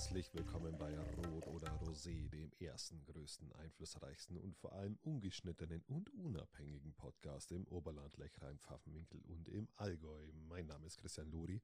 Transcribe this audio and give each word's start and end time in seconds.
Herzlich 0.00 0.32
willkommen 0.32 0.78
bei 0.78 0.98
Rot 0.98 1.46
oder 1.48 1.68
Rosé, 1.82 2.30
dem 2.30 2.50
ersten, 2.58 3.04
größten, 3.04 3.52
einflussreichsten 3.52 4.38
und 4.38 4.56
vor 4.56 4.72
allem 4.72 4.98
ungeschnittenen 5.02 5.82
und 5.88 6.08
unabhängigen 6.14 6.94
Podcast 6.94 7.52
im 7.52 7.66
Oberland, 7.66 8.16
Lechrein, 8.16 8.58
Pfaffenwinkel 8.60 9.20
und 9.28 9.46
im 9.50 9.68
Allgäu. 9.76 10.32
Mein 10.48 10.68
Name 10.68 10.86
ist 10.86 10.96
Christian 10.96 11.30
Luri 11.30 11.60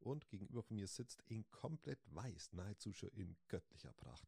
und 0.00 0.28
gegenüber 0.28 0.64
von 0.64 0.74
mir 0.74 0.88
sitzt 0.88 1.22
in 1.28 1.48
komplett 1.52 2.00
weiß, 2.12 2.52
nahezu 2.52 2.92
schon 2.92 3.10
in 3.10 3.36
göttlicher 3.46 3.92
Pracht. 3.92 4.26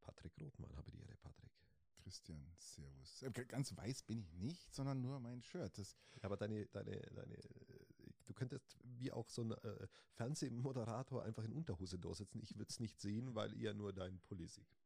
Patrick 0.00 0.38
Rothmann, 0.40 0.76
habe 0.76 0.92
die 0.92 1.02
Ehre, 1.02 1.16
Patrick. 1.16 1.50
Christian, 1.96 2.40
Servus. 2.56 3.22
Äh, 3.22 3.32
Ganz 3.32 3.76
weiß 3.76 4.04
bin 4.04 4.20
ich 4.20 4.32
nicht, 4.34 4.72
sondern 4.72 5.00
nur 5.00 5.18
mein 5.18 5.42
Shirt. 5.42 5.76
Das 5.76 5.96
Ja, 6.14 6.24
aber 6.26 6.36
deine, 6.36 6.66
deine, 6.66 7.00
deine, 7.00 7.34
äh, 7.34 7.86
du 8.26 8.32
könntest 8.32 8.78
wie 9.00 9.12
auch 9.12 9.28
so 9.28 9.42
ein 9.42 9.52
äh, 9.52 9.88
Fernsehmoderator 10.12 11.22
einfach 11.24 11.44
in 11.44 11.52
Unterhose 11.52 11.98
da 11.98 12.14
sitzen. 12.14 12.40
Ich 12.42 12.56
würde 12.56 12.70
es 12.70 12.80
nicht 12.80 13.00
sehen, 13.00 13.34
weil 13.34 13.52
ihr 13.54 13.74
nur 13.74 13.92
deinen 13.92 14.20
Pulli 14.20 14.46
sieht. 14.46 14.76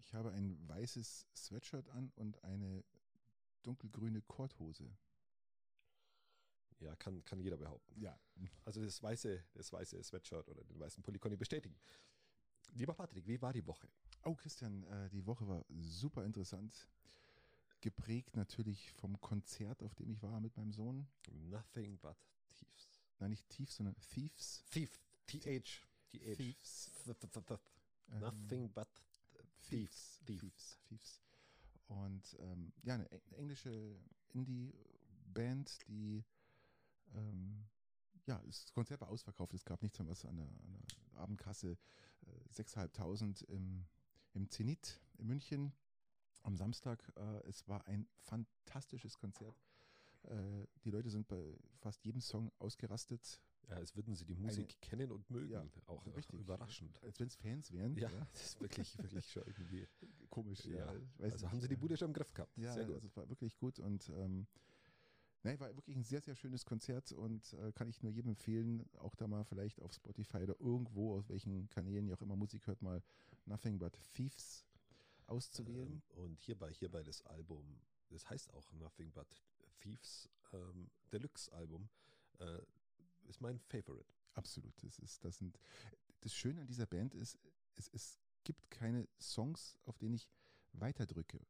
ich 0.00 0.14
habe 0.14 0.32
ein 0.32 0.58
weißes 0.68 1.26
Sweatshirt 1.34 1.88
an 1.90 2.10
und 2.16 2.42
eine 2.44 2.84
dunkelgrüne 3.62 4.20
Korthose. 4.22 4.90
Ja, 6.80 6.96
kann, 6.96 7.24
kann 7.24 7.38
jeder 7.38 7.56
behaupten. 7.56 7.98
Ja, 8.00 8.18
Also 8.64 8.84
das 8.84 9.00
weiße, 9.00 9.44
das 9.54 9.72
weiße 9.72 10.02
Sweatshirt 10.02 10.48
oder 10.48 10.64
den 10.64 10.80
weißen 10.80 11.02
Pulli 11.02 11.18
kann 11.18 11.32
ich 11.32 11.38
bestätigen. 11.38 11.76
Lieber 12.74 12.94
Patrick, 12.94 13.26
wie 13.26 13.40
war 13.40 13.52
die 13.52 13.66
Woche? 13.66 13.88
Oh, 14.24 14.34
Christian, 14.34 14.82
äh, 14.84 15.08
die 15.10 15.24
Woche 15.26 15.46
war 15.46 15.64
super 15.68 16.24
interessant. 16.24 16.88
Geprägt 17.80 18.36
natürlich 18.36 18.92
vom 18.92 19.20
Konzert, 19.20 19.82
auf 19.82 19.94
dem 19.94 20.10
ich 20.10 20.22
war 20.22 20.40
mit 20.40 20.56
meinem 20.56 20.72
Sohn. 20.72 21.06
Nothing 21.30 21.98
but 21.98 22.16
thieves. 22.48 22.91
Nein, 23.22 23.30
nicht 23.30 23.48
tief, 23.50 23.70
sondern 23.70 23.94
Thieves. 24.12 24.64
Thief, 24.72 24.98
T-H, 25.28 25.86
T-H. 26.10 26.36
Thieves. 26.36 26.90
Th- 27.04 27.16
th- 27.20 27.30
th- 27.30 27.46
th- 27.46 27.60
Nothing 28.20 28.68
but 28.72 28.88
thieves. 29.68 30.18
Thieves. 30.26 30.76
Thieves. 30.88 31.20
Und 31.86 32.36
ähm, 32.40 32.72
ja, 32.82 32.94
eine 32.94 33.08
eng- 33.12 33.22
eine 33.26 33.36
englische 33.36 33.96
Indie-Band, 34.32 35.86
die 35.86 36.24
ähm, 37.14 37.64
ja, 38.26 38.42
das 38.44 38.72
Konzert 38.72 39.00
war 39.00 39.08
ausverkauft. 39.08 39.54
Es 39.54 39.64
gab 39.64 39.80
nichts 39.82 40.00
mehr 40.00 40.08
was 40.08 40.24
an 40.24 40.36
der, 40.36 40.46
an 40.48 40.84
der 41.12 41.20
Abendkasse. 41.20 41.78
Äh, 42.26 42.52
6.500 42.52 43.44
im, 43.44 43.86
im 44.32 44.50
Zenit 44.50 45.00
in 45.18 45.28
München 45.28 45.72
am 46.42 46.56
Samstag. 46.56 47.12
Äh, 47.16 47.46
es 47.48 47.68
war 47.68 47.86
ein 47.86 48.08
fantastisches 48.24 49.16
Konzert. 49.16 49.62
Äh, 50.24 50.66
die 50.84 50.90
Leute 50.90 51.10
sind 51.10 51.28
bei 51.28 51.56
fast 51.78 52.04
jedem 52.04 52.20
Song 52.20 52.50
ausgerastet. 52.58 53.40
Ja, 53.68 53.76
als 53.76 53.94
würden 53.94 54.14
sie 54.14 54.24
die 54.24 54.34
Musik 54.34 54.64
Eine- 54.66 54.80
kennen 54.80 55.12
und 55.12 55.30
mögen. 55.30 55.52
Ja, 55.52 55.64
auch 55.86 56.04
richtig. 56.16 56.40
überraschend. 56.40 57.02
Als 57.02 57.18
wenn 57.20 57.28
es 57.28 57.36
Fans 57.36 57.70
wären. 57.72 57.96
Ja, 57.96 58.08
das 58.32 58.44
ist 58.46 58.60
wirklich, 58.60 58.98
wirklich 58.98 59.30
schon 59.30 59.44
irgendwie. 59.46 59.86
Komisch. 60.30 60.64
Ja, 60.66 60.86
weiß 61.18 61.32
also 61.34 61.46
nicht. 61.46 61.52
haben 61.52 61.60
sie 61.60 61.68
die 61.68 61.76
Bude 61.76 61.96
schon 61.96 62.08
im 62.08 62.14
Griff 62.14 62.34
gehabt. 62.34 62.56
Ja, 62.58 62.72
Sehr 62.74 62.84
gut. 62.84 62.96
also 62.96 63.06
es 63.06 63.16
war 63.16 63.28
wirklich 63.28 63.56
gut 63.56 63.78
und 63.78 64.08
ähm, 64.10 64.46
nein, 65.42 65.58
war 65.60 65.74
wirklich 65.76 65.96
ein 65.96 66.04
sehr, 66.04 66.20
sehr 66.20 66.34
schönes 66.34 66.64
Konzert 66.64 67.12
und 67.12 67.52
äh, 67.54 67.72
kann 67.72 67.88
ich 67.88 68.02
nur 68.02 68.12
jedem 68.12 68.30
empfehlen, 68.30 68.88
auch 68.98 69.14
da 69.14 69.26
mal 69.26 69.44
vielleicht 69.44 69.80
auf 69.80 69.92
Spotify 69.92 70.38
oder 70.38 70.58
irgendwo, 70.60 71.14
aus 71.14 71.28
welchen 71.28 71.68
Kanälen 71.68 72.06
ihr 72.08 72.14
auch 72.14 72.22
immer 72.22 72.36
Musik 72.36 72.66
hört, 72.66 72.82
mal 72.82 73.02
Nothing 73.46 73.78
But 73.78 73.98
Thieves 74.12 74.66
auszuwählen. 75.26 76.02
Ähm, 76.10 76.18
und 76.22 76.42
hierbei, 76.42 76.72
hierbei 76.72 77.02
das 77.02 77.22
Album, 77.26 77.80
das 78.10 78.28
heißt 78.28 78.52
auch 78.54 78.72
Nothing 78.72 79.12
But 79.12 79.28
Thieves 79.82 80.28
ähm, 80.52 80.90
Deluxe 81.12 81.52
Album, 81.52 81.88
äh, 82.38 82.62
ist 83.28 83.40
mein 83.40 83.58
Favorite. 83.58 84.12
Absolut. 84.34 84.74
Das 84.82 84.98
ist, 84.98 85.24
das 85.24 85.38
sind, 85.38 85.58
das 86.20 86.34
Schöne 86.34 86.60
an 86.60 86.66
dieser 86.66 86.86
Band 86.86 87.14
ist, 87.14 87.38
es, 87.76 87.88
es 87.92 88.18
gibt 88.44 88.70
keine 88.70 89.08
Songs, 89.20 89.78
auf 89.84 89.98
denen 89.98 90.14
ich 90.14 90.28
weiterdrücke. 90.72 91.40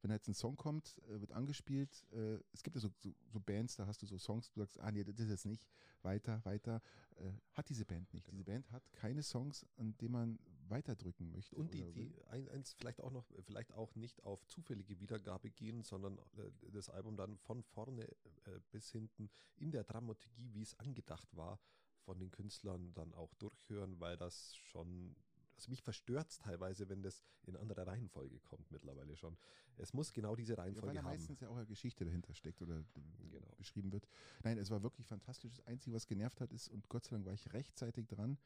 Wenn 0.00 0.10
jetzt 0.10 0.28
ein 0.28 0.34
Song 0.34 0.56
kommt, 0.56 0.98
äh, 1.08 1.20
wird 1.20 1.32
angespielt, 1.32 2.04
äh, 2.12 2.38
es 2.52 2.62
gibt 2.62 2.74
ja 2.74 2.80
so, 2.80 2.90
so, 2.98 3.14
so 3.28 3.40
Bands, 3.40 3.76
da 3.76 3.86
hast 3.86 4.02
du 4.02 4.06
so 4.06 4.18
Songs, 4.18 4.50
du 4.50 4.60
sagst, 4.60 4.80
ah 4.80 4.90
nee, 4.90 5.04
das 5.04 5.18
ist 5.20 5.28
jetzt 5.28 5.46
nicht, 5.46 5.64
weiter, 6.02 6.44
weiter, 6.44 6.82
äh, 7.16 7.30
hat 7.52 7.68
diese 7.68 7.84
Band 7.84 8.12
nicht. 8.12 8.26
Diese 8.26 8.44
Band 8.44 8.70
hat 8.72 8.82
keine 8.92 9.22
Songs, 9.22 9.64
an 9.76 9.96
denen 9.98 10.12
man 10.12 10.38
weiterdrücken 10.68 11.30
möchte. 11.30 11.56
Und 11.56 11.72
die, 11.74 11.84
die 11.92 12.24
eins 12.26 12.72
vielleicht 12.72 13.00
auch 13.00 13.10
noch, 13.10 13.26
vielleicht 13.42 13.72
auch 13.72 13.94
nicht 13.94 14.22
auf 14.24 14.46
zufällige 14.46 14.98
Wiedergabe 15.00 15.50
gehen, 15.50 15.82
sondern 15.82 16.18
äh, 16.36 16.50
das 16.72 16.88
Album 16.88 17.16
dann 17.16 17.36
von 17.38 17.62
vorne 17.62 18.04
äh, 18.44 18.60
bis 18.70 18.90
hinten 18.90 19.30
in 19.56 19.70
der 19.70 19.84
Dramaturgie, 19.84 20.52
wie 20.54 20.62
es 20.62 20.78
angedacht 20.78 21.34
war, 21.36 21.58
von 22.00 22.18
den 22.18 22.30
Künstlern 22.30 22.92
dann 22.94 23.14
auch 23.14 23.34
durchhören, 23.34 24.00
weil 24.00 24.16
das 24.16 24.56
schon 24.56 25.14
also 25.56 25.70
mich 25.70 25.82
verstört's 25.82 26.38
teilweise, 26.38 26.88
wenn 26.88 27.02
das 27.02 27.22
in 27.44 27.56
anderer 27.56 27.86
Reihenfolge 27.86 28.40
kommt 28.40 28.70
mittlerweile 28.72 29.16
schon. 29.16 29.36
Es 29.76 29.92
muss 29.92 30.12
genau 30.12 30.34
diese 30.34 30.54
Ja, 30.54 30.58
weil 30.58 30.64
Reihenfolge 30.64 30.98
haben. 30.98 31.04
meistens 31.04 31.40
ja 31.40 31.48
auch 31.50 31.56
eine 31.56 31.66
Geschichte 31.66 32.04
dahinter 32.04 32.34
steckt 32.34 32.62
oder 32.62 32.82
Genau. 33.30 33.54
beschrieben 33.56 33.92
wird. 33.92 34.08
Nein, 34.42 34.58
es 34.58 34.70
war 34.70 34.82
wirklich 34.82 35.06
fantastisch. 35.06 35.52
Das 35.52 35.66
Einzige, 35.66 35.94
was 35.94 36.06
genervt 36.06 36.40
hat, 36.40 36.52
ist, 36.52 36.68
und 36.68 36.88
Gott 36.88 37.04
sei 37.04 37.10
Dank 37.12 37.26
war 37.26 37.32
ich 37.32 37.52
rechtzeitig 37.52 38.08
dran, 38.08 38.38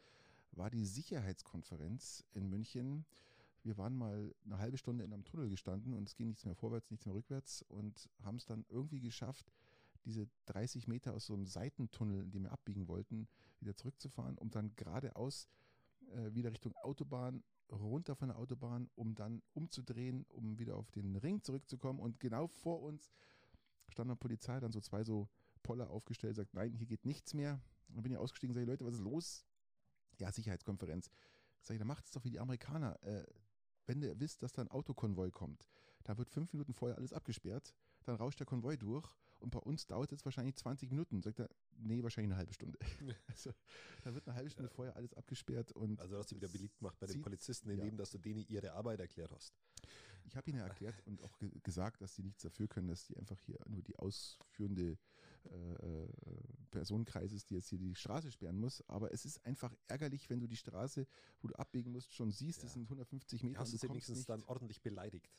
war 0.52 0.70
die 0.70 0.86
Sicherheitskonferenz 0.86 2.24
in 2.32 2.48
München. 2.48 3.04
Wir 3.62 3.76
waren 3.76 3.96
mal 3.96 4.34
eine 4.44 4.58
halbe 4.58 4.78
Stunde 4.78 5.04
in 5.04 5.12
einem 5.12 5.24
Tunnel 5.24 5.48
gestanden 5.48 5.94
und 5.94 6.08
es 6.08 6.16
ging 6.16 6.28
nichts 6.28 6.44
mehr 6.44 6.54
vorwärts, 6.54 6.90
nichts 6.90 7.06
mehr 7.06 7.14
rückwärts 7.14 7.62
und 7.62 8.08
haben 8.22 8.36
es 8.36 8.46
dann 8.46 8.64
irgendwie 8.68 9.00
geschafft, 9.00 9.52
diese 10.04 10.28
30 10.46 10.86
Meter 10.86 11.14
aus 11.14 11.26
so 11.26 11.34
einem 11.34 11.46
Seitentunnel, 11.46 12.22
in 12.22 12.30
dem 12.30 12.44
wir 12.44 12.52
abbiegen 12.52 12.86
wollten, 12.86 13.28
wieder 13.60 13.74
zurückzufahren, 13.74 14.38
um 14.38 14.50
dann 14.50 14.74
geradeaus 14.76 15.48
äh, 16.12 16.32
wieder 16.32 16.52
Richtung 16.52 16.74
Autobahn 16.76 17.42
runter 17.70 18.14
von 18.14 18.28
der 18.28 18.38
Autobahn, 18.38 18.88
um 18.94 19.14
dann 19.14 19.42
umzudrehen, 19.52 20.24
um 20.28 20.58
wieder 20.58 20.76
auf 20.76 20.90
den 20.92 21.16
Ring 21.16 21.42
zurückzukommen. 21.42 21.98
Und 21.98 22.20
genau 22.20 22.46
vor 22.46 22.82
uns 22.82 23.12
stand 23.88 24.10
dann 24.10 24.18
Polizei, 24.18 24.60
dann 24.60 24.72
so 24.72 24.80
zwei 24.80 25.04
so 25.04 25.28
Poller 25.62 25.90
aufgestellt, 25.90 26.36
sagt, 26.36 26.54
nein, 26.54 26.72
hier 26.72 26.86
geht 26.86 27.04
nichts 27.04 27.34
mehr. 27.34 27.60
Dann 27.88 28.02
bin 28.02 28.12
ich 28.12 28.18
ausgestiegen, 28.18 28.54
sage 28.54 28.66
Leute, 28.66 28.84
was 28.84 28.94
ist 28.94 29.00
los? 29.00 29.44
Ja, 30.18 30.32
Sicherheitskonferenz. 30.32 31.10
Sag 31.60 31.74
ich, 31.74 31.78
dann 31.78 31.88
macht 31.88 32.04
es 32.04 32.12
doch 32.12 32.24
wie 32.24 32.30
die 32.30 32.40
Amerikaner. 32.40 33.02
Äh, 33.02 33.24
wenn 33.86 34.02
ihr 34.02 34.18
wisst, 34.18 34.42
dass 34.42 34.52
da 34.52 34.62
ein 34.62 34.68
Autokonvoi 34.68 35.30
kommt, 35.30 35.68
da 36.04 36.16
wird 36.18 36.30
fünf 36.30 36.52
Minuten 36.52 36.74
vorher 36.74 36.98
alles 36.98 37.12
abgesperrt, 37.12 37.74
dann 38.04 38.16
rauscht 38.16 38.38
der 38.38 38.46
Konvoi 38.46 38.76
durch 38.76 39.08
und 39.40 39.50
bei 39.50 39.58
uns 39.58 39.86
dauert 39.86 40.12
es 40.12 40.24
wahrscheinlich 40.24 40.56
20 40.56 40.90
Minuten. 40.90 41.22
Sagt 41.22 41.40
er, 41.40 41.50
nee, 41.76 42.02
wahrscheinlich 42.02 42.32
eine 42.32 42.38
halbe 42.38 42.52
Stunde. 42.52 42.78
also, 43.26 43.52
da 44.02 44.14
wird 44.14 44.26
eine 44.26 44.36
halbe 44.36 44.50
Stunde 44.50 44.70
vorher 44.70 44.96
alles 44.96 45.14
abgesperrt 45.14 45.72
und 45.72 46.00
Also 46.00 46.16
hast 46.16 46.30
du 46.30 46.36
wieder 46.36 46.48
beliebt 46.48 46.78
gemacht 46.78 46.98
bei 46.98 47.06
den 47.06 47.22
Polizisten, 47.22 47.68
ja. 47.68 47.74
indem 47.74 47.96
dass 47.96 48.10
du 48.10 48.18
denen 48.18 48.44
ihre 48.48 48.72
Arbeit 48.72 49.00
erklärt 49.00 49.32
hast. 49.32 49.54
Ich 50.24 50.36
habe 50.36 50.50
ihnen 50.50 50.60
erklärt 50.60 51.00
und 51.06 51.22
auch 51.22 51.38
ge 51.38 51.50
gesagt, 51.62 52.00
dass 52.00 52.14
sie 52.14 52.22
nichts 52.22 52.42
dafür 52.42 52.66
können, 52.66 52.88
dass 52.88 53.04
die 53.04 53.16
einfach 53.16 53.38
hier 53.38 53.58
nur 53.66 53.82
die 53.82 53.96
ausführende 53.96 54.98
äh, 55.50 56.04
äh, 56.04 56.08
Personenkreis 56.70 57.32
ist, 57.32 57.50
die 57.50 57.54
jetzt 57.54 57.68
hier 57.68 57.78
die 57.78 57.94
Straße 57.94 58.30
sperren 58.30 58.58
muss. 58.58 58.82
Aber 58.88 59.12
es 59.12 59.24
ist 59.24 59.44
einfach 59.46 59.74
ärgerlich, 59.88 60.28
wenn 60.30 60.40
du 60.40 60.46
die 60.46 60.56
Straße, 60.56 61.06
wo 61.40 61.48
du 61.48 61.54
abbiegen 61.54 61.92
musst, 61.92 62.14
schon 62.14 62.30
siehst, 62.30 62.62
das 62.62 62.74
sind 62.74 62.84
150 62.84 63.42
Meter. 63.44 63.60
Hast 63.60 63.72
du 63.72 63.78
sie 63.78 63.88
wenigstens 63.88 64.18
nicht. 64.18 64.28
dann 64.28 64.42
ordentlich 64.44 64.82
beleidigt? 64.82 65.30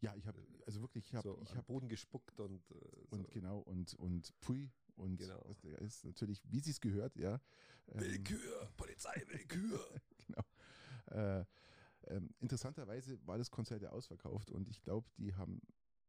Ja, 0.00 0.14
ich 0.16 0.26
habe 0.26 0.38
also 0.66 0.80
wirklich, 0.80 1.06
ich 1.06 1.14
habe, 1.14 1.28
so 1.28 1.40
ich 1.42 1.50
habe 1.54 1.62
Boden 1.62 1.88
gespuckt 1.88 2.38
und, 2.40 2.70
äh, 2.70 2.74
so. 3.10 3.16
und 3.16 3.30
genau 3.30 3.60
und 3.60 3.94
und 3.94 4.38
pui 4.40 4.70
und 4.96 5.16
Genau. 5.16 5.42
das 5.62 5.80
ist 5.80 6.04
natürlich, 6.04 6.42
wie 6.50 6.60
sie 6.60 6.72
es 6.72 6.80
gehört, 6.80 7.16
ja. 7.16 7.40
Ähm, 7.88 8.00
Willkür, 8.00 8.68
Polizei, 8.76 9.22
Willkür. 9.28 9.80
genau. 10.26 10.42
Äh, 11.06 11.44
ähm, 12.08 12.34
interessanterweise 12.38 13.18
war 13.26 13.38
das 13.38 13.50
Konzert 13.50 13.82
ja 13.82 13.90
ausverkauft 13.90 14.50
und 14.50 14.68
ich 14.68 14.82
glaube, 14.82 15.08
die 15.16 15.34
haben 15.34 15.60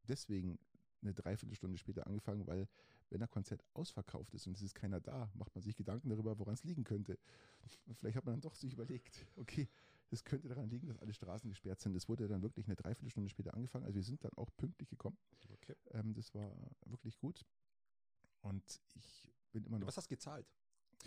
deswegen 0.03 0.59
eine 1.01 1.13
Dreiviertelstunde 1.13 1.77
später 1.77 2.05
angefangen, 2.07 2.45
weil 2.47 2.67
wenn 3.09 3.21
ein 3.21 3.29
Konzert 3.29 3.63
ausverkauft 3.73 4.33
ist 4.33 4.47
und 4.47 4.55
es 4.57 4.61
ist 4.63 4.75
keiner 4.75 4.99
da, 4.99 5.29
macht 5.35 5.53
man 5.55 5.61
sich 5.61 5.75
Gedanken 5.75 6.09
darüber, 6.09 6.37
woran 6.39 6.53
es 6.55 6.63
liegen 6.63 6.83
könnte. 6.83 7.17
Und 7.85 7.95
vielleicht 7.97 8.17
hat 8.17 8.25
man 8.25 8.33
dann 8.33 8.41
doch 8.41 8.55
sich 8.55 8.73
überlegt, 8.73 9.25
okay, 9.35 9.69
das 10.09 10.23
könnte 10.23 10.47
daran 10.47 10.69
liegen, 10.69 10.87
dass 10.87 10.97
alle 10.99 11.13
Straßen 11.13 11.49
gesperrt 11.49 11.79
sind. 11.81 11.95
Es 11.95 12.07
wurde 12.07 12.27
dann 12.27 12.41
wirklich 12.41 12.67
eine 12.67 12.75
Dreiviertelstunde 12.75 13.29
später 13.29 13.53
angefangen. 13.53 13.85
Also 13.85 13.95
wir 13.95 14.03
sind 14.03 14.23
dann 14.23 14.33
auch 14.33 14.49
pünktlich 14.57 14.89
gekommen. 14.89 15.17
Okay. 15.53 15.75
Ähm, 15.91 16.13
das 16.13 16.33
war 16.33 16.51
wirklich 16.85 17.17
gut. 17.17 17.43
Und 18.41 18.81
ich 18.95 19.27
bin 19.51 19.63
immer 19.65 19.79
noch 19.79 19.87
Was 19.87 19.97
hast 19.97 20.05
du 20.11 20.15
gezahlt? 20.15 20.47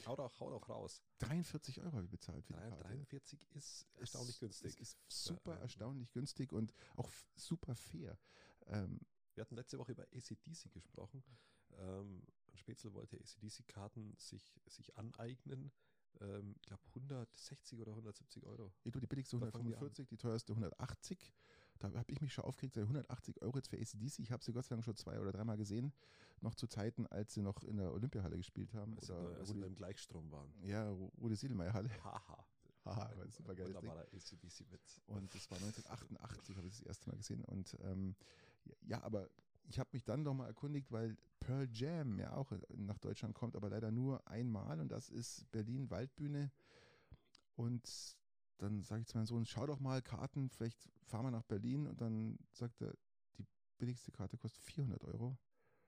Hau 0.07 0.15
doch, 0.17 0.39
hau 0.41 0.51
doch 0.51 0.69
raus. 0.69 1.03
43 1.19 1.81
Euro 1.81 1.93
habe 1.93 2.05
ich 2.05 2.11
bezahlt 2.11 2.45
für 2.45 2.53
die 2.53 2.59
Karte. 2.61 2.83
43 2.85 3.47
ist 3.55 3.87
erstaunlich 3.97 4.37
Es- 4.37 4.41
günstig. 4.41 4.75
Es 4.75 4.81
ist 4.81 4.99
super 5.09 5.55
Ja, 5.55 5.61
erstaunlich 5.61 6.13
günstig 6.13 6.53
und 6.53 6.73
auch 6.97 7.11
super 7.35 7.75
fair. 7.75 8.19
Ähm, 8.67 9.01
Wir 9.35 9.43
hatten 9.43 9.55
letzte 9.55 9.79
Woche 9.79 9.93
über 9.93 10.03
ACDC 10.13 10.69
gesprochen. 10.73 11.23
Ähm, 11.79 12.23
Spätzle 12.55 12.93
wollte 12.93 13.17
ACDC-Karten 13.17 14.15
sich, 14.19 14.53
sich 14.67 14.97
aneignen. 14.97 15.71
Ähm, 16.21 16.55
ich 16.57 16.67
glaube 16.67 16.83
160 16.89 17.81
oder 17.81 17.93
170 17.93 18.45
Euro. 18.45 18.73
ich 18.85 18.93
glaube, 18.93 19.01
die 19.01 19.07
billigste 19.07 19.39
Da 19.39 19.51
fangen 19.51 19.69
wir 19.69 19.77
145, 19.77 20.09
die 20.09 20.17
teuerste 20.17 20.53
180. 20.53 21.33
Da 21.79 21.93
habe 21.93 22.11
ich 22.11 22.21
mich 22.21 22.33
schon 22.33 22.45
aufgeregt, 22.45 22.75
seit 22.75 22.83
180 22.83 23.41
Euro 23.43 23.57
jetzt 23.57 23.69
für 23.69 23.77
ACDC. 23.77 24.19
Ich 24.19 24.33
habe 24.33 24.43
sie 24.43 24.53
Gott 24.53 24.65
sei 24.65 24.75
Dank 24.75 24.85
schon 24.85 24.97
zwei 24.97 25.21
oder 25.21 25.31
dreimal 25.31 25.57
gesehen. 25.57 25.93
Noch 26.41 26.55
zu 26.55 26.67
Zeiten, 26.67 27.07
als 27.07 27.35
sie 27.35 27.43
noch 27.43 27.63
in 27.63 27.77
der 27.77 27.93
Olympiahalle 27.93 28.37
gespielt 28.37 28.75
haben. 28.75 28.97
Als, 28.97 29.11
oder 29.11 29.39
als 29.39 29.51
Rudi, 29.51 29.61
beim 29.61 29.75
Gleichstrom 29.77 30.31
waren. 30.33 30.53
ja, 30.63 30.91
Rudi 30.91 31.37
Siedelmeier 31.37 31.73
Halle. 31.73 31.91
Haha. 32.05 32.45
Haha, 32.85 33.17
war 33.17 33.25
ein 33.25 33.31
super 33.31 33.55
geiles. 33.55 33.75
Wunderbarer 33.75 34.07
ACDC-Witz. 34.13 35.03
Und 35.07 35.35
das 35.35 35.51
war 35.51 35.59
1988, 35.59 36.57
habe 36.57 36.67
ich 36.67 36.79
das 36.79 36.87
erste 36.87 37.11
Mal 37.11 37.17
gesehen. 37.17 37.45
Und 37.45 37.77
ähm, 37.83 38.17
ja, 38.83 39.03
aber 39.03 39.29
ich 39.69 39.79
habe 39.79 39.91
mich 39.93 40.05
dann 40.05 40.23
noch 40.23 40.35
mal 40.35 40.47
erkundigt, 40.47 40.91
weil 40.91 41.17
Pearl 41.41 41.69
Jam 41.71 42.19
ja 42.19 42.35
auch 42.35 42.51
nach 42.75 42.99
Deutschland 42.99 43.35
kommt, 43.35 43.55
aber 43.55 43.69
leider 43.69 43.91
nur 43.91 44.27
einmal 44.27 44.81
und 44.81 44.89
das 44.89 45.09
ist 45.11 45.51
Berlin 45.51 45.91
Waldbühne. 45.91 46.51
Und 47.55 48.17
dann 48.59 48.83
sage 48.83 49.03
ich 49.03 49.07
zu 49.09 49.17
meinem 49.17 49.27
Sohn, 49.27 49.45
schau 49.47 49.67
doch 49.67 49.81
mal 49.81 50.03
Karten, 50.03 50.49
vielleicht 50.51 50.91
fahren 51.05 51.27
wir 51.27 51.31
nach 51.31 51.43
Berlin 51.45 51.87
und 51.87 52.01
dann 52.01 52.39
sagt 52.53 52.81
er, 52.81 52.95
die 53.37 53.45
billigste 53.79 54.11
Karte 54.13 54.37
kostet 54.37 54.63
400 54.65 55.05
Euro. 55.05 55.37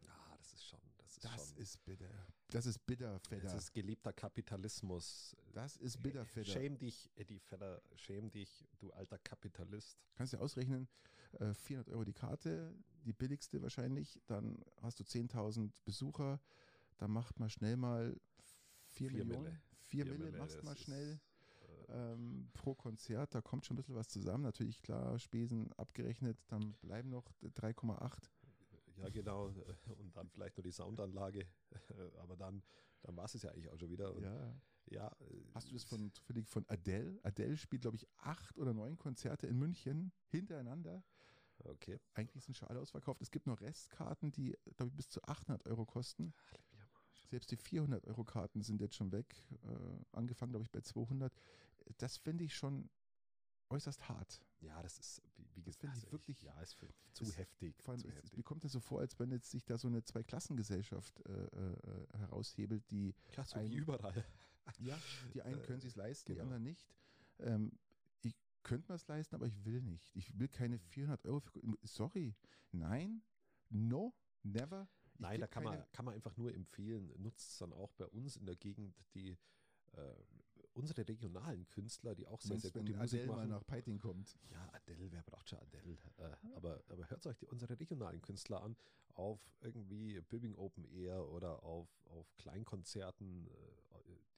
Ja, 0.01 0.35
das 0.37 0.53
ist 0.53 0.65
schon, 0.67 0.81
das 0.99 1.13
ist 1.13 1.25
Das 1.25 1.49
schon. 1.49 1.57
ist 1.59 1.85
bitter. 1.85 2.27
Das 2.49 2.67
ist 2.67 2.85
bitter, 2.87 3.19
Fedder. 3.21 3.43
das 3.43 3.55
ist 3.55 3.73
gelebter 3.73 4.13
Kapitalismus. 4.13 5.37
Das 5.53 5.77
ist 5.77 6.03
bitter, 6.03 6.25
Fedder. 6.27 6.51
Schäm 6.53 6.79
dich, 6.79 7.09
Eddie 7.15 7.39
Fedder, 7.39 7.81
schäm 7.95 8.31
dich, 8.31 8.67
du 8.79 8.91
alter 8.93 9.19
Kapitalist. 9.19 9.97
Kannst 10.17 10.33
du 10.33 10.39
ausrechnen, 10.39 10.89
äh, 11.39 11.55
400 11.55 11.93
Euro 11.95 12.05
die 12.05 12.13
Karte, 12.13 12.75
die 13.05 13.13
billigste 13.13 13.63
wahrscheinlich, 13.63 14.21
dann 14.27 14.63
hast 14.83 15.01
du 15.01 15.05
10.000 15.05 15.73
Besucher, 15.85 16.41
dann 16.99 17.11
macht 17.11 17.39
man 17.41 17.49
schnell 17.51 17.77
mal 17.77 18.17
4 18.85 19.11
Vier 19.11 19.25
Millionen. 19.25 19.45
Mille. 19.45 19.61
4 19.87 20.05
Vier 20.05 20.13
Mille 20.13 20.25
Mille, 20.27 20.39
machst 20.39 20.63
mal 20.63 20.73
ist, 20.73 20.83
schnell 20.83 21.21
äh, 21.89 22.13
ähm, 22.13 22.51
pro 22.53 22.75
Konzert, 22.75 23.35
da 23.35 23.41
kommt 23.41 23.67
schon 23.67 23.75
ein 23.75 23.79
bisschen 23.79 23.95
was 23.95 24.09
zusammen. 24.09 24.45
Natürlich, 24.45 24.83
klar, 24.83 25.19
Spesen 25.19 25.73
abgerechnet, 25.75 26.39
dann 26.49 26.75
bleiben 26.75 27.09
noch 27.11 27.33
3,8. 27.43 28.31
Ja, 28.97 29.09
genau. 29.09 29.47
Und 29.99 30.15
dann 30.17 30.29
vielleicht 30.29 30.57
nur 30.57 30.65
die 30.65 30.73
Soundanlage. 30.73 31.47
Aber 32.19 32.37
dann, 32.37 32.63
dann 33.03 33.17
war 33.17 33.25
es 33.25 33.41
ja 33.43 33.51
eigentlich 33.51 33.71
auch 33.71 33.79
schon 33.79 33.91
wieder. 33.91 34.15
Und 34.15 34.23
Ja. 34.25 34.61
ja, 34.91 35.09
äh, 35.09 35.45
Hast 35.55 35.69
du 35.71 35.73
das 35.75 35.85
von, 35.85 36.13
zufällig 36.13 36.47
von 36.49 36.69
Adele? 36.69 37.19
Adele 37.23 37.57
spielt, 37.57 37.83
glaube 37.83 37.97
ich, 37.97 38.07
acht 38.19 38.59
oder 38.59 38.75
neun 38.75 38.99
Konzerte 38.99 39.47
in 39.47 39.59
München 39.59 40.13
hintereinander. 40.29 41.03
Okay. 41.65 41.99
Eigentlich 42.15 42.45
sind 42.45 42.57
schon 42.57 42.69
alle 42.69 42.81
ausverkauft. 42.81 43.21
Es 43.21 43.31
gibt 43.31 43.47
noch 43.47 43.61
Restkarten, 43.61 44.33
die, 44.33 44.57
glaube 44.77 44.89
ich, 44.91 44.97
bis 44.97 45.09
zu 45.09 45.23
800 45.25 45.67
Euro 45.67 45.85
kosten. 45.87 46.33
Selbst 47.29 47.51
die 47.51 47.57
400 47.57 48.07
Euro 48.07 48.25
Karten 48.25 48.63
sind 48.63 48.81
jetzt 48.81 48.97
schon 48.97 49.13
weg. 49.13 49.35
Äh, 49.63 50.05
angefangen, 50.17 50.53
glaube 50.53 50.65
ich, 50.65 50.71
bei 50.71 50.81
200. 50.81 51.33
Das 51.99 52.17
finde 52.17 52.45
ich 52.45 52.55
schon 52.55 52.89
äußerst 53.69 54.09
hart. 54.09 54.41
Ja, 54.61 54.83
das 54.83 54.99
ist, 54.99 55.23
wie, 55.37 55.49
wie 55.55 55.63
gesagt, 55.63 55.81
finde 55.81 55.97
ich 55.97 56.03
also 56.05 56.13
wirklich- 56.13 56.43
ja, 56.43 56.61
ist 56.61 56.75
für, 56.75 56.89
zu 57.13 57.25
es- 57.25 57.37
heftig. 57.37 57.77
Vor 57.83 57.93
allem, 57.93 58.01
zu 58.01 58.09
es, 58.09 58.15
es, 58.15 58.23
heftig. 58.25 58.37
mir 58.39 58.43
kommt 58.43 58.65
das 58.65 58.73
so 58.73 58.81
vor, 58.81 58.99
als 59.01 59.19
wenn 59.21 59.31
jetzt 59.31 59.51
sich 59.51 59.65
da 59.65 59.79
so 59.79 59.87
eine 59.87 60.03
Zweiklassengesellschaft 60.03 61.21
äh, 61.27 61.33
äh, 61.33 62.07
heraushebelt, 62.19 62.91
die 62.91 63.15
Ja, 63.37 63.45
so 63.45 63.59
ein- 63.61 63.71
wie 63.71 63.77
überall. 63.77 64.25
Ja, 64.81 64.99
die 65.35 65.43
einen 65.43 65.61
Äh, 65.63 65.67
können 65.67 65.81
sich 65.81 65.95
leisten, 65.95 66.27
die 66.27 66.33
genau. 66.35 66.43
anderen 66.45 66.63
nicht. 66.65 66.85
Ähm, 67.39 67.73
ich 67.89 67.90
könnte 68.63 68.91
mir 68.91 68.97
es 68.97 69.07
leisten, 69.07 69.35
aber 69.35 69.47
ich 69.47 69.65
will 69.65 69.83
nicht. 69.83 70.15
Ich 70.15 70.39
will 70.39 70.49
keine 70.49 70.79
400 70.79 71.27
Euro 71.27 71.41
für. 71.41 71.61
Sorry, 71.83 72.37
nein, 72.73 73.23
no, 73.69 74.15
never. 74.43 74.89
Ich 75.15 75.21
Nein, 75.21 75.41
da 75.41 75.47
kann 75.47 75.65
man, 75.65 75.85
kann 75.93 76.05
man 76.05 76.15
einfach 76.15 76.37
nur 76.37 76.55
empfehlen, 76.55 77.13
nutzt 77.19 77.53
es 77.53 77.59
dann 77.59 77.73
auch 77.73 77.93
bei 77.93 78.07
uns 78.07 78.37
in 78.37 78.47
der 78.47 78.57
Gegend, 78.57 78.97
die 79.15 79.37
äh, 79.93 80.15
unsere 80.81 81.07
regionalen 81.07 81.67
Künstler, 81.69 82.15
die 82.15 82.27
auch 82.27 82.41
sehr, 82.41 82.51
Meinst, 82.51 82.63
sehr 82.65 82.75
wenn 82.75 82.87
gute 82.87 82.99
Musik 82.99 83.21
Adele 83.21 83.27
mal 83.33 83.37
machen. 83.37 83.49
nach 83.51 83.67
Peiting 83.67 83.99
kommt. 83.99 84.37
Ja, 84.51 84.69
Adele, 84.73 85.13
wer 85.13 85.23
braucht 85.23 85.49
schon 85.49 85.59
Adele? 85.61 85.97
Äh, 86.17 86.31
aber, 86.57 86.83
aber 86.89 87.09
hört 87.11 87.27
euch 87.27 87.37
die, 87.39 87.47
unsere 87.47 87.79
regionalen 87.79 88.21
Künstler 88.23 88.63
an, 88.63 88.77
auf 89.15 89.41
irgendwie 89.61 90.21
Bibbing 90.23 90.55
Open 90.57 90.85
Air 90.85 91.29
oder 91.29 91.63
auf, 91.63 91.89
auf 92.07 92.35
Kleinkonzerten, 92.37 93.47
äh, 93.47 93.51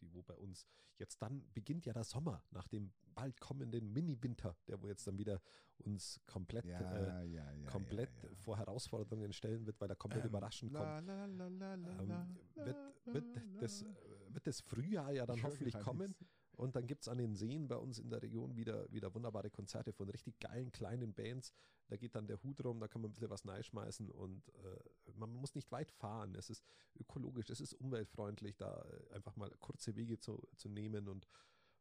die 0.01 0.13
wo 0.13 0.23
bei 0.23 0.35
uns 0.37 0.67
jetzt 0.99 1.23
dann 1.23 1.45
beginnt 1.55 1.87
ja 1.87 1.93
der 1.93 2.05
Sommer 2.05 2.43
nach 2.51 2.67
dem 2.69 2.93
bald 3.15 3.39
kommenden 3.41 3.93
Mini-Winter, 3.93 4.57
der 4.67 4.81
wo 4.83 4.89
jetzt 4.89 5.07
dann 5.07 5.19
wieder 5.19 5.41
uns 5.79 6.21
komplett, 6.27 6.65
Ja, 6.65 6.81
äh, 7.21 7.27
ja, 7.27 7.53
ja. 7.53 7.67
komplett 7.71 8.11
vor 8.37 8.57
Herausforderungen 8.59 9.33
stellen 9.33 9.67
wird, 9.67 9.81
weil 9.81 9.91
er 9.91 9.97
komplett 9.97 10.25
Ähm, 10.25 10.31
überraschend 10.31 10.73
kommt. 10.73 10.85
la, 10.85 10.99
la, 11.01 11.27
la, 11.27 11.49
la, 11.49 11.75
la, 11.75 12.01
Ähm, 12.03 12.37
wird, 12.55 12.77
wird, 13.07 13.25
das, 13.63 13.85
wird 14.35 14.47
das 14.47 14.61
Frühjahr 14.61 15.13
ja 15.13 15.27
dann 15.27 15.37
Ich 15.37 15.45
hoffentlich 15.45 15.75
gar 15.75 15.83
kommen. 15.83 16.09
nichts. 16.09 16.25
Und 16.53 16.77
dann 16.77 16.87
gibt 16.87 17.03
es 17.03 17.09
an 17.09 17.19
den 17.19 17.35
Seen 17.35 17.67
bei 17.67 17.77
uns 17.77 17.99
in 17.99 18.11
der 18.11 18.23
Region 18.23 18.57
wieder, 18.57 18.91
wieder 18.93 19.15
wunderbare 19.15 19.51
Konzerte 19.51 19.93
von 19.93 20.09
richtig 20.11 20.39
geilen 20.39 20.71
kleinen 20.71 21.15
Bands. 21.15 21.53
Da 21.89 21.97
geht 21.97 22.15
dann 22.15 22.27
der 22.27 22.43
Hut 22.43 22.63
rum, 22.65 22.79
da 22.79 22.89
kann 22.89 23.01
man 23.01 23.11
ein 23.11 23.15
bisschen 23.15 23.31
was 23.31 23.67
schmeißen 23.67 24.11
und 24.11 24.49
äh, 24.49 25.13
man 25.15 25.33
muss 25.33 25.55
nicht 25.55 25.73
weit 25.73 25.91
fahren. 25.91 26.35
Es 26.35 26.51
ist 26.51 26.63
ökologisch, 26.99 27.49
es 27.51 27.61
ist 27.61 27.75
umweltfreundlich, 27.75 28.57
da 28.57 28.83
äh, 28.83 29.15
einfach 29.15 29.35
mal 29.37 29.51
kurze 29.61 29.97
Wege 29.97 30.19
zu, 30.19 30.47
zu 30.57 30.69
nehmen 30.69 31.09
und, 31.09 31.27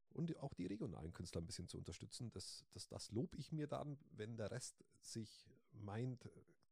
und 0.10 0.38
auch 0.38 0.54
die 0.54 0.68
regionalen 0.68 1.14
Künstler 1.14 1.42
ein 1.42 1.48
bisschen 1.48 1.68
zu 1.68 1.78
unterstützen. 1.78 2.32
Das, 2.32 2.66
das, 2.72 2.88
das 2.88 3.12
lob 3.12 3.36
ich 3.36 3.52
mir 3.52 3.68
dann, 3.68 3.98
wenn 4.12 4.38
der 4.38 4.52
Rest 4.52 4.84
sich 5.02 5.50
meint, 5.74 6.30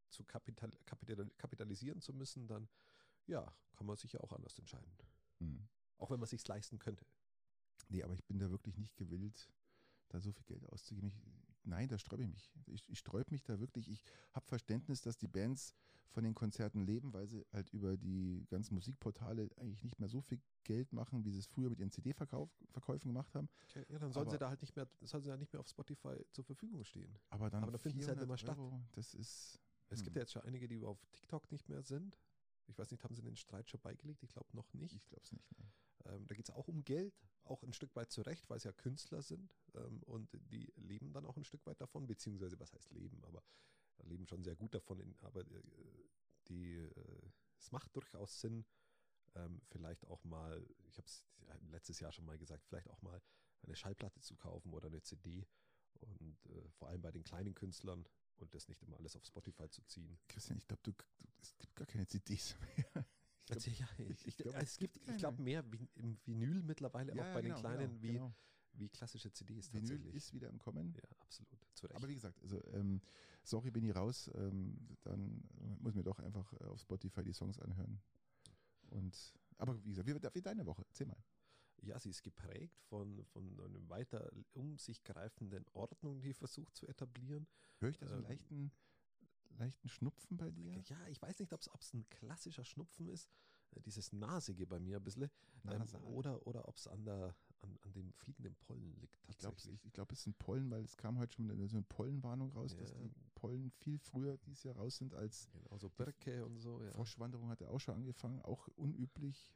zu 0.09 0.23
kapital, 0.23 0.71
kapital, 0.85 1.29
kapitalisieren 1.37 2.01
zu 2.01 2.13
müssen, 2.13 2.47
dann 2.47 2.67
ja, 3.27 3.53
kann 3.73 3.85
man 3.85 3.97
sich 3.97 4.13
ja 4.13 4.21
auch 4.21 4.33
anders 4.33 4.57
entscheiden. 4.57 4.91
Hm. 5.39 5.67
Auch 5.97 6.11
wenn 6.11 6.19
man 6.19 6.27
sich 6.29 6.45
leisten 6.47 6.79
könnte. 6.79 7.05
Nee, 7.89 8.03
aber 8.03 8.13
ich 8.13 8.23
bin 8.25 8.39
da 8.39 8.49
wirklich 8.51 8.77
nicht 8.77 8.95
gewillt, 8.97 9.49
da 10.09 10.19
so 10.21 10.31
viel 10.31 10.45
Geld 10.45 10.65
auszugeben. 10.69 11.09
Ich, 11.09 11.19
nein, 11.63 11.87
da 11.89 11.97
sträube 11.97 12.23
ich 12.23 12.29
mich. 12.29 12.51
Ich, 12.67 12.87
ich 12.87 12.99
sträube 12.99 13.31
mich 13.31 13.43
da 13.43 13.59
wirklich. 13.59 13.89
Ich 13.89 14.03
habe 14.33 14.45
Verständnis, 14.47 15.01
dass 15.01 15.17
die 15.17 15.27
Bands 15.27 15.73
von 16.11 16.23
den 16.23 16.33
Konzerten 16.33 16.81
leben, 16.81 17.13
weil 17.13 17.27
sie 17.27 17.45
halt 17.53 17.69
über 17.69 17.95
die 17.97 18.45
ganzen 18.49 18.73
Musikportale 18.75 19.49
eigentlich 19.57 19.83
nicht 19.83 19.99
mehr 19.99 20.09
so 20.09 20.21
viel 20.21 20.41
Geld 20.63 20.91
machen, 20.93 21.23
wie 21.25 21.31
sie 21.31 21.39
es 21.39 21.47
früher 21.47 21.69
mit 21.69 21.79
ihren 21.79 21.91
CD-Verkäufen 21.91 23.07
gemacht 23.09 23.33
haben. 23.35 23.49
Ja, 23.75 23.81
ja, 23.89 23.99
dann 23.99 24.11
sollen 24.11 24.23
Aber- 24.27 24.31
sie 24.31 24.39
da 24.39 24.49
halt 24.49 24.61
nicht 24.61 24.75
mehr, 24.75 24.87
sollen 25.01 25.23
sie 25.23 25.29
ja 25.29 25.37
nicht 25.37 25.53
mehr 25.53 25.59
auf 25.59 25.67
Spotify 25.67 26.15
zur 26.31 26.43
Verfügung 26.45 26.83
stehen. 26.83 27.15
Aber 27.29 27.49
dann 27.49 27.63
Aber 27.63 27.71
da 27.71 27.77
finden 27.77 27.99
sie 28.01 28.07
halt 28.07 28.19
400 28.19 28.23
immer 28.23 28.37
statt. 28.37 28.57
Euro, 28.57 28.81
das 28.93 29.13
ist... 29.13 29.59
Es 29.91 29.99
Hm. 29.99 30.03
gibt 30.05 30.15
ja 30.17 30.21
jetzt 30.21 30.31
schon 30.33 30.43
einige, 30.43 30.67
die 30.67 30.83
auf 30.83 31.03
TikTok 31.11 31.51
nicht 31.51 31.67
mehr 31.69 31.81
sind. 31.81 32.19
Ich 32.69 32.77
weiß 32.77 32.91
nicht, 32.91 33.03
haben 33.03 33.15
sie 33.15 33.21
den 33.21 33.35
Streit 33.35 33.69
schon 33.69 33.81
beigelegt? 33.81 34.23
Ich 34.23 34.31
glaube 34.31 34.55
noch 34.55 34.73
nicht. 34.73 34.95
Ich 34.95 35.07
glaube 35.07 35.23
es 35.23 35.31
nicht. 35.31 35.49
Nee. 35.57 35.71
Ähm, 36.05 36.27
da 36.27 36.35
geht 36.35 36.47
es 36.47 36.55
auch 36.55 36.67
um 36.67 36.83
Geld, 36.83 37.13
auch 37.43 37.63
ein 37.63 37.73
Stück 37.73 37.95
weit 37.95 38.11
zurecht, 38.11 38.49
weil 38.49 38.57
es 38.57 38.63
ja 38.63 38.71
Künstler 38.71 39.21
sind 39.21 39.55
ähm, 39.75 40.01
und 40.03 40.29
die 40.51 40.71
leben 40.75 41.11
dann 41.11 41.25
auch 41.25 41.37
ein 41.37 41.43
Stück 41.43 41.65
weit 41.65 41.81
davon, 41.81 42.07
beziehungsweise 42.07 42.59
was 42.59 42.73
heißt 42.73 42.91
leben, 42.91 43.23
aber 43.25 43.43
leben 44.03 44.27
schon 44.27 44.43
sehr 44.43 44.55
gut 44.55 44.73
davon. 44.73 44.99
In, 44.99 45.15
aber 45.21 45.41
äh, 45.41 45.61
die, 46.47 46.77
äh, 46.77 47.31
es 47.57 47.71
macht 47.71 47.95
durchaus 47.95 48.39
Sinn, 48.39 48.65
ähm, 49.35 49.61
vielleicht 49.69 50.05
auch 50.07 50.23
mal, 50.23 50.65
ich 50.87 50.97
habe 50.97 51.07
es 51.07 51.25
letztes 51.69 51.99
Jahr 51.99 52.11
schon 52.11 52.25
mal 52.25 52.37
gesagt, 52.37 52.65
vielleicht 52.65 52.89
auch 52.89 53.01
mal 53.01 53.21
eine 53.63 53.75
Schallplatte 53.75 54.21
zu 54.21 54.35
kaufen 54.35 54.73
oder 54.73 54.87
eine 54.87 55.01
CD 55.01 55.45
und 55.99 56.45
äh, 56.47 56.69
vor 56.71 56.87
allem 56.89 57.01
bei 57.01 57.11
den 57.11 57.23
kleinen 57.23 57.53
Künstlern 57.53 58.05
und 58.41 58.53
das 58.53 58.67
nicht 58.67 58.81
immer 58.83 58.97
alles 58.97 59.15
auf 59.15 59.25
Spotify 59.25 59.69
zu 59.69 59.81
ziehen. 59.85 60.17
Christian, 60.27 60.57
ich 60.57 60.67
glaube, 60.67 60.81
du, 60.83 60.91
du, 60.91 61.27
es 61.41 61.57
gibt 61.57 61.75
gar 61.75 61.87
keine 61.87 62.07
CDs 62.07 62.55
mehr. 62.59 63.05
Ich 63.41 63.45
glaub, 63.45 63.57
Also, 63.57 63.71
ja, 63.71 63.87
ich, 63.97 64.27
ich 64.27 64.37
glaub, 64.37 64.55
es 64.55 64.61
es 64.63 64.77
gibt, 64.77 64.93
gibt 64.93 65.09
ich 65.09 65.17
glaube, 65.17 65.37
keine. 65.37 65.43
mehr 65.45 65.63
Vin- 65.71 65.89
im 65.95 66.17
Vinyl 66.25 66.61
mittlerweile, 66.63 67.13
Ja, 67.15 67.23
auch 67.23 67.33
bei 67.33 67.41
genau, 67.41 67.55
den 67.55 67.61
kleinen, 67.61 67.89
genau, 68.01 68.01
wie, 68.03 68.07
genau. 68.13 68.33
wie 68.73 68.89
klassische 68.89 69.31
CDs 69.31 69.73
Vinyl 69.73 69.89
tatsächlich. 69.89 70.15
ist 70.15 70.33
wieder 70.33 70.49
im 70.49 70.59
Kommen. 70.59 70.93
ja, 70.95 71.09
absolut. 71.19 71.95
Aber 71.95 72.07
wie 72.07 72.13
gesagt, 72.15 72.39
also 72.43 72.61
ähm, 72.73 73.01
sorry, 73.43 73.71
bin 73.71 73.83
ich 73.85 73.95
raus. 73.95 74.29
Ähm, 74.35 74.77
dann 75.01 75.43
muss 75.79 75.95
mir 75.95 76.03
doch 76.03 76.19
einfach 76.19 76.51
äh, 76.53 76.65
auf 76.65 76.79
Spotify 76.81 77.23
die 77.23 77.33
Songs 77.33 77.57
anhören. 77.59 77.99
Und 78.89 79.33
aber 79.57 79.83
wie 79.83 79.89
gesagt, 79.89 80.07
wie, 80.07 80.35
wie 80.35 80.41
deine 80.41 80.65
Woche? 80.65 80.83
Erzähl 80.87 81.07
mal. 81.07 81.17
Ja, 81.81 81.99
sie 81.99 82.09
ist 82.09 82.23
geprägt 82.23 82.81
von, 82.83 83.23
von 83.25 83.59
einer 83.59 83.89
weiter 83.89 84.31
um 84.53 84.77
sich 84.77 85.03
greifenden 85.03 85.65
Ordnung, 85.73 86.21
die 86.21 86.33
versucht 86.33 86.75
zu 86.75 86.87
etablieren. 86.87 87.47
Höre 87.79 87.89
ich 87.89 87.97
da 87.97 88.07
so 88.07 88.13
einen 88.15 88.23
Ähm, 88.23 88.29
leichten, 88.29 88.71
leichten 89.57 89.89
Schnupfen 89.89 90.37
bei 90.37 90.51
dir? 90.51 90.73
Ja, 90.87 91.07
ich 91.07 91.21
weiß 91.21 91.39
nicht, 91.39 91.53
ob 91.53 91.61
es 91.61 91.93
ein 91.93 92.07
klassischer 92.09 92.63
Schnupfen 92.63 93.07
ist, 93.07 93.29
äh, 93.71 93.81
dieses 93.81 94.11
Nasige 94.13 94.65
bei 94.67 94.79
mir 94.79 94.97
ein 94.97 95.03
bisschen, 95.03 95.29
ähm, 95.65 95.87
oder, 96.03 96.45
oder 96.47 96.67
ob 96.67 96.77
es 96.77 96.87
an, 96.87 97.03
der, 97.05 97.35
an, 97.61 97.77
an 97.81 97.93
dem 97.93 98.13
fliegenden 98.13 98.55
Pollen 98.55 98.95
liegt 98.95 99.19
Ich 99.27 99.37
glaube, 99.37 99.55
tatsächlich. 99.55 99.81
ich, 99.81 99.85
ich 99.87 99.93
glaub, 99.93 100.11
es 100.11 100.23
sind 100.23 100.37
Pollen, 100.39 100.69
weil 100.71 100.83
es 100.83 100.97
kam 100.97 101.17
heute 101.19 101.33
schon 101.35 101.49
eine, 101.51 101.67
so 101.67 101.77
eine 101.77 101.85
Pollenwarnung 101.85 102.51
raus, 102.51 102.75
dass 102.75 102.91
Ja. 102.91 102.99
die 102.99 103.11
Pollen 103.35 103.71
viel 103.71 103.97
früher 103.99 104.37
dieses 104.37 104.63
Jahr 104.63 104.75
raus 104.75 104.97
sind 104.97 105.13
als 105.13 105.49
genau, 105.51 105.77
so 105.77 105.89
Birke 105.89 106.45
und 106.45 106.57
so. 106.59 106.81
Ja. 106.81 106.91
Froschwanderung 106.91 107.49
hat 107.49 107.61
er 107.61 107.69
auch 107.71 107.79
schon 107.79 107.95
angefangen, 107.95 108.41
auch 108.41 108.67
unüblich. 108.75 109.51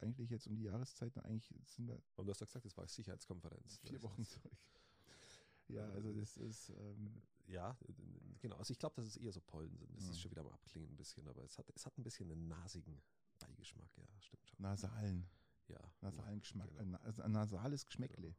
Eigentlich 0.00 0.30
jetzt 0.30 0.46
um 0.46 0.56
die 0.56 0.64
Jahreszeiten, 0.64 1.20
eigentlich 1.20 1.48
sind 1.66 1.88
wir 1.88 2.00
Und 2.16 2.26
du 2.26 2.30
hast 2.30 2.40
ja 2.40 2.46
gesagt, 2.46 2.64
das 2.64 2.76
war 2.76 2.86
Sicherheitskonferenz. 2.86 3.78
vier 3.84 4.02
Wochen 4.02 4.24
zurück. 4.24 4.52
Ja, 5.68 5.90
also 5.90 6.12
das 6.12 6.36
ist, 6.36 6.68
ähm, 6.70 7.20
Ja, 7.48 7.76
äh, 7.88 7.92
genau. 8.38 8.54
Also 8.56 8.70
ich 8.70 8.78
glaube, 8.78 8.94
dass 8.96 9.04
es 9.06 9.16
eher 9.16 9.32
so 9.32 9.40
Pollen 9.40 9.76
sind. 9.76 9.92
Das 9.96 10.04
Mhm. 10.04 10.10
ist 10.12 10.20
schon 10.20 10.30
wieder 10.30 10.42
am 10.42 10.48
Abklingen 10.48 10.90
ein 10.92 10.96
bisschen, 10.96 11.26
aber 11.26 11.42
es 11.42 11.58
hat, 11.58 11.68
es 11.74 11.84
hat 11.84 11.98
ein 11.98 12.04
bisschen 12.04 12.30
einen 12.30 12.46
nasigen 12.46 13.02
Beigeschmack, 13.40 13.90
ja, 13.96 14.04
stimmt 14.20 14.46
schon. 14.48 14.62
nasalen, 14.62 15.28
Ja. 15.66 15.80
nasalen 16.02 16.38
Geschmack, 16.38 16.70
Genau. 16.76 16.98
äh, 16.98 17.00
also 17.02 17.22
ein 17.22 17.32
nasales 17.32 17.84
Geschmäckle. 17.84 18.36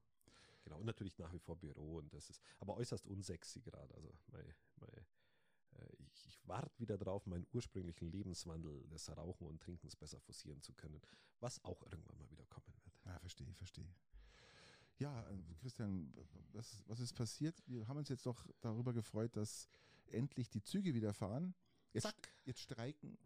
Genau, 0.64 0.80
und 0.80 0.86
natürlich 0.86 1.18
nach 1.18 1.34
wie 1.34 1.40
vor 1.40 1.58
Büro 1.58 1.98
und 1.98 2.14
das 2.14 2.30
ist 2.30 2.42
aber 2.60 2.78
äußerst 2.78 3.06
unsexy 3.06 3.60
gerade. 3.62 3.94
Also 3.94 4.14
mei, 4.28 4.56
mei, 4.78 4.88
äh, 4.88 5.02
ich, 6.28 6.38
ich 6.38 6.48
warte 6.48 6.80
wieder 6.80 6.98
drauf, 6.98 7.26
meinen 7.26 7.48
ursprünglichen 7.54 8.12
Lebenswandel 8.12 8.88
des 8.88 9.10
Rauchen 9.16 9.48
und 9.48 9.62
Trinkens 9.62 9.96
besser 9.96 10.20
forcieren 10.20 10.62
zu 10.62 10.74
können, 10.74 11.02
was 11.40 11.64
auch 11.64 11.82
irgendwann 11.84 12.18
mal 12.18 12.30
wieder 12.30 12.46
kommen 12.46 12.74
wird. 12.84 13.00
Ja, 13.06 13.20
verstehe, 13.20 13.54
verstehe. 13.54 13.90
Ja, 15.00 15.30
äh, 15.30 15.38
Christian, 15.60 16.14
was, 16.54 16.84
was 16.88 17.00
ist 17.00 17.14
passiert? 17.14 17.62
Wir 17.68 17.88
haben 17.88 17.98
uns 17.98 18.10
jetzt 18.10 18.26
doch 18.26 18.48
darüber 18.62 18.94
gefreut, 18.94 19.36
dass 19.36 19.70
endlich 20.08 20.50
die 20.50 20.64
Züge 20.64 20.94
wieder 20.94 21.14
fahren. 21.14 21.54
Jetzt, 21.94 22.04
Zack. 22.04 22.36
jetzt 22.46 22.62
streiken 22.62 23.18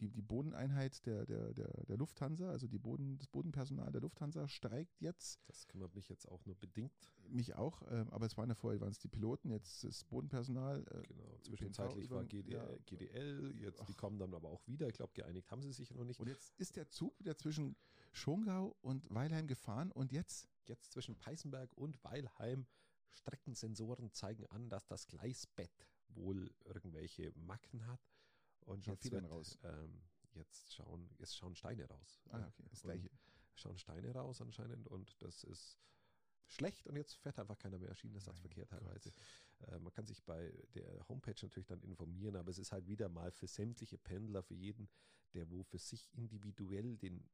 die, 0.00 0.10
die 0.10 0.22
Bodeneinheit 0.22 1.04
der, 1.06 1.26
der, 1.26 1.52
der, 1.54 1.84
der 1.86 1.96
Lufthansa, 1.96 2.50
also 2.50 2.66
die 2.66 2.78
Boden, 2.78 3.18
das 3.18 3.28
Bodenpersonal 3.28 3.90
der 3.92 4.00
Lufthansa 4.00 4.48
streikt 4.48 5.00
jetzt. 5.00 5.40
Das 5.46 5.66
kümmert 5.66 5.94
mich 5.94 6.08
jetzt 6.08 6.28
auch 6.28 6.44
nur 6.44 6.56
bedingt. 6.56 7.10
Mich 7.28 7.54
auch, 7.54 7.82
äh, 7.82 8.04
aber 8.10 8.26
es 8.26 8.36
waren 8.36 8.48
ja 8.48 8.54
vorher 8.54 8.80
waren 8.80 8.90
es 8.90 8.98
die 8.98 9.08
Piloten, 9.08 9.50
jetzt 9.50 9.84
das 9.84 10.04
Bodenpersonal. 10.04 10.84
Äh, 10.90 11.02
Genau. 11.12 11.38
Zwischenzeitlich 11.42 12.10
war 12.10 12.24
GDL, 12.24 12.52
ja. 12.52 12.78
GDL 12.86 13.54
jetzt 13.58 13.80
die 13.88 13.92
Ach. 13.94 13.96
kommen 13.96 14.18
dann 14.18 14.32
aber 14.34 14.48
auch 14.48 14.66
wieder. 14.66 14.88
Ich 14.88 14.94
glaube, 14.94 15.12
geeinigt 15.14 15.50
haben 15.50 15.62
sie 15.62 15.72
sich 15.72 15.90
noch 15.90 16.04
nicht. 16.04 16.20
Und 16.20 16.28
jetzt 16.28 16.54
ist 16.58 16.76
der 16.76 16.88
Zug 16.88 17.18
wieder 17.18 17.36
zwischen 17.36 17.76
Schongau 18.12 18.76
und 18.80 19.12
Weilheim 19.12 19.46
gefahren 19.46 19.90
und 19.90 20.12
jetzt 20.12 20.48
Jetzt 20.66 20.92
zwischen 20.92 21.16
Peißenberg 21.16 21.72
und 21.76 22.02
Weilheim 22.04 22.66
Streckensensoren 23.10 24.12
zeigen 24.12 24.46
an, 24.46 24.70
dass 24.70 24.86
das 24.86 25.06
Gleisbett 25.06 25.88
wohl 26.08 26.54
irgendwelche 26.64 27.32
Macken 27.34 27.86
hat. 27.86 28.00
Und 28.64 28.86
jetzt, 28.86 29.10
wird, 29.10 29.28
raus. 29.28 29.58
Ähm, 29.64 30.00
jetzt, 30.34 30.74
schauen, 30.74 31.10
jetzt 31.18 31.36
schauen 31.36 31.54
Steine 31.54 31.86
raus. 31.86 32.22
Ah, 32.30 32.46
okay, 32.46 32.64
das 32.70 32.82
gleiche. 32.82 33.10
Schauen 33.54 33.78
Steine 33.78 34.12
raus 34.14 34.40
anscheinend 34.40 34.88
und 34.88 35.20
das 35.22 35.44
ist 35.44 35.78
schlecht 36.46 36.86
und 36.86 36.96
jetzt 36.96 37.14
fährt 37.14 37.38
einfach 37.38 37.58
keiner 37.58 37.78
mehr 37.78 37.94
Schienenersatzverkehr 37.94 38.66
teilweise. 38.66 39.12
Äh, 39.68 39.78
man 39.78 39.92
kann 39.92 40.06
sich 40.06 40.22
bei 40.24 40.52
der 40.74 41.06
Homepage 41.08 41.36
natürlich 41.40 41.66
dann 41.66 41.82
informieren, 41.82 42.36
aber 42.36 42.50
es 42.50 42.58
ist 42.58 42.72
halt 42.72 42.86
wieder 42.86 43.08
mal 43.08 43.30
für 43.30 43.46
sämtliche 43.46 43.98
Pendler, 43.98 44.42
für 44.42 44.54
jeden, 44.54 44.88
der 45.34 45.50
wo 45.50 45.62
für 45.62 45.78
sich 45.78 46.10
individuell 46.14 46.96
den 46.96 47.28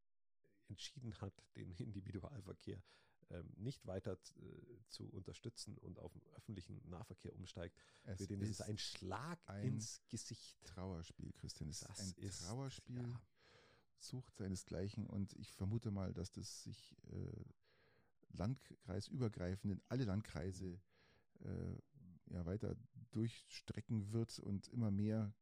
entschieden 0.69 1.19
hat, 1.21 1.33
den 1.57 1.71
Individualverkehr 1.79 2.83
ähm, 3.31 3.49
nicht 3.57 3.87
weiter 3.87 4.13
äh, 4.13 4.79
zu 4.89 5.07
unterstützen 5.11 5.77
und 5.79 5.99
auf 5.99 6.13
den 6.13 6.23
öffentlichen 6.35 6.81
Nahverkehr 6.89 7.35
umsteigt, 7.35 7.77
Es 8.05 8.19
für 8.19 8.27
den 8.27 8.41
ist 8.41 8.51
es 8.51 8.61
ein 8.63 8.79
Schlag 8.79 9.39
ein 9.47 9.65
ins 9.75 10.01
Gesicht. 10.09 10.59
Trauerspiel, 10.65 11.33
Christian. 11.33 11.69
Es 11.71 11.81
Das 11.81 11.99
ist 12.01 12.19
ein 12.19 12.23
ist- 12.25 12.43
Trauerspiel, 12.47 13.03
ja. 13.03 13.21
sucht 13.99 14.37
seinesgleichen 14.37 15.07
und 15.07 15.33
ich 15.35 15.53
vermute 15.53 15.91
mal, 15.91 16.13
dass 16.15 16.31
das 16.33 16.63
sich 16.65 16.97
äh, 17.11 17.45
landkreisübergreifend 18.31 19.73
in 19.73 19.83
alle 19.89 20.05
Landkreise 20.05 20.81
äh, 21.41 21.75
ja, 22.33 22.45
weiter 22.47 22.77
durchstrecken 23.11 24.13
wird 24.13 24.39
und 24.39 24.69
immer 24.69 24.91
mehr 24.91 25.35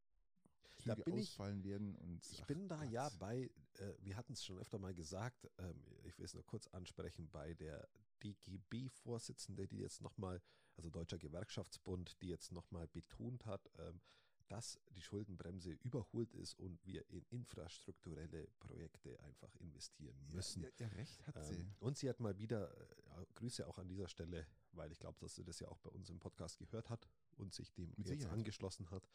Da 0.85 0.95
Züge 0.95 1.11
ich- 1.11 1.27
ausfallen 1.29 1.63
werden. 1.63 1.95
Und, 1.95 2.25
Ich 2.31 2.41
ach 2.43 2.47
bin 2.47 2.67
da 2.67 2.77
Gott. 2.77 2.91
ja 2.91 3.09
bei, 3.19 3.49
äh, 3.75 3.93
wir 3.99 4.15
hatten 4.15 4.33
es 4.33 4.43
schon 4.45 4.57
öfter 4.59 4.79
mal 4.79 4.93
gesagt, 4.93 5.49
ähm, 5.57 5.83
ich 6.03 6.17
will 6.17 6.25
es 6.25 6.33
nur 6.33 6.45
kurz 6.45 6.67
ansprechen, 6.67 7.29
bei 7.31 7.53
der 7.53 7.87
DGB-Vorsitzende, 8.23 9.67
die 9.67 9.77
jetzt 9.79 10.01
nochmal, 10.01 10.41
also 10.75 10.89
Deutscher 10.89 11.17
Gewerkschaftsbund, 11.17 12.21
die 12.21 12.27
jetzt 12.29 12.51
nochmal 12.51 12.87
betont 12.87 13.45
hat, 13.45 13.69
ähm, 13.79 14.01
dass 14.47 14.79
die 14.91 15.01
Schuldenbremse 15.01 15.71
überholt 15.83 16.33
ist 16.33 16.53
und 16.57 16.83
wir 16.85 17.07
in 17.09 17.25
infrastrukturelle 17.31 18.47
Projekte 18.59 19.19
einfach 19.23 19.53
investieren 19.57 20.17
müssen. 20.31 20.63
Ja, 20.63 20.69
ja, 20.79 20.87
recht 20.89 21.25
hat 21.27 21.43
sie. 21.43 21.55
Ähm, 21.55 21.75
und 21.79 21.97
sie 21.97 22.07
hat 22.07 22.19
mal 22.21 22.37
wieder, 22.37 22.71
äh, 22.71 23.25
Grüße 23.35 23.67
auch 23.67 23.77
an 23.77 23.89
dieser 23.89 24.07
Stelle, 24.07 24.47
weil 24.71 24.91
ich 24.91 24.99
glaube, 24.99 25.19
dass 25.19 25.35
sie 25.35 25.43
das 25.43 25.59
ja 25.59 25.67
auch 25.67 25.79
bei 25.79 25.89
uns 25.89 26.09
im 26.09 26.19
Podcast 26.19 26.59
gehört 26.59 26.89
hat 26.89 27.09
und 27.35 27.53
sich 27.53 27.73
dem 27.73 27.89
Mit 27.89 27.97
jetzt 27.99 28.07
Sicherheit. 28.09 28.31
angeschlossen 28.37 28.89
hat. 28.89 29.09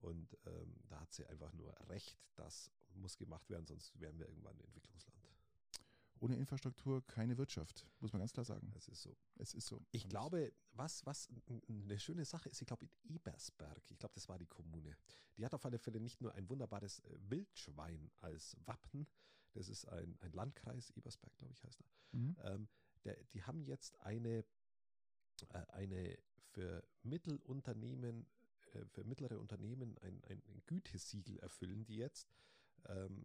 Und 0.00 0.36
ähm, 0.46 0.76
da 0.88 1.00
hat 1.00 1.12
sie 1.12 1.26
einfach 1.26 1.52
nur 1.52 1.74
recht, 1.88 2.18
das 2.36 2.70
muss 2.94 3.16
gemacht 3.16 3.48
werden, 3.50 3.66
sonst 3.66 3.98
wären 4.00 4.18
wir 4.18 4.26
irgendwann 4.28 4.56
ein 4.56 4.64
Entwicklungsland. 4.64 5.16
Ohne 6.20 6.36
Infrastruktur 6.36 7.06
keine 7.06 7.36
Wirtschaft, 7.36 7.86
muss 8.00 8.12
man 8.12 8.20
ganz 8.20 8.32
klar 8.32 8.44
sagen. 8.44 8.70
Das 8.72 8.88
ist 8.88 9.02
so. 9.02 9.16
Es 9.36 9.52
ist 9.52 9.66
so. 9.66 9.84
Ich 9.90 10.04
Und 10.04 10.10
glaube, 10.10 10.52
was, 10.72 11.04
was 11.04 11.28
eine 11.68 11.98
schöne 11.98 12.24
Sache 12.24 12.48
ist, 12.48 12.60
ich 12.62 12.66
glaube 12.66 12.86
in 12.86 13.14
Ebersberg, 13.14 13.90
ich 13.90 13.98
glaube, 13.98 14.14
das 14.14 14.28
war 14.28 14.38
die 14.38 14.46
Kommune, 14.46 14.96
die 15.36 15.44
hat 15.44 15.52
auf 15.52 15.66
alle 15.66 15.78
Fälle 15.78 16.00
nicht 16.00 16.22
nur 16.22 16.32
ein 16.34 16.48
wunderbares 16.48 17.00
äh, 17.00 17.18
Wildschwein 17.28 18.10
als 18.20 18.56
Wappen, 18.64 19.06
das 19.52 19.68
ist 19.68 19.86
ein, 19.88 20.16
ein 20.20 20.32
Landkreis, 20.32 20.90
Ebersberg, 20.90 21.36
glaube 21.36 21.52
ich, 21.52 21.62
heißt 21.62 21.80
er. 21.80 22.18
Mhm. 22.18 22.36
Ähm, 22.44 22.68
der, 23.04 23.22
die 23.24 23.42
haben 23.42 23.60
jetzt 23.60 24.00
eine, 24.00 24.44
äh, 25.50 25.66
eine 25.68 26.18
für 26.52 26.82
Mittelunternehmen, 27.02 28.26
äh, 28.76 28.86
für 28.86 29.04
mittlere 29.04 29.38
Unternehmen 29.38 29.96
ein, 29.98 30.22
ein 30.24 30.62
Gütesiegel 30.66 31.38
erfüllen, 31.38 31.84
die 31.84 31.96
jetzt, 31.96 32.28
ähm, 32.86 33.24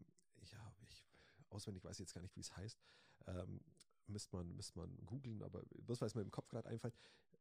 ja, 0.51 0.73
ich 0.81 1.05
auswendig 1.49 1.83
weiß 1.83 1.97
ich 1.97 1.99
jetzt 1.99 2.13
gar 2.13 2.21
nicht, 2.21 2.35
wie 2.35 2.41
es 2.41 2.55
heißt, 2.55 2.79
ähm, 3.27 3.61
müsste 4.07 4.35
man, 4.35 4.55
müsste 4.55 4.79
man 4.79 4.95
googeln, 5.05 5.43
aber 5.43 5.63
weil 5.71 6.07
es 6.07 6.15
mir 6.15 6.21
im 6.21 6.31
Kopf 6.31 6.47
gerade 6.47 6.69
einfällt, 6.69 6.95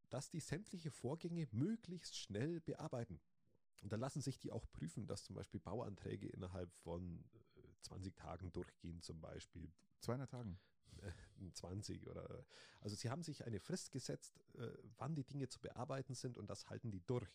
dass 0.09 0.29
die 0.29 0.39
sämtliche 0.39 0.91
Vorgänge 0.91 1.47
möglichst 1.51 2.17
schnell 2.17 2.59
bearbeiten. 2.61 3.21
Und 3.81 3.91
dann 3.91 3.99
lassen 3.99 4.21
sich 4.21 4.37
die 4.37 4.51
auch 4.51 4.65
prüfen, 4.71 5.07
dass 5.07 5.23
zum 5.23 5.35
Beispiel 5.35 5.59
Bauanträge 5.59 6.27
innerhalb 6.27 6.71
von 6.75 7.23
äh, 7.55 7.61
20 7.81 8.15
Tagen 8.15 8.51
durchgehen, 8.51 9.01
zum 9.01 9.19
Beispiel 9.21 9.71
200 10.01 10.29
Tagen. 10.29 10.59
äh, 11.01 11.11
20 11.53 12.07
oder 12.07 12.45
also 12.81 12.95
sie 12.95 13.09
haben 13.09 13.23
sich 13.23 13.45
eine 13.45 13.59
Frist 13.59 13.91
gesetzt, 13.91 14.39
äh, 14.55 14.71
wann 14.97 15.15
die 15.15 15.23
Dinge 15.23 15.47
zu 15.49 15.59
bearbeiten 15.59 16.13
sind 16.13 16.37
und 16.37 16.49
das 16.49 16.69
halten 16.69 16.91
die 16.91 17.01
durch. 17.01 17.27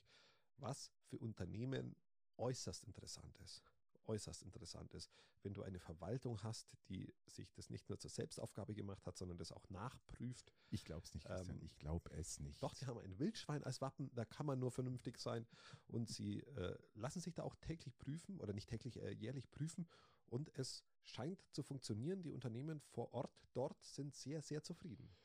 Was 0.58 0.90
für 1.04 1.18
Unternehmen 1.18 1.96
äußerst 2.38 2.84
interessant 2.84 3.38
ist. 3.38 3.62
Äußerst 4.06 4.42
interessant 4.42 4.94
ist, 4.94 5.10
wenn 5.42 5.52
du 5.52 5.62
eine 5.62 5.80
Verwaltung 5.80 6.42
hast, 6.42 6.76
die 6.88 7.12
sich 7.26 7.52
das 7.52 7.70
nicht 7.70 7.88
nur 7.88 7.98
zur 7.98 8.10
Selbstaufgabe 8.10 8.75
gemacht 8.75 9.04
hat, 9.06 9.16
sondern 9.16 9.36
das 9.36 9.52
auch 9.52 9.68
nachprüft. 9.68 10.52
Ich 10.70 10.84
glaube 10.84 11.04
es 11.04 11.14
nicht, 11.14 11.26
Christian. 11.26 11.56
Ähm, 11.56 11.62
ich 11.64 11.76
glaube 11.76 12.10
es 12.12 12.38
nicht. 12.38 12.62
Doch, 12.62 12.75
die 12.75 12.86
haben 12.86 12.98
ein 12.98 13.18
Wildschwein 13.18 13.64
als 13.64 13.80
Wappen, 13.80 14.10
da 14.14 14.25
kann 14.25 14.46
man 14.46 14.58
nur 14.58 14.70
vernünftig 14.70 15.18
sein 15.18 15.46
und 15.88 16.08
sie 16.08 16.40
äh, 16.40 16.76
lassen 16.94 17.20
sich 17.20 17.34
da 17.34 17.42
auch 17.42 17.56
täglich 17.56 17.98
prüfen 17.98 18.40
oder 18.40 18.52
nicht 18.52 18.68
täglich, 18.68 18.96
äh, 19.00 19.10
jährlich 19.12 19.50
prüfen 19.50 19.88
und 20.26 20.56
es 20.56 20.84
scheint 21.02 21.40
zu 21.52 21.62
funktionieren. 21.62 22.22
Die 22.22 22.30
Unternehmen 22.30 22.80
vor 22.80 23.12
Ort 23.12 23.32
dort 23.54 23.82
sind 23.82 24.14
sehr, 24.14 24.42
sehr 24.42 24.62
zufrieden 24.62 25.16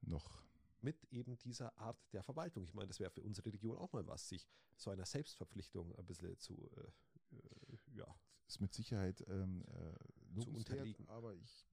Noch. 0.00 0.47
Mit 0.80 1.04
eben 1.10 1.36
dieser 1.38 1.76
Art 1.78 1.98
der 2.12 2.22
Verwaltung. 2.22 2.64
Ich 2.64 2.74
meine, 2.74 2.88
das 2.88 3.00
wäre 3.00 3.10
für 3.10 3.22
unsere 3.22 3.52
Region 3.52 3.76
auch 3.78 3.92
mal 3.92 4.06
was, 4.06 4.28
sich 4.28 4.46
so 4.76 4.90
einer 4.90 5.06
Selbstverpflichtung 5.06 5.94
ein 5.96 6.06
bisschen 6.06 6.38
zu, 6.38 6.70
äh, 6.76 7.36
äh, 7.36 7.78
ja, 7.94 8.06
Ist 8.46 8.60
mit 8.60 8.72
Sicherheit 8.72 9.24
ähm, 9.28 9.64
äh, 9.66 9.92
lobenswert, 10.34 10.56
unterliegen. 10.56 11.08
aber 11.08 11.34
ich 11.34 11.66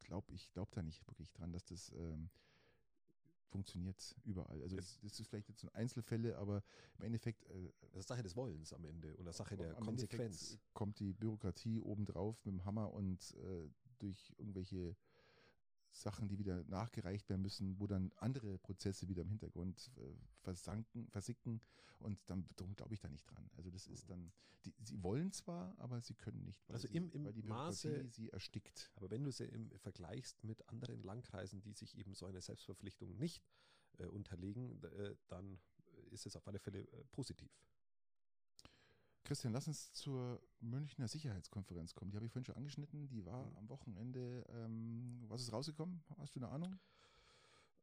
glaube 0.00 0.32
ich 0.32 0.52
glaub 0.52 0.70
da 0.72 0.82
nicht 0.82 1.06
wirklich 1.06 1.32
dran, 1.32 1.52
dass 1.52 1.64
das 1.64 1.90
ähm, 1.92 2.30
funktioniert 3.48 4.16
überall. 4.24 4.60
Also 4.62 4.76
Es- 4.76 4.98
das 5.00 5.20
ist 5.20 5.28
vielleicht 5.28 5.48
jetzt 5.48 5.60
so 5.60 5.70
Einzelfälle, 5.72 6.36
aber 6.38 6.62
im 6.98 7.04
Endeffekt 7.04 7.44
äh, 7.50 7.72
das 7.92 8.00
ist 8.00 8.08
Sache 8.08 8.22
des 8.22 8.34
Wollens 8.36 8.72
am 8.72 8.84
Ende 8.84 9.14
und 9.16 9.26
eine 9.26 9.32
Sache 9.32 9.56
der 9.56 9.76
am 9.76 9.88
Endeffekt 9.88 10.18
Konsequenz. 10.20 10.58
kommt 10.72 10.98
die 10.98 11.12
Bürokratie 11.12 11.78
obendrauf 11.80 12.44
mit 12.44 12.54
dem 12.54 12.64
Hammer 12.64 12.92
und 12.92 13.34
äh, 13.36 13.68
durch 13.98 14.34
irgendwelche 14.38 14.96
Sachen, 15.94 16.28
die 16.28 16.38
wieder 16.38 16.64
nachgereicht 16.64 17.28
werden 17.28 17.42
müssen, 17.42 17.78
wo 17.78 17.86
dann 17.86 18.12
andere 18.16 18.58
Prozesse 18.58 19.08
wieder 19.08 19.22
im 19.22 19.28
Hintergrund 19.28 19.90
äh, 19.96 20.00
versanken, 20.42 21.08
versicken 21.08 21.60
und 22.00 22.18
dann 22.26 22.44
darum 22.56 22.74
glaube 22.74 22.94
ich 22.94 23.00
da 23.00 23.08
nicht 23.08 23.24
dran. 23.24 23.48
Also 23.56 23.70
das 23.70 23.86
ist 23.86 24.10
dann, 24.10 24.32
die, 24.64 24.74
sie 24.82 25.02
wollen 25.02 25.30
zwar, 25.32 25.74
aber 25.78 26.00
sie 26.02 26.14
können 26.14 26.44
nicht, 26.44 26.68
weil, 26.68 26.74
Also 26.74 26.88
sie, 26.88 26.96
im- 26.96 27.10
im 27.12 27.24
weil 27.24 27.32
die 27.32 27.42
Maße- 27.44 28.10
sie 28.10 28.28
erstickt. 28.30 28.90
Aber 28.96 29.10
wenn 29.10 29.22
du 29.24 29.30
sie 29.30 29.44
im 29.44 29.70
vergleichst 29.78 30.42
mit 30.44 30.68
anderen 30.68 31.02
Landkreisen, 31.02 31.60
die 31.62 31.72
sich 31.72 31.96
eben 31.96 32.14
so 32.14 32.26
eine 32.26 32.40
Selbstverpflichtung 32.42 33.16
nicht 33.16 33.42
äh, 33.98 34.06
unterlegen, 34.06 34.82
äh, 34.82 35.14
dann 35.28 35.58
ist 36.10 36.26
es 36.26 36.34
auf 36.36 36.46
alle 36.48 36.58
Fälle 36.58 36.80
äh, 36.80 37.04
positiv. 37.12 37.50
Christian, 39.24 39.54
lass 39.54 39.66
uns 39.66 39.90
zur 39.94 40.38
Münchner 40.60 41.08
Sicherheitskonferenz 41.08 41.94
kommen. 41.94 42.10
Die 42.10 42.16
habe 42.16 42.26
ich 42.26 42.32
vorhin 42.32 42.44
schon 42.44 42.56
angeschnitten. 42.56 43.08
Die 43.08 43.24
war 43.24 43.46
Mhm. 43.50 43.56
am 43.56 43.68
Wochenende. 43.70 44.44
Ähm, 44.50 45.24
was 45.28 45.40
ist 45.40 45.52
rausgekommen? 45.52 46.04
Hast 46.18 46.34
du 46.36 46.40
eine 46.40 46.50
Ahnung? 46.50 46.78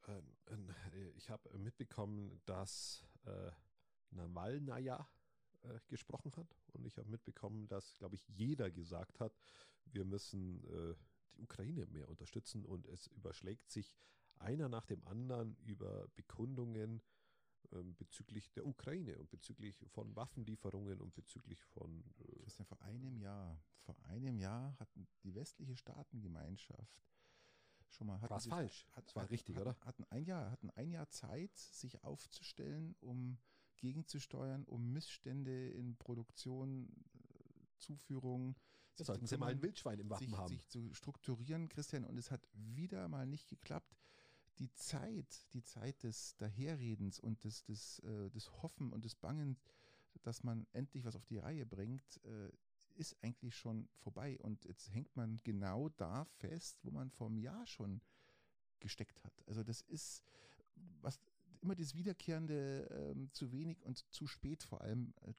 Ähm, 0.08 0.70
äh, 0.94 1.10
ich 1.18 1.30
habe 1.32 1.58
mitbekommen, 1.58 2.40
dass 2.46 3.04
äh, 3.26 3.52
Nawalnaja 4.12 5.08
äh, 5.64 5.80
gesprochen 5.88 6.32
hat 6.36 6.56
und 6.74 6.86
ich 6.86 6.98
habe 6.98 7.10
mitbekommen, 7.10 7.68
dass, 7.68 7.96
glaube 7.98 8.16
ich, 8.16 8.28
jeder 8.28 8.70
gesagt 8.70 9.20
hat, 9.20 9.34
wir 9.86 10.06
müssen 10.06 10.64
äh, 10.66 10.96
die 11.34 11.42
Ukraine 11.42 11.88
mehr 11.88 12.08
unterstützen 12.08 12.66
und 12.66 12.86
es 12.88 13.08
überschlägt 13.08 13.72
sich 13.72 13.96
einer 14.38 14.70
nach 14.70 14.86
dem 14.86 15.04
anderen 15.08 15.56
über 15.58 16.08
Bekundungen 16.16 16.94
ähm, 16.94 17.02
bezüglich 17.98 18.52
der 18.52 18.66
Ukraine 18.66 19.18
und 19.20 19.30
bezüglich 19.30 19.86
von 19.90 20.16
Waffenlieferungen 20.16 21.00
und 21.02 21.14
bezüglich 21.14 21.64
von 21.66 22.04
äh, 22.20 22.40
Christian, 22.44 22.66
vor 22.66 22.82
einem 22.82 23.18
Jahr, 23.18 23.62
vor 23.84 23.96
einem 24.06 24.38
Jahr 24.38 24.78
hat 24.80 24.90
die 25.24 25.34
westliche 25.36 25.76
Staatengemeinschaft 25.78 27.02
schon 27.90 28.08
mal. 28.08 28.20
Hatten 28.22 28.40
sie- 28.40 28.50
falsch? 28.50 28.88
Es 29.06 29.16
war 29.16 29.30
richtig, 29.30 29.56
hatten, 29.56 29.68
oder? 29.68 29.78
Hatten 29.86 30.04
ein 30.06 30.24
Jahr, 30.26 30.52
hatten 30.52 30.70
ein 30.72 30.92
Jahr 30.92 31.10
Zeit, 31.10 31.58
sich 31.58 32.04
aufzustellen, 32.04 32.96
um 33.00 33.38
gegenzusteuern, 33.78 34.64
um 34.66 34.92
Missstände 34.92 35.70
in 35.70 35.98
Produktion, 35.98 36.88
äh, 37.14 37.78
Zuführung. 37.78 38.56
Da 38.98 39.06
sollten 39.06 39.26
zu 39.26 39.36
sie 39.36 39.38
mal 39.40 39.48
ein 39.48 39.52
kümmern, 39.54 39.64
Wildschwein 39.64 40.00
im 40.00 40.10
Wappen 40.10 40.28
sich, 40.28 40.38
haben. 40.38 40.50
sich 40.50 40.68
zu 40.68 40.94
strukturieren, 40.94 41.70
Christian, 41.70 42.04
und 42.06 42.18
es 42.18 42.30
hat 42.30 42.48
wieder 42.54 43.08
mal 43.08 43.26
nicht 43.26 43.48
geklappt. 43.48 44.01
Die 44.62 44.72
Zeit, 44.76 45.52
die 45.54 45.64
Zeit 45.64 46.04
des 46.04 46.38
Daherredens 46.38 47.20
und 47.20 47.44
des, 47.44 47.64
des, 47.64 48.00
äh, 48.00 48.30
des 48.30 48.62
Hoffen 48.62 48.94
und 48.94 49.04
des 49.04 49.16
Bangen, 49.16 49.58
dass 50.22 50.44
man 50.44 50.68
endlich 50.72 51.04
was 51.04 51.16
auf 51.16 51.26
die 51.26 51.40
Reihe 51.40 51.66
bringt, 51.66 52.24
äh, 52.26 52.52
ist 52.96 53.18
eigentlich 53.24 53.56
schon 53.56 53.90
vorbei. 53.96 54.38
Und 54.42 54.64
jetzt 54.66 54.94
hängt 54.94 55.16
man 55.16 55.38
genau 55.44 55.90
da 55.90 56.26
fest, 56.26 56.78
wo 56.84 56.92
man 56.92 57.10
vor 57.10 57.28
einem 57.28 57.40
Jahr 57.40 57.66
schon 57.66 58.02
gesteckt 58.80 59.24
hat. 59.24 59.34
Also 59.48 59.64
das 59.64 59.82
ist 59.82 60.24
was 61.02 61.20
immer 61.62 61.76
das 61.76 61.96
Wiederkehrende 61.96 63.16
äh, 63.16 63.32
zu 63.32 63.52
wenig 63.52 63.84
und 63.84 64.06
zu 64.14 64.28
spät 64.28 64.64
vor 64.64 64.82
allem 64.82 65.14
äh, 65.22 65.34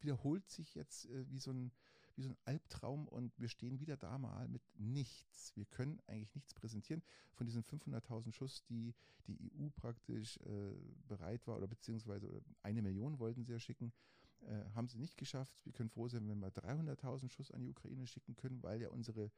wiederholt 0.00 0.48
sich 0.48 0.74
jetzt 0.74 1.06
äh, 1.06 1.30
wie 1.30 1.38
so 1.38 1.52
ein 1.52 1.72
wie 2.20 2.24
so 2.24 2.30
ein 2.30 2.36
Albtraum 2.44 3.08
und 3.08 3.38
wir 3.38 3.48
stehen 3.48 3.80
wieder 3.80 3.96
da 3.96 4.18
mal 4.18 4.46
mit 4.48 4.62
nichts. 4.78 5.56
Wir 5.56 5.64
können 5.64 6.00
eigentlich 6.06 6.34
nichts 6.34 6.52
präsentieren. 6.52 7.02
Von 7.32 7.46
diesen 7.46 7.64
500.000 7.64 8.32
Schuss, 8.32 8.62
die 8.64 8.94
die 9.26 9.52
EU 9.54 9.70
praktisch 9.70 10.36
äh, 10.38 10.74
bereit 11.08 11.46
war 11.46 11.56
oder 11.56 11.66
beziehungsweise 11.66 12.42
eine 12.62 12.82
Million 12.82 13.18
wollten 13.18 13.44
sie 13.44 13.52
ja 13.52 13.58
schicken, 13.58 13.92
äh, 14.42 14.64
haben 14.74 14.88
sie 14.88 14.98
nicht 14.98 15.16
geschafft. 15.16 15.64
Wir 15.64 15.72
können 15.72 15.88
froh 15.88 16.08
sein, 16.08 16.28
wenn 16.28 16.40
wir 16.40 16.52
300.000 16.52 17.30
Schuss 17.30 17.50
an 17.50 17.62
die 17.62 17.70
Ukraine 17.70 18.06
schicken 18.06 18.36
können, 18.36 18.62
weil 18.62 18.82
ja 18.82 18.90
unsere 18.90 19.32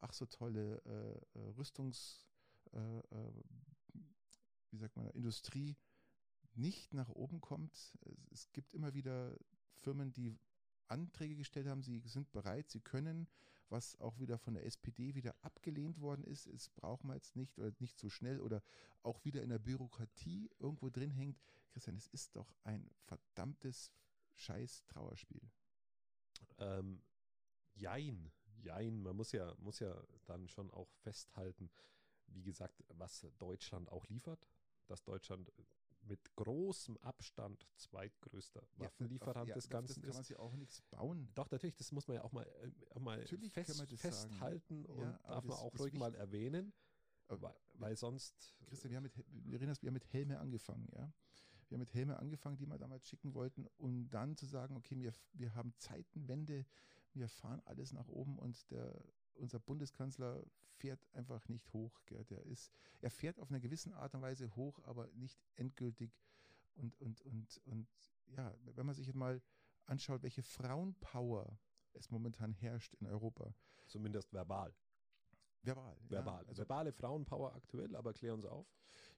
ach 0.00 0.12
so 0.12 0.26
tolle 0.26 0.82
äh, 0.84 1.38
äh 1.38 1.48
Rüstungs, 1.56 2.26
äh, 2.72 2.98
äh, 2.98 3.32
wie 4.70 4.76
sagt 4.76 4.94
man, 4.96 5.08
Industrie 5.10 5.74
nicht 6.54 6.92
nach 6.92 7.08
oben 7.08 7.40
kommt. 7.40 7.96
Es 8.30 8.52
gibt 8.52 8.74
immer 8.74 8.92
wieder 8.92 9.38
Firmen, 9.76 10.12
die 10.12 10.36
Anträge 10.88 11.36
gestellt 11.36 11.66
haben, 11.66 11.82
sie 11.82 12.00
sind 12.06 12.32
bereit, 12.32 12.70
sie 12.70 12.80
können, 12.80 13.28
was 13.68 13.98
auch 14.00 14.18
wieder 14.18 14.38
von 14.38 14.54
der 14.54 14.64
SPD 14.64 15.14
wieder 15.14 15.34
abgelehnt 15.42 16.00
worden 16.00 16.24
ist, 16.24 16.46
es 16.46 16.68
brauchen 16.68 17.08
wir 17.08 17.14
jetzt 17.14 17.36
nicht 17.36 17.58
oder 17.58 17.72
nicht 17.78 17.98
so 17.98 18.08
schnell 18.08 18.40
oder 18.40 18.62
auch 19.02 19.24
wieder 19.24 19.42
in 19.42 19.48
der 19.48 19.58
Bürokratie 19.58 20.50
irgendwo 20.58 20.88
drin 20.88 21.10
hängt. 21.10 21.40
Christian, 21.72 21.96
es 21.96 22.06
ist 22.08 22.36
doch 22.36 22.54
ein 22.64 22.88
verdammtes 23.04 23.90
scheiß 24.34 24.84
Trauerspiel. 24.86 25.50
Ähm, 26.58 27.02
jein, 27.74 28.30
jein. 28.62 29.02
Man 29.02 29.16
muss 29.16 29.32
ja, 29.32 29.54
muss 29.58 29.80
ja 29.80 30.00
dann 30.26 30.48
schon 30.48 30.70
auch 30.70 30.90
festhalten, 31.02 31.70
wie 32.28 32.42
gesagt, 32.42 32.84
was 32.88 33.26
Deutschland 33.38 33.90
auch 33.90 34.06
liefert, 34.06 34.48
dass 34.86 35.02
Deutschland 35.04 35.52
mit 36.06 36.36
großem 36.36 36.96
Abstand 36.98 37.66
zweitgrößter 37.76 38.62
Waffenlieferant 38.76 39.48
ja, 39.48 39.54
des 39.54 39.68
Ganzen 39.68 40.00
ist. 40.02 40.06
kann 40.06 40.14
man 40.14 40.24
sich 40.24 40.38
auch 40.38 40.54
nichts 40.56 40.82
bauen. 40.82 41.28
Doch, 41.34 41.50
natürlich, 41.50 41.76
das 41.76 41.92
muss 41.92 42.06
man 42.08 42.16
ja 42.16 42.24
auch 42.24 42.32
mal, 42.32 42.46
äh, 42.62 42.98
mal 42.98 43.26
fest, 43.50 43.82
festhalten 43.96 44.84
sagen. 44.84 44.98
und 44.98 45.02
ja, 45.02 45.20
darf 45.28 45.44
man 45.44 45.56
auch 45.56 45.78
ruhig 45.78 45.94
mal 45.94 46.14
erwähnen, 46.14 46.72
weil, 47.28 47.54
weil, 47.74 47.96
sonst... 47.96 48.56
Christian, 48.66 48.90
wir 48.90 48.96
haben, 48.96 49.04
mit, 49.04 49.16
wir 49.28 49.88
haben 49.88 49.94
mit 49.94 50.12
Helme 50.12 50.38
angefangen, 50.38 50.88
ja. 50.92 51.12
Wir 51.68 51.76
haben 51.76 51.80
mit 51.80 51.94
Helme 51.94 52.18
angefangen, 52.18 52.56
die 52.56 52.66
wir 52.66 52.78
damals 52.78 53.08
schicken 53.08 53.34
wollten, 53.34 53.66
um 53.76 54.08
dann 54.10 54.36
zu 54.36 54.46
sagen, 54.46 54.76
okay, 54.76 54.96
wir, 54.96 55.12
wir 55.32 55.54
haben 55.54 55.74
Zeitenwende, 55.78 56.64
wir 57.12 57.28
fahren 57.28 57.60
alles 57.64 57.92
nach 57.92 58.06
oben 58.06 58.38
und 58.38 58.70
der, 58.70 59.02
unser 59.36 59.58
Bundeskanzler 59.58 60.44
fährt 60.76 61.06
einfach 61.14 61.48
nicht 61.48 61.72
hoch. 61.72 62.00
Gell? 62.06 62.24
Der 62.24 62.44
ist, 62.44 62.72
er 63.00 63.10
fährt 63.10 63.38
auf 63.38 63.50
eine 63.50 63.60
gewisse 63.60 63.94
Art 63.96 64.14
und 64.14 64.22
Weise 64.22 64.54
hoch, 64.56 64.80
aber 64.84 65.08
nicht 65.14 65.38
endgültig. 65.54 66.12
Und, 66.74 66.98
und, 67.00 67.22
und, 67.22 67.60
und 67.64 67.88
ja, 68.36 68.54
wenn 68.74 68.86
man 68.86 68.94
sich 68.94 69.06
jetzt 69.06 69.16
mal 69.16 69.40
anschaut, 69.86 70.22
welche 70.22 70.42
Frauenpower 70.42 71.58
es 71.94 72.10
momentan 72.10 72.52
herrscht 72.52 72.94
in 72.94 73.06
Europa. 73.06 73.54
Zumindest 73.86 74.32
verbal. 74.32 74.74
Verbal. 75.62 75.96
Verbal. 76.08 76.42
Ja, 76.42 76.48
also 76.48 76.58
Verbale 76.58 76.92
Frauenpower 76.92 77.54
aktuell, 77.54 77.96
aber 77.96 78.12
klär 78.12 78.34
uns 78.34 78.44
auf. 78.44 78.66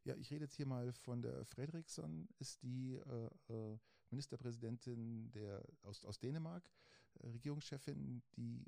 Ja, 0.04 0.14
ich 0.14 0.30
rede 0.30 0.44
jetzt 0.44 0.54
hier 0.54 0.66
mal 0.66 0.92
von 0.92 1.22
der 1.22 1.44
Fredriksson, 1.44 2.28
ist 2.38 2.62
die 2.62 2.94
äh, 2.94 3.30
äh, 3.52 3.78
Ministerpräsidentin 4.10 5.30
der, 5.32 5.62
aus, 5.82 6.04
aus 6.04 6.18
Dänemark, 6.18 6.70
äh, 7.20 7.28
Regierungschefin, 7.28 8.22
die 8.36 8.64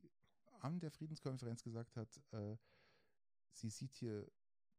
an 0.60 0.80
der 0.80 0.90
Friedenskonferenz 0.90 1.62
gesagt 1.62 1.96
hat, 1.96 2.20
äh, 2.32 2.56
sie 3.52 3.70
sieht 3.70 3.94
hier 3.94 4.30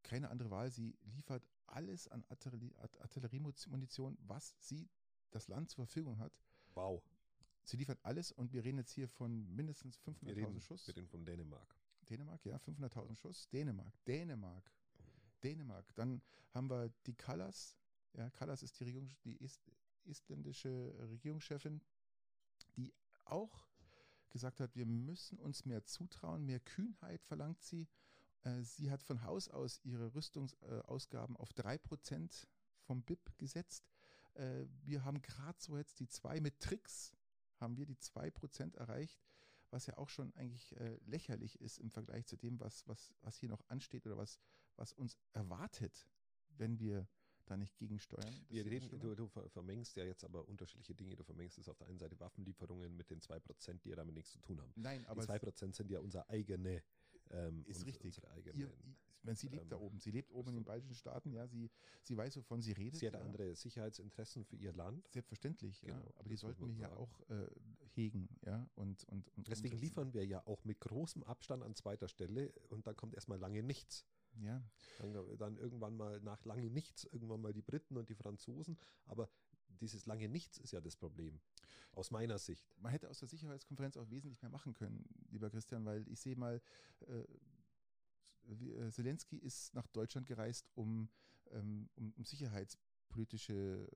keine 0.03 0.29
andere 0.29 0.49
Wahl, 0.49 0.71
sie 0.71 0.97
liefert 1.03 1.47
alles 1.67 2.07
an 2.07 2.23
Artillerie, 2.29 2.73
Artilleriemunition, 2.99 4.17
was 4.21 4.55
sie 4.59 4.89
das 5.31 5.47
Land 5.47 5.69
zur 5.69 5.85
Verfügung 5.85 6.19
hat. 6.19 6.33
Wow. 6.73 7.03
Sie 7.63 7.77
liefert 7.77 7.99
alles 8.03 8.31
und 8.31 8.53
wir 8.53 8.63
reden 8.63 8.79
jetzt 8.79 8.91
hier 8.91 9.07
von 9.07 9.47
mindestens 9.55 9.99
500.000 9.99 10.61
Schuss. 10.61 10.87
Wir 10.87 10.95
reden 10.95 11.07
von 11.07 11.25
Dänemark. 11.25 11.75
Dänemark, 12.09 12.43
ja, 12.45 12.57
500.000 12.57 13.15
Schuss. 13.15 13.47
Dänemark, 13.49 13.93
Dänemark. 14.05 14.71
Dänemark. 15.43 15.93
Dann 15.95 16.21
haben 16.53 16.69
wir 16.69 16.89
die 17.05 17.13
Callas. 17.13 17.77
Ja, 18.13 18.29
Callas 18.31 18.63
ist 18.63 18.79
die, 18.79 18.83
Regierung, 18.83 19.09
die 19.23 19.37
ist, 19.37 19.61
isländische 20.05 20.93
Regierungschefin, 21.09 21.81
die 22.75 22.93
auch 23.25 23.70
gesagt 24.31 24.59
hat, 24.59 24.75
wir 24.75 24.85
müssen 24.85 25.37
uns 25.39 25.65
mehr 25.65 25.83
zutrauen, 25.85 26.45
mehr 26.45 26.59
Kühnheit 26.59 27.23
verlangt 27.23 27.61
sie. 27.61 27.87
Äh, 28.43 28.63
sie 28.63 28.91
hat 28.91 29.03
von 29.03 29.23
Haus 29.23 29.49
aus 29.49 29.79
ihre 29.83 30.13
Rüstungsausgaben 30.15 31.35
auf 31.37 31.51
3% 31.51 32.47
vom 32.81 33.03
BIP 33.03 33.37
gesetzt. 33.37 33.89
Äh, 34.33 34.65
wir 34.83 35.03
haben 35.03 35.21
gerade 35.21 35.59
so 35.59 35.77
jetzt 35.77 35.99
die 35.99 36.07
zwei 36.07 36.39
mit 36.39 36.59
Tricks, 36.59 37.13
haben 37.59 37.77
wir 37.77 37.85
die 37.85 37.97
2% 37.97 38.75
erreicht, 38.77 39.19
was 39.69 39.85
ja 39.85 39.97
auch 39.97 40.09
schon 40.09 40.33
eigentlich 40.35 40.75
äh, 40.77 40.97
lächerlich 41.05 41.61
ist 41.61 41.77
im 41.77 41.91
Vergleich 41.91 42.25
zu 42.25 42.35
dem, 42.35 42.59
was, 42.59 42.87
was, 42.87 43.13
was 43.21 43.37
hier 43.37 43.49
noch 43.49 43.63
ansteht 43.69 44.05
oder 44.05 44.17
was, 44.17 44.39
was 44.75 44.93
uns 44.93 45.17
erwartet, 45.33 46.07
wenn 46.57 46.79
wir 46.79 47.07
da 47.51 47.57
nicht 47.57 47.77
gegensteuern. 47.77 48.33
Wir 48.49 48.65
reden, 48.65 48.89
du, 48.89 49.15
du, 49.15 49.27
vermengst 49.27 49.95
ja 49.97 50.05
jetzt 50.05 50.23
aber 50.23 50.47
unterschiedliche 50.47 50.95
Dinge. 50.95 51.15
Du 51.15 51.23
vermengst 51.23 51.57
es 51.57 51.67
auf 51.67 51.77
der 51.77 51.87
einen 51.87 51.99
Seite 51.99 52.19
Waffenlieferungen 52.19 52.95
mit 52.95 53.09
den 53.09 53.19
2%, 53.19 53.81
die 53.83 53.89
ja 53.89 53.95
damit 53.95 54.15
nichts 54.15 54.31
zu 54.31 54.39
tun 54.39 54.59
haben. 54.61 54.71
Nein, 54.75 55.05
aber. 55.05 55.21
Die 55.21 55.27
2% 55.27 55.75
sind 55.75 55.91
ja 55.91 55.99
unser 55.99 56.29
eigene. 56.29 56.81
Ähm, 57.29 57.63
ist 57.65 57.85
richtig. 57.85 58.21
Eigene, 58.29 58.57
Ihr, 58.57 58.71
wenn 59.23 59.35
sie 59.35 59.47
lebt 59.47 59.63
ähm, 59.63 59.69
da 59.69 59.77
oben. 59.77 59.99
Sie 59.99 60.11
lebt 60.11 60.31
oben 60.31 60.49
in 60.49 60.55
den 60.55 60.63
baltischen 60.63 60.95
Staaten, 60.95 61.31
ja. 61.31 61.47
Sie, 61.47 61.69
sie 62.01 62.17
weiß, 62.17 62.37
wovon 62.37 62.61
sie 62.61 62.71
redet. 62.71 62.99
Sie 62.99 63.07
hat 63.07 63.13
ja. 63.13 63.21
andere 63.21 63.55
Sicherheitsinteressen 63.55 64.45
für 64.45 64.55
ihr 64.55 64.73
Land. 64.73 65.07
Selbstverständlich, 65.11 65.81
genau, 65.81 65.95
ja. 65.95 66.13
Aber 66.17 66.29
die 66.29 66.37
sollten 66.37 66.67
wir 66.67 66.75
ja 66.75 66.91
auch 66.95 67.21
äh, 67.29 67.47
hegen, 67.93 68.29
ja. 68.45 68.67
Und, 68.75 69.03
und, 69.05 69.29
und 69.37 69.47
Deswegen 69.47 69.75
umsetzen. 69.75 69.79
liefern 69.79 70.13
wir 70.13 70.25
ja 70.25 70.45
auch 70.47 70.63
mit 70.63 70.79
großem 70.79 71.23
Abstand 71.23 71.63
an 71.63 71.75
zweiter 71.75 72.07
Stelle 72.07 72.51
und 72.69 72.87
dann 72.87 72.95
kommt 72.95 73.13
erstmal 73.13 73.37
lange 73.37 73.63
nichts. 73.63 74.05
Ja. 74.39 74.63
Dann, 74.99 75.37
dann 75.37 75.57
irgendwann 75.57 75.95
mal 75.95 76.19
nach 76.21 76.45
lange 76.45 76.69
nichts, 76.69 77.03
irgendwann 77.05 77.41
mal 77.41 77.53
die 77.53 77.61
Briten 77.61 77.97
und 77.97 78.09
die 78.09 78.15
Franzosen. 78.15 78.77
Aber 79.05 79.29
dieses 79.79 80.05
lange 80.05 80.29
Nichts 80.29 80.57
ist 80.57 80.71
ja 80.71 80.81
das 80.81 80.95
Problem, 80.95 81.39
aus 81.93 82.11
meiner 82.11 82.37
Sicht. 82.37 82.65
Man 82.77 82.91
hätte 82.91 83.09
aus 83.09 83.19
der 83.19 83.27
Sicherheitskonferenz 83.27 83.97
auch 83.97 84.09
wesentlich 84.09 84.41
mehr 84.41 84.51
machen 84.51 84.73
können, 84.73 85.05
lieber 85.29 85.49
Christian, 85.49 85.85
weil 85.85 86.07
ich 86.07 86.19
sehe 86.19 86.35
mal, 86.35 86.61
äh, 87.07 87.25
äh 88.47 88.91
Zelensky 88.91 89.37
ist 89.37 89.73
nach 89.73 89.87
Deutschland 89.87 90.27
gereist, 90.27 90.69
um, 90.75 91.09
ähm, 91.51 91.89
um, 91.95 92.13
um 92.17 92.25
sicherheitspolitische 92.25 93.87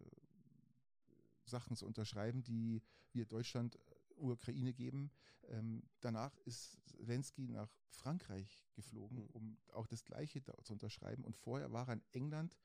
Sachen 1.45 1.76
zu 1.76 1.86
unterschreiben, 1.86 2.43
die 2.43 2.82
wir 3.12 3.26
Deutschland 3.26 3.78
Ukraine 4.17 4.73
geben. 4.73 5.12
Ähm, 5.47 5.84
danach 6.01 6.36
ist 6.45 6.80
Zelensky 6.86 7.47
nach 7.47 7.69
Frankreich 7.89 8.65
geflogen, 8.73 9.23
mhm. 9.23 9.30
um 9.32 9.58
auch 9.73 9.88
das 9.88 10.04
Gleiche 10.04 10.41
da 10.41 10.54
zu 10.63 10.73
unterschreiben. 10.73 11.23
Und 11.23 11.36
vorher 11.36 11.71
war 11.71 11.88
er 11.88 11.93
in 11.93 12.04
England 12.12 12.58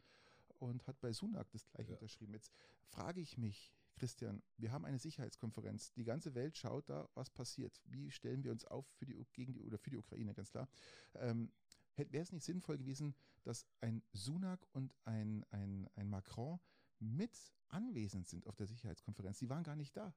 und 0.59 0.87
hat 0.87 1.01
bei 1.01 1.13
Sunak 1.13 1.51
das 1.51 1.67
Gleiche 1.67 1.91
ja. 1.91 1.97
unterschrieben. 1.97 2.35
Jetzt 2.35 2.53
frage 2.85 3.21
ich 3.21 3.39
mich, 3.39 3.73
Christian, 3.97 4.43
wir 4.57 4.73
haben 4.73 4.85
eine 4.85 4.99
Sicherheitskonferenz. 4.99 5.93
Die 5.93 6.05
ganze 6.05 6.35
Welt 6.35 6.57
schaut 6.57 6.89
da, 6.89 7.09
was 7.15 7.29
passiert. 7.31 7.81
Wie 7.85 8.11
stellen 8.11 8.43
wir 8.45 8.53
uns 8.53 8.65
auf 8.65 8.87
für 8.97 9.05
die, 9.05 9.27
gegen 9.33 9.53
die, 9.53 9.63
oder 9.63 9.79
für 9.79 9.91
die 9.91 9.99
Ukraine, 9.99 10.33
ganz 10.33 10.51
klar. 10.51 10.69
Ähm, 11.15 11.53
Wäre 11.97 12.23
es 12.23 12.33
nicht 12.33 12.45
sinnvoll 12.45 12.79
gewesen, 12.79 13.15
dass 13.43 13.67
ein 13.81 14.03
Sunak 14.13 14.67
und 14.73 14.95
ein, 15.05 15.45
ein, 15.51 15.87
ein 15.97 16.09
Macron 16.09 16.59
mit 16.99 17.53
anwesend 17.69 18.27
sind 18.27 18.47
auf 18.47 18.57
der 18.57 18.67
Sicherheitskonferenz? 18.67 19.39
Sie 19.39 19.51
waren 19.51 19.65
gar 19.65 19.77
nicht 19.77 19.95
da. 19.97 20.15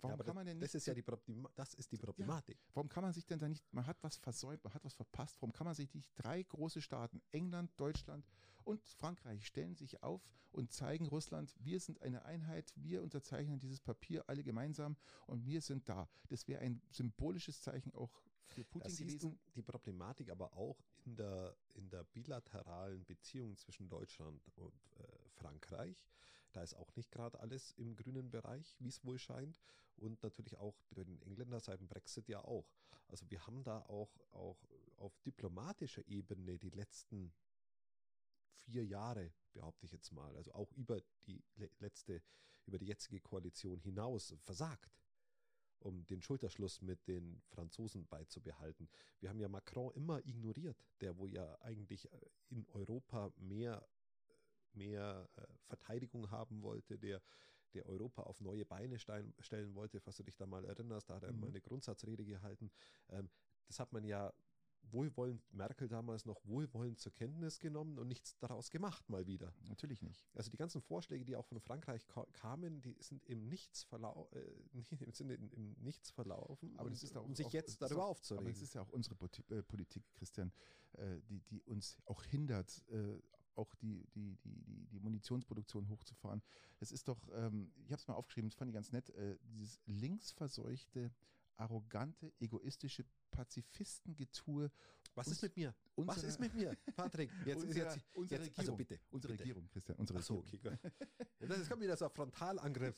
Warum 0.00 0.18
ja, 0.18 0.24
kann 0.24 0.34
man 0.34 0.46
denn 0.46 0.58
nicht, 0.58 0.74
das 0.74 0.74
ist 0.74 0.86
ja 0.86 0.94
die, 0.94 1.04
das 1.54 1.74
ist 1.74 1.92
die 1.92 1.98
Problematik. 1.98 2.56
Ja, 2.56 2.70
warum 2.74 2.88
kann 2.88 3.02
man 3.02 3.12
sich 3.12 3.26
denn 3.26 3.38
da 3.38 3.48
nicht, 3.48 3.64
man 3.72 3.86
hat 3.86 4.02
was 4.02 4.16
versäumt, 4.16 4.64
man 4.64 4.72
hat 4.72 4.84
was 4.84 4.94
verpasst, 4.94 5.36
warum 5.40 5.52
kann 5.52 5.66
man 5.66 5.74
sich 5.74 5.92
nicht 5.94 6.10
drei 6.14 6.42
große 6.42 6.80
Staaten, 6.80 7.20
England, 7.32 7.70
Deutschland 7.76 8.26
und 8.64 8.82
Frankreich, 8.82 9.46
stellen 9.46 9.74
sich 9.74 10.02
auf 10.02 10.26
und 10.52 10.72
zeigen 10.72 11.06
Russland, 11.06 11.54
wir 11.58 11.80
sind 11.80 12.00
eine 12.00 12.24
Einheit, 12.24 12.72
wir 12.76 13.02
unterzeichnen 13.02 13.58
dieses 13.58 13.80
Papier 13.80 14.24
alle 14.26 14.42
gemeinsam 14.42 14.96
und 15.26 15.44
wir 15.44 15.60
sind 15.60 15.88
da. 15.88 16.08
Das 16.28 16.48
wäre 16.48 16.60
ein 16.62 16.80
symbolisches 16.90 17.60
Zeichen 17.60 17.94
auch 17.94 18.22
für 18.46 18.64
Putin 18.64 18.96
gewesen. 18.96 19.38
die 19.54 19.62
Problematik 19.62 20.30
aber 20.30 20.54
auch 20.54 20.82
in 21.04 21.16
der, 21.16 21.56
in 21.74 21.88
der 21.88 22.04
bilateralen 22.04 23.04
Beziehung 23.04 23.56
zwischen 23.56 23.88
Deutschland 23.88 24.42
und 24.56 24.74
äh, 24.96 25.28
Frankreich. 25.28 25.96
Da 26.52 26.62
ist 26.62 26.74
auch 26.74 26.94
nicht 26.96 27.10
gerade 27.10 27.40
alles 27.40 27.72
im 27.72 27.96
grünen 27.96 28.30
Bereich, 28.30 28.74
wie 28.78 28.88
es 28.88 29.04
wohl 29.04 29.18
scheint. 29.18 29.60
Und 29.96 30.22
natürlich 30.22 30.56
auch 30.56 30.76
bei 30.90 31.04
den 31.04 31.20
Engländern 31.22 31.60
seit 31.60 31.80
dem 31.80 31.88
Brexit 31.88 32.28
ja 32.28 32.40
auch. 32.42 32.66
Also 33.08 33.28
wir 33.30 33.46
haben 33.46 33.62
da 33.62 33.80
auch, 33.82 34.10
auch 34.30 34.58
auf 34.96 35.18
diplomatischer 35.20 36.06
Ebene 36.06 36.58
die 36.58 36.70
letzten 36.70 37.32
vier 38.52 38.84
Jahre, 38.84 39.32
behaupte 39.52 39.86
ich 39.86 39.92
jetzt 39.92 40.12
mal, 40.12 40.36
also 40.36 40.52
auch 40.52 40.72
über 40.72 41.00
die 41.26 41.42
letzte, 41.78 42.22
über 42.66 42.78
die 42.78 42.86
jetzige 42.86 43.20
Koalition 43.20 43.80
hinaus 43.80 44.34
versagt 44.40 45.00
um 45.80 46.04
den 46.06 46.20
Schulterschluss 46.22 46.82
mit 46.82 47.06
den 47.08 47.42
Franzosen 47.48 48.06
beizubehalten. 48.06 48.88
Wir 49.18 49.30
haben 49.30 49.40
ja 49.40 49.48
Macron 49.48 49.92
immer 49.94 50.24
ignoriert, 50.26 50.84
der 51.00 51.16
wo 51.16 51.26
ja 51.26 51.58
eigentlich 51.62 52.10
äh, 52.12 52.18
in 52.50 52.66
Europa 52.68 53.32
mehr, 53.36 53.86
mehr 54.74 55.28
äh, 55.36 55.42
Verteidigung 55.66 56.30
haben 56.30 56.62
wollte, 56.62 56.98
der, 56.98 57.20
der 57.74 57.86
Europa 57.86 58.22
auf 58.22 58.40
neue 58.40 58.64
Beine 58.64 58.98
stellen, 58.98 59.34
stellen 59.40 59.74
wollte, 59.74 60.00
falls 60.00 60.16
du 60.16 60.22
dich 60.22 60.36
da 60.36 60.46
mal 60.46 60.64
erinnerst, 60.64 61.10
da 61.10 61.16
hat 61.16 61.22
er 61.22 61.32
mhm. 61.32 61.40
mal 61.40 61.48
eine 61.48 61.60
Grundsatzrede 61.60 62.24
gehalten. 62.24 62.70
Ähm, 63.08 63.30
das 63.66 63.78
hat 63.78 63.92
man 63.92 64.04
ja 64.04 64.32
wohlwollend 64.92 65.42
Merkel 65.52 65.88
damals 65.88 66.24
noch 66.26 66.44
wohlwollend 66.44 66.98
zur 66.98 67.12
Kenntnis 67.12 67.58
genommen 67.58 67.98
und 67.98 68.08
nichts 68.08 68.36
daraus 68.38 68.70
gemacht 68.70 69.08
mal 69.08 69.26
wieder. 69.26 69.52
Natürlich 69.68 70.02
nicht. 70.02 70.26
Also 70.34 70.50
die 70.50 70.56
ganzen 70.56 70.80
Vorschläge, 70.80 71.24
die 71.24 71.36
auch 71.36 71.46
von 71.46 71.60
Frankreich 71.60 72.06
kamen, 72.32 72.82
die 72.82 72.96
sind 73.00 73.24
im 73.26 73.48
Nichts, 73.48 73.84
verlau 73.84 74.28
äh, 74.32 74.40
sind 75.12 75.30
im, 75.30 75.50
im 75.52 75.72
Nichts 75.80 76.10
verlaufen. 76.10 76.76
Aber 76.78 76.90
das 76.90 77.02
ist 77.02 77.16
auch, 77.16 77.24
um 77.24 77.34
sich 77.34 77.46
auch, 77.46 77.52
jetzt 77.52 77.80
darüber 77.82 78.04
auch, 78.04 78.10
aufzuregen. 78.10 78.46
Aber 78.46 78.56
es 78.56 78.62
ist 78.62 78.74
ja 78.74 78.82
auch 78.82 78.90
unsere 78.90 79.16
äh, 79.50 79.62
Politik, 79.62 80.04
Christian, 80.14 80.52
äh, 80.92 81.20
die, 81.28 81.40
die 81.40 81.62
uns 81.62 81.98
auch 82.06 82.22
hindert, 82.24 82.82
äh, 82.88 83.20
auch 83.60 83.74
die, 83.76 84.06
die, 84.14 84.36
die, 84.38 84.62
die, 84.62 84.86
die 84.86 85.00
Munitionsproduktion 85.00 85.88
hochzufahren. 85.88 86.42
Es 86.80 86.92
ist 86.92 87.08
doch, 87.08 87.28
ähm, 87.34 87.72
ich 87.84 87.92
habe 87.92 88.00
es 88.00 88.08
mal 88.08 88.14
aufgeschrieben, 88.14 88.48
das 88.48 88.56
fand 88.56 88.70
ich 88.70 88.74
ganz 88.74 88.90
nett, 88.92 89.10
äh, 89.10 89.36
dieses 89.42 89.80
linksverseuchte, 89.86 91.12
arrogante, 91.56 92.32
egoistische 92.40 93.04
Pazifistengetue. 93.30 94.70
Was 95.14 95.28
ist 95.28 95.42
mit 95.42 95.56
mir? 95.56 95.74
Was 95.96 96.22
ist 96.22 96.40
mit 96.40 96.54
mir, 96.54 96.76
Patrick? 96.96 97.30
Jetzt 97.44 97.64
unsere, 97.64 97.88
ist 97.88 97.96
jetzt, 97.96 98.16
unsere 98.16 98.42
jetzt, 98.42 98.58
also 98.58 98.76
bitte. 98.76 99.00
Unsere 99.10 99.32
bitte. 99.34 99.44
Regierung, 99.44 99.68
Christian, 99.68 99.98
unsere 99.98 100.18
Ach 100.18 100.22
so, 100.22 100.38
Regierung. 100.38 100.78
okay, 100.82 100.90
gut. 101.38 101.50
Jetzt 101.50 101.68
kommt 101.68 101.82
wieder 101.82 101.96
so 101.96 102.06
ein 102.06 102.10
Frontalangriff. 102.10 102.96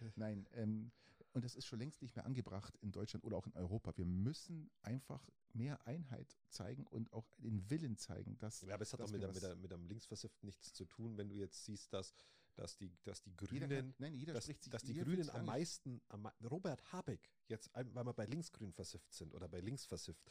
Nein, 0.16 0.46
ähm, 0.54 0.90
und 1.32 1.44
das 1.44 1.54
ist 1.54 1.66
schon 1.66 1.78
längst 1.78 2.02
nicht 2.02 2.16
mehr 2.16 2.26
angebracht 2.26 2.76
in 2.80 2.92
Deutschland 2.92 3.24
oder 3.24 3.36
auch 3.36 3.46
in 3.46 3.54
Europa. 3.54 3.96
Wir 3.96 4.04
müssen 4.04 4.70
einfach 4.82 5.28
mehr 5.52 5.86
Einheit 5.86 6.36
zeigen 6.48 6.86
und 6.86 7.12
auch 7.12 7.26
den 7.38 7.68
Willen 7.70 7.96
zeigen, 7.96 8.36
dass. 8.38 8.62
Ja, 8.62 8.74
aber 8.74 8.82
es 8.82 8.92
hat 8.92 9.00
auch 9.00 9.10
mit, 9.10 9.20
mit, 9.20 9.42
der, 9.42 9.56
mit 9.56 9.72
einem 9.72 9.86
Linksversiften 9.86 10.46
nichts 10.46 10.72
zu 10.72 10.84
tun, 10.84 11.16
wenn 11.16 11.28
du 11.28 11.36
jetzt 11.36 11.64
siehst, 11.64 11.92
dass, 11.92 12.12
dass, 12.54 12.76
die, 12.76 12.92
dass 13.04 13.22
die 13.22 13.34
Grünen. 13.36 13.70
Kann, 13.70 13.94
nein, 13.98 14.14
jeder 14.14 14.32
dass, 14.32 14.44
spricht 14.44 14.62
sich 14.62 14.72
dass 14.72 14.82
die 14.82 14.94
Grünen 14.94 15.30
am 15.30 15.46
meisten. 15.46 16.00
Am, 16.08 16.28
Robert 16.50 16.92
Habeck, 16.92 17.30
jetzt, 17.46 17.70
weil 17.74 18.04
wir 18.04 18.12
bei 18.12 18.26
linksgrün 18.26 18.72
versifft 18.72 19.12
sind 19.12 19.34
oder 19.34 19.48
bei 19.48 19.60
links 19.60 19.84
versifft, 19.84 20.22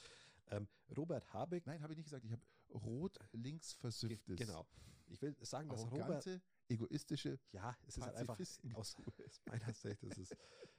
ähm, 0.47 0.67
Robert 0.95 1.31
Habeck. 1.33 1.65
Nein, 1.65 1.81
habe 1.81 1.93
ich 1.93 1.97
nicht 1.97 2.05
gesagt. 2.05 2.25
Ich 2.25 2.31
habe 2.31 2.43
rot-links 2.73 3.73
versifftes. 3.73 4.37
Genau. 4.37 4.67
Ich 5.07 5.21
will 5.21 5.35
sagen, 5.41 5.69
dass 5.69 5.81
Arrogante, 5.81 6.13
Robert. 6.13 6.41
Egoistische. 6.69 7.39
Ja, 7.51 7.75
es 7.87 7.97
ist 7.97 8.03
halt 8.03 8.15
einfach 8.15 8.39
aus, 8.73 8.95
meiner 9.45 9.73
Sicht, 9.73 10.03
es 10.03 10.17
ist, 10.17 10.35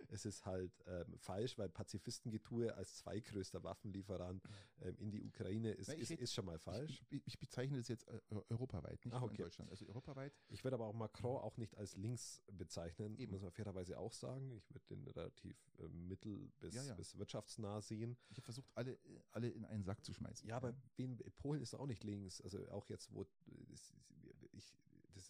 es 0.09 0.25
ist 0.25 0.47
halt 0.47 0.73
ähm, 0.87 1.19
falsch, 1.19 1.57
weil 1.59 1.69
Pazifistengetue 1.69 2.75
als 2.75 2.97
zweitgrößter 2.97 3.63
Waffenlieferant 3.63 4.43
ähm, 4.81 4.97
in 4.99 5.11
die 5.11 5.25
Ukraine 5.25 5.73
ist, 5.73 5.93
ist, 5.93 6.11
ist, 6.11 6.35
schon 6.35 6.47
mal 6.47 6.59
falsch. 6.59 7.03
Ich, 7.11 7.23
ich 7.27 7.39
bezeichne 7.39 7.79
das 7.79 7.89
jetzt 7.89 8.09
äh, 8.09 8.21
europaweit, 8.49 9.05
nicht 9.05 9.15
ah, 9.15 9.23
okay. 9.23 9.37
in 9.37 9.37
Deutschland. 9.37 9.71
Also 9.71 9.87
europaweit. 9.87 10.33
Ich 10.49 10.65
würde 10.65 10.75
aber 10.75 10.87
auch 10.87 10.95
Macron 10.95 11.37
auch 11.37 11.57
nicht 11.57 11.77
als 11.77 11.97
links 11.97 12.43
bezeichnen, 12.53 13.17
Eben. 13.19 13.33
muss 13.33 13.43
man 13.43 13.51
fairerweise 13.51 13.99
auch 13.99 14.13
sagen. 14.13 14.51
Ich 14.53 14.71
würde 14.71 14.87
den 14.89 15.07
relativ 15.09 15.57
äh, 15.79 15.89
mittel- 15.89 16.51
bis, 16.61 16.75
ja, 16.75 16.83
ja. 16.83 16.95
bis 16.95 17.17
wirtschaftsnah 17.19 17.81
sehen. 17.81 18.17
Ich 18.31 18.39
habe 18.39 18.45
versucht, 18.45 18.71
alle, 18.75 18.99
alle 19.33 19.49
in 19.49 19.65
einen 19.65 19.85
Sack 19.85 20.05
zu 20.05 20.13
schmeißen. 20.13 20.49
Ja, 20.49 20.57
aber 20.57 20.75
in 20.97 21.19
Polen 21.39 21.61
ist 21.61 21.75
auch 21.75 21.87
nicht 21.87 22.05
links. 22.05 22.41
Also 22.41 22.69
auch 22.71 22.89
jetzt, 22.89 23.13
wo 23.13 23.23
ich, 23.23 23.95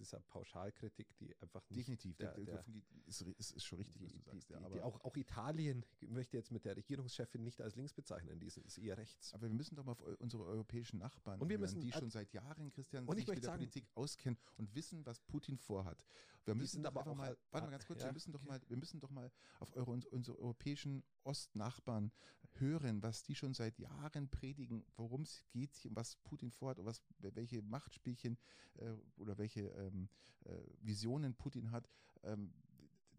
das 0.01 0.09
ist 0.09 0.15
eine 0.15 0.25
Pauschalkritik, 0.25 1.15
die 1.19 1.37
einfach 1.41 1.63
nicht. 1.69 1.81
Definitiv, 1.81 2.17
der, 2.17 2.33
der, 2.33 2.65
ist, 3.07 3.21
ist, 3.21 3.53
ist, 3.53 3.65
schon 3.65 3.79
richtig, 3.79 3.99
die, 3.99 4.05
was 4.05 4.13
du 4.13 4.19
sagst. 4.21 4.49
Die, 4.49 4.53
ja, 4.55 4.61
aber 4.61 4.85
auch, 4.85 5.05
auch 5.05 5.15
Italien 5.17 5.85
möchte 6.09 6.39
jetzt 6.39 6.51
mit 6.51 6.65
der 6.65 6.77
Regierungschefin 6.77 7.43
nicht 7.43 7.61
als 7.61 7.77
links 7.77 7.93
bezeichnen, 7.93 8.41
die 8.41 8.47
ist, 8.47 8.57
ist 8.57 8.79
eher 8.79 8.97
rechts. 8.97 9.35
Aber 9.35 9.49
wir 9.49 9.55
müssen 9.55 9.77
doch 9.77 9.85
mal 9.85 9.93
auf 9.93 10.01
unsere 10.19 10.45
europäischen 10.45 10.99
Nachbarn 10.99 11.39
und 11.39 11.49
wir 11.49 11.59
hören, 11.59 11.61
müssen, 11.61 11.81
die 11.83 11.93
schon 11.93 12.11
seit 12.11 12.33
Jahren, 12.33 12.71
Christian, 12.71 13.07
und 13.07 13.17
sich 13.17 13.27
mit 13.27 13.45
der 13.45 13.51
Politik 13.51 13.87
auskennen 13.95 14.39
und 14.57 14.75
wissen, 14.75 15.05
was 15.05 15.21
Putin 15.21 15.59
vorhat. 15.59 16.03
Wir 16.47 16.55
müssen 16.55 16.87
aber 16.87 17.07
auch 17.07 17.15
mal, 17.15 17.37
warte 17.51 17.67
mal 17.67 17.71
ganz 17.71 17.87
kurz, 17.87 18.01
ja, 18.01 18.07
wir 18.07 18.13
müssen 18.13 18.33
doch 18.33 18.43
mal, 18.43 18.61
wir 18.69 18.77
müssen 18.77 19.01
doch 19.01 19.11
mal 19.11 19.31
auf 19.59 19.77
eure, 19.77 19.91
unsere 19.91 20.39
europäischen 20.39 21.05
Ostnachbarn 21.25 22.11
hören, 22.55 23.03
was 23.03 23.23
die 23.23 23.35
schon 23.35 23.55
seit 23.55 23.79
Jahren 23.79 24.29
predigen, 24.31 24.85
worum 24.97 25.23
es 25.23 25.45
geht, 25.51 25.87
was 25.91 26.17
Putin 26.17 26.51
vorhat 26.51 26.79
und 26.79 26.87
was, 26.87 27.03
welche 27.19 27.63
Machtspielchen 27.63 28.39
äh, 28.79 28.93
oder 29.17 29.39
welche 29.39 29.71
ähm, 29.92 30.09
äh, 30.44 30.57
Visionen 30.81 31.35
Putin 31.35 31.70
hat. 31.70 31.88
Ähm, 32.22 32.53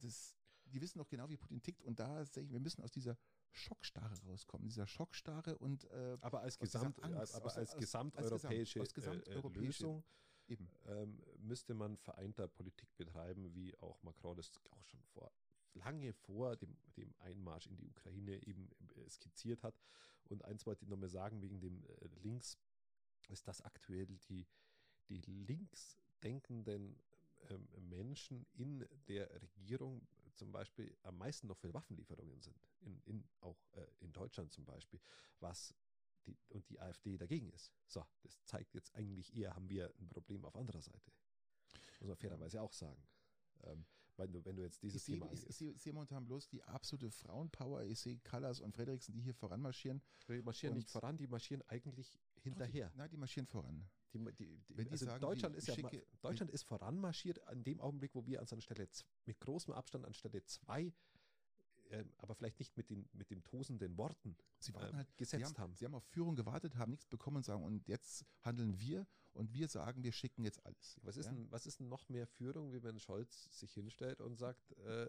das, 0.01 0.35
die 0.65 0.81
wissen 0.81 0.99
doch 0.99 1.07
genau, 1.09 1.29
wie 1.29 1.37
Putin 1.37 1.61
tickt 1.61 1.83
und 1.83 1.99
da 1.99 2.25
sage 2.25 2.45
ich, 2.45 2.51
wir 2.51 2.59
müssen 2.59 2.81
aus 2.81 2.91
dieser 2.91 3.17
Schockstarre 3.51 4.15
rauskommen, 4.23 4.67
dieser 4.67 4.87
Schockstarre 4.87 5.57
und 5.57 5.83
äh, 5.91 6.17
aber 6.21 6.41
als 6.41 6.57
Gesamt, 6.57 7.03
Angst, 7.03 7.35
aber 7.35 7.45
als, 7.45 7.57
als 7.57 7.75
gesamteuropäische 7.77 8.79
als 8.79 8.93
Gesamt, 8.93 9.27
äh, 9.27 9.41
Lösung 9.53 10.03
ähm, 10.87 11.21
müsste 11.37 11.73
man 11.73 11.97
vereinter 11.97 12.47
Politik 12.47 12.95
betreiben, 12.97 13.53
wie 13.53 13.77
auch 13.79 14.01
Macron 14.03 14.35
das 14.37 14.51
auch 14.71 14.85
schon 14.85 15.03
vor 15.03 15.31
lange 15.73 16.13
vor 16.13 16.55
dem, 16.55 16.77
dem 16.97 17.13
Einmarsch 17.19 17.67
in 17.67 17.77
die 17.77 17.87
Ukraine 17.87 18.41
eben 18.45 18.69
äh, 18.95 19.09
skizziert 19.09 19.63
hat. 19.63 19.79
Und 20.25 20.43
eins 20.43 20.65
wollte 20.65 20.83
ich 20.83 20.89
nochmal 20.89 21.09
sagen, 21.09 21.41
wegen 21.41 21.59
dem 21.59 21.83
äh, 21.83 22.07
Links 22.21 22.57
ist 23.29 23.47
das 23.47 23.61
aktuell 23.61 24.07
die, 24.29 24.47
die 25.09 25.21
linksdenkenden 26.21 26.95
ähm, 27.49 27.67
Menschen 27.89 28.45
in 28.53 28.87
der 29.07 29.29
Regierung 29.41 30.07
zum 30.35 30.51
Beispiel 30.51 30.95
am 31.03 31.17
meisten 31.17 31.47
noch 31.47 31.57
für 31.57 31.73
Waffenlieferungen 31.73 32.41
sind, 32.41 32.57
in, 32.81 32.99
in, 33.05 33.23
auch 33.41 33.57
äh, 33.73 33.85
in 33.99 34.11
Deutschland 34.13 34.51
zum 34.51 34.65
Beispiel, 34.65 34.99
was 35.39 35.75
die, 36.25 36.37
und 36.49 36.67
die 36.69 36.79
AfD 36.79 37.17
dagegen 37.17 37.49
ist. 37.51 37.71
So, 37.87 38.05
das 38.21 38.43
zeigt 38.45 38.73
jetzt 38.73 38.95
eigentlich 38.95 39.35
eher, 39.35 39.53
haben 39.55 39.69
wir 39.69 39.93
ein 39.99 40.07
Problem 40.09 40.45
auf 40.45 40.55
anderer 40.55 40.81
Seite. 40.81 41.11
Muss 41.99 42.07
man 42.07 42.17
fairerweise 42.17 42.61
auch 42.61 42.73
sagen. 42.73 43.03
Ähm, 43.63 43.85
wenn 44.17 44.31
du, 44.31 44.45
wenn 44.45 44.55
du 44.55 44.61
jetzt 44.61 44.81
dieses 44.83 45.07
ich 45.07 45.13
Thema 45.13 45.31
Ich, 45.31 45.47
ich, 45.47 45.55
sehe, 45.55 45.77
sehe 45.77 45.93
momentan 45.93 46.25
bloß 46.25 46.47
die 46.47 46.63
absolute 46.63 47.09
Frauenpower. 47.11 47.83
Ich 47.83 47.99
sehe 47.99 48.19
Callas 48.19 48.59
und 48.59 48.73
Frederiksen, 48.73 49.13
die 49.13 49.21
hier 49.21 49.33
voranmarschieren. 49.33 50.01
Die 50.27 50.41
marschieren 50.41 50.75
nicht 50.75 50.89
voran, 50.89 51.17
die 51.17 51.27
marschieren 51.27 51.63
eigentlich 51.67 52.19
hinterher. 52.41 52.89
Die, 52.89 52.97
nein, 52.97 53.09
die 53.09 53.17
marschieren 53.17 53.47
voran. 53.47 53.89
Die, 54.13 54.19
die, 54.19 54.61
die, 54.69 54.89
also 54.89 55.05
sagen, 55.05 55.21
Deutschland, 55.21 55.55
ist 55.55 55.67
ja, 55.67 55.75
Deutschland 56.21 56.51
ist 56.51 56.63
voranmarschiert 56.63 57.47
an 57.47 57.63
dem 57.63 57.79
Augenblick, 57.79 58.13
wo 58.13 58.25
wir 58.25 58.41
anstelle 58.41 58.87
mit 59.25 59.39
großem 59.39 59.73
Abstand 59.73 60.05
anstelle 60.05 60.43
zwei 60.43 60.93
äh, 61.91 62.05
aber 62.17 62.35
vielleicht 62.35 62.59
nicht 62.59 62.75
mit, 62.77 62.89
den, 62.89 63.07
mit 63.13 63.29
den 63.29 63.43
tosenden 63.43 63.97
Worten 63.97 64.35
sie 64.59 64.73
warten 64.73 64.93
äh, 64.93 64.97
halt, 64.97 65.17
gesetzt 65.17 65.39
sie 65.39 65.45
haben, 65.45 65.57
haben, 65.57 65.75
Sie 65.75 65.85
haben 65.85 65.95
auf 65.95 66.05
Führung 66.05 66.35
gewartet, 66.35 66.75
haben 66.75 66.91
nichts 66.91 67.05
bekommen 67.05 67.37
und 67.37 67.45
sagen, 67.45 67.63
und 67.63 67.87
jetzt 67.87 68.25
handeln 68.41 68.79
wir 68.79 69.07
und 69.33 69.53
wir 69.53 69.67
sagen, 69.67 70.03
wir 70.03 70.11
schicken 70.11 70.43
jetzt 70.43 70.65
alles. 70.65 70.99
Was 71.03 71.17
ist, 71.17 71.27
ja? 71.27 71.33
denn, 71.33 71.51
was 71.51 71.65
ist 71.65 71.79
denn 71.79 71.89
noch 71.89 72.07
mehr 72.09 72.27
Führung, 72.27 72.73
wie 72.73 72.83
wenn 72.83 72.99
Scholz 72.99 73.47
sich 73.59 73.73
hinstellt 73.73 74.21
und 74.21 74.35
sagt, 74.35 74.71
äh, 74.79 75.07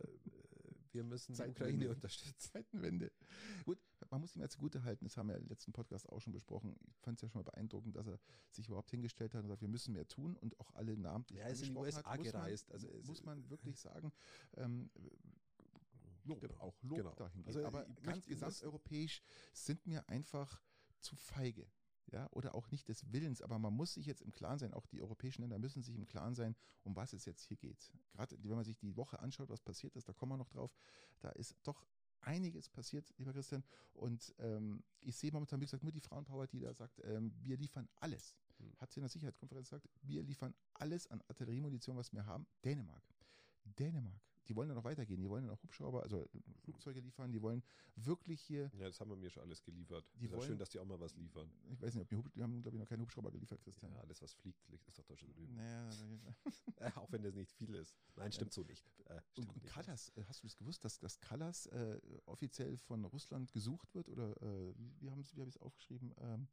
wir 0.92 1.04
müssen 1.04 1.34
die 1.34 1.42
Ukraine 1.42 1.90
unterstützen? 1.90 2.34
Zeitenwende. 2.38 3.12
Gut, 3.64 3.78
man 4.10 4.20
muss 4.20 4.34
ihm 4.36 4.42
ja 4.42 4.48
zugute 4.48 4.82
halten, 4.84 5.04
das 5.04 5.16
haben 5.16 5.28
wir 5.28 5.36
im 5.36 5.48
letzten 5.48 5.72
Podcast 5.72 6.08
auch 6.08 6.20
schon 6.20 6.32
besprochen. 6.32 6.76
Ich 6.88 7.00
fand 7.00 7.18
es 7.18 7.22
ja 7.22 7.28
schon 7.28 7.40
mal 7.40 7.50
beeindruckend, 7.50 7.96
dass 7.96 8.06
er 8.06 8.18
sich 8.50 8.68
überhaupt 8.68 8.90
hingestellt 8.90 9.34
hat 9.34 9.42
und 9.42 9.48
sagt, 9.48 9.62
wir 9.62 9.68
müssen 9.68 9.94
mehr 9.94 10.06
tun 10.08 10.36
und 10.36 10.58
auch 10.60 10.74
alle 10.74 10.96
namentlich 10.96 11.38
ja, 11.38 11.46
er 11.46 11.52
ist 11.52 11.62
in 11.62 11.74
die 11.74 11.76
USA 11.76 12.04
hat, 12.04 12.22
gereist. 12.22 12.68
Man, 12.68 12.74
also 12.74 12.88
muss 13.04 13.22
man 13.22 13.50
wirklich 13.50 13.78
sagen, 13.78 14.12
ähm, 14.56 14.90
Lob, 16.24 16.40
genau. 16.40 16.58
auch 16.58 16.82
Lob 16.82 16.98
genau. 16.98 17.14
dahin. 17.14 17.44
Also, 17.46 17.64
Aber 17.64 17.84
ganz 18.02 18.26
gesamteuropäisch 18.26 19.22
sind 19.52 19.84
mir 19.86 20.08
einfach 20.08 20.62
zu 21.00 21.16
feige. 21.16 21.66
Ja, 22.10 22.28
oder 22.32 22.54
auch 22.54 22.70
nicht 22.70 22.88
des 22.88 23.10
Willens, 23.12 23.40
aber 23.40 23.58
man 23.58 23.72
muss 23.72 23.94
sich 23.94 24.06
jetzt 24.06 24.22
im 24.22 24.32
Klaren 24.32 24.58
sein, 24.58 24.74
auch 24.74 24.86
die 24.86 25.00
europäischen 25.00 25.42
Länder 25.42 25.58
müssen 25.58 25.82
sich 25.82 25.94
im 25.94 26.04
Klaren 26.04 26.34
sein, 26.34 26.56
um 26.82 26.94
was 26.96 27.12
es 27.12 27.24
jetzt 27.24 27.42
hier 27.44 27.56
geht. 27.56 27.92
Gerade 28.12 28.36
wenn 28.42 28.56
man 28.56 28.64
sich 28.64 28.76
die 28.76 28.96
Woche 28.96 29.20
anschaut, 29.20 29.48
was 29.48 29.60
passiert 29.60 29.96
ist, 29.96 30.08
da 30.08 30.12
kommen 30.12 30.32
wir 30.32 30.36
noch 30.36 30.50
drauf, 30.50 30.74
da 31.20 31.30
ist 31.30 31.56
doch 31.62 31.86
einiges 32.20 32.68
passiert, 32.68 33.12
lieber 33.16 33.32
Christian. 33.32 33.64
Und 33.94 34.34
ähm, 34.38 34.82
ich 35.00 35.16
sehe 35.16 35.32
momentan, 35.32 35.60
wie 35.60 35.64
gesagt, 35.64 35.82
nur 35.84 35.92
die 35.92 36.00
Frauenpower, 36.00 36.46
die 36.46 36.60
da 36.60 36.74
sagt, 36.74 37.00
ähm, 37.04 37.32
wir 37.40 37.56
liefern 37.56 37.88
alles. 37.96 38.36
Hm. 38.58 38.72
Hat 38.78 38.92
sie 38.92 39.00
in 39.00 39.02
der 39.02 39.10
Sicherheitskonferenz 39.10 39.70
gesagt, 39.70 39.88
wir 40.02 40.22
liefern 40.22 40.54
alles 40.74 41.06
an 41.06 41.22
Artilleriemunition, 41.28 41.96
was 41.96 42.12
wir 42.12 42.26
haben. 42.26 42.46
Dänemark. 42.64 43.02
Dänemark 43.64 44.31
die 44.48 44.56
wollen 44.56 44.68
ja 44.68 44.74
noch 44.74 44.84
weitergehen, 44.84 45.20
die 45.20 45.28
wollen 45.28 45.44
ja 45.44 45.50
noch 45.50 45.62
Hubschrauber, 45.62 46.02
also 46.02 46.28
Flugzeuge 46.60 47.00
liefern, 47.00 47.32
die 47.32 47.40
wollen 47.42 47.62
wirklich 47.96 48.40
hier. 48.42 48.70
Ja, 48.78 48.86
das 48.86 49.00
haben 49.00 49.10
wir 49.10 49.16
mir 49.16 49.30
schon 49.30 49.42
alles 49.42 49.62
geliefert. 49.62 50.04
Die 50.20 50.26
ist 50.26 50.32
wollen, 50.32 50.46
schön, 50.46 50.58
dass 50.58 50.70
die 50.70 50.78
auch 50.78 50.84
mal 50.84 50.98
was 51.00 51.14
liefern. 51.16 51.50
Ich 51.70 51.80
weiß 51.80 51.94
nicht, 51.94 52.02
ob 52.02 52.08
die, 52.08 52.16
Hub, 52.16 52.32
die 52.32 52.42
haben, 52.42 52.62
glaube 52.62 52.76
ich, 52.76 52.80
noch 52.80 52.88
keinen 52.88 53.02
Hubschrauber 53.02 53.30
geliefert, 53.30 53.60
Christian. 53.62 53.92
Ja, 53.92 54.00
alles, 54.00 54.20
was 54.22 54.34
fliegt, 54.34 54.68
ist 54.70 54.98
doch 54.98 55.04
Deutschland 55.04 55.36
drüben. 55.36 55.54
Naja, 55.54 55.90
auch 56.96 57.12
wenn 57.12 57.22
das 57.22 57.34
nicht 57.34 57.52
viel 57.52 57.74
ist. 57.74 57.96
Nein, 58.16 58.32
stimmt 58.32 58.52
so 58.52 58.62
nicht. 58.62 58.86
Äh, 59.06 59.20
stimmt 59.30 59.48
und, 59.48 59.56
und 59.56 59.62
nicht. 59.62 59.76
Äh, 59.76 60.24
hast 60.26 60.42
du 60.42 60.46
das 60.46 60.56
gewusst, 60.56 60.84
dass, 60.84 60.98
dass 60.98 61.20
Callas 61.20 61.66
äh, 61.66 62.00
offiziell 62.26 62.76
von 62.76 63.04
Russland 63.04 63.52
gesucht 63.52 63.94
wird? 63.94 64.08
Oder 64.08 64.40
äh, 64.42 64.74
wie 65.00 65.10
haben 65.10 65.22
Sie, 65.22 65.36
wie 65.36 65.40
habe 65.40 65.48
ich 65.48 65.56
es 65.56 65.62
aufgeschrieben? 65.62 66.14
Ähm, 66.18 66.48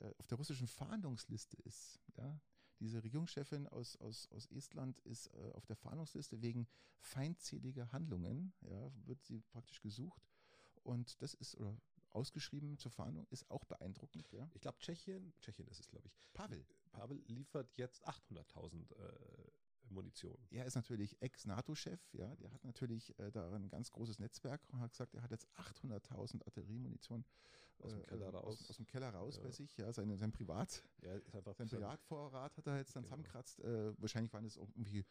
äh, 0.00 0.12
auf 0.18 0.26
der 0.26 0.38
russischen 0.38 0.68
Fahndungsliste 0.68 1.56
ist. 1.62 2.00
Ja? 2.16 2.40
Diese 2.80 3.02
Regierungschefin 3.02 3.66
aus, 3.68 3.96
aus, 3.96 4.28
aus 4.30 4.46
Estland 4.46 4.98
ist 5.00 5.26
äh, 5.34 5.52
auf 5.52 5.66
der 5.66 5.76
Fahndungsliste 5.76 6.40
wegen 6.42 6.68
feindseliger 6.98 7.90
Handlungen, 7.92 8.52
ja, 8.62 8.90
wird 9.04 9.22
sie 9.22 9.40
praktisch 9.40 9.80
gesucht. 9.80 10.22
Und 10.82 11.20
das 11.22 11.34
ist, 11.34 11.56
oder 11.56 11.76
ausgeschrieben 12.10 12.78
zur 12.78 12.90
Fahndung, 12.90 13.26
ist 13.30 13.50
auch 13.50 13.64
beeindruckend. 13.64 14.30
Ja. 14.32 14.48
Ich 14.54 14.60
glaube, 14.60 14.78
Tschechien, 14.78 15.32
Tschechien 15.40 15.68
ist 15.68 15.80
es, 15.80 15.88
glaube 15.88 16.08
ich. 16.08 16.18
Pavel. 16.32 16.64
Pavel 16.92 17.22
liefert 17.26 17.76
jetzt 17.76 18.06
800.000 18.08 18.92
äh, 18.94 19.50
Munition. 19.90 20.38
Er 20.50 20.66
ist 20.66 20.74
natürlich 20.74 21.20
Ex-NATO-Chef, 21.20 22.00
ja, 22.12 22.34
der 22.36 22.52
hat 22.52 22.64
natürlich 22.64 23.18
äh, 23.18 23.30
da 23.30 23.52
ein 23.52 23.68
ganz 23.68 23.90
großes 23.90 24.18
Netzwerk 24.18 24.62
und 24.68 24.80
hat 24.80 24.92
gesagt, 24.92 25.14
er 25.14 25.22
hat 25.22 25.30
jetzt 25.30 25.48
800.000 25.56 26.44
Artilleriemunition 26.44 27.24
aus 27.80 27.92
dem 27.92 28.02
Keller 28.02 28.30
raus. 28.30 28.44
Aus, 28.44 28.70
aus 28.70 28.76
dem 28.76 28.86
Keller 28.86 29.10
raus 29.10 29.36
ja. 29.36 29.42
bei 29.42 29.50
sich, 29.50 29.76
ja, 29.76 29.92
seine, 29.92 30.16
sein 30.16 30.32
Privat, 30.32 30.84
ja, 31.02 31.14
ist 31.14 31.34
einfach 31.34 31.54
sein 31.54 31.68
Privatvorrat 31.68 32.56
hat 32.56 32.66
er 32.66 32.78
jetzt 32.78 32.94
dann 32.94 33.02
genau. 33.02 33.16
zusammenkratzt. 33.16 33.60
Äh, 33.60 34.00
wahrscheinlich 34.00 34.32
waren 34.32 34.44
es 34.44 34.56
irgendwie, 34.56 35.04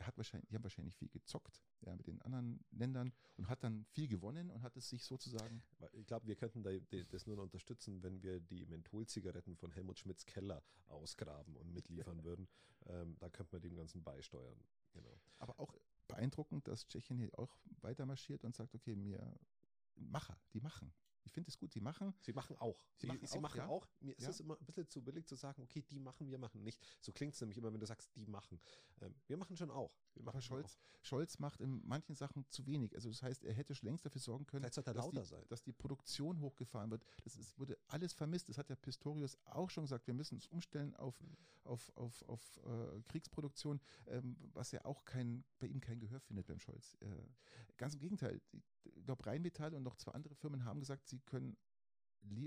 hat 0.00 0.16
wahrscheinlich, 0.16 0.48
die 0.48 0.54
haben 0.56 0.62
wahrscheinlich 0.62 0.96
viel 0.96 1.08
gezockt, 1.08 1.62
ja, 1.82 1.94
mit 1.94 2.06
den 2.06 2.20
anderen 2.22 2.64
Ländern 2.70 3.12
und 3.36 3.48
hat 3.48 3.62
dann 3.64 3.84
viel 3.86 4.08
gewonnen 4.08 4.50
und 4.50 4.62
hat 4.62 4.76
es 4.76 4.88
sich 4.88 5.04
sozusagen. 5.04 5.62
Ich 5.92 6.06
glaube, 6.06 6.26
wir 6.26 6.36
könnten 6.36 6.62
da, 6.62 6.70
das 7.10 7.26
nur 7.26 7.36
noch 7.36 7.44
unterstützen, 7.44 8.02
wenn 8.02 8.22
wir 8.22 8.40
die 8.40 8.66
Mentholzigaretten 8.66 9.56
von 9.56 9.70
Helmut 9.70 9.98
Schmidts 9.98 10.26
Keller 10.26 10.62
ausgraben 10.88 11.56
und 11.56 11.72
mitliefern 11.72 12.22
würden. 12.24 12.48
Ähm, 12.86 13.16
da 13.18 13.28
könnte 13.28 13.54
man 13.54 13.62
dem 13.62 13.76
Ganzen 13.76 14.02
beisteuern. 14.02 14.58
Genau. 14.92 15.20
Aber 15.38 15.58
auch 15.60 15.74
beeindruckend, 16.08 16.66
dass 16.66 16.86
Tschechien 16.86 17.18
hier 17.18 17.38
auch 17.38 17.56
weiter 17.82 18.06
marschiert 18.06 18.44
und 18.44 18.54
sagt, 18.54 18.74
okay, 18.74 18.96
mir 18.96 19.38
Macher, 19.96 20.36
die 20.54 20.60
machen. 20.60 20.92
Ich 21.24 21.32
finde 21.32 21.48
es 21.48 21.58
gut, 21.58 21.72
sie 21.72 21.80
machen. 21.80 22.14
Sie 22.22 22.32
machen 22.32 22.56
auch. 22.56 22.78
Sie, 22.96 23.06
sie 23.06 23.08
machen, 23.08 23.26
sie 23.26 23.38
auch, 23.38 23.42
machen 23.42 23.58
ja? 23.58 23.68
auch. 23.68 23.86
Mir 24.00 24.16
ist 24.16 24.28
es 24.28 24.40
immer 24.40 24.58
ein 24.58 24.64
bisschen 24.64 24.88
zu 24.88 25.02
billig 25.02 25.26
zu 25.26 25.34
sagen, 25.34 25.62
okay, 25.62 25.82
die 25.82 26.00
machen, 26.00 26.30
wir 26.30 26.38
machen 26.38 26.62
nicht. 26.62 26.80
So 27.00 27.12
klingt 27.12 27.34
es 27.34 27.40
nämlich 27.40 27.58
immer, 27.58 27.72
wenn 27.72 27.80
du 27.80 27.86
sagst, 27.86 28.14
die 28.16 28.26
machen. 28.26 28.60
Ähm, 29.00 29.14
wir 29.26 29.36
machen 29.36 29.56
schon 29.56 29.70
auch. 29.70 29.94
Wir 30.14 30.22
machen 30.22 30.36
Aber 30.36 30.42
Scholz, 30.42 30.76
auch. 30.76 31.04
Scholz 31.04 31.38
macht 31.38 31.60
in 31.60 31.86
manchen 31.86 32.14
Sachen 32.14 32.48
zu 32.50 32.66
wenig. 32.66 32.94
Also 32.94 33.08
das 33.10 33.22
heißt, 33.22 33.44
er 33.44 33.54
hätte 33.54 33.74
schon 33.74 33.88
längst 33.88 34.04
dafür 34.04 34.20
sorgen 34.20 34.46
können, 34.46 34.62
dass 34.62 34.74
die, 34.74 35.46
dass, 35.48 35.62
die, 35.62 35.72
Produktion 35.72 36.40
hochgefahren 36.40 36.90
wird. 36.90 37.04
Das 37.24 37.36
ist, 37.36 37.58
wurde 37.58 37.78
alles 37.86 38.12
vermisst. 38.12 38.48
Das 38.48 38.58
hat 38.58 38.68
der 38.68 38.76
Pistorius 38.76 39.38
auch 39.44 39.70
schon 39.70 39.84
gesagt. 39.84 40.06
Wir 40.06 40.14
müssen 40.14 40.34
uns 40.34 40.46
umstellen 40.46 40.94
auf, 40.96 41.20
mhm. 41.22 41.36
auf, 41.64 41.92
auf, 41.96 42.22
auf 42.28 42.60
äh, 42.64 43.02
Kriegsproduktion, 43.02 43.80
ähm, 44.06 44.36
was 44.52 44.72
ja 44.72 44.84
auch 44.84 45.04
kein, 45.04 45.44
bei 45.58 45.66
ihm 45.66 45.80
kein 45.80 46.00
Gehör 46.00 46.20
findet 46.20 46.46
beim 46.46 46.58
Scholz. 46.58 46.96
Äh, 47.00 47.06
ganz 47.76 47.94
im 47.94 48.00
Gegenteil. 48.00 48.40
Ich 48.84 49.04
glaube, 49.04 49.26
Rheinmetall 49.26 49.74
und 49.74 49.82
noch 49.82 49.96
zwei 49.96 50.12
andere 50.12 50.34
Firmen 50.34 50.64
haben 50.64 50.80
gesagt, 50.80 51.06
sie 51.06 51.20
können 51.20 51.56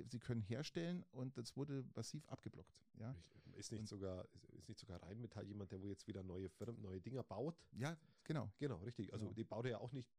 sie 0.07 0.19
können 0.19 0.41
herstellen 0.41 1.03
und 1.11 1.37
das 1.37 1.55
wurde 1.57 1.83
massiv 1.95 2.27
abgeblockt. 2.27 2.79
Ja? 2.99 3.15
Ist 3.55 3.71
nicht 3.71 3.81
und 3.81 3.87
sogar 3.87 4.27
ist 4.51 4.67
nicht 4.67 4.79
sogar 4.79 5.01
Rheinmetall 5.03 5.45
jemand, 5.45 5.71
der 5.71 5.81
wo 5.81 5.87
jetzt 5.87 6.07
wieder 6.07 6.23
neue 6.23 6.49
Firmen, 6.49 6.81
neue 6.81 7.01
Dinger 7.01 7.23
baut? 7.23 7.59
Ja, 7.71 7.97
genau. 8.23 8.51
Genau, 8.59 8.77
richtig. 8.77 9.13
Also 9.13 9.25
genau. 9.25 9.35
die 9.35 9.43
baut 9.43 9.65
er 9.65 9.71
ja 9.71 9.77
auch 9.79 9.91
nicht 9.91 10.11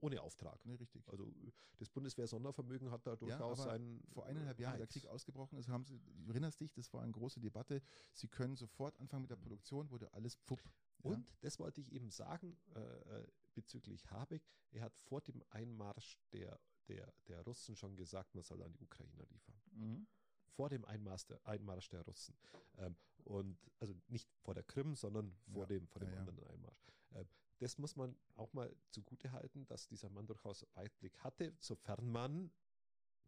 ohne 0.00 0.20
Auftrag. 0.20 0.64
Nee, 0.64 0.74
richtig. 0.74 1.08
Also 1.08 1.32
das 1.78 1.88
Bundeswehr-Sondervermögen 1.90 2.90
hat 2.90 3.06
da 3.06 3.14
durchaus 3.14 3.58
ja, 3.58 3.64
seinen. 3.64 4.02
Vor 4.12 4.26
eineinhalb 4.26 4.58
Jahren, 4.58 4.78
der 4.78 4.88
Krieg 4.88 5.06
ausgebrochen 5.06 5.58
ist, 5.58 5.68
haben 5.68 5.84
sie, 5.84 6.00
du 6.24 6.30
erinnerst 6.30 6.60
dich, 6.60 6.72
das 6.72 6.92
war 6.92 7.02
eine 7.02 7.12
große 7.12 7.40
Debatte. 7.40 7.82
Sie 8.12 8.28
können 8.28 8.56
sofort 8.56 8.98
anfangen 8.98 9.22
mit 9.22 9.30
der 9.30 9.36
Produktion, 9.36 9.90
wurde 9.90 10.12
alles 10.12 10.34
pfupp. 10.36 10.60
Und 11.02 11.28
ja. 11.28 11.36
das 11.40 11.58
wollte 11.58 11.80
ich 11.80 11.92
eben 11.92 12.10
sagen 12.10 12.56
äh, 12.74 12.80
äh 12.80 13.26
bezüglich 13.54 14.10
Habeck. 14.10 14.42
Er 14.70 14.82
hat 14.82 14.96
vor 14.96 15.20
dem 15.20 15.42
Einmarsch 15.50 16.18
der 16.32 16.58
der, 16.88 17.12
der 17.28 17.42
Russen 17.42 17.76
schon 17.76 17.96
gesagt, 17.96 18.34
man 18.34 18.44
soll 18.44 18.62
an 18.62 18.72
die 18.72 18.80
Ukrainer 18.80 19.24
liefern. 19.30 19.54
Mhm. 19.72 20.06
Vor 20.48 20.68
dem 20.68 20.84
Einmarsch 20.84 21.26
der, 21.26 21.44
Einmarsch 21.46 21.88
der 21.88 22.02
Russen. 22.02 22.36
Ähm, 22.78 22.96
und 23.24 23.56
also 23.78 23.94
nicht 24.08 24.28
vor 24.40 24.54
der 24.54 24.64
Krim, 24.64 24.94
sondern 24.94 25.32
vor 25.52 25.62
ja. 25.62 25.66
dem, 25.66 25.88
vor 25.88 26.00
dem 26.00 26.12
ja, 26.12 26.18
anderen 26.18 26.42
Einmarsch. 26.44 26.86
Ähm, 27.14 27.28
das 27.58 27.78
muss 27.78 27.96
man 27.96 28.16
auch 28.34 28.52
mal 28.52 28.74
zugute 28.90 29.32
halten, 29.32 29.66
dass 29.66 29.86
dieser 29.86 30.10
Mann 30.10 30.26
durchaus 30.26 30.66
Weitblick 30.74 31.16
hatte, 31.20 31.54
sofern 31.58 32.10
man 32.10 32.52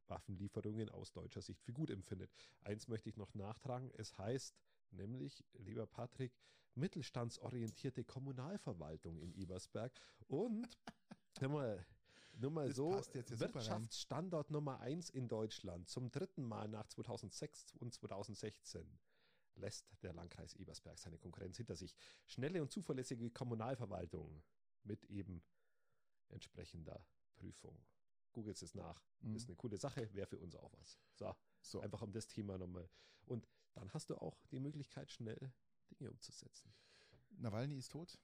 Waffenlieferungen 0.06 0.90
aus 0.90 1.12
deutscher 1.12 1.40
Sicht 1.40 1.62
für 1.62 1.72
gut 1.72 1.90
empfindet. 1.90 2.30
Eins 2.60 2.88
möchte 2.88 3.08
ich 3.08 3.16
noch 3.16 3.32
nachtragen. 3.34 3.90
Es 3.94 4.18
heißt 4.18 4.54
nämlich, 4.90 5.44
lieber 5.54 5.86
Patrick, 5.86 6.32
mittelstandsorientierte 6.76 8.04
Kommunalverwaltung 8.04 9.18
in 9.18 9.32
Ebersberg 9.34 9.92
und 10.28 10.78
hör 11.38 11.48
mal, 11.48 11.86
nur 12.36 12.50
mal 12.50 12.68
das 12.68 12.76
so, 12.76 12.90
Wirtschaftsstandort 12.92 14.50
Nummer 14.50 14.80
eins 14.80 15.10
in 15.10 15.28
Deutschland 15.28 15.88
zum 15.88 16.10
dritten 16.10 16.42
Mal 16.42 16.68
nach 16.68 16.86
2006 16.88 17.74
und 17.76 17.94
2016 17.94 18.98
lässt 19.56 19.86
der 20.02 20.12
Landkreis 20.12 20.54
Ebersberg 20.54 20.98
seine 20.98 21.18
Konkurrenz 21.18 21.56
hinter 21.56 21.76
sich. 21.76 21.94
Schnelle 22.26 22.60
und 22.60 22.72
zuverlässige 22.72 23.30
Kommunalverwaltung 23.30 24.42
mit 24.82 25.04
eben 25.04 25.42
entsprechender 26.28 27.06
Prüfung. 27.34 27.78
Googelt 28.32 28.60
es 28.60 28.74
nach. 28.74 29.00
Mhm. 29.20 29.36
Ist 29.36 29.48
eine 29.48 29.56
coole 29.56 29.76
Sache, 29.76 30.12
wäre 30.12 30.26
für 30.26 30.38
uns 30.38 30.56
auch 30.56 30.72
was. 30.72 30.98
So, 31.14 31.34
so, 31.60 31.80
einfach 31.80 32.02
um 32.02 32.12
das 32.12 32.26
Thema 32.26 32.58
nochmal. 32.58 32.88
Und 33.26 33.48
dann 33.74 33.92
hast 33.92 34.10
du 34.10 34.16
auch 34.16 34.44
die 34.46 34.60
Möglichkeit, 34.60 35.10
schnell 35.10 35.52
Dinge 35.90 36.10
umzusetzen. 36.10 36.72
Nawalny 37.38 37.76
ist 37.76 37.90
tot. 37.90 38.18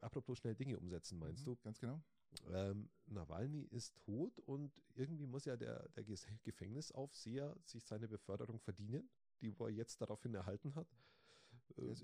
Apropos 0.00 0.38
schnell 0.38 0.54
Dinge 0.54 0.78
umsetzen, 0.78 1.18
meinst 1.18 1.46
mhm, 1.46 1.52
du? 1.52 1.56
Ganz 1.62 1.80
genau. 1.80 2.02
Ähm, 2.50 2.90
Nawalny 3.06 3.62
ist 3.62 3.96
tot 3.96 4.38
und 4.40 4.72
irgendwie 4.94 5.26
muss 5.26 5.44
ja 5.46 5.56
der, 5.56 5.88
der 5.90 6.04
Gefängnisaufseher 6.44 7.56
sich 7.64 7.84
seine 7.84 8.08
Beförderung 8.08 8.60
verdienen, 8.60 9.08
die 9.40 9.54
er 9.58 9.70
jetzt 9.70 10.00
daraufhin 10.00 10.34
erhalten 10.34 10.74
hat. 10.74 10.88
Äh, 11.76 11.94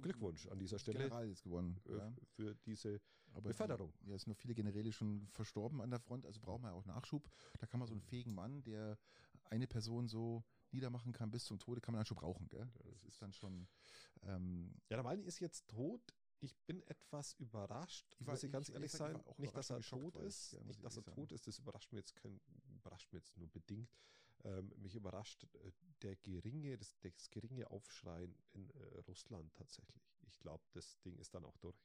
Glückwunsch 0.00 0.46
an 0.48 0.58
dieser 0.58 0.78
Stelle. 0.78 0.98
General 0.98 1.28
ist 1.28 1.42
gewonnen. 1.42 1.80
Äh, 1.88 1.96
ja. 1.96 2.14
Für 2.36 2.54
diese 2.54 3.00
Aber 3.32 3.48
Beförderung. 3.48 3.92
Ja, 4.06 4.14
es 4.14 4.22
sind 4.22 4.28
nur 4.28 4.36
viele 4.36 4.54
Generäle 4.54 4.92
schon 4.92 5.26
verstorben 5.28 5.80
an 5.80 5.90
der 5.90 6.00
Front, 6.00 6.26
also 6.26 6.40
brauchen 6.40 6.62
wir 6.62 6.72
auch 6.72 6.86
Nachschub. 6.86 7.28
Da 7.58 7.66
kann 7.66 7.80
man 7.80 7.86
so 7.86 7.94
einen 7.94 8.02
fähigen 8.02 8.34
Mann, 8.34 8.62
der 8.62 8.98
eine 9.44 9.66
Person 9.66 10.08
so 10.08 10.44
niedermachen 10.72 11.12
kann 11.12 11.30
bis 11.30 11.44
zum 11.44 11.58
Tode, 11.58 11.80
kann 11.80 11.92
man 11.92 12.00
dann 12.00 12.06
schon 12.06 12.16
brauchen. 12.16 12.48
Gell? 12.48 12.68
Das 12.84 13.04
ist 13.04 13.20
dann 13.22 13.32
schon. 13.32 13.68
Ähm, 14.22 14.74
ja, 14.88 14.96
Nawalny 14.96 15.22
ist 15.24 15.40
jetzt 15.40 15.68
tot 15.68 16.14
ich 16.40 16.56
bin 16.66 16.82
etwas 16.86 17.34
überrascht, 17.34 18.16
ich 18.18 18.26
muss 18.26 18.42
ich 18.42 18.50
ganz 18.50 18.68
ich, 18.68 18.74
ehrlich 18.74 18.90
sein. 18.90 19.22
Nicht, 19.36 19.54
dass 19.54 19.70
er 19.70 19.80
tot 19.80 20.16
ist, 20.16 20.52
ja, 20.52 20.64
nicht, 20.64 20.82
dass 20.82 20.96
er 20.96 21.04
tot 21.04 21.32
ist, 21.32 21.46
das 21.46 21.58
überrascht 21.58 21.92
mir 21.92 21.98
jetzt 21.98 22.16
kein, 22.16 22.40
überrascht 22.74 23.12
mir 23.12 23.18
jetzt 23.18 23.36
nur 23.36 23.48
bedingt. 23.48 23.90
Ähm, 24.42 24.72
mich 24.78 24.94
überrascht 24.94 25.44
äh, 25.44 25.70
der 26.00 26.16
geringe, 26.16 26.78
das, 26.78 26.96
das 27.00 27.30
geringe 27.30 27.70
Aufschreien 27.70 28.34
in 28.52 28.70
äh, 28.70 28.98
Russland 29.06 29.54
tatsächlich. 29.54 30.02
Ich 30.28 30.40
glaube, 30.40 30.64
das 30.72 30.98
Ding 31.02 31.18
ist 31.18 31.34
dann 31.34 31.44
auch 31.44 31.58
durch. 31.58 31.76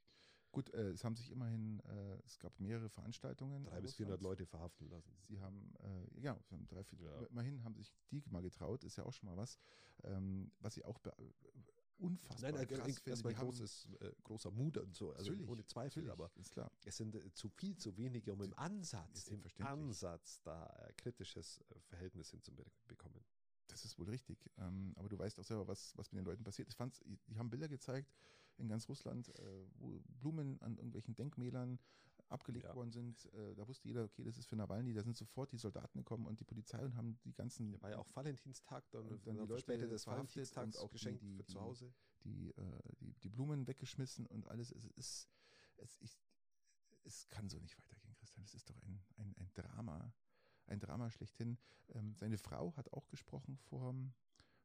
Gut, 0.56 0.74
äh, 0.74 0.92
es 0.92 1.04
haben 1.04 1.18
sich 1.18 1.32
immerhin, 1.32 1.82
äh, 1.82 2.18
es 2.26 2.40
gab 2.40 2.58
mehrere 2.62 2.88
Veranstaltungen. 2.88 3.66
Drei 3.66 3.82
bis 3.82 3.96
400 3.96 4.22
Leute 4.22 4.46
verhaften 4.46 4.88
lassen. 4.88 5.14
Sie 5.28 5.42
haben, 5.42 5.74
äh, 5.84 6.22
ja, 6.22 6.40
drei, 6.70 6.82
vier, 6.86 6.98
ja. 7.02 7.26
immerhin 7.26 7.62
haben 7.66 7.76
sich 7.76 7.92
die 8.10 8.24
mal 8.30 8.42
getraut, 8.42 8.86
ist 8.86 8.96
ja 8.96 9.04
auch 9.04 9.12
schon 9.12 9.28
mal 9.28 9.36
was. 9.36 9.60
Ähm, 10.06 10.54
was 10.62 10.78
ich 10.78 10.86
auch 10.86 10.98
unfassbar 11.98 12.52
Nein, 12.52 12.68
nein 12.68 12.68
krass 12.68 13.02
erstmal 13.06 13.34
großes, 13.34 13.90
äh, 14.00 14.12
großer 14.24 14.52
Mut 14.52 14.78
und 14.78 14.96
so, 14.96 15.12
also 15.12 15.34
ohne 15.46 15.66
Zweifel, 15.66 16.10
aber 16.10 16.32
ist 16.36 16.52
klar. 16.52 16.72
es 16.86 16.96
sind 16.96 17.16
äh, 17.16 17.34
zu 17.34 17.50
viel, 17.50 17.76
zu 17.76 17.98
wenige, 17.98 18.32
um 18.32 18.42
im 18.42 18.58
Ansatz, 18.58 19.28
im 19.28 19.44
Ansatz 19.60 20.42
da 20.44 20.68
äh, 20.68 20.94
kritisches 20.94 21.60
äh, 21.70 21.80
Verhältnis 21.82 22.32
hinzubekommen. 22.32 23.26
Das 23.68 23.84
ist 23.84 24.00
wohl 24.00 24.08
richtig. 24.10 24.50
Ähm, 24.58 24.94
aber 24.96 25.10
du 25.10 25.20
weißt 25.20 25.38
auch 25.38 25.44
selber, 25.44 25.68
was, 25.68 25.98
was 25.98 26.14
mit 26.14 26.22
den 26.22 26.26
Leuten 26.26 26.46
passiert. 26.46 26.70
Ich 26.70 26.76
fand's, 26.78 27.04
die 27.28 27.38
haben 27.38 27.50
Bilder 27.50 27.68
gezeigt 27.68 28.14
in 28.58 28.68
ganz 28.68 28.88
Russland, 28.90 29.30
äh, 29.38 29.66
wo 29.76 30.02
Blumen 30.20 30.62
an 30.62 30.78
irgendwelchen 30.78 31.16
Denkmälern 31.16 31.80
abgelegt 32.30 32.66
ja. 32.66 32.76
worden 32.76 32.92
sind. 32.92 33.26
Äh, 33.34 33.56
da 33.56 33.68
wusste 33.68 33.88
jeder, 33.88 34.04
okay, 34.04 34.24
das 34.24 34.38
ist 34.38 34.48
für 34.48 34.56
Nawalny. 34.56 34.94
Da 34.94 35.04
sind 35.04 35.16
sofort 35.16 35.52
die 35.52 35.58
Soldaten 35.58 36.00
gekommen 36.00 36.26
und 36.26 36.40
die 36.40 36.44
Polizei 36.44 36.84
und 36.84 36.96
haben 36.96 37.20
die 37.24 37.34
ganzen. 37.34 37.74
Ja, 37.74 37.82
war 37.82 37.90
ja 37.92 37.98
auch 37.98 38.16
Valentinstag, 38.16 38.90
dann, 38.92 39.08
und 39.08 39.26
dann 39.28 39.38
die 39.38 39.46
Leute 39.46 39.62
später 39.62 39.88
des 39.88 40.08
Valentinstags 40.08 40.78
auch 40.78 40.92
geschenkt 40.92 41.22
die, 41.22 41.28
die, 41.28 41.36
für 41.36 41.46
zu 41.46 41.62
Hause. 41.62 41.94
Die, 42.24 42.50
äh, 42.50 42.82
die, 43.00 43.14
die, 43.14 43.30
Blumen 43.30 43.68
weggeschmissen 43.68 44.26
und 44.26 44.48
alles. 44.48 44.72
Es 44.72 44.86
ist, 44.86 45.30
es, 45.78 45.98
ich, 46.02 46.18
es 47.04 47.30
kann 47.30 47.50
so 47.50 47.60
nicht 47.60 47.78
weitergehen, 47.78 48.16
Christian. 48.16 48.44
Es 48.44 48.56
ist 48.56 48.70
doch 48.70 48.82
ein, 48.82 49.00
ein, 49.18 49.36
ein 49.38 49.52
Drama. 49.54 50.14
Ein 50.68 50.80
Drama 50.80 51.12
schlechthin. 51.12 51.60
Ähm, 51.94 52.16
seine 52.16 52.40
Frau 52.40 52.76
hat 52.76 52.92
auch 52.92 53.08
gesprochen 53.08 53.58
vor, 53.58 53.94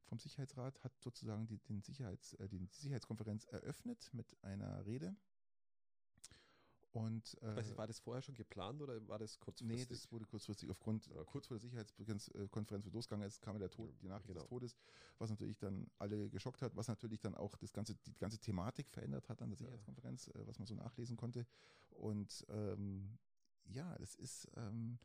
vom 0.04 0.18
Sicherheitsrat, 0.18 0.82
hat 0.82 0.92
sozusagen 1.00 1.46
die, 1.46 1.58
den 1.58 1.82
Sicherheits, 1.82 2.34
äh, 2.34 2.48
die 2.48 2.66
Sicherheitskonferenz 2.72 3.44
eröffnet 3.44 4.10
mit 4.12 4.36
einer 4.42 4.84
Rede 4.86 5.16
und, 6.92 7.40
äh, 7.42 7.76
war 7.76 7.86
das 7.86 8.00
vorher 8.00 8.20
schon 8.20 8.34
geplant 8.34 8.82
oder 8.82 9.06
war 9.06 9.18
das 9.18 9.38
kurzfristig? 9.38 9.78
Nee, 9.78 9.86
das 9.86 10.10
wurde 10.10 10.24
kurzfristig 10.24 10.70
aufgrund, 10.70 11.08
okay. 11.10 11.24
kurz 11.24 11.46
vor 11.46 11.56
der 11.56 11.60
Sicherheitskonferenz, 11.60 12.84
wo 12.86 12.90
losgegangen 12.90 13.26
ist, 13.26 13.40
kam 13.40 13.58
der 13.58 13.70
Tod, 13.70 13.94
die 14.02 14.08
Nachricht 14.08 14.28
genau. 14.28 14.40
des 14.40 14.48
Todes, 14.48 14.76
was 15.18 15.30
natürlich 15.30 15.56
dann 15.58 15.88
alle 15.98 16.28
geschockt 16.30 16.62
hat, 16.62 16.74
was 16.74 16.88
natürlich 16.88 17.20
dann 17.20 17.36
auch 17.36 17.56
das 17.56 17.72
ganze, 17.72 17.94
die 17.94 18.14
ganze 18.14 18.38
Thematik 18.38 18.90
verändert 18.90 19.28
hat 19.28 19.40
an 19.40 19.50
der 19.50 19.58
Sicherheitskonferenz, 19.58 20.26
ja. 20.26 20.40
Äh, 20.40 20.46
was 20.48 20.58
man 20.58 20.66
so 20.66 20.74
nachlesen 20.74 21.16
konnte. 21.16 21.46
Und 21.90 22.44
ähm, 22.48 23.18
ja, 23.66 23.96
das 23.98 24.16
ist, 24.16 24.48
ähm, 24.56 24.98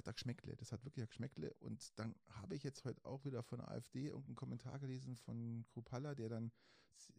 hat 0.00 0.06
da 0.06 0.12
Geschmäckle. 0.12 0.56
Das 0.56 0.72
hat 0.72 0.84
wirklich 0.84 1.04
ein 1.04 1.08
Geschmäckle. 1.08 1.54
Und 1.60 1.98
dann 1.98 2.14
habe 2.30 2.56
ich 2.56 2.62
jetzt 2.62 2.84
heute 2.84 3.04
auch 3.04 3.24
wieder 3.24 3.42
von 3.42 3.58
der 3.58 3.68
AfD 3.68 4.06
irgendeinen 4.06 4.34
Kommentar 4.34 4.78
gelesen 4.78 5.16
von 5.16 5.64
Krupalla, 5.68 6.14
der 6.14 6.28
dann 6.28 6.52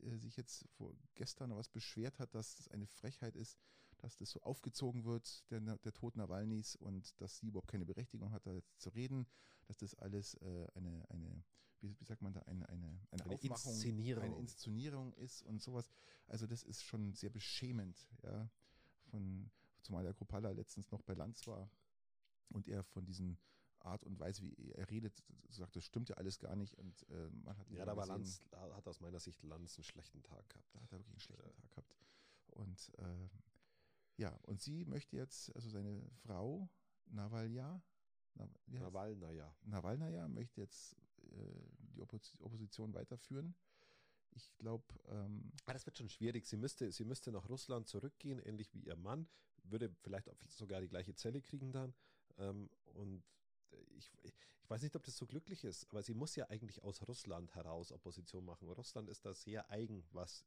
äh, 0.01 0.17
sich 0.17 0.35
jetzt 0.35 0.67
vor 0.69 0.95
gestern 1.15 1.49
noch 1.49 1.57
was 1.57 1.69
beschwert 1.69 2.19
hat, 2.19 2.33
dass 2.33 2.55
das 2.55 2.67
eine 2.69 2.87
Frechheit 2.87 3.35
ist, 3.35 3.57
dass 3.99 4.17
das 4.17 4.31
so 4.31 4.41
aufgezogen 4.41 5.05
wird, 5.05 5.49
der, 5.51 5.59
der 5.59 5.93
Tod 5.93 6.17
Nawalnys, 6.17 6.75
und 6.75 7.19
dass 7.21 7.37
sie 7.37 7.47
überhaupt 7.47 7.69
keine 7.69 7.85
Berechtigung 7.85 8.31
hat, 8.31 8.47
da 8.47 8.53
jetzt 8.53 8.79
zu 8.81 8.89
reden, 8.89 9.27
dass 9.67 9.77
das 9.77 9.93
alles 9.95 10.33
äh, 10.35 10.67
eine, 10.73 11.05
eine 11.09 11.43
wie, 11.81 11.99
wie, 11.99 12.05
sagt 12.05 12.21
man 12.21 12.33
da, 12.33 12.41
eine, 12.41 12.67
eine, 12.69 12.87
eine, 12.87 13.23
eine 13.23 13.25
Aufmachung, 13.25 13.73
Inszenierung. 13.73 14.23
eine 14.23 14.37
Inszenierung 14.37 15.13
ist 15.13 15.43
und 15.43 15.61
sowas. 15.61 15.87
Also 16.27 16.47
das 16.47 16.63
ist 16.63 16.83
schon 16.83 17.13
sehr 17.13 17.29
beschämend, 17.29 18.07
ja. 18.23 18.49
Von, 19.09 19.51
zumal 19.81 20.03
der 20.03 20.13
Kropala 20.13 20.51
letztens 20.51 20.89
noch 20.91 21.01
bei 21.01 21.13
Lanz 21.13 21.45
war 21.47 21.69
und 22.51 22.67
er 22.67 22.83
von 22.83 23.05
diesen 23.05 23.37
Art 23.79 24.03
und 24.03 24.19
Weise, 24.19 24.43
wie 24.43 24.71
er 24.73 24.89
redet, 24.89 25.23
sagt, 25.49 25.75
das 25.75 25.85
stimmt 25.85 26.09
ja 26.09 26.15
alles 26.17 26.39
gar 26.39 26.55
nicht. 26.55 26.75
Und 26.75 27.09
äh, 27.09 27.29
man 27.43 27.57
hat 27.57 27.69
ja, 27.71 27.85
da 27.85 27.95
war 27.95 28.05
Lanz, 28.05 28.41
hat 28.51 28.87
aus 28.87 28.99
meiner 28.99 29.19
Sicht 29.19 29.41
Lanz 29.43 29.77
einen 29.77 29.83
schlechten 29.83 30.21
Tag 30.21 30.47
gehabt. 30.49 30.75
Da 30.75 30.81
hat 30.81 30.91
er 30.91 30.99
wirklich 30.99 31.13
einen 31.13 31.19
schlechten 31.19 31.61
ja. 31.61 31.69
Tag 31.69 31.89
gehabt. 31.89 32.05
Und 32.51 32.91
äh, 32.99 33.29
ja, 34.17 34.37
und 34.43 34.61
sie 34.61 34.85
möchte 34.85 35.15
jetzt, 35.15 35.55
also 35.55 35.69
seine 35.69 36.01
Frau, 36.23 36.69
Navalja, 37.05 37.81
Nawalnaja. 38.67 39.53
Nawalnaja 39.63 40.27
möchte 40.27 40.61
jetzt 40.61 40.95
äh, 41.17 41.35
die 41.93 42.01
Opposition 42.01 42.93
weiterführen. 42.93 43.55
Ich 44.31 44.55
glaube. 44.57 44.85
Ähm, 45.09 45.51
ah, 45.65 45.73
das 45.73 45.85
wird 45.85 45.97
schon 45.97 46.09
schwierig. 46.09 46.45
Sie 46.45 46.57
müsste, 46.57 46.91
sie 46.91 47.03
müsste 47.03 47.31
nach 47.31 47.49
Russland 47.49 47.87
zurückgehen, 47.87 48.39
ähnlich 48.39 48.73
wie 48.73 48.79
ihr 48.79 48.95
Mann. 48.95 49.27
Würde 49.63 49.93
vielleicht 50.01 50.29
sogar 50.47 50.81
die 50.81 50.87
gleiche 50.87 51.13
Zelle 51.15 51.41
kriegen 51.41 51.71
dann. 51.71 51.93
Ähm, 52.37 52.69
und 52.93 53.23
ich, 53.97 54.11
ich 54.23 54.33
weiß 54.67 54.81
nicht, 54.81 54.95
ob 54.95 55.03
das 55.03 55.17
so 55.17 55.25
glücklich 55.25 55.63
ist, 55.63 55.89
aber 55.89 56.01
sie 56.01 56.13
muss 56.13 56.35
ja 56.35 56.49
eigentlich 56.49 56.81
aus 56.83 57.01
Russland 57.07 57.53
heraus 57.55 57.91
Opposition 57.91 58.45
machen. 58.45 58.69
Russland 58.69 59.09
ist 59.09 59.25
da 59.25 59.33
sehr 59.33 59.69
eigen, 59.69 60.03
was 60.11 60.45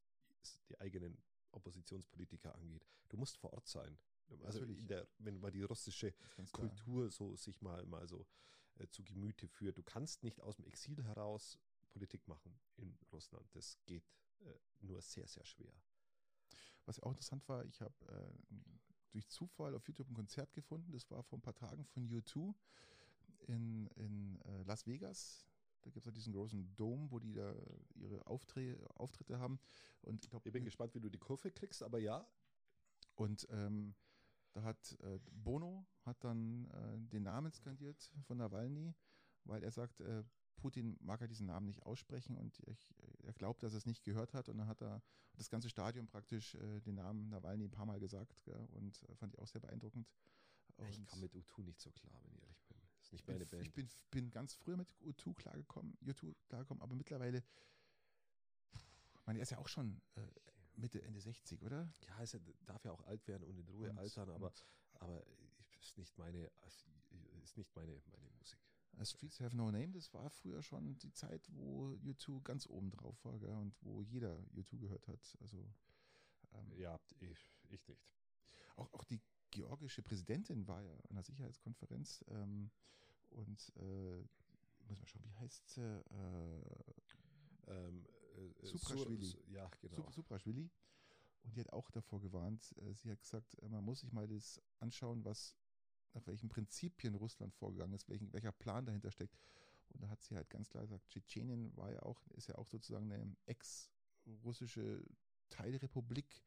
die 0.69 0.81
eigenen 0.81 1.17
Oppositionspolitiker 1.53 2.55
angeht. 2.55 2.87
Du 3.09 3.17
musst 3.17 3.37
vor 3.37 3.53
Ort 3.53 3.69
sein. 3.69 3.99
Also 4.43 4.65
der, 4.65 5.07
wenn 5.19 5.39
man 5.39 5.53
die 5.53 5.63
russische 5.63 6.15
Kultur 6.53 7.11
so 7.11 7.37
sich 7.37 7.61
mal, 7.61 7.85
mal 7.87 8.09
so 8.09 8.27
äh, 8.79 8.89
zu 8.89 9.05
Gemüte 9.05 9.47
führt. 9.47 9.79
Du 9.79 9.83
kannst 9.83 10.23
nicht 10.23 10.41
aus 10.41 10.57
dem 10.57 10.65
Exil 10.65 11.03
heraus 11.05 11.59
Politik 11.91 12.27
machen 12.27 12.59
in 12.77 12.97
Russland. 13.13 13.47
Das 13.55 13.79
geht 13.87 14.05
äh, 14.41 14.55
nur 14.81 15.01
sehr, 15.01 15.29
sehr 15.29 15.45
schwer. 15.45 15.73
Was 16.87 17.01
auch 17.01 17.11
interessant 17.11 17.49
war, 17.49 17.65
ich 17.65 17.81
habe 17.81 17.95
äh, 18.09 18.55
durch 19.15 19.29
Zufall 19.29 19.75
auf 19.75 19.87
YouTube 19.87 20.11
ein 20.11 20.15
Konzert 20.15 20.53
gefunden. 20.53 20.93
Das 20.93 21.11
war 21.11 21.23
vor 21.23 21.39
ein 21.39 21.43
paar 21.43 21.55
Tagen 21.55 21.85
von 21.87 22.09
U2 22.09 22.55
in, 23.47 23.87
in 23.97 24.41
äh, 24.43 24.63
Las 24.65 24.87
Vegas. 24.87 25.47
Da 25.83 25.91
gibt 25.91 25.99
es 25.99 26.07
ja 26.07 26.13
diesen 26.13 26.33
großen 26.33 26.75
Dom, 26.77 27.11
wo 27.11 27.19
die 27.19 27.35
da 27.35 27.55
ihre 27.95 28.27
Auftre 28.27 28.77
Auftritte 28.95 29.39
haben. 29.39 29.61
Und 30.03 30.25
ich, 30.25 30.31
glaub, 30.31 30.45
ich 30.47 30.53
bin 30.53 30.65
gespannt, 30.65 30.95
wie 30.95 31.01
du 31.01 31.11
die 31.11 31.19
Kurve 31.19 31.51
kriegst, 31.51 31.83
aber 31.83 31.99
ja. 31.99 32.27
Und 33.15 33.47
ähm, 33.51 33.95
da 34.53 34.63
hat 34.63 34.97
äh, 35.03 35.19
Bono 35.31 35.87
hat 36.03 36.23
dann 36.25 36.67
äh, 36.71 36.99
den 37.13 37.25
Namen 37.25 37.53
skandiert 37.53 38.11
von 38.23 38.39
Nawalny, 38.39 38.95
weil 39.45 39.63
er 39.63 39.71
sagt, 39.71 40.01
äh, 40.01 40.25
Putin 40.57 40.97
mag 41.01 41.21
er 41.21 41.29
diesen 41.29 41.47
Namen 41.47 41.67
nicht 41.67 41.85
aussprechen 41.85 42.37
und 42.37 42.61
ich, 42.67 42.95
er 43.23 43.33
glaubt, 43.33 43.63
dass 43.63 43.73
er 43.73 43.79
es 43.79 43.87
nicht 43.87 44.05
gehört 44.05 44.35
hat. 44.35 44.49
Und 44.49 44.59
dann 44.59 44.69
hat 44.69 44.83
er 44.83 45.03
das 45.37 45.51
ganze 45.51 45.69
Stadion 45.69 46.07
praktisch 46.07 46.55
äh, 46.55 46.81
den 46.81 46.97
Namen 46.97 47.29
Nawalny 47.29 47.65
ein 47.65 47.71
paar 47.71 47.87
Mal 47.87 48.01
gesagt 48.01 48.43
gell, 48.45 48.67
und 48.73 49.03
äh, 49.05 49.17
fand 49.17 49.35
ich 49.35 49.39
auch 49.39 49.47
sehr 49.47 49.61
beeindruckend. 49.61 50.09
Und 50.77 50.89
ich 50.89 51.07
komme 51.07 51.23
mit 51.23 51.35
U2 51.35 51.63
nicht 51.63 51.81
so 51.81 51.91
klar, 51.91 52.21
wenn 52.23 52.33
ich 52.33 52.43
ehrlich 52.43 52.65
bin. 52.65 52.79
Das 52.97 53.07
ist 53.07 53.13
nicht 53.13 53.29
meine 53.29 53.47
Band. 53.47 53.63
Ich 53.63 53.73
bin, 53.73 53.89
bin 54.11 54.31
ganz 54.31 54.55
früher 54.55 54.77
mit 54.77 54.89
U2 55.03 55.35
klargekommen, 55.35 55.97
U2 56.05 56.35
klargekommen, 56.49 56.83
aber 56.83 56.95
mittlerweile, 56.95 57.45
ich 58.73 59.27
meine, 59.27 59.39
er 59.39 59.43
ist 59.43 59.51
ja 59.51 59.59
auch 59.59 59.69
schon 59.69 60.01
äh, 60.17 60.27
Mitte, 60.77 61.03
Ende 61.03 61.21
60, 61.21 61.63
oder? 61.63 61.93
Ja, 62.07 62.21
er 62.21 62.41
darf 62.65 62.85
ja 62.85 62.93
auch 62.93 63.03
alt 63.03 63.27
werden 63.29 63.45
und 63.45 63.59
in 63.59 63.69
Ruhe 63.69 63.91
und, 63.91 63.99
altern, 63.99 64.31
aber, 64.31 64.53
aber 64.95 65.25
ist 65.81 65.99
nicht 65.99 66.17
meine, 66.19 66.51
ist 67.43 67.57
nicht 67.57 67.75
meine, 67.77 68.03
meine 68.11 68.31
Musik. 68.39 68.59
Streets 69.03 69.41
Have 69.41 69.57
No 69.57 69.71
Name, 69.71 69.93
das 69.93 70.13
war 70.15 70.31
früher 70.31 70.63
schon 70.63 70.99
die 70.99 71.13
Zeit, 71.13 71.49
wo 71.53 71.91
U2 72.05 72.43
ganz 72.43 72.67
oben 72.67 72.91
drauf 72.91 73.25
war 73.25 73.39
gell, 73.39 73.55
und 73.55 73.75
wo 73.83 74.03
jeder 74.03 74.39
U2 74.55 74.79
gehört 74.79 75.09
hat. 75.09 75.37
Also 75.41 75.59
ähm, 76.53 76.73
Ja, 76.79 77.01
ich, 77.21 77.51
ich 77.71 77.89
nicht. 77.89 78.01
Auch, 78.77 78.93
auch 78.93 79.05
die 79.05 79.21
georgische 79.51 80.03
Präsidentin 80.03 80.67
war 80.67 80.83
ja 80.83 80.93
an 81.09 81.15
der 81.15 81.25
Sicherheitskonferenz 81.25 82.25
ähm, 82.29 82.71
und 83.31 83.73
äh, 83.77 84.25
muss 84.89 85.01
mal 85.01 85.07
schauen, 85.07 85.25
wie 85.25 85.35
heißt 85.37 85.69
sie? 85.69 85.81
Äh, 85.81 87.71
ähm, 87.71 88.07
äh, 88.37 88.67
Supraschwili. 88.67 89.27
Sur, 89.27 89.49
ja, 89.49 89.71
genau. 89.81 90.11
Supraschwili. 90.11 90.71
Und 91.45 91.57
die 91.57 91.61
hat 91.61 91.73
auch 91.73 91.91
davor 91.91 92.21
gewarnt. 92.21 92.75
Äh, 92.79 92.95
sie 92.95 93.11
hat 93.11 93.21
gesagt, 93.21 93.57
äh, 93.63 93.69
man 93.69 93.85
muss 93.85 94.01
sich 94.01 94.13
mal 94.13 94.27
das 94.27 94.61
anschauen, 94.81 95.25
was 95.25 95.55
nach 96.15 96.27
welchen 96.27 96.49
Prinzipien 96.49 97.15
Russland 97.15 97.55
vorgegangen 97.55 97.95
ist, 97.95 98.09
welchen, 98.09 98.33
welcher 98.33 98.53
Plan 98.53 98.87
dahinter 98.87 99.11
steckt. 99.11 99.39
Und 99.91 100.03
da 100.03 100.09
hat 100.09 100.23
sie 100.23 100.35
halt 100.35 100.49
ganz 100.51 100.71
klar 100.71 100.83
gesagt, 100.83 101.09
Tschetschenien 101.09 101.77
war 101.77 101.93
ja 101.93 102.03
auch, 102.03 102.27
ist 102.33 102.49
ja 102.49 102.57
auch 102.57 102.67
sozusagen 102.67 103.13
eine 103.13 103.37
ex-russische 103.47 105.05
Teilrepublik 105.51 106.43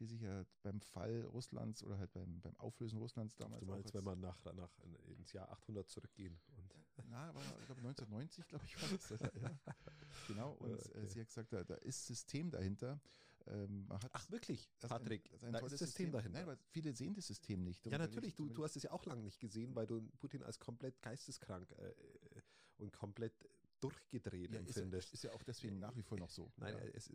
die 0.00 0.06
sich 0.06 0.22
ja 0.22 0.44
beim 0.62 0.80
Fall 0.80 1.24
Russlands 1.26 1.84
oder 1.84 1.98
halt 1.98 2.10
beim, 2.12 2.40
beim 2.40 2.56
Auflösen 2.58 2.98
Russlands 2.98 3.36
damals. 3.36 3.60
Du 3.60 3.66
meinst, 3.66 3.92
wenn 3.92 4.04
man 4.04 4.18
nach, 4.18 4.42
nach 4.54 4.70
ins 5.18 5.32
Jahr 5.32 5.50
800 5.50 5.88
zurückgehen 5.88 6.40
und. 6.56 6.74
Na, 7.08 7.30
glaube 7.66 7.69
1990, 7.86 8.46
glaube 8.46 8.64
ich, 8.66 8.80
war 8.80 8.88
das. 8.88 9.34
ja. 9.34 9.58
Genau, 10.28 10.52
und 10.52 10.72
okay. 10.72 10.98
äh, 10.98 11.06
sie 11.06 11.20
hat 11.20 11.28
gesagt, 11.28 11.52
da, 11.52 11.64
da 11.64 11.74
ist 11.76 12.06
System 12.06 12.50
dahinter. 12.50 13.00
Ähm, 13.46 13.86
Ach 13.88 14.30
wirklich, 14.30 14.68
Patrick, 14.80 15.30
ein, 15.32 15.46
ein 15.46 15.52
da 15.52 15.58
ist 15.60 15.70
System, 15.70 15.86
System 15.86 16.12
dahinter. 16.12 16.38
Nein, 16.38 16.46
weil 16.46 16.58
viele 16.70 16.92
sehen 16.94 17.14
das 17.14 17.26
System 17.26 17.62
nicht. 17.62 17.86
Ja, 17.86 17.98
natürlich, 17.98 18.34
du, 18.34 18.48
du 18.48 18.64
hast 18.64 18.76
es 18.76 18.82
ja 18.82 18.90
auch 18.90 19.06
lange 19.06 19.22
nicht 19.22 19.40
gesehen, 19.40 19.74
weil 19.74 19.86
du 19.86 20.02
Putin 20.18 20.42
als 20.42 20.58
komplett 20.58 21.00
geisteskrank 21.00 21.70
äh, 21.72 21.88
äh 21.88 22.42
und 22.76 22.92
komplett 22.92 23.34
durchgedreht 23.80 24.52
ja, 24.52 24.58
empfindest. 24.58 25.08
Ist, 25.08 25.14
ist, 25.14 25.24
ja 25.24 25.32
auch 25.32 25.42
deswegen 25.42 25.78
nach 25.78 25.96
wie 25.96 26.02
vor 26.02 26.18
noch 26.18 26.30
so. 26.30 26.52
Nein, 26.56 26.74
ja. 26.74 26.84
es, 26.94 27.10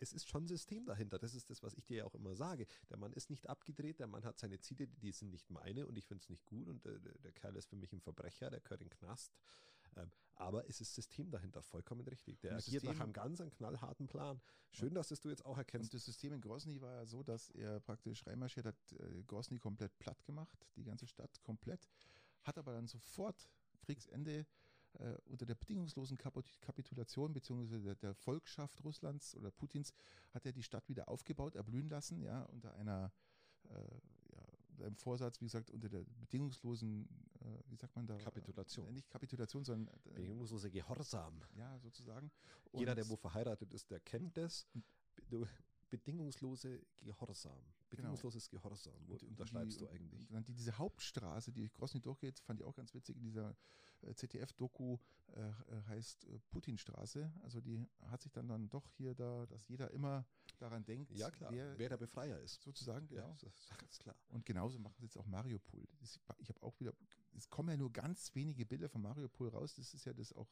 es, 0.00 0.12
ist 0.12 0.28
schon 0.28 0.46
System 0.46 0.86
dahinter. 0.86 1.18
Das 1.18 1.34
ist 1.34 1.50
das, 1.50 1.62
was 1.62 1.74
ich 1.74 1.84
dir 1.84 1.98
ja 1.98 2.04
auch 2.04 2.14
immer 2.14 2.34
sage. 2.34 2.66
Der 2.90 2.96
Mann 2.96 3.12
ist 3.12 3.30
nicht 3.30 3.48
abgedreht, 3.48 3.98
der 3.98 4.06
Mann 4.06 4.24
hat 4.24 4.38
seine 4.38 4.58
Ziele, 4.58 4.88
die 4.88 5.12
sind 5.12 5.30
nicht 5.30 5.50
meine 5.50 5.86
und 5.86 5.96
ich 5.96 6.06
finde 6.06 6.22
es 6.22 6.28
nicht 6.28 6.46
gut 6.46 6.68
und 6.68 6.84
der, 6.84 6.98
der, 6.98 7.32
Kerl 7.32 7.56
ist 7.56 7.68
für 7.68 7.76
mich 7.76 7.92
ein 7.92 8.00
Verbrecher, 8.00 8.50
der 8.50 8.60
gehört 8.60 8.80
in 8.80 8.88
den 8.88 8.98
Knast. 8.98 9.32
Ähm, 9.96 10.10
aber 10.34 10.68
es 10.68 10.80
ist 10.80 10.94
System 10.94 11.30
dahinter, 11.30 11.62
vollkommen 11.62 12.06
richtig. 12.06 12.38
Der 12.40 12.52
agiert 12.52 12.82
System, 12.82 12.92
nach 12.92 13.00
einem 13.00 13.12
ganz 13.12 13.40
einen 13.40 13.50
knallharten 13.50 14.06
Plan. 14.06 14.40
Schön, 14.70 14.94
dass 14.94 15.08
das 15.08 15.20
du 15.20 15.30
jetzt 15.30 15.44
auch 15.46 15.56
erkennst. 15.56 15.86
Und 15.86 15.94
das 15.94 16.04
System 16.04 16.34
in 16.34 16.40
Grozny 16.42 16.80
war 16.80 16.92
ja 16.92 17.06
so, 17.06 17.22
dass 17.22 17.50
er 17.50 17.80
praktisch 17.80 18.26
reinmarschiert 18.26 18.66
hat, 18.66 18.76
äh, 18.92 19.22
Grozny 19.26 19.58
komplett 19.58 19.98
platt 19.98 20.22
gemacht, 20.24 20.66
die 20.76 20.84
ganze 20.84 21.06
Stadt 21.06 21.40
komplett, 21.42 21.88
hat 22.42 22.58
aber 22.58 22.72
dann 22.72 22.86
sofort 22.86 23.48
Kriegsende 23.80 24.46
äh, 24.98 25.16
unter 25.24 25.46
der 25.46 25.54
bedingungslosen 25.54 26.18
Kapitulation 26.18 27.32
bzw. 27.32 27.80
Der, 27.80 27.94
der, 27.94 28.14
Volksschaft 28.14 28.82
Russlands 28.84 29.34
oder 29.36 29.50
Putins 29.50 29.94
hat 30.32 30.44
er 30.44 30.52
die 30.52 30.62
Stadt 30.62 30.88
wieder 30.88 31.08
aufgebaut, 31.08 31.54
erblühen 31.54 31.88
lassen, 31.88 32.22
ja, 32.22 32.42
unter 32.44 32.74
einer 32.74 33.12
äh, 33.64 33.74
ja, 34.32 34.86
einem 34.86 34.96
Vorsatz, 34.96 35.40
wie 35.40 35.46
gesagt, 35.46 35.70
unter 35.70 35.88
der 35.88 36.04
bedingungslosen, 36.20 37.08
wie 37.68 37.76
sagt 37.76 37.94
man 37.96 38.06
da? 38.06 38.16
Kapitulation. 38.18 38.88
Äh, 38.88 38.92
nicht 38.92 39.10
Kapitulation, 39.10 39.64
sondern 39.64 39.94
äh, 40.06 40.10
bedingungslose 40.14 40.70
Gehorsam. 40.70 41.42
Ja, 41.56 41.78
sozusagen. 41.78 42.30
Und 42.72 42.80
Jeder, 42.80 42.94
der 42.94 43.08
wo 43.08 43.16
verheiratet 43.16 43.72
ist, 43.72 43.90
der 43.90 44.00
kennt 44.00 44.36
das. 44.36 44.66
Bedingungslose 45.88 46.82
Gehorsam. 47.00 47.52
Genau. 47.52 47.86
Bedingungsloses 47.90 48.50
genau. 48.50 48.62
Gehorsam. 48.62 48.94
Wo 49.06 49.12
und, 49.12 49.22
unterschreibst 49.22 49.80
die, 49.80 49.84
du 49.84 49.90
eigentlich? 49.90 50.30
Und 50.30 50.48
die, 50.48 50.54
diese 50.54 50.76
Hauptstraße, 50.76 51.52
die 51.52 51.70
Grosny 51.70 52.00
durchgeht, 52.00 52.40
fand 52.40 52.60
ich 52.60 52.66
auch 52.66 52.74
ganz 52.74 52.92
witzig 52.92 53.16
in 53.16 53.22
dieser 53.22 53.56
äh, 54.02 54.14
ZDF-Doku 54.14 54.98
äh, 55.34 55.40
äh, 55.40 55.52
heißt 55.88 56.26
äh, 56.26 56.38
Putinstraße. 56.50 57.32
Also 57.42 57.60
die 57.60 57.80
hat 58.06 58.22
sich 58.22 58.32
dann 58.32 58.48
dann 58.48 58.68
doch 58.68 58.88
hier 58.90 59.14
da, 59.14 59.46
dass 59.46 59.68
jeder 59.68 59.90
immer 59.92 60.26
daran 60.58 60.84
denkt, 60.84 61.12
ja, 61.12 61.30
klar, 61.30 61.52
wer, 61.52 61.78
wer 61.78 61.88
der 61.88 61.96
Befreier 61.96 62.40
ist. 62.40 62.62
Sozusagen, 62.62 63.06
genau. 63.06 63.28
Ja, 63.28 63.36
das 63.40 63.54
ist 63.54 63.78
ganz 63.78 63.98
klar. 63.98 64.16
Und 64.28 64.44
genauso 64.44 64.78
machen 64.78 64.96
sie 64.98 65.04
jetzt 65.04 65.16
auch 65.16 65.26
Mariupol. 65.26 65.86
Ich 66.38 66.48
habe 66.48 66.62
auch 66.62 66.78
wieder, 66.80 66.94
es 67.36 67.48
kommen 67.50 67.70
ja 67.70 67.76
nur 67.76 67.92
ganz 67.92 68.34
wenige 68.34 68.66
Bilder 68.66 68.88
von 68.88 69.02
Mariupol 69.02 69.48
raus. 69.48 69.74
Das 69.74 69.94
ist 69.94 70.04
ja 70.04 70.12
das 70.12 70.32
auch 70.32 70.50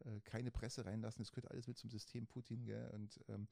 äh, 0.00 0.20
keine 0.20 0.50
Presse 0.50 0.84
reinlassen. 0.84 1.22
Das 1.22 1.32
gehört 1.32 1.50
alles 1.50 1.66
mit 1.66 1.78
zum 1.78 1.90
System 1.90 2.26
Putin. 2.26 2.64
Gell? 2.64 2.90
Und, 2.90 3.20
ähm, 3.28 3.48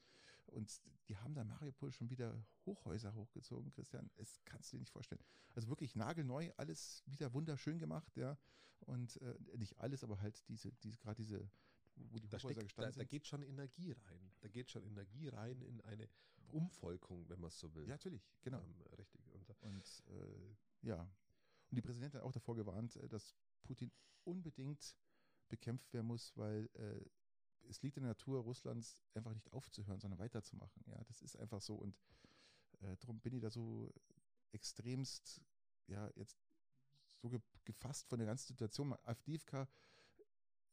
und 0.47 0.83
die 1.09 1.17
haben 1.17 1.35
da 1.35 1.45
Mariupol 1.45 1.93
schon 1.93 2.11
wieder 2.11 2.45
Hochhäuser 2.67 3.15
hochgezogen, 3.15 3.71
Christian. 3.71 4.11
Das 4.17 4.41
kannst 4.45 4.73
du 4.73 4.77
dir 4.77 4.81
nicht 4.81 4.93
vorstellen. 4.93 5.23
Also 5.55 5.69
wirklich 5.69 5.95
nagelneu, 5.95 6.51
alles 6.57 7.03
wieder 7.07 7.33
wunderschön 7.33 7.79
gemacht, 7.79 8.17
ja. 8.17 8.39
Und 8.81 9.21
äh, 9.23 9.39
nicht 9.57 9.79
alles, 9.79 10.03
aber 10.03 10.21
halt 10.21 10.43
diese, 10.49 10.73
diese 10.73 10.99
gerade 10.99 11.23
diese, 11.23 11.49
wo 11.95 12.19
die 12.19 12.29
da 12.29 12.39
Hochhäuser 12.39 12.55
steckt, 12.55 12.63
gestanden 12.63 12.91
da, 12.91 12.93
sind. 12.93 13.03
Da 13.03 13.09
geht 13.09 13.27
schon 13.27 13.43
Energie 13.43 13.93
rein. 13.93 14.33
Da 14.41 14.49
geht 14.49 14.71
schon 14.71 14.83
Energie 14.83 15.29
rein 15.29 15.61
in 15.63 15.81
eine 15.83 16.09
Umvolkung, 16.51 17.29
wenn 17.29 17.41
man 17.41 17.49
es 17.49 17.59
so 17.59 17.73
will. 17.75 17.85
Ja, 17.85 17.95
natürlich, 17.95 18.29
genau. 18.43 18.61
Ähm, 18.61 18.83
richtig. 18.99 19.21
Und, 19.33 19.51
und 19.61 20.03
äh, 20.09 20.57
ja. 20.87 21.09
Und 21.73 21.77
die 21.77 21.83
Präsidentin 21.83 22.21
hat 22.21 22.27
auch 22.27 22.33
davor 22.33 22.55
gewarnt, 22.55 22.97
äh, 22.97 23.09
dass 23.09 23.35
Putin 23.63 23.91
unbedingt 24.25 24.95
bekämpft 25.49 25.91
werden 25.95 26.07
muss, 26.07 26.37
weil 26.37 26.69
äh, 26.75 27.03
es 27.67 27.81
liegt 27.81 27.97
in 27.97 28.03
der 28.03 28.11
Natur 28.11 28.41
Russlands 28.41 29.03
einfach 29.15 29.33
nicht 29.33 29.51
aufzuhören, 29.55 29.99
sondern 29.99 30.19
weiterzumachen. 30.19 30.85
Ja, 30.87 31.03
das 31.05 31.23
ist 31.23 31.35
einfach 31.37 31.63
so. 31.63 31.77
Und 31.77 31.97
äh, 32.83 32.95
darum 32.99 33.21
bin 33.21 33.33
ich 33.33 33.41
da 33.41 33.49
so 33.49 33.91
extremst, 34.51 35.41
ja, 35.87 36.11
jetzt 36.15 36.37
so 37.17 37.31
ge 37.31 37.41
gefasst 37.65 38.07
von 38.07 38.19
der 38.19 38.27
ganzen 38.27 38.49
Situation. 38.49 38.95
Avdivka 39.05 39.67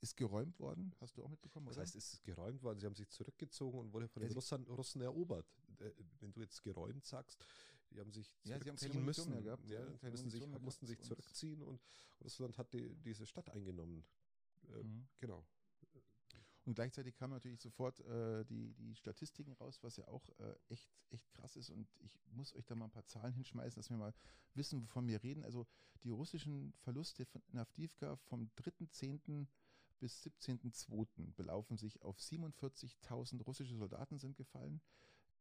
ist 0.02 0.18
geräumt 0.18 0.60
worden, 0.60 0.94
hast 1.00 1.16
du 1.16 1.24
auch 1.24 1.30
mitbekommen, 1.30 1.68
Das 1.68 1.78
heißt, 1.78 1.96
es 1.96 2.16
ist 2.16 2.24
geräumt 2.24 2.62
worden, 2.62 2.80
sie 2.80 2.86
haben 2.86 2.96
sich 2.96 3.08
zurückgezogen 3.08 3.80
und 3.80 3.94
wurde 3.94 4.10
von 4.10 4.22
den 4.22 4.34
Russen, 4.34 4.66
Russen 4.66 5.02
erobert. 5.02 5.48
Äh, 5.80 5.92
wenn 6.20 6.34
du 6.34 6.42
jetzt 6.42 6.62
geräumt 6.62 7.06
sagst, 7.06 7.42
die 7.92 8.00
haben 8.00 8.12
sich 8.12 8.28
Ja, 8.44 8.60
sie 8.60 8.70
haben 8.70 8.78
keine 8.78 8.94
müssen. 9.00 9.30
mehr 9.32 9.42
gehabt, 9.42 9.68
Ja, 9.70 9.84
keine 9.98 10.12
mussten 10.12 10.30
sich, 10.30 10.46
mehr 10.48 10.60
mussten 10.60 10.86
sich 10.86 11.00
und- 11.00 11.06
zurückziehen 11.06 11.62
und 11.64 11.82
Russland 12.22 12.58
hat 12.58 12.74
die, 12.74 12.96
diese 12.98 13.26
Stadt 13.26 13.50
eingenommen. 13.50 14.06
Äh, 14.70 14.84
Mhm. 14.84 15.08
Genau. 15.20 15.46
Und 16.66 16.76
gleichzeitig 16.76 17.16
kamen 17.16 17.34
natürlich 17.34 17.62
sofort 17.62 18.00
äh, 18.02 18.46
die, 18.46 18.74
die 18.76 18.94
Statistiken 18.94 19.54
raus, 19.54 19.80
was 19.82 19.96
ja 19.96 20.08
auch 20.08 20.30
äh, 20.40 20.56
echt, 20.68 20.88
echt 21.10 21.32
krass 21.32 21.56
ist. 21.56 21.72
Und 21.72 21.88
ich 22.00 22.20
muss 22.28 22.54
euch 22.54 22.66
da 22.66 22.76
mal 22.76 22.86
ein 22.86 22.92
paar 22.92 23.06
Zahlen 23.08 23.34
hinschmeißen, 23.34 23.80
dass 23.80 23.90
wir 23.90 23.98
mal 23.98 24.14
wissen, 24.54 24.84
wovon 24.84 25.08
wir 25.08 25.24
reden. 25.24 25.44
Also 25.44 25.66
die 26.04 26.12
russischen 26.12 26.74
Verluste 26.82 27.26
von 27.26 27.42
in 27.52 27.58
Avdivka 27.58 28.18
vom 28.18 28.52
3.10. 28.58 29.48
bis 30.00 30.22
17.02. 30.24 31.34
belaufen 31.34 31.78
sich 31.78 32.02
auf 32.04 32.20
47.000 32.20 33.42
russische 33.44 33.76
Soldaten 33.76 34.20
sind 34.20 34.36
gefallen. 34.38 34.80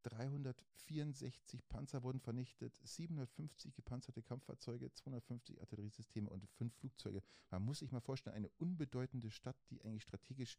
364 0.03 1.69
Panzer 1.69 2.03
wurden 2.03 2.21
vernichtet, 2.21 2.79
750 2.85 3.75
gepanzerte 3.75 4.23
Kampffahrzeuge, 4.23 4.93
250 4.93 5.61
Artilleriesysteme 5.61 6.29
und 6.31 6.47
fünf 6.51 6.75
Flugzeuge. 6.75 7.23
Man 7.51 7.63
muss 7.63 7.81
sich 7.81 7.93
mal 7.93 8.01
vorstellen, 8.01 8.37
eine 8.37 8.49
unbedeutende 8.59 9.31
Stadt, 9.31 9.57
die 9.71 9.83
eigentlich 9.83 10.03
strategisch 10.03 10.59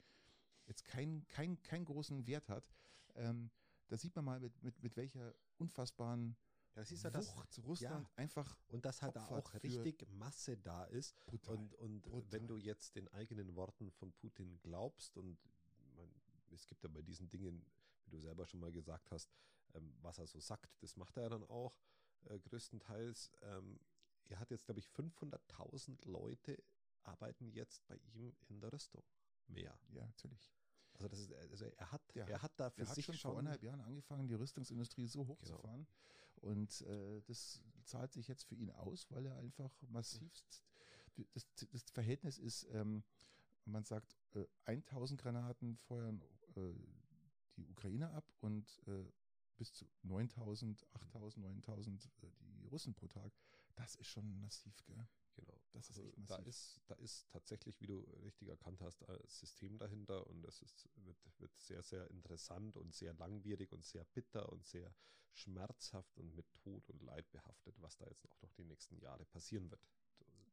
jetzt 0.68 0.86
keinen 0.86 1.28
kein, 1.28 1.62
keinen 1.64 1.86
großen 1.86 2.28
Wert 2.28 2.48
hat. 2.50 2.64
Ähm, 3.16 3.50
da 3.88 3.98
sieht 3.98 4.16
man 4.16 4.26
mal, 4.26 4.40
mit, 4.40 4.64
mit, 4.64 4.82
mit 4.82 4.96
welcher 4.96 5.34
unfassbaren 5.58 6.36
Ja, 6.76 6.86
siehst 6.86 7.04
du, 7.04 7.12
das, 7.12 7.36
Wucht 7.36 7.60
Russland 7.66 8.08
einfach 8.16 8.58
und 8.70 8.86
dass 8.86 9.02
halt 9.02 9.16
da 9.16 9.28
auch 9.28 9.54
richtig 9.56 10.08
Masse 10.12 10.58
da 10.58 10.86
ist. 10.86 11.20
brutal. 11.26 11.56
Und, 11.56 11.74
und 11.76 12.02
brutal. 12.02 12.32
wenn 12.32 12.48
du 12.48 12.58
jetzt 12.58 12.96
den 12.96 13.08
eigenen 13.10 13.56
Worten 13.56 13.92
von 13.92 14.12
Putin 14.14 14.60
glaubst, 14.62 15.18
und 15.18 15.38
man, 15.96 16.08
es 16.52 16.68
gibt 16.68 16.84
ja 16.84 16.90
bei 16.90 17.02
diesen 17.02 17.30
Dingen, 17.30 17.66
wie 18.10 18.16
du 18.16 18.20
selber 18.20 18.46
schon 18.48 18.60
mal 18.60 18.72
gesagt 18.72 19.12
hast, 19.12 19.32
ähm, 19.74 19.94
was 20.02 20.18
er 20.18 20.28
so 20.28 20.40
sagt, 20.40 20.82
das 20.82 20.96
macht 20.98 21.16
er 21.18 21.24
ja 21.24 21.30
dann 21.30 21.44
auch 21.44 21.78
äh, 22.26 22.40
größtenteils. 22.40 23.32
Ähm, 23.42 23.80
er 24.26 24.40
hat 24.40 24.52
jetzt, 24.52 24.66
glaube 24.66 24.80
ich, 24.80 24.88
500.000 24.88 26.06
Leute 26.06 26.58
arbeiten 27.04 27.50
jetzt 27.52 27.86
bei 27.88 27.98
ihm 28.14 28.36
in 28.48 28.60
der 28.60 28.72
Rüstung. 28.74 29.04
Mehr. 29.48 29.78
ja, 29.90 30.06
natürlich. 30.06 30.52
Also, 30.94 31.08
das 31.08 31.20
ist, 31.20 31.34
also 31.34 31.66
er 31.66 31.92
hat, 31.92 32.02
Der 32.16 32.28
er 32.28 32.42
hat 32.42 32.52
da 32.60 32.70
für 32.70 32.82
Der 32.82 32.90
hat 32.90 32.96
sich 32.96 33.06
schon 33.06 33.16
vor 33.16 33.38
anderthalb 33.38 33.64
Jahren 33.64 33.82
angefangen, 33.82 34.28
die 34.28 34.34
Rüstungsindustrie 34.34 35.08
so 35.08 35.22
Genau. 35.24 35.34
hochzufahren. 35.34 35.88
Und 36.42 36.82
äh, 36.82 37.22
das 37.22 37.62
zahlt 37.84 38.12
sich 38.14 38.28
jetzt 38.28 38.44
für 38.44 38.56
ihn 38.56 38.72
aus, 38.72 39.10
weil 39.12 39.26
er 39.26 39.36
einfach 39.38 39.72
massivst. 39.84 40.64
Das, 41.34 41.46
das 41.72 41.84
Verhältnis 41.92 42.38
ist, 42.38 42.64
ähm, 42.72 43.04
man 43.66 43.84
sagt, 43.84 44.16
äh, 44.36 44.46
1000 44.66 45.22
Granaten 45.22 45.78
feuern 45.78 46.22
äh, 46.56 46.74
die 47.60 47.68
Ukraine 47.70 48.10
ab 48.12 48.26
und 48.42 48.82
äh, 48.88 49.06
bis 49.58 49.74
zu 49.74 49.86
9000, 50.04 50.86
8000, 50.94 51.46
9000 51.46 52.06
äh, 52.24 52.28
die 52.62 52.68
Russen 52.68 52.94
pro 52.96 53.08
Tag. 53.08 53.34
Das 53.76 53.96
ist 53.96 54.08
schon 54.08 54.40
massiv, 54.40 54.84
gell? 54.86 55.08
Genau. 55.36 55.62
Das 55.72 55.90
ist 55.90 56.00
Also 56.00 56.12
echt 56.12 56.18
da 56.30 56.38
massiv. 56.38 56.48
ist, 56.48 56.82
da 56.88 56.96
ist 56.96 57.30
tatsächlich, 57.30 57.80
wie 57.82 57.88
du 57.88 58.00
richtig 58.24 58.50
erkannt 58.50 58.82
hast, 58.82 59.08
ein 59.08 59.18
System 59.28 59.78
dahinter 59.78 60.26
und 60.28 60.44
es 60.46 60.62
ist, 60.62 60.90
wird, 61.06 61.18
wird 61.40 61.58
sehr, 61.60 61.82
sehr 61.84 62.10
interessant 62.12 62.76
und 62.78 62.94
sehr 62.94 63.14
langwierig 63.14 63.72
und 63.72 63.86
sehr 63.86 64.04
bitter 64.06 64.50
und 64.52 64.66
sehr 64.66 64.94
schmerzhaft 65.32 66.18
und 66.18 66.36
mit 66.36 66.46
Tod 66.56 66.90
und 66.90 67.02
Leid 67.04 67.30
behaftet, 67.32 67.80
was 67.82 67.96
da 67.98 68.06
jetzt 68.08 68.26
auch 68.30 68.42
noch 68.42 68.52
die 68.54 68.66
nächsten 68.66 68.98
Jahre 69.00 69.26
passieren 69.26 69.70
wird. 69.70 69.82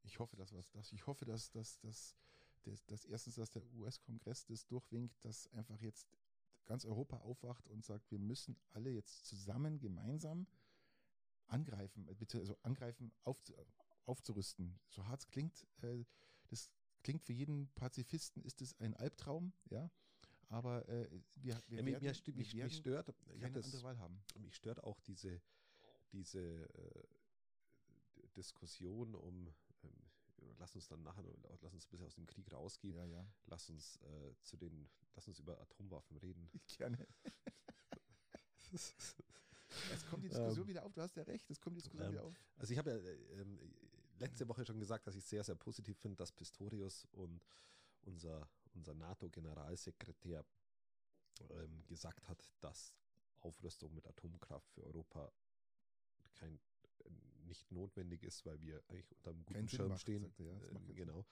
Ich 0.03 0.19
hoffe, 0.19 0.37
dass 0.37 0.53
was, 0.53 0.69
dass, 0.71 0.91
ich 0.93 1.05
hoffe, 1.07 1.25
dass, 1.25 1.51
dass, 1.51 1.79
dass, 1.79 2.15
dass, 2.63 2.85
dass 2.85 3.05
erstens, 3.05 3.35
dass 3.35 3.49
der 3.51 3.63
US-Kongress 3.73 4.45
das 4.45 4.65
durchwinkt, 4.67 5.23
dass 5.25 5.47
einfach 5.53 5.81
jetzt 5.81 6.07
ganz 6.67 6.85
Europa 6.85 7.17
aufwacht 7.17 7.67
und 7.67 7.83
sagt, 7.83 8.11
wir 8.11 8.19
müssen 8.19 8.55
alle 8.71 8.91
jetzt 8.91 9.25
zusammen, 9.25 9.79
gemeinsam 9.79 10.45
angreifen, 11.47 12.07
äh, 12.07 12.13
bitte, 12.13 12.39
also 12.39 12.55
angreifen, 12.63 13.11
auf, 13.23 13.41
aufzurüsten. 14.05 14.79
So 14.89 15.05
hart 15.07 15.21
es 15.21 15.27
klingt, 15.27 15.65
äh, 15.81 16.05
das 16.49 16.69
klingt 17.03 17.23
für 17.23 17.33
jeden 17.33 17.69
Pazifisten, 17.73 18.43
ist 18.43 18.61
es 18.61 18.77
ein 18.79 18.93
Albtraum, 18.95 19.53
ja. 19.69 19.89
Aber 20.49 20.87
äh, 20.87 21.09
wir, 21.35 21.61
wir 21.67 21.79
Ja, 21.79 21.85
werden, 21.85 22.03
mir, 22.03 22.13
sti- 22.15 22.27
wir 22.27 22.35
mich, 22.35 22.53
mich 22.53 22.57
werden 22.57 22.71
stört, 22.71 23.09
ich 23.33 23.41
keine 23.41 23.53
das, 23.55 23.65
andere 23.65 23.83
Wahl 23.83 23.97
haben. 23.99 24.21
mich 24.39 24.55
stört 24.55 24.83
auch 24.83 24.99
diese, 25.01 25.41
diese 26.11 26.39
äh, 26.39 27.07
Diskussion 28.35 29.15
um, 29.15 29.53
lass 30.57 30.75
uns 30.75 30.87
dann 30.87 31.03
nachher, 31.03 31.23
lass 31.61 31.73
uns 31.73 31.85
ein 31.85 31.89
bisschen 31.89 32.05
aus 32.07 32.15
dem 32.15 32.25
Krieg 32.27 32.51
rausgehen, 32.51 32.95
Ja, 32.95 33.05
ja. 33.05 33.27
lass 33.45 33.69
uns 33.69 33.97
äh, 33.97 34.33
zu 34.43 34.57
den, 34.57 34.89
lass 35.15 35.27
uns 35.27 35.39
über 35.39 35.59
Atomwaffen 35.61 36.17
reden. 36.17 36.49
Gerne. 36.77 37.07
Es 39.93 40.05
kommt 40.05 40.23
die 40.23 40.29
Diskussion 40.29 40.67
wieder 40.67 40.85
auf, 40.85 40.93
du 40.93 41.01
hast 41.01 41.15
ja 41.15 41.23
recht, 41.23 41.49
es 41.49 41.59
kommt 41.59 41.75
die 41.77 41.81
Diskussion 41.81 42.07
Ähm, 42.07 42.13
wieder 42.13 42.23
auf. 42.23 42.35
Also 42.55 42.71
ich 42.71 42.79
habe 42.79 42.89
ja 42.91 42.97
äh, 42.97 43.41
ähm, 43.41 43.59
letzte 44.17 44.47
Woche 44.47 44.65
schon 44.65 44.79
gesagt, 44.79 45.05
dass 45.07 45.15
ich 45.15 45.25
sehr, 45.25 45.43
sehr 45.43 45.55
positiv 45.55 45.97
finde, 45.99 46.15
dass 46.17 46.31
Pistorius 46.31 47.05
und 47.11 47.41
unser, 48.01 48.49
unser 48.73 48.93
NATO-Generalsekretär 48.93 50.45
ähm, 51.49 51.85
gesagt 51.85 52.27
hat, 52.27 52.49
dass 52.61 52.93
Aufrüstung 53.41 53.93
mit 53.93 54.07
Atomkraft 54.07 54.71
für 54.71 54.83
Europa 54.83 55.31
kein, 56.33 56.59
nicht 57.47 57.71
notwendig 57.71 58.23
ist, 58.23 58.45
weil 58.45 58.61
wir 58.61 58.83
eigentlich 58.87 59.11
unter 59.15 59.31
einem 59.31 59.45
guten 59.45 59.67
Sinn 59.67 59.69
Schirm 59.69 59.89
macht, 59.89 60.01
stehen. 60.01 60.23
er, 60.37 60.45
ja, 60.45 60.59
Sinn. 60.59 60.95
genau. 60.95 61.25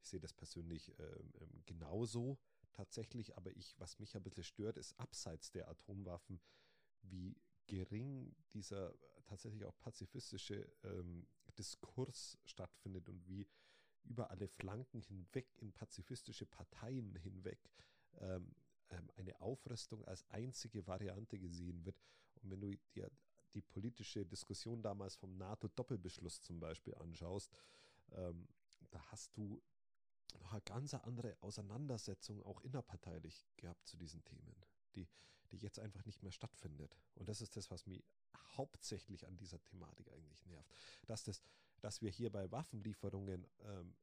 Ich 0.00 0.08
sehe 0.08 0.20
das 0.20 0.34
persönlich 0.34 0.92
ähm, 0.98 1.32
ähm, 1.40 1.62
genauso 1.64 2.38
tatsächlich, 2.72 3.36
aber 3.36 3.50
ich, 3.56 3.74
was 3.78 3.98
mich 3.98 4.14
ein 4.16 4.22
bisschen 4.22 4.44
stört, 4.44 4.76
ist 4.76 4.98
abseits 4.98 5.50
der 5.50 5.68
Atomwaffen, 5.68 6.40
wie 7.02 7.36
gering 7.66 8.34
dieser 8.52 8.90
äh, 8.92 9.22
tatsächlich 9.24 9.64
auch 9.64 9.78
pazifistische 9.78 10.70
ähm, 10.82 11.26
Diskurs 11.56 12.38
stattfindet 12.44 13.08
und 13.08 13.26
wie 13.26 13.46
über 14.04 14.30
alle 14.30 14.48
Flanken 14.48 15.00
hinweg 15.00 15.46
in 15.56 15.72
pazifistische 15.72 16.46
Parteien 16.46 17.16
hinweg 17.16 17.58
ähm, 18.20 18.54
ähm, 18.90 19.10
eine 19.16 19.40
Aufrüstung 19.40 20.04
als 20.04 20.28
einzige 20.28 20.86
Variante 20.86 21.38
gesehen 21.38 21.84
wird. 21.84 21.96
Und 22.42 22.50
wenn 22.50 22.60
du 22.60 22.76
dir 22.94 23.10
die 23.54 23.62
politische 23.62 24.26
Diskussion 24.26 24.82
damals 24.82 25.16
vom 25.16 25.36
NATO-Doppelbeschluss 25.36 26.40
zum 26.40 26.60
Beispiel 26.60 26.94
anschaust, 26.96 27.50
ähm, 28.12 28.48
da 28.90 29.00
hast 29.10 29.36
du 29.36 29.62
noch 30.40 30.52
eine 30.52 30.62
ganz 30.62 30.94
andere 30.94 31.36
Auseinandersetzung 31.40 32.42
auch 32.42 32.60
innerparteilich 32.60 33.46
gehabt 33.56 33.86
zu 33.86 33.96
diesen 33.96 34.24
Themen, 34.24 34.56
die, 34.94 35.08
die 35.50 35.58
jetzt 35.58 35.78
einfach 35.78 36.04
nicht 36.04 36.22
mehr 36.22 36.32
stattfindet. 36.32 36.96
Und 37.14 37.28
das 37.28 37.40
ist 37.40 37.56
das, 37.56 37.70
was 37.70 37.86
mich 37.86 38.04
hauptsächlich 38.56 39.26
an 39.26 39.36
dieser 39.36 39.62
Thematik 39.64 40.10
eigentlich 40.12 40.44
nervt. 40.46 40.70
Dass, 41.06 41.24
das, 41.24 41.42
dass 41.80 42.02
wir 42.02 42.10
hier 42.10 42.30
bei 42.30 42.50
Waffenlieferungen 42.50 43.46
ähm, 43.60 43.94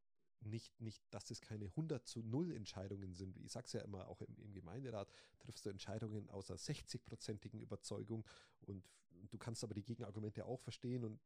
nicht, 0.41 0.79
nicht, 0.81 1.01
dass 1.11 1.25
das 1.25 1.41
keine 1.41 1.65
100 1.65 2.07
zu 2.07 2.21
0 2.21 2.51
Entscheidungen 2.51 3.13
sind. 3.13 3.37
Ich 3.37 3.51
sage 3.51 3.65
es 3.65 3.73
ja 3.73 3.81
immer, 3.81 4.07
auch 4.07 4.21
im, 4.21 4.35
im 4.39 4.53
Gemeinderat 4.53 5.09
triffst 5.39 5.65
du 5.65 5.69
Entscheidungen 5.69 6.29
aus 6.29 6.49
einer 6.49 6.59
60-prozentigen 6.59 7.59
Überzeugung 7.59 8.25
und 8.61 8.83
du 9.29 9.37
kannst 9.37 9.63
aber 9.63 9.73
die 9.73 9.83
Gegenargumente 9.83 10.45
auch 10.45 10.59
verstehen 10.59 11.03
und 11.03 11.19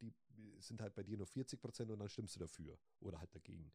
die, 0.00 0.14
die 0.30 0.60
sind 0.60 0.80
halt 0.80 0.94
bei 0.94 1.02
dir 1.02 1.16
nur 1.16 1.26
40 1.26 1.60
Prozent 1.60 1.90
und 1.90 1.98
dann 1.98 2.08
stimmst 2.08 2.36
du 2.36 2.40
dafür 2.40 2.78
oder 3.00 3.18
halt 3.18 3.34
dagegen. 3.34 3.72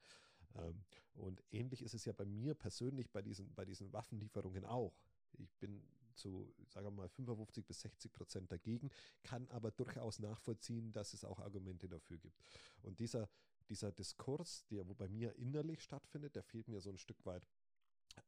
Ähm, 0.55 0.84
und 1.13 1.43
ähnlich 1.51 1.82
ist 1.84 1.93
es 1.93 2.05
ja 2.05 2.13
bei 2.13 2.26
mir 2.26 2.53
persönlich 2.53 3.09
bei 3.11 3.22
diesen, 3.22 3.53
bei 3.53 3.65
diesen 3.65 3.91
Waffenlieferungen 3.93 4.65
auch. 4.65 4.93
Ich 5.38 5.53
bin 5.57 5.84
zu, 6.15 6.53
sagen 6.67 6.86
wir 6.86 6.91
mal, 6.91 7.09
55 7.09 7.65
bis 7.65 7.82
60 7.82 8.11
Prozent 8.11 8.51
dagegen, 8.51 8.89
kann 9.24 9.47
aber 9.49 9.72
durchaus 9.72 10.19
nachvollziehen, 10.19 10.91
dass 10.91 11.13
es 11.13 11.24
auch 11.24 11.39
Argumente 11.39 11.88
dafür 11.88 12.17
gibt. 12.17 12.38
Und 12.82 12.99
dieser, 12.99 13.30
dieser 13.72 13.91
Diskurs, 13.91 14.65
der 14.67 14.86
wo 14.88 14.93
bei 14.93 15.07
mir 15.07 15.34
innerlich 15.38 15.82
stattfindet, 15.82 16.36
der 16.36 16.43
fehlt 16.43 16.67
mir 16.67 16.82
so 16.82 16.89
ein 16.89 16.97
Stück 16.97 17.26
weit 17.26 17.47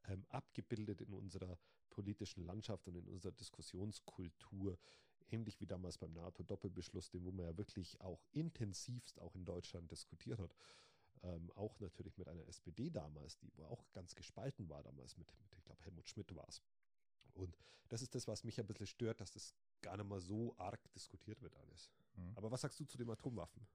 ähm, 0.07 0.25
abgebildet 0.29 1.01
in 1.01 1.13
unserer 1.13 1.59
politischen 1.89 2.45
Landschaft 2.45 2.87
und 2.87 2.95
in 2.95 3.07
unserer 3.09 3.33
Diskussionskultur, 3.33 4.79
ähnlich 5.29 5.59
wie 5.59 5.65
damals 5.65 5.97
beim 5.97 6.13
NATO-Doppelbeschluss, 6.13 7.09
den 7.09 7.25
wo 7.25 7.31
man 7.31 7.45
ja 7.45 7.57
wirklich 7.57 7.99
auch 7.99 8.23
intensivst 8.31 9.19
auch 9.19 9.35
in 9.35 9.43
Deutschland 9.43 9.91
diskutiert 9.91 10.39
hat. 10.39 10.55
Ähm, 11.23 11.51
auch 11.55 11.77
natürlich 11.81 12.17
mit 12.17 12.29
einer 12.29 12.47
SPD 12.47 12.89
damals, 12.89 13.37
die 13.37 13.51
wo 13.57 13.65
auch 13.65 13.91
ganz 13.91 14.15
gespalten 14.15 14.69
war 14.69 14.81
damals 14.81 15.17
mit, 15.17 15.27
mit 15.41 15.55
ich 15.57 15.65
glaube, 15.65 15.83
Helmut 15.83 16.07
Schmidt 16.07 16.33
war 16.33 16.47
es. 16.47 16.61
Und 17.33 17.57
das 17.89 18.01
ist 18.01 18.15
das, 18.15 18.27
was 18.27 18.45
mich 18.45 18.59
ein 18.59 18.67
bisschen 18.67 18.87
stört, 18.87 19.19
dass 19.19 19.31
das 19.31 19.53
gar 19.81 19.97
nicht 19.97 20.07
mal 20.07 20.21
so 20.21 20.55
arg 20.57 20.79
diskutiert 20.93 21.41
wird 21.41 21.55
alles. 21.57 21.91
Mhm. 22.15 22.31
Aber 22.35 22.49
was 22.49 22.61
sagst 22.61 22.79
du 22.79 22.85
zu 22.85 22.97
den 22.97 23.09
Atomwaffen? 23.09 23.67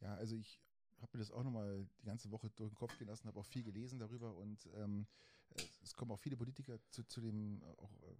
Ja, 0.00 0.14
also 0.14 0.34
ich 0.34 0.60
habe 1.00 1.16
mir 1.16 1.20
das 1.20 1.30
auch 1.30 1.42
nochmal 1.42 1.86
die 2.00 2.06
ganze 2.06 2.30
Woche 2.30 2.50
durch 2.50 2.70
den 2.70 2.76
Kopf 2.76 2.96
gehen 2.98 3.08
lassen, 3.08 3.26
habe 3.28 3.40
auch 3.40 3.46
viel 3.46 3.62
gelesen 3.62 3.98
darüber 3.98 4.34
und 4.36 4.68
ähm, 4.74 5.06
es 5.82 5.94
kommen 5.94 6.12
auch 6.12 6.18
viele 6.18 6.36
Politiker 6.36 6.78
zu, 6.90 7.04
zu 7.04 7.20
dem, 7.20 7.62
auch, 7.78 7.92
äh, 8.02 8.16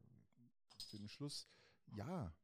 zu 0.79 0.97
dem 0.97 1.09
Schluss, 1.09 1.49
ja, 1.87 2.35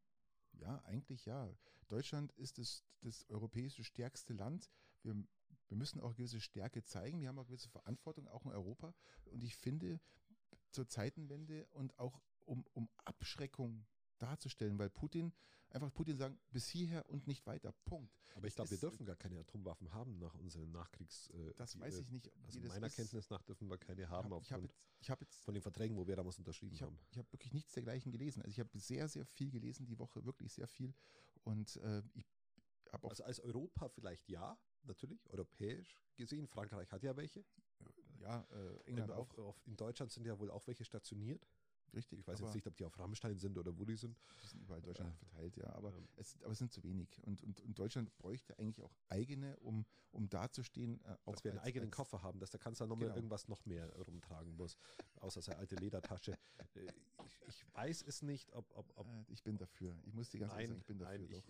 ja, 0.53 0.83
eigentlich 0.85 1.27
ja. 1.27 1.49
Deutschland 1.89 2.33
ist 2.33 2.59
das, 2.59 2.85
das 3.03 3.29
europäische 3.29 3.85
stärkste 3.85 4.33
Land. 4.33 4.71
Wir, 5.03 5.15
wir 5.69 5.77
müssen 5.77 6.01
auch 6.01 6.15
gewisse 6.15 6.41
Stärke 6.41 6.83
zeigen. 6.83 7.21
Wir 7.21 7.29
haben 7.29 7.39
auch 7.39 7.47
gewisse 7.47 7.69
Verantwortung, 7.69 8.29
auch 8.29 8.45
in 8.45 8.53
Europa. 8.53 8.95
Und 9.27 9.45
ich 9.45 9.57
finde, 9.57 10.01
zur 10.71 10.89
Zeitenwende 10.89 11.67
und 11.69 11.99
auch 11.99 12.21
um, 12.45 12.65
um 12.73 12.89
Abschreckung 13.05 13.87
darzustellen, 14.19 14.79
weil 14.79 14.91
Putin, 14.91 15.33
einfach 15.71 15.93
Putin 15.93 16.17
sagen, 16.17 16.39
bis 16.51 16.69
hierher 16.69 17.09
und 17.11 17.27
nicht 17.27 17.47
weiter. 17.47 17.73
Punkt. 17.85 18.13
Aber 18.35 18.47
ich 18.47 18.55
glaube, 18.55 18.71
wir 18.71 18.79
dürfen 18.79 19.07
gar 19.07 19.17
keine 19.17 19.39
Atomwaffen 19.41 19.93
haben 19.93 20.19
nach 20.19 20.35
unseren 20.35 20.71
Nachkriegs. 20.71 21.31
Äh, 21.31 21.55
das 21.57 21.79
weiß 21.79 21.99
ich 21.99 22.11
nicht. 22.11 22.31
Also 22.45 22.61
meiner 22.61 22.87
ist. 22.87 22.97
Kenntnis 22.97 23.31
nach 23.31 23.43
dürfen 23.43 23.69
wir 23.69 23.79
keine 23.79 24.09
haben 24.09 24.29
ich 24.29 24.33
hab, 24.33 24.43
ich 24.43 24.53
hab 24.53 24.63
jetzt, 24.63 24.77
ich 25.01 25.11
hab 25.11 25.21
jetzt, 25.21 25.41
von 25.43 25.55
den 25.55 25.63
Verträgen, 25.63 25.97
wo 25.97 26.07
wir 26.07 26.17
damals 26.17 26.39
unterschrieben 26.39 26.75
ich 26.75 26.83
hab, 26.83 26.91
haben. 26.91 26.99
Ich 27.11 27.19
habe 27.19 27.33
wirklich 27.33 27.53
nichts 27.55 27.73
dergleichen 27.73 28.13
gelesen. 28.13 28.43
Also 28.43 28.51
ich 28.51 28.61
habe 28.61 28.79
sehr, 28.79 29.09
sehr 29.09 29.25
viel 29.25 29.51
gelesen 29.51 29.87
die 29.87 29.99
Woche, 29.99 30.25
wirklich 30.25 30.53
sehr 30.53 30.69
viel. 30.69 30.95
Und 31.45 31.77
äh, 31.77 32.03
ich 32.15 32.27
habe 32.93 33.07
auch. 33.07 33.11
Also 33.11 33.25
als 33.25 33.41
Europa 33.41 33.89
vielleicht 33.89 34.29
ja, 34.29 34.59
natürlich, 34.83 35.27
europäisch 35.31 35.99
gesehen. 36.17 36.47
Frankreich 36.47 36.93
hat 36.93 37.03
ja 37.03 37.17
welche. 37.17 37.45
Ja, 38.21 38.47
äh, 38.51 38.91
England 38.91 39.13
auch. 39.13 39.37
Auf, 39.39 39.61
in 39.67 39.77
Deutschland 39.77 40.13
sind 40.13 40.27
ja 40.27 40.39
wohl 40.39 40.51
auch 40.51 40.67
welche 40.67 40.85
stationiert. 40.85 41.47
Richtig. 41.95 42.21
Ich 42.21 42.27
weiß 42.27 42.41
jetzt 42.41 42.55
nicht, 42.55 42.67
ob 42.67 42.77
die 42.77 42.85
auf 42.85 42.99
Rammstein 42.99 43.39
sind 43.39 43.57
oder 43.59 43.77
wo 43.79 43.85
die 43.85 43.97
sind. 43.97 44.19
Die 44.43 44.49
sind 44.49 44.61
überall 44.61 44.81
in 44.81 44.85
Deutschland 44.87 45.13
äh, 45.13 45.17
verteilt, 45.17 45.57
ja. 45.57 45.73
Aber, 45.75 45.95
ähm. 45.95 46.09
es, 46.17 46.37
aber 46.43 46.53
es 46.53 46.59
sind 46.59 46.73
zu 46.73 46.83
wenig. 46.83 47.21
Und, 47.23 47.43
und, 47.43 47.61
und 47.61 47.79
Deutschland 47.79 48.17
bräuchte 48.19 48.59
eigentlich 48.59 48.83
auch 48.83 48.95
eigene, 49.09 49.57
um, 49.59 49.87
um 50.13 50.29
dazustehen. 50.29 51.01
Äh, 51.05 51.17
dass 51.27 51.45
wir 51.45 51.53
einen 51.53 51.59
als, 51.59 51.67
eigenen 51.67 51.89
als, 51.89 51.97
Koffer 51.97 52.23
haben, 52.23 52.39
dass 52.39 52.51
der 52.51 52.61
Kanzler 52.61 52.87
nochmal 52.87 53.09
genau. 53.09 53.17
irgendwas 53.17 53.49
noch 53.49 53.65
mehr 53.65 53.91
rumtragen 53.97 54.57
muss, 54.57 54.77
außer 55.21 55.43
seine 55.43 55.59
alte 55.59 55.77
Ledertasche. 55.77 56.33
Äh, 56.75 56.87
ich, 57.25 57.41
ich, 57.47 57.75
weiß 57.75 58.03
es 58.03 58.23
nicht, 58.23 58.53
ob. 58.53 58.71
ob, 58.77 58.93
ob 58.97 59.07
äh, 59.07 59.25
ich 59.29 59.43
bin 59.43 59.57
dafür. 59.57 59.97
Ich 60.05 60.15
muss 60.15 60.29
dir 60.31 60.41
ganz 60.41 60.53
ehrlich 60.53 60.69
sagen, 60.69 60.81
ich 60.81 60.87
bin 60.87 60.99
dafür. 60.99 61.19
Nein, 61.19 61.29
ich, 61.31 61.45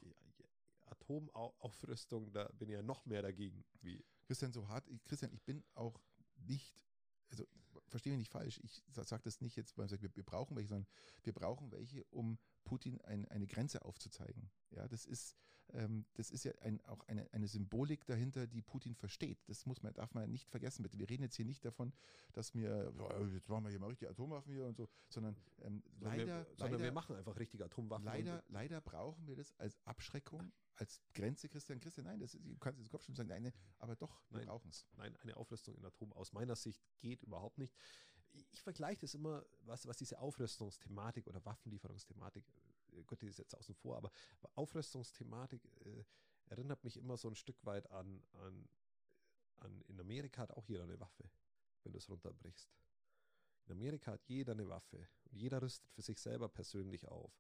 Atomaufrüstung, 0.86 2.32
da 2.32 2.48
bin 2.52 2.68
ich 2.68 2.74
ja 2.74 2.82
noch 2.82 3.04
mehr 3.06 3.22
dagegen. 3.22 3.64
Wie 3.80 4.04
Christian, 4.24 4.52
so 4.52 4.68
hart, 4.68 4.88
Christian, 5.04 5.32
ich 5.32 5.42
bin 5.42 5.64
auch 5.74 6.00
nicht, 6.36 6.84
also 7.28 7.46
verstehe 7.88 8.12
mich 8.12 8.20
nicht 8.20 8.32
falsch, 8.32 8.60
ich 8.62 8.82
sage 8.90 9.22
das 9.22 9.40
nicht 9.40 9.56
jetzt, 9.56 9.76
weil 9.76 9.84
man 9.84 9.88
sagt, 9.88 10.02
wir, 10.02 10.14
wir, 10.14 10.24
brauchen 10.24 10.56
welche, 10.56 10.68
sondern 10.68 10.88
wir 11.22 11.32
brauchen 11.32 11.70
welche, 11.72 12.04
um 12.10 12.38
Putin 12.64 13.00
ein, 13.02 13.26
eine 13.28 13.46
Grenze 13.46 13.84
aufzuzeigen. 13.84 14.50
Ja, 14.70 14.88
das 14.88 15.04
ist, 15.04 15.36
ähm, 15.72 16.04
das 16.14 16.30
ist 16.30 16.44
ja 16.44 16.52
ein, 16.60 16.80
auch 16.86 17.06
eine, 17.08 17.32
eine 17.32 17.48
Symbolik 17.48 18.04
dahinter, 18.06 18.46
die 18.46 18.62
Putin 18.62 18.94
versteht. 18.94 19.38
Das 19.48 19.66
muss 19.66 19.82
man, 19.82 19.92
darf 19.94 20.14
man 20.14 20.30
nicht 20.30 20.48
vergessen, 20.48 20.82
bitte. 20.82 20.98
Wir 20.98 21.08
reden 21.08 21.22
jetzt 21.22 21.36
hier 21.36 21.44
nicht 21.44 21.64
davon, 21.64 21.92
dass 22.32 22.54
wir, 22.54 22.92
jetzt 23.34 23.48
machen 23.48 23.64
wir 23.64 23.70
hier 23.70 23.80
mal 23.80 23.88
richtig 23.88 24.08
Atomwaffen 24.08 24.52
hier 24.52 24.66
und 24.66 24.76
so, 24.76 24.88
sondern 25.08 25.36
ähm, 25.62 25.82
sondern 25.98 26.18
leider, 26.18 26.26
wir, 26.26 26.46
sondern 26.56 26.72
leider, 26.72 26.84
wir 26.84 26.92
machen 26.92 27.16
einfach 27.16 27.38
richtige 27.38 27.64
Atomwaffen. 27.64 28.04
Leider, 28.04 28.44
leider 28.48 28.80
brauchen 28.80 29.26
wir 29.26 29.36
das 29.36 29.54
als 29.58 29.78
Abschreckung 29.84 30.52
als 30.76 31.00
Grenze, 31.14 31.48
Christian, 31.48 31.80
Christian, 31.80 32.06
nein, 32.06 32.20
das 32.20 32.34
ist, 32.34 32.44
du 32.44 32.56
kannst 32.58 32.78
jetzt 32.78 32.90
Kopf 32.90 33.06
sagen, 33.06 33.28
nein, 33.28 33.52
aber 33.78 33.96
doch, 33.96 34.22
wir 34.30 34.44
brauchen 34.44 34.70
es. 34.70 34.86
Nein, 34.96 35.16
eine 35.22 35.36
Aufrüstung 35.36 35.74
in 35.76 35.84
Atom 35.84 36.12
aus 36.12 36.32
meiner 36.32 36.56
Sicht 36.56 36.82
geht 37.00 37.22
überhaupt 37.22 37.58
nicht. 37.58 37.74
Ich 38.52 38.60
vergleiche 38.60 39.00
das 39.00 39.14
immer, 39.14 39.44
was, 39.60 39.86
was 39.86 39.96
diese 39.96 40.18
Aufrüstungsthematik 40.18 41.26
oder 41.26 41.44
Waffenlieferungsthematik, 41.44 42.44
Gott, 43.04 43.22
die 43.22 43.26
ist 43.26 43.38
jetzt 43.38 43.54
außen 43.54 43.74
vor, 43.74 43.96
aber 43.96 44.10
Aufrüstungsthematik 44.54 45.64
äh, 45.84 46.04
erinnert 46.46 46.82
mich 46.84 46.96
immer 46.96 47.16
so 47.16 47.28
ein 47.28 47.34
Stück 47.34 47.64
weit 47.64 47.90
an, 47.90 48.22
an, 48.34 48.68
an, 49.56 49.82
in 49.88 50.00
Amerika 50.00 50.42
hat 50.42 50.52
auch 50.52 50.66
jeder 50.66 50.84
eine 50.84 50.98
Waffe, 51.00 51.28
wenn 51.82 51.92
du 51.92 51.98
es 51.98 52.08
runterbrichst. 52.08 52.70
In 53.66 53.72
Amerika 53.72 54.12
hat 54.12 54.24
jeder 54.26 54.52
eine 54.52 54.68
Waffe 54.68 55.08
und 55.30 55.40
jeder 55.40 55.60
rüstet 55.60 55.90
für 55.90 56.02
sich 56.02 56.18
selber 56.18 56.48
persönlich 56.48 57.06
auf. 57.08 57.32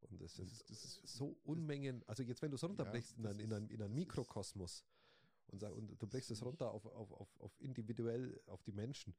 Und 0.00 0.20
das, 0.20 0.34
sind 0.34 0.50
das 0.50 0.60
ist, 0.60 1.06
so 1.06 1.36
Unmengen, 1.44 2.04
also 2.06 2.22
jetzt, 2.22 2.42
wenn 2.42 2.50
du 2.50 2.56
es 2.56 2.64
runterbrichst 2.64 3.12
ja, 3.12 3.18
in, 3.18 3.26
ein, 3.26 3.40
in, 3.40 3.52
ein, 3.52 3.68
in 3.68 3.82
einen 3.82 3.94
Mikrokosmos 3.94 4.84
und, 5.48 5.62
und 5.62 6.00
du 6.00 6.06
brichst 6.06 6.30
es 6.30 6.44
runter 6.44 6.70
auf, 6.70 6.86
auf, 6.86 7.12
auf, 7.12 7.40
auf 7.40 7.60
individuell, 7.60 8.40
auf 8.46 8.62
die 8.62 8.72
Menschen, 8.72 9.14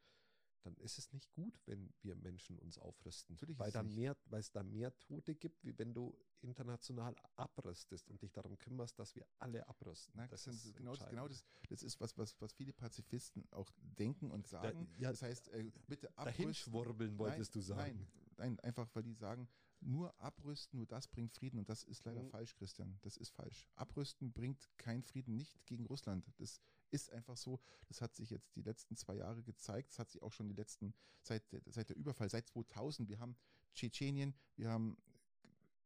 dann 0.63 0.75
ist 0.77 0.97
es 0.97 1.11
nicht 1.13 1.31
gut, 1.33 1.59
wenn 1.65 1.93
wir 2.01 2.15
Menschen 2.15 2.57
uns 2.59 2.77
aufrüsten. 2.77 3.35
Natürlich 3.35 3.59
weil, 3.59 3.71
dann 3.71 3.93
mehr, 3.93 4.17
weil 4.25 4.39
es 4.39 4.51
da 4.51 4.63
mehr 4.63 4.97
Tote 4.99 5.35
gibt, 5.35 5.63
wie 5.63 5.77
wenn 5.77 5.93
du 5.93 6.17
international 6.41 7.15
abrüstest 7.35 8.09
und 8.09 8.21
dich 8.21 8.31
darum 8.31 8.57
kümmerst, 8.57 8.97
dass 8.99 9.15
wir 9.15 9.25
alle 9.39 9.67
abrüsten. 9.67 10.13
Na, 10.15 10.27
das, 10.27 10.43
das 10.43 10.65
ist 10.65 10.75
genau, 10.75 10.95
das, 10.95 11.09
genau 11.09 11.27
das, 11.27 11.43
das 11.69 11.83
ist 11.83 11.99
was, 11.99 12.17
was, 12.17 12.39
was 12.41 12.53
viele 12.53 12.73
Pazifisten 12.73 13.47
auch 13.51 13.71
denken 13.81 14.31
und 14.31 14.47
sagen. 14.47 14.87
Da, 14.97 15.03
ja, 15.03 15.09
das 15.11 15.21
heißt, 15.21 15.49
äh, 15.49 15.71
bitte 15.87 16.09
abrüsten. 16.17 16.43
Dahinschwurbeln 16.43 17.17
wolltest 17.17 17.55
nein, 17.55 17.61
du 17.61 17.67
sagen. 17.67 18.07
Nein, 18.37 18.55
nein, 18.55 18.59
einfach 18.61 18.89
weil 18.93 19.03
die 19.03 19.13
sagen, 19.13 19.49
nur 19.81 20.19
abrüsten, 20.19 20.77
nur 20.77 20.87
das 20.87 21.07
bringt 21.07 21.33
Frieden. 21.33 21.59
Und 21.59 21.69
das 21.69 21.83
ist 21.83 22.03
leider 22.05 22.23
mhm. 22.23 22.29
falsch, 22.29 22.55
Christian. 22.55 22.97
Das 23.01 23.17
ist 23.17 23.29
falsch. 23.29 23.67
Abrüsten 23.75 24.31
bringt 24.31 24.69
keinen 24.77 25.03
Frieden, 25.03 25.35
nicht 25.35 25.65
gegen 25.65 25.85
Russland. 25.85 26.25
Das 26.37 26.61
ist 26.91 27.11
einfach 27.11 27.37
so. 27.37 27.59
Das 27.87 28.01
hat 28.01 28.15
sich 28.15 28.29
jetzt 28.29 28.55
die 28.55 28.61
letzten 28.61 28.95
zwei 28.95 29.15
Jahre 29.15 29.43
gezeigt. 29.43 29.89
Das 29.91 29.99
hat 29.99 30.09
sich 30.09 30.21
auch 30.21 30.33
schon 30.33 30.47
die 30.47 30.55
letzten, 30.55 30.93
seit, 31.21 31.43
seit 31.67 31.89
der 31.89 31.97
Überfall, 31.97 32.29
seit 32.29 32.47
2000. 32.47 33.09
Wir 33.09 33.19
haben 33.19 33.35
Tschetschenien, 33.73 34.33
wir 34.55 34.69
haben 34.69 34.97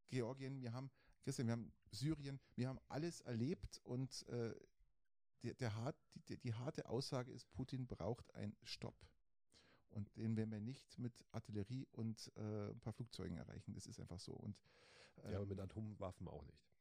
Georgien, 0.08 0.62
wir 0.62 0.74
haben, 0.74 0.91
Christian, 1.24 1.47
wir 1.47 1.54
haben 1.54 1.74
Syrien, 1.91 2.39
wir 2.56 2.68
haben 2.68 2.80
alles 2.88 3.22
erlebt 3.22 3.82
und 3.84 4.28
äh, 4.28 4.54
der, 5.43 5.54
der 5.56 5.76
hart, 5.76 5.95
die, 6.30 6.38
die 6.38 6.54
harte 6.54 6.88
Aussage 6.89 7.32
ist, 7.32 7.51
Putin 7.51 7.88
braucht 7.88 8.34
einen 8.36 8.56
Stopp. 8.64 8.95
Und 9.89 10.16
den 10.18 10.36
werden 10.36 10.51
wir 10.51 10.60
nicht 10.60 10.97
mit 10.97 11.14
Artillerie 11.32 11.88
und 11.91 12.32
äh, 12.36 12.72
ein 12.72 12.80
paar 12.80 12.93
Flugzeugen 12.93 13.38
erreichen. 13.38 13.74
Das 13.74 13.86
ist 13.86 13.99
einfach 13.99 14.20
so. 14.20 14.34
Und, 14.34 14.58
ähm, 15.24 15.32
ja, 15.32 15.38
aber 15.38 15.45
mit 15.45 15.60
ähm, 15.60 15.66
Atomwaffen 15.66 16.28
auch 16.28 16.43
nicht. 16.45 16.72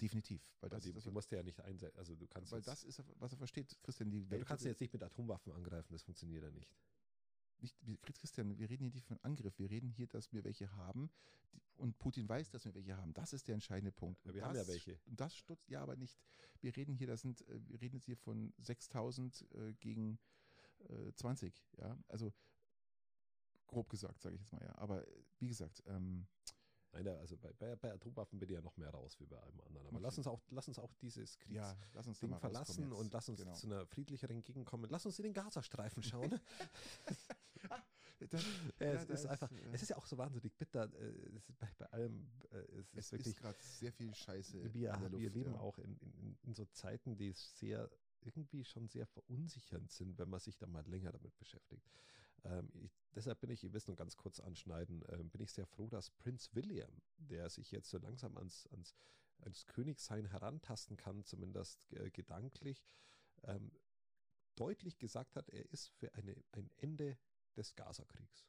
Definitiv. 0.00 0.42
Weil 0.60 0.70
das, 0.70 0.84
die, 0.84 0.92
das, 0.92 1.04
die 1.04 1.10
musst 1.10 1.30
du 1.30 1.36
ja 1.36 1.42
nicht 1.42 1.60
einsetzen. 1.60 1.98
Also 1.98 2.14
du 2.16 2.26
kannst 2.26 2.52
weil 2.52 2.62
das 2.62 2.84
ist, 2.84 3.02
was 3.18 3.32
er 3.32 3.38
versteht, 3.38 3.76
Christian. 3.82 4.10
Die 4.10 4.20
ja, 4.20 4.38
du 4.38 4.44
kannst 4.44 4.64
jetzt 4.64 4.80
nicht 4.80 4.92
mit 4.92 5.02
Atomwaffen 5.02 5.52
angreifen, 5.52 5.92
das 5.92 6.02
funktioniert 6.02 6.44
ja 6.44 6.50
nicht. 6.50 6.74
Nicht, 7.58 7.76
Christian, 8.02 8.56
wir 8.58 8.70
reden 8.70 8.84
hier 8.84 8.94
nicht 8.94 9.06
von 9.06 9.18
Angriff, 9.22 9.58
wir 9.58 9.68
reden 9.70 9.90
hier, 9.90 10.06
dass 10.06 10.32
wir 10.32 10.44
welche 10.44 10.74
haben 10.76 11.10
und 11.76 11.98
Putin 11.98 12.28
weiß, 12.28 12.50
dass 12.50 12.64
wir 12.64 12.74
welche 12.74 12.96
haben. 12.96 13.12
Das 13.12 13.32
ist 13.32 13.48
der 13.48 13.54
entscheidende 13.54 13.92
Punkt. 13.92 14.24
Ja, 14.24 14.32
wir 14.32 14.40
das, 14.40 14.48
haben 14.48 14.56
ja 14.56 14.66
welche. 14.66 14.98
Und 15.06 15.20
das 15.20 15.34
stutzt, 15.36 15.68
ja, 15.68 15.82
aber 15.82 15.96
nicht. 15.96 16.18
Wir 16.60 16.74
reden 16.76 16.94
hier, 16.94 17.06
das 17.06 17.20
sind, 17.20 17.46
äh, 17.48 17.60
wir 17.68 17.80
reden 17.80 17.96
jetzt 17.96 18.04
hier 18.06 18.16
von 18.16 18.52
6000 18.58 19.46
äh, 19.52 19.74
gegen 19.74 20.18
äh, 20.88 21.12
20, 21.12 21.62
ja. 21.78 21.98
Also 22.08 22.32
grob 23.66 23.88
gesagt, 23.88 24.20
sage 24.20 24.34
ich 24.34 24.40
jetzt 24.40 24.52
mal, 24.52 24.62
ja. 24.62 24.76
Aber 24.76 25.06
äh, 25.06 25.22
wie 25.38 25.48
gesagt, 25.48 25.82
ähm, 25.86 26.26
Nein, 26.92 27.06
also 27.08 27.36
bei, 27.36 27.52
bei, 27.52 27.76
bei, 27.76 27.92
Atomwaffen 27.92 28.38
bin 28.38 28.48
ich 28.48 28.54
ja 28.54 28.60
noch 28.60 28.76
mehr 28.76 28.90
raus 28.90 29.18
wie 29.20 29.26
bei 29.26 29.38
allem 29.38 29.60
anderen. 29.60 29.86
Aber 29.86 29.96
okay. 29.96 30.04
lass 30.04 30.18
uns 30.18 30.26
auch, 30.26 30.40
lass 30.50 30.68
uns 30.68 30.78
auch 30.78 30.92
dieses 30.94 31.38
Kriegsding 31.38 32.30
ja, 32.30 32.38
verlassen 32.38 32.92
und 32.92 33.12
lass 33.12 33.28
uns 33.28 33.40
genau. 33.40 33.54
zu 33.54 33.66
einer 33.66 33.86
friedlicheren 33.86 34.42
Gegend 34.42 34.66
kommen. 34.66 34.90
Lass 34.90 35.06
uns 35.06 35.18
in 35.18 35.24
den 35.24 35.34
Gazastreifen 35.34 36.02
schauen. 36.02 36.40
das, 38.30 38.44
ja, 38.78 38.86
es, 38.86 39.04
ist 39.04 39.26
einfach, 39.26 39.50
äh, 39.52 39.56
es 39.72 39.82
ist 39.82 39.88
ja 39.90 39.96
auch 39.96 40.06
so 40.06 40.18
wahnsinnig 40.18 40.56
bitter. 40.56 40.92
Äh, 40.94 41.36
es 41.36 41.48
ist 41.48 41.58
bei, 41.58 41.68
bei 41.78 41.86
allem, 41.86 42.28
äh, 42.50 42.56
es, 42.56 42.92
es 42.92 43.06
ist 43.06 43.12
wirklich 43.12 43.36
ist 43.36 43.40
gerade 43.40 43.58
sehr 43.60 43.92
viel 43.92 44.14
Scheiße. 44.14 44.74
Wir, 44.74 44.92
Luft, 44.92 45.18
wir 45.18 45.30
leben 45.30 45.54
ja. 45.54 45.60
auch 45.60 45.78
in, 45.78 45.96
in, 45.98 46.38
in 46.42 46.54
so 46.54 46.64
Zeiten, 46.66 47.16
die 47.16 47.32
sehr 47.32 47.88
irgendwie 48.22 48.64
schon 48.64 48.88
sehr 48.88 49.06
verunsichernd 49.06 49.90
sind, 49.90 50.18
wenn 50.18 50.28
man 50.28 50.40
sich 50.40 50.58
da 50.58 50.66
mal 50.66 50.86
länger 50.86 51.12
damit 51.12 51.38
beschäftigt. 51.38 51.88
Ähm, 52.44 52.70
ich, 52.74 52.98
deshalb 53.14 53.40
bin 53.40 53.50
ich, 53.50 53.62
ihr 53.64 53.72
wisst 53.72 53.88
nur 53.88 53.96
ganz 53.96 54.16
kurz 54.16 54.40
anschneiden, 54.40 55.02
äh, 55.08 55.22
bin 55.24 55.40
ich 55.40 55.52
sehr 55.52 55.66
froh, 55.66 55.88
dass 55.88 56.10
Prinz 56.10 56.50
William, 56.54 56.90
der 57.16 57.48
sich 57.50 57.70
jetzt 57.70 57.90
so 57.90 57.98
langsam 57.98 58.36
ans, 58.36 58.66
ans, 58.68 58.94
ans 59.40 59.66
Königsein 59.66 60.26
herantasten 60.26 60.96
kann, 60.96 61.24
zumindest 61.24 61.80
äh, 61.92 62.10
gedanklich, 62.10 62.86
ähm, 63.44 63.72
deutlich 64.56 64.98
gesagt 64.98 65.36
hat, 65.36 65.48
er 65.48 65.70
ist 65.72 65.88
für 65.88 66.14
eine, 66.14 66.36
ein 66.52 66.70
Ende 66.76 67.18
des 67.56 67.74
Gazakriegs 67.74 68.46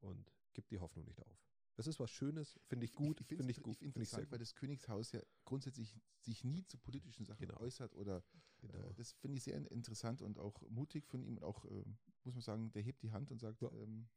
und 0.00 0.32
gibt 0.52 0.70
die 0.70 0.78
Hoffnung 0.78 1.04
nicht 1.04 1.22
auf. 1.22 1.48
Das 1.76 1.86
ist 1.86 2.00
was 2.00 2.10
Schönes, 2.10 2.58
finde 2.66 2.86
ich 2.86 2.92
gut. 2.92 3.22
Finde 3.28 3.52
ich 3.52 3.62
gut. 3.62 3.74
Ich 3.74 3.78
finde 3.78 4.00
interessant, 4.00 4.22
find 4.22 4.32
weil 4.32 4.38
das 4.40 4.54
Königshaus 4.56 5.12
ja 5.12 5.22
grundsätzlich 5.44 5.94
sich 6.18 6.42
nie 6.42 6.64
zu 6.64 6.76
politischen 6.76 7.24
Sachen 7.24 7.46
genau. 7.46 7.60
äußert 7.60 7.94
oder 7.94 8.24
genau. 8.60 8.74
äh, 8.74 8.94
das 8.94 9.12
finde 9.12 9.38
ich 9.38 9.44
sehr 9.44 9.56
interessant 9.70 10.22
und 10.22 10.38
auch 10.38 10.60
mutig 10.68 11.06
von 11.06 11.22
ihm 11.22 11.36
und 11.36 11.42
auch, 11.42 11.64
äh, 11.64 11.84
muss 12.24 12.34
man 12.34 12.42
sagen, 12.42 12.72
der 12.72 12.82
hebt 12.82 13.02
die 13.02 13.12
Hand 13.12 13.30
und 13.30 13.40
sagt, 13.40 13.62
ja. 13.62 13.70
ähm, 13.72 14.08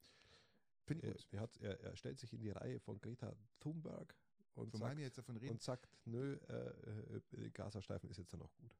finde 0.86 1.08
ich 1.08 1.14
gut. 1.14 1.34
Er, 1.34 1.40
hat, 1.42 1.58
er, 1.58 1.80
er, 1.82 1.96
stellt 1.96 2.20
sich 2.20 2.34
in 2.34 2.42
die 2.42 2.52
Reihe 2.52 2.80
von 2.80 3.00
Greta 3.00 3.36
Thunberg 3.60 4.16
und, 4.56 4.76
sagt, 4.76 5.20
und 5.30 5.62
sagt, 5.62 5.88
nö, 6.06 6.36
äh, 6.50 7.38
äh, 7.38 7.50
Gazastreifen 7.52 8.10
ist 8.10 8.18
jetzt 8.18 8.34
dann 8.34 8.42
auch 8.42 8.54
gut. 8.56 8.76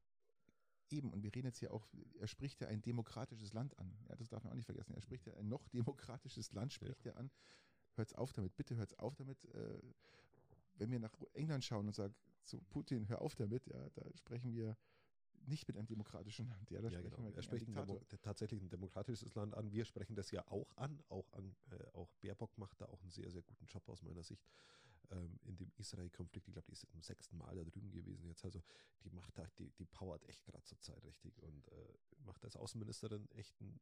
Eben, 0.90 1.10
und 1.12 1.22
wir 1.22 1.34
reden 1.34 1.46
jetzt 1.46 1.58
hier 1.58 1.72
auch, 1.72 1.88
er 2.18 2.26
spricht 2.26 2.60
ja 2.60 2.68
ein 2.68 2.82
demokratisches 2.82 3.54
Land 3.54 3.78
an. 3.78 3.96
Ja, 4.08 4.16
das 4.16 4.28
darf 4.28 4.44
man 4.44 4.52
auch 4.52 4.56
nicht 4.56 4.66
vergessen. 4.66 4.94
Er 4.94 5.00
spricht 5.00 5.26
ja 5.26 5.32
ein 5.34 5.48
noch 5.48 5.66
demokratisches 5.68 6.52
Land, 6.52 6.74
spricht 6.74 7.06
ja. 7.06 7.12
er 7.12 7.18
an 7.18 7.30
hört's 7.96 8.14
auf 8.14 8.32
damit, 8.32 8.56
bitte 8.56 8.76
hört's 8.76 8.94
auf 8.98 9.14
damit. 9.16 9.44
Äh, 9.54 9.78
wenn 10.74 10.90
wir 10.90 10.98
nach 10.98 11.12
England 11.34 11.64
schauen 11.64 11.86
und 11.86 11.94
sagen, 11.94 12.14
zu 12.44 12.60
Putin, 12.70 13.08
hör 13.08 13.20
auf 13.20 13.34
damit, 13.34 13.66
ja, 13.66 13.88
da 13.90 14.02
sprechen 14.16 14.54
wir 14.54 14.76
nicht 15.46 15.66
mit 15.68 15.76
einem 15.76 15.86
demokratischen 15.86 16.48
Land. 16.48 16.70
Ja, 16.70 16.80
da 16.80 16.88
Ja, 16.90 16.98
sprechen 16.98 17.16
genau. 17.16 17.28
wir 17.30 17.36
Er 17.36 17.42
spricht 17.42 17.68
ein 17.68 17.74
Demo 17.74 18.00
tatsächlich 18.22 18.62
ein 18.62 18.68
demokratisches 18.70 19.34
Land 19.34 19.54
an. 19.54 19.70
Wir 19.72 19.84
sprechen 19.84 20.14
das 20.14 20.30
ja 20.30 20.46
auch 20.48 20.76
an. 20.76 21.02
Auch, 21.08 21.32
an, 21.32 21.54
äh, 21.70 21.84
auch 21.94 22.10
Baerbock 22.20 22.56
macht 22.58 22.80
da 22.80 22.86
auch 22.86 23.00
einen 23.02 23.10
sehr, 23.10 23.30
sehr 23.30 23.42
guten 23.42 23.66
Job 23.66 23.88
aus 23.88 24.02
meiner 24.02 24.22
Sicht. 24.22 24.46
Ähm, 25.10 25.38
in 25.44 25.56
dem 25.56 25.70
Israel-Konflikt, 25.76 26.48
ich 26.48 26.54
glaube, 26.54 26.66
die 26.66 26.72
ist 26.72 26.86
zum 26.90 27.02
sechsten 27.02 27.36
Mal 27.36 27.54
da 27.56 27.64
drüben 27.64 27.90
gewesen 27.90 28.26
jetzt. 28.26 28.44
Also 28.44 28.62
die 29.02 29.10
macht 29.10 29.36
da, 29.36 29.46
die, 29.58 29.70
die 29.72 29.84
powert 29.84 30.24
echt 30.28 30.44
gerade 30.44 30.62
zur 30.64 30.80
Zeit 30.80 31.04
richtig 31.04 31.38
und 31.42 31.68
äh, 31.68 31.94
macht 32.24 32.44
als 32.44 32.56
Außenministerin 32.56 33.28
echt 33.32 33.60
einen 33.60 33.80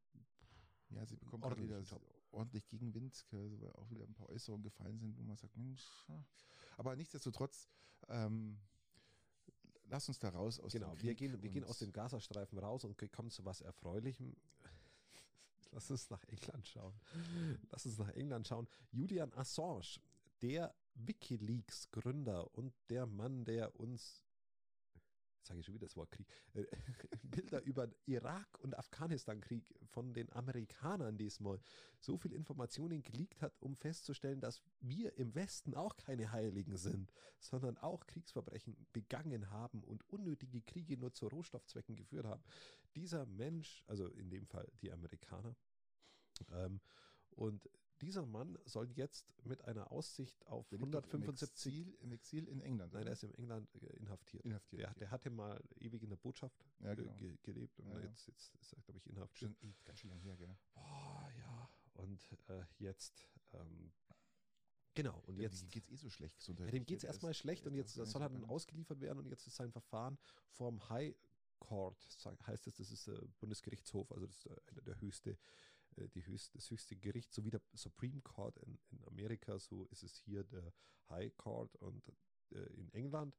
Ja, 0.89 1.05
sie 1.05 1.15
bekommt 1.15 1.45
Job. 1.45 2.01
ordentlich 2.31 2.67
Gegenwind, 2.67 3.25
gell, 3.29 3.61
weil 3.61 3.71
auch 3.73 3.89
wieder 3.91 4.03
ein 4.05 4.13
paar 4.13 4.29
Äußerungen 4.29 4.63
gefallen 4.63 4.97
sind, 4.99 5.15
wo 5.17 5.23
man 5.23 5.37
sagt, 5.37 5.55
Mensch, 5.55 5.87
aber 6.77 6.95
nichtsdestotrotz, 6.95 7.69
ähm, 8.07 8.59
lass 9.91 10.07
uns 10.07 10.19
da 10.19 10.29
raus 10.29 10.59
aus 10.59 10.71
Genau, 10.71 10.89
dem 10.95 11.03
wir 11.03 11.09
Krieg 11.15 11.17
gehen, 11.17 11.43
wir 11.43 11.49
gehen 11.49 11.65
aus 11.65 11.79
dem 11.79 11.91
Gazastreifen 11.91 12.57
raus 12.57 12.83
und 12.85 12.97
kommen 13.11 13.29
zu 13.29 13.45
was 13.45 13.61
Erfreulichem. 13.61 14.35
Lass 15.71 15.89
uns 15.91 16.09
nach 16.09 16.23
England 16.25 16.67
schauen. 16.67 16.93
Lass 17.69 17.85
uns 17.85 17.97
nach 17.97 18.09
England 18.09 18.47
schauen. 18.47 18.67
Julian 18.91 19.31
Assange, 19.33 20.01
der 20.41 20.73
Wikileaks-Gründer 20.95 22.53
und 22.57 22.73
der 22.89 23.05
Mann, 23.05 23.45
der 23.45 23.79
uns, 23.79 24.23
sage 25.43 25.59
ich 25.59 25.65
schon 25.65 25.75
wieder 25.75 25.85
das 25.85 25.95
Wort 25.95 26.11
Krieg, 26.11 26.27
äh, 26.53 26.65
Bilder 27.23 27.61
über 27.63 27.89
Irak- 28.05 28.59
und 28.59 28.77
Afghanistan-Krieg 28.77 29.73
von 29.85 30.13
den 30.13 30.31
Amerikanern 30.33 31.17
diesmal 31.17 31.59
so 31.99 32.17
viel 32.17 32.33
Informationen 32.33 33.01
geleakt 33.03 33.41
hat, 33.41 33.53
um 33.59 33.75
festzustellen, 33.75 34.39
dass 34.39 34.61
wir 34.79 35.17
im 35.17 35.35
Westen 35.35 35.75
auch 35.75 35.97
keine 35.97 36.31
Heiligen 36.31 36.77
sind, 36.77 37.11
sondern 37.39 37.77
auch 37.77 38.05
Kriegsverbrechen 38.07 38.75
begangen 38.93 39.49
haben 39.49 39.83
und 39.83 40.07
unnötige 40.09 40.61
Kriege 40.61 40.97
nur 40.97 41.13
zu 41.13 41.27
Rohstoffzwecken 41.27 41.95
geführt 41.95 42.25
haben. 42.25 42.43
Dieser 42.95 43.25
Mensch, 43.25 43.83
also 43.87 44.07
in 44.07 44.29
dem 44.29 44.47
Fall 44.47 44.67
die 44.81 44.91
Amerikaner, 44.91 45.55
ähm, 46.51 46.79
und 47.31 47.69
dieser 48.01 48.25
Mann 48.25 48.57
soll 48.65 48.89
jetzt 48.91 49.25
mit 49.45 49.63
einer 49.65 49.91
Aussicht 49.91 50.45
auf 50.47 50.67
Der 50.69 50.79
liegt 50.79 50.93
doch 50.93 51.03
175 51.03 51.75
Im 51.75 51.83
Exil, 51.83 51.97
im 52.01 52.11
Exil 52.11 52.47
in 52.47 52.61
England. 52.61 52.93
Nein, 52.93 53.01
oder? 53.01 53.05
der 53.05 53.13
ist 53.13 53.23
in 53.23 53.33
England 53.35 53.73
äh, 53.75 53.95
inhaftiert. 53.97 54.43
inhaftiert. 54.45 54.81
Der, 54.81 54.93
der 54.95 55.11
hatte 55.11 55.29
mal 55.29 55.61
ewig 55.79 56.03
in 56.03 56.09
der 56.09 56.17
Botschaft 56.17 56.65
Ja, 56.79 56.91
äh, 56.91 56.95
genau. 56.95 57.13
ge 57.15 57.37
gelebt 57.43 57.79
und 57.79 57.87
Ja, 57.89 57.99
ja. 57.99 58.05
jetzt, 58.05 58.27
jetzt 58.27 58.55
ist 58.55 58.73
er, 58.73 58.81
glaube 58.83 58.97
ich, 58.99 59.07
inhaftiert. 59.07 59.55
Schon, 59.59 59.69
eh, 59.69 59.73
ganz 59.83 59.99
schön 59.99 60.09
lange 60.09 60.21
her, 60.23 60.37
gell? 60.37 60.57
Boah, 60.73 61.31
ja. 61.37 61.69
Und 61.93 62.31
äh, 62.49 62.63
jetzt, 62.79 63.27
ähm, 63.53 63.91
genau, 64.93 65.19
und 65.27 65.35
Ja, 65.37 65.43
jetzt, 65.43 65.61
Dem 65.63 65.69
geht's 65.69 65.89
eh 65.89 65.95
so 65.95 66.09
schlecht 66.09 66.33
ja, 66.35 66.39
gesundheitlich. 66.39 66.71
dem 66.73 66.85
geht 66.85 66.97
es 66.97 67.01
Der 67.01 67.09
ist- 67.09 67.15
erstmal 67.15 67.33
schlecht 67.33 67.65
und 67.67 67.75
jetzt 67.75 67.93
soll 67.93 68.05
er 68.21 68.29
nicht 68.29 68.41
dann 68.43 68.49
ausgeliefert 68.49 68.99
werden 69.01 69.19
und 69.19 69.27
jetzt 69.27 69.45
ist 69.47 69.55
sein 69.55 69.71
Verfahren 69.71 70.17
vorm 70.49 70.87
High 70.89 71.15
Court, 71.59 71.95
heißt 72.47 72.65
es, 72.65 72.75
das 72.77 72.89
ist 72.91 73.05
der 73.07 73.21
Bundesgerichtshof, 73.39 74.11
also 74.11 74.25
das 74.25 74.35
ist 74.37 74.45
der, 74.45 74.57
einer 74.67 74.81
der 74.81 74.99
höchste, 74.99 75.31
äh, 75.31 75.35
die 75.97 76.25
höchste, 76.25 76.57
das 76.57 76.69
höchste 76.69 76.95
Gericht, 76.95 77.33
so 77.33 77.43
wie 77.43 77.49
der 77.51 77.61
Supreme 77.73 78.21
Court 78.21 78.57
in, 78.59 78.79
in 78.91 79.03
Amerika, 79.05 79.59
so 79.59 79.85
ist 79.87 80.03
es 80.03 80.17
hier 80.17 80.43
der 80.43 80.73
High 81.09 81.35
Court 81.37 81.75
und 81.77 82.01
äh, 82.51 82.59
in 82.73 82.89
England 82.93 83.37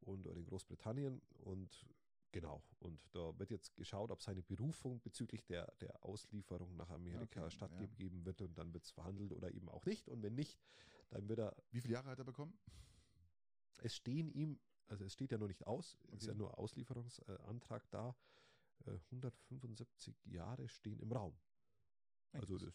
und 0.00 0.26
oder 0.26 0.36
in 0.38 0.44
Großbritannien 0.46 1.20
und 1.38 1.86
genau, 2.32 2.62
und 2.78 3.00
da 3.12 3.36
wird 3.38 3.50
jetzt 3.50 3.74
geschaut, 3.76 4.10
ob 4.10 4.22
seine 4.22 4.42
Berufung 4.42 5.00
bezüglich 5.02 5.44
der, 5.46 5.66
der 5.80 6.04
Auslieferung 6.04 6.76
nach 6.76 6.90
Amerika 6.90 7.42
Okay, 7.42 7.50
stattgegeben 7.50 8.24
wird 8.24 8.40
und 8.42 8.56
dann 8.58 8.72
wird 8.72 8.84
es 8.84 8.90
verhandelt 8.92 9.32
oder 9.32 9.50
eben 9.52 9.68
auch 9.68 9.84
nicht 9.86 10.08
und 10.08 10.22
wenn 10.22 10.34
nicht, 10.34 10.58
dann 11.10 11.28
wird 11.28 11.38
er 11.40 11.56
Wie 11.70 11.80
viele 11.80 11.94
Jahre 11.94 12.10
hat 12.10 12.18
er 12.18 12.24
bekommen? 12.24 12.56
es 13.78 13.94
stehen 13.94 14.30
ihm, 14.30 14.58
also 14.88 15.04
es 15.04 15.12
steht 15.12 15.32
ja 15.32 15.38
noch 15.38 15.48
nicht 15.48 15.66
aus, 15.66 15.96
es 16.08 16.14
ist 16.14 16.22
Okay. 16.22 16.26
ja 16.28 16.34
nur 16.34 16.58
Auslieferungsantrag 16.58 17.90
da. 17.90 18.16
Äh, 18.84 18.90
175 19.10 20.26
Jahre 20.26 20.68
stehen 20.68 21.00
im 21.00 21.10
Raum. 21.12 21.34
Also 22.40 22.58
das, 22.58 22.74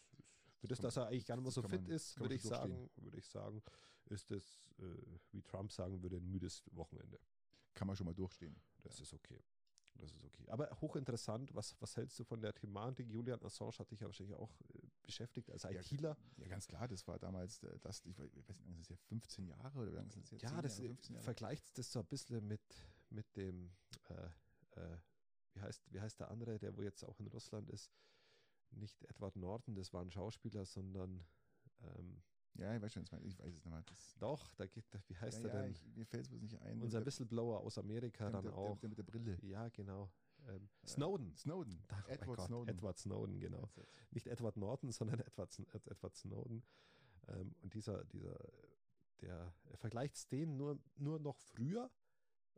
für 0.57 0.68
das, 0.68 0.80
dass 0.80 0.97
er 0.97 1.07
eigentlich 1.07 1.26
gar 1.26 1.36
nicht 1.36 1.43
mehr 1.43 1.51
so 1.51 1.62
fit 1.62 1.82
man- 1.82 1.91
ist, 1.91 2.20
würde 2.20 2.36
ich 2.36 2.41
sagen, 2.43 2.89
würde 2.95 3.18
ich 3.18 3.28
sagen, 3.28 3.62
ist 4.05 4.30
das, 4.32 4.70
äh, 4.80 4.84
wie 5.32 5.41
Trump 5.41 5.72
sagen 5.72 6.01
würde, 6.01 6.18
ein 6.18 6.26
müdes 6.30 6.64
Wochenende. 6.72 7.20
Kann 7.74 7.88
man 7.88 7.95
schon 7.95 8.05
mal 8.05 8.14
durchstehen. 8.14 8.62
Das 8.84 8.99
ist 8.99 9.14
okay. 9.14 9.41
Das 9.95 10.16
ist 10.16 10.24
okay. 10.24 10.47
Aber 10.49 10.70
hochinteressant, 10.80 11.53
was, 11.53 11.76
was 11.80 11.95
hältst 11.97 12.18
du 12.20 12.24
von 12.24 12.41
der 12.41 12.53
Thematik? 12.53 13.09
Julian 13.09 13.41
Assange 13.43 13.78
hat 13.78 13.91
dich 13.91 13.99
ja 13.99 14.07
wahrscheinlich 14.07 14.36
auch 14.36 14.49
äh, 14.74 14.80
beschäftigt 15.03 15.49
als 15.51 15.64
Ja, 15.64 15.72
ITler. 15.72 16.18
Ja, 16.38 16.47
ganz 16.47 16.68
klar, 16.68 16.88
das 16.88 17.05
war 17.07 17.20
damals 17.20 17.62
äh, 17.64 17.78
das, 17.80 18.03
ich 18.05 18.18
weiß 18.18 18.30
ich 18.34 18.47
weiß 18.47 18.57
nicht, 18.59 18.70
das 18.72 18.80
ist 18.80 18.89
ja 18.89 18.95
15 18.97 19.47
Jahre 19.47 19.78
oder 19.80 19.91
wie 19.91 19.95
lange 19.95 20.07
ist 20.07 20.18
das 20.18 20.32
jetzt? 20.32 20.41
Ja, 20.43 20.49
10 20.49 20.62
das 20.62 20.78
Jahre, 20.78 20.86
äh, 20.86 20.88
15 20.88 21.16
Jahre? 21.16 21.24
vergleicht 21.24 21.78
das 21.78 21.91
so 21.91 21.99
ein 21.99 22.05
bisschen 22.05 22.47
mit, 22.47 22.62
mit 23.09 23.36
dem, 23.36 23.76
äh, 24.09 24.30
äh, 24.80 24.97
wie, 25.53 25.62
heißt, 25.62 25.91
wie 25.93 25.99
heißt 25.99 26.20
der 26.20 26.32
andere, 26.32 26.57
der 26.57 26.76
wo 26.76 26.82
jetzt 26.82 27.03
auch 27.03 27.20
in 27.20 27.28
Russland 27.28 27.70
ist? 27.70 27.91
Nicht 28.72 29.04
Edward 29.04 29.36
Norton, 29.36 29.76
das 29.76 29.94
war 29.94 30.02
ein 30.02 30.12
Schauspieler, 30.12 30.66
sondern 30.66 31.24
ähm, 31.84 32.22
Ja, 32.56 32.76
ich 32.76 32.82
weiß 32.82 32.94
schon, 32.94 33.04
ich 33.04 33.12
weiß 33.12 33.48
es 33.48 33.54
nicht 33.54 33.66
mal. 33.66 33.84
Das, 33.84 34.16
doch, 34.20 34.54
da 34.56 34.66
gibt, 34.66 34.88
wie 35.08 35.18
heißt 35.18 35.44
ja, 35.44 35.50
er 35.50 35.56
ja, 35.56 35.62
denn? 35.64 35.72
ich, 35.72 35.86
mir 35.96 36.06
fällt 36.06 36.24
es 36.24 36.30
bloß 36.30 36.42
nicht 36.42 36.60
ein. 36.62 36.82
Unser 36.82 37.00
der, 37.00 37.06
Whistleblower 37.06 37.60
aus 37.62 37.78
Amerika 37.78 38.26
der, 38.26 38.32
dann 38.34 38.44
der, 38.44 38.56
auch. 38.56 38.80
Der, 38.80 38.90
mit 38.90 38.98
der 38.98 39.04
Brille. 39.04 39.38
ja, 39.42 39.70
genau. 39.70 40.10
Ähm, 40.48 40.70
Äh, 40.84 40.88
Snowden. 40.88 41.36
Snowden. 41.36 41.84
Ach, 41.90 42.08
Edward 42.08 42.38
Gott, 42.38 42.48
Snowden. 42.48 42.70
Edward 42.70 42.98
Snowden, 42.98 43.40
genau. 43.40 43.70
Nicht 44.12 44.28
Edward 44.28 44.58
Norton, 44.58 44.92
sondern 44.92 45.20
Edward, 45.20 45.58
Edward 45.86 46.16
Snowden. 46.16 46.64
Ähm, 47.28 47.54
und 47.62 47.74
dieser, 47.74 48.04
dieser, 48.06 48.38
der 49.22 49.54
er 49.70 49.78
vergleicht 49.78 50.32
den 50.32 50.58
nur, 50.58 50.80
nur 50.98 51.20
noch 51.20 51.38
früher. 51.38 51.90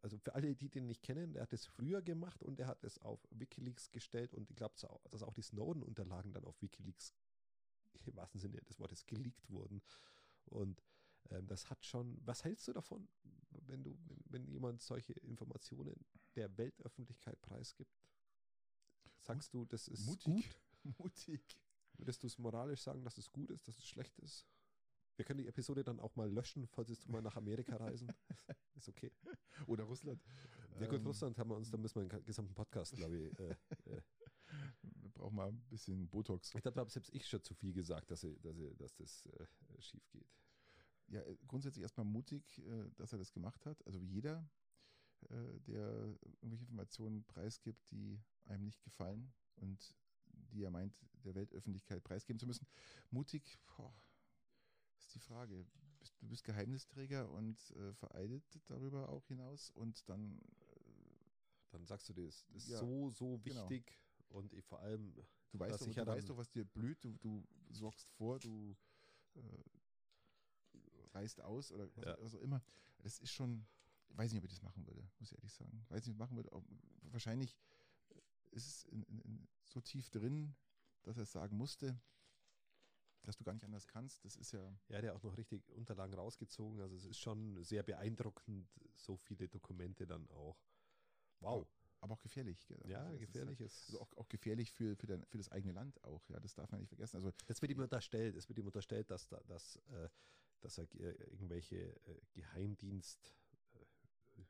Also 0.04 0.18
für 0.18 0.36
alle, 0.36 0.54
die 0.54 0.68
den 0.68 0.86
nicht 0.86 1.02
kennen, 1.02 1.32
der 1.32 1.44
hat 1.44 1.54
es 1.54 1.66
früher 1.66 2.02
gemacht 2.02 2.44
und 2.44 2.60
er 2.60 2.68
hat 2.68 2.84
es 2.84 2.98
auf 3.00 3.26
Wikileaks 3.32 3.90
gestellt 3.90 4.34
und 4.34 4.50
ich 4.50 4.56
glaube, 4.58 4.76
dass 5.10 5.24
auch 5.24 5.34
die 5.34 5.42
Snowden-Unterlagen 5.42 6.34
dann 6.34 6.44
auf 6.44 6.62
Wikileaks 6.62 7.14
im 8.06 8.16
wahrsten 8.18 8.42
Sinne 8.42 8.62
des 8.64 8.80
Wortes 8.80 9.06
geleakt 9.06 9.50
wurden. 9.50 9.82
Und 10.44 10.84
ähm, 11.30 11.48
das 11.48 11.70
hat 11.70 11.86
schon, 11.86 12.20
was 12.26 12.44
hältst 12.44 12.68
du 12.68 12.74
davon, 12.74 13.08
wenn 13.52 13.82
du, 13.82 13.98
wenn, 14.06 14.20
wenn 14.26 14.46
jemand 14.46 14.82
solche 14.82 15.14
Informationen 15.14 16.06
der 16.36 16.58
Weltöffentlichkeit 16.58 17.42
preisgibt? 17.42 18.04
Sagst 19.22 19.54
du, 19.54 19.64
das 19.64 19.88
ist 19.88 20.06
Mutig. 20.06 20.26
gut? 20.26 20.60
Mutig. 21.00 21.58
Würdest 21.94 22.24
du 22.24 22.28
es 22.28 22.38
moralisch 22.38 22.82
sagen, 22.82 23.06
dass 23.06 23.18
es 23.18 23.32
gut 23.32 23.52
ist, 23.52 23.70
dass 23.70 23.78
es 23.78 23.88
schlecht 23.88 24.20
ist? 24.20 24.46
Wir 25.16 25.26
können 25.26 25.40
die 25.40 25.48
Episode 25.48 25.84
dann 25.84 26.00
auch 26.00 26.16
mal 26.16 26.32
löschen, 26.32 26.68
falls 26.68 26.88
du 27.00 27.12
mal 27.12 27.22
nach 27.22 27.36
Amerika 27.36 27.76
reisen. 27.76 28.12
ist 28.76 28.90
okay. 28.90 29.12
Oder 29.68 29.84
Russland. 29.84 30.22
Ja 30.80 30.88
gut, 30.88 31.00
Ähm, 31.00 31.08
Russland 31.08 31.38
haben 31.38 31.50
wir 31.50 31.56
uns, 31.56 31.70
da 31.70 31.78
müssen 31.78 32.02
wir 32.02 32.12
einen 32.12 32.26
gesamten 32.26 32.54
Podcast, 32.54 32.96
glaube 32.96 33.18
ich. 33.18 33.40
Äh, 33.40 33.56
äh. 33.86 34.02
Wir 34.82 35.10
brauchen 35.12 35.36
mal 35.36 35.50
ein 35.50 35.62
bisschen 35.70 36.08
Botox. 36.10 36.54
Ich 36.56 36.62
glaube, 36.62 36.90
selbst 36.90 37.14
ich 37.14 37.28
schon 37.28 37.44
zu 37.44 37.54
viel 37.54 37.74
gesagt, 37.74 38.10
dass, 38.12 38.24
ich, 38.24 38.40
dass, 38.42 38.58
ich, 38.58 38.76
dass 38.78 38.96
das 38.96 39.26
äh, 39.28 39.82
schief 39.82 40.08
geht. 40.10 40.28
Ja, 41.08 41.22
äh, 41.22 41.38
grundsätzlich 41.48 41.84
erstmal 41.84 42.06
mutig, 42.06 42.60
äh, 42.60 42.90
dass 42.96 43.14
er 43.14 43.20
das 43.20 43.32
gemacht 43.32 43.66
hat. 43.66 43.86
Also 43.86 44.00
jeder, 44.00 44.50
äh, 45.30 45.60
der 45.68 46.18
irgendwelche 46.42 46.64
Informationen 46.64 47.24
preisgibt, 47.26 47.92
die 47.92 48.20
einem 48.46 48.64
nicht 48.66 48.84
gefallen 48.84 49.34
und 49.56 49.96
die 50.26 50.64
er 50.64 50.72
meint, 50.72 50.96
der 51.24 51.36
Weltöffentlichkeit 51.36 52.04
preisgeben 52.04 52.40
zu 52.40 52.48
müssen. 52.48 52.68
Mutig, 53.12 53.60
boah, 53.66 53.94
die 55.16 55.20
Frage. 55.20 55.66
Du 56.20 56.28
bist 56.28 56.44
Geheimnisträger 56.44 57.30
und 57.32 57.58
äh, 57.72 57.94
vereidet 57.94 58.44
darüber 58.68 59.10
auch 59.10 59.26
hinaus 59.28 59.70
und 59.72 60.08
dann 60.10 60.40
Dann 61.72 61.86
sagst 61.86 62.08
du 62.10 62.14
dir, 62.14 62.26
das 62.26 62.44
ist 62.54 62.68
Ja, 62.68 62.80
so, 62.80 63.10
so 63.10 63.40
genau. 63.44 63.70
wichtig 63.70 64.00
und 64.30 64.54
ich 64.54 64.66
vor 64.66 64.80
allem, 64.80 65.14
Du 65.52 65.60
weißt, 65.60 65.82
doch, 65.82 65.88
ich 65.88 65.96
du 65.96 66.02
ja 66.02 66.08
weißt 66.08 66.30
doch, 66.30 66.38
was 66.38 66.50
dir 66.52 66.66
blüht, 66.66 67.04
du, 67.04 67.18
du 67.20 67.44
sorgst 67.72 68.10
vor, 68.12 68.40
du 68.40 68.76
äh, 69.36 69.40
reißt 71.14 71.42
aus 71.42 71.72
oder 71.72 71.88
was, 71.96 72.06
Ja. 72.06 72.18
was 72.20 72.36
auch 72.36 72.42
immer. 72.42 72.62
Das 73.00 73.20
ist 73.20 73.32
schon, 73.32 73.66
ich 74.10 74.18
weiß 74.18 74.32
nicht, 74.32 74.40
ob 74.40 74.46
ich 74.46 74.52
das 74.52 74.62
machen 74.62 74.86
würde, 74.86 75.08
muss 75.20 75.32
ich 75.32 75.38
ehrlich 75.38 75.54
sagen. 75.54 75.86
Weiß 75.90 76.06
nicht, 76.06 76.10
ob 76.10 76.16
ich 76.16 76.20
machen 76.20 76.36
würde. 76.36 76.52
Auch, 76.52 76.64
wahrscheinlich 77.12 77.58
ist 78.52 78.68
es 78.68 78.84
in, 78.86 79.04
in, 79.04 79.20
in 79.20 79.48
so 79.64 79.82
tief 79.82 80.10
drin, 80.10 80.56
dass 81.04 81.18
er 81.18 81.24
es 81.24 81.32
sagen 81.32 81.58
musste, 81.58 82.00
dass 83.24 83.38
du 83.38 83.44
gar 83.44 83.54
nicht 83.54 83.66
anders 83.66 83.88
kannst. 83.88 84.24
Das 84.26 84.36
ist 84.36 84.52
ja, 84.52 84.74
ja, 84.90 85.02
der 85.02 85.16
auch 85.16 85.24
noch 85.24 85.38
richtig 85.38 85.70
Unterlagen 85.72 86.14
rausgezogen. 86.14 86.82
Also 86.82 86.96
es 86.96 87.06
ist 87.06 87.20
schon 87.20 87.64
sehr 87.64 87.84
beeindruckend, 87.84 88.68
so 88.96 89.16
viele 89.18 89.48
Dokumente 89.48 90.06
dann 90.06 90.28
auch. 90.30 90.58
Wow. 91.40 91.68
aber 92.00 92.14
auch 92.14 92.22
gefährlich. 92.22 92.66
Gell? 92.68 92.80
Ja, 92.86 93.04
Also 93.04 93.18
gefährlich 93.18 93.60
Ist, 93.60 93.74
ist. 93.74 93.90
also 93.90 94.02
auch, 94.02 94.18
auch 94.18 94.30
gefährlich 94.30 94.72
für, 94.72 94.96
für, 94.96 95.08
dein, 95.08 95.26
für 95.26 95.38
das 95.38 95.50
eigene 95.50 95.74
Land 95.74 96.02
auch. 96.04 96.28
Ja, 96.30 96.40
das 96.40 96.54
darf 96.54 96.72
man 96.72 96.80
nicht 96.82 96.90
vergessen. 96.90 97.18
Also 97.18 97.32
Es 97.48 97.62
wird 97.62 97.72
ihm 97.72 97.80
unterstellt, 97.80 98.36
es 98.36 98.48
wird 98.50 98.60
ihm 98.60 98.66
unterstellt, 98.66 99.10
dass, 99.10 99.28
da, 99.28 99.40
dass, 99.48 99.76
äh, 99.92 100.10
dass 100.62 100.78
er 100.78 100.84
äh, 100.96 101.14
irgendwelche 101.32 101.78
äh, 101.78 102.22
Geheimdienst, 102.34 103.34
äh, 103.74 104.44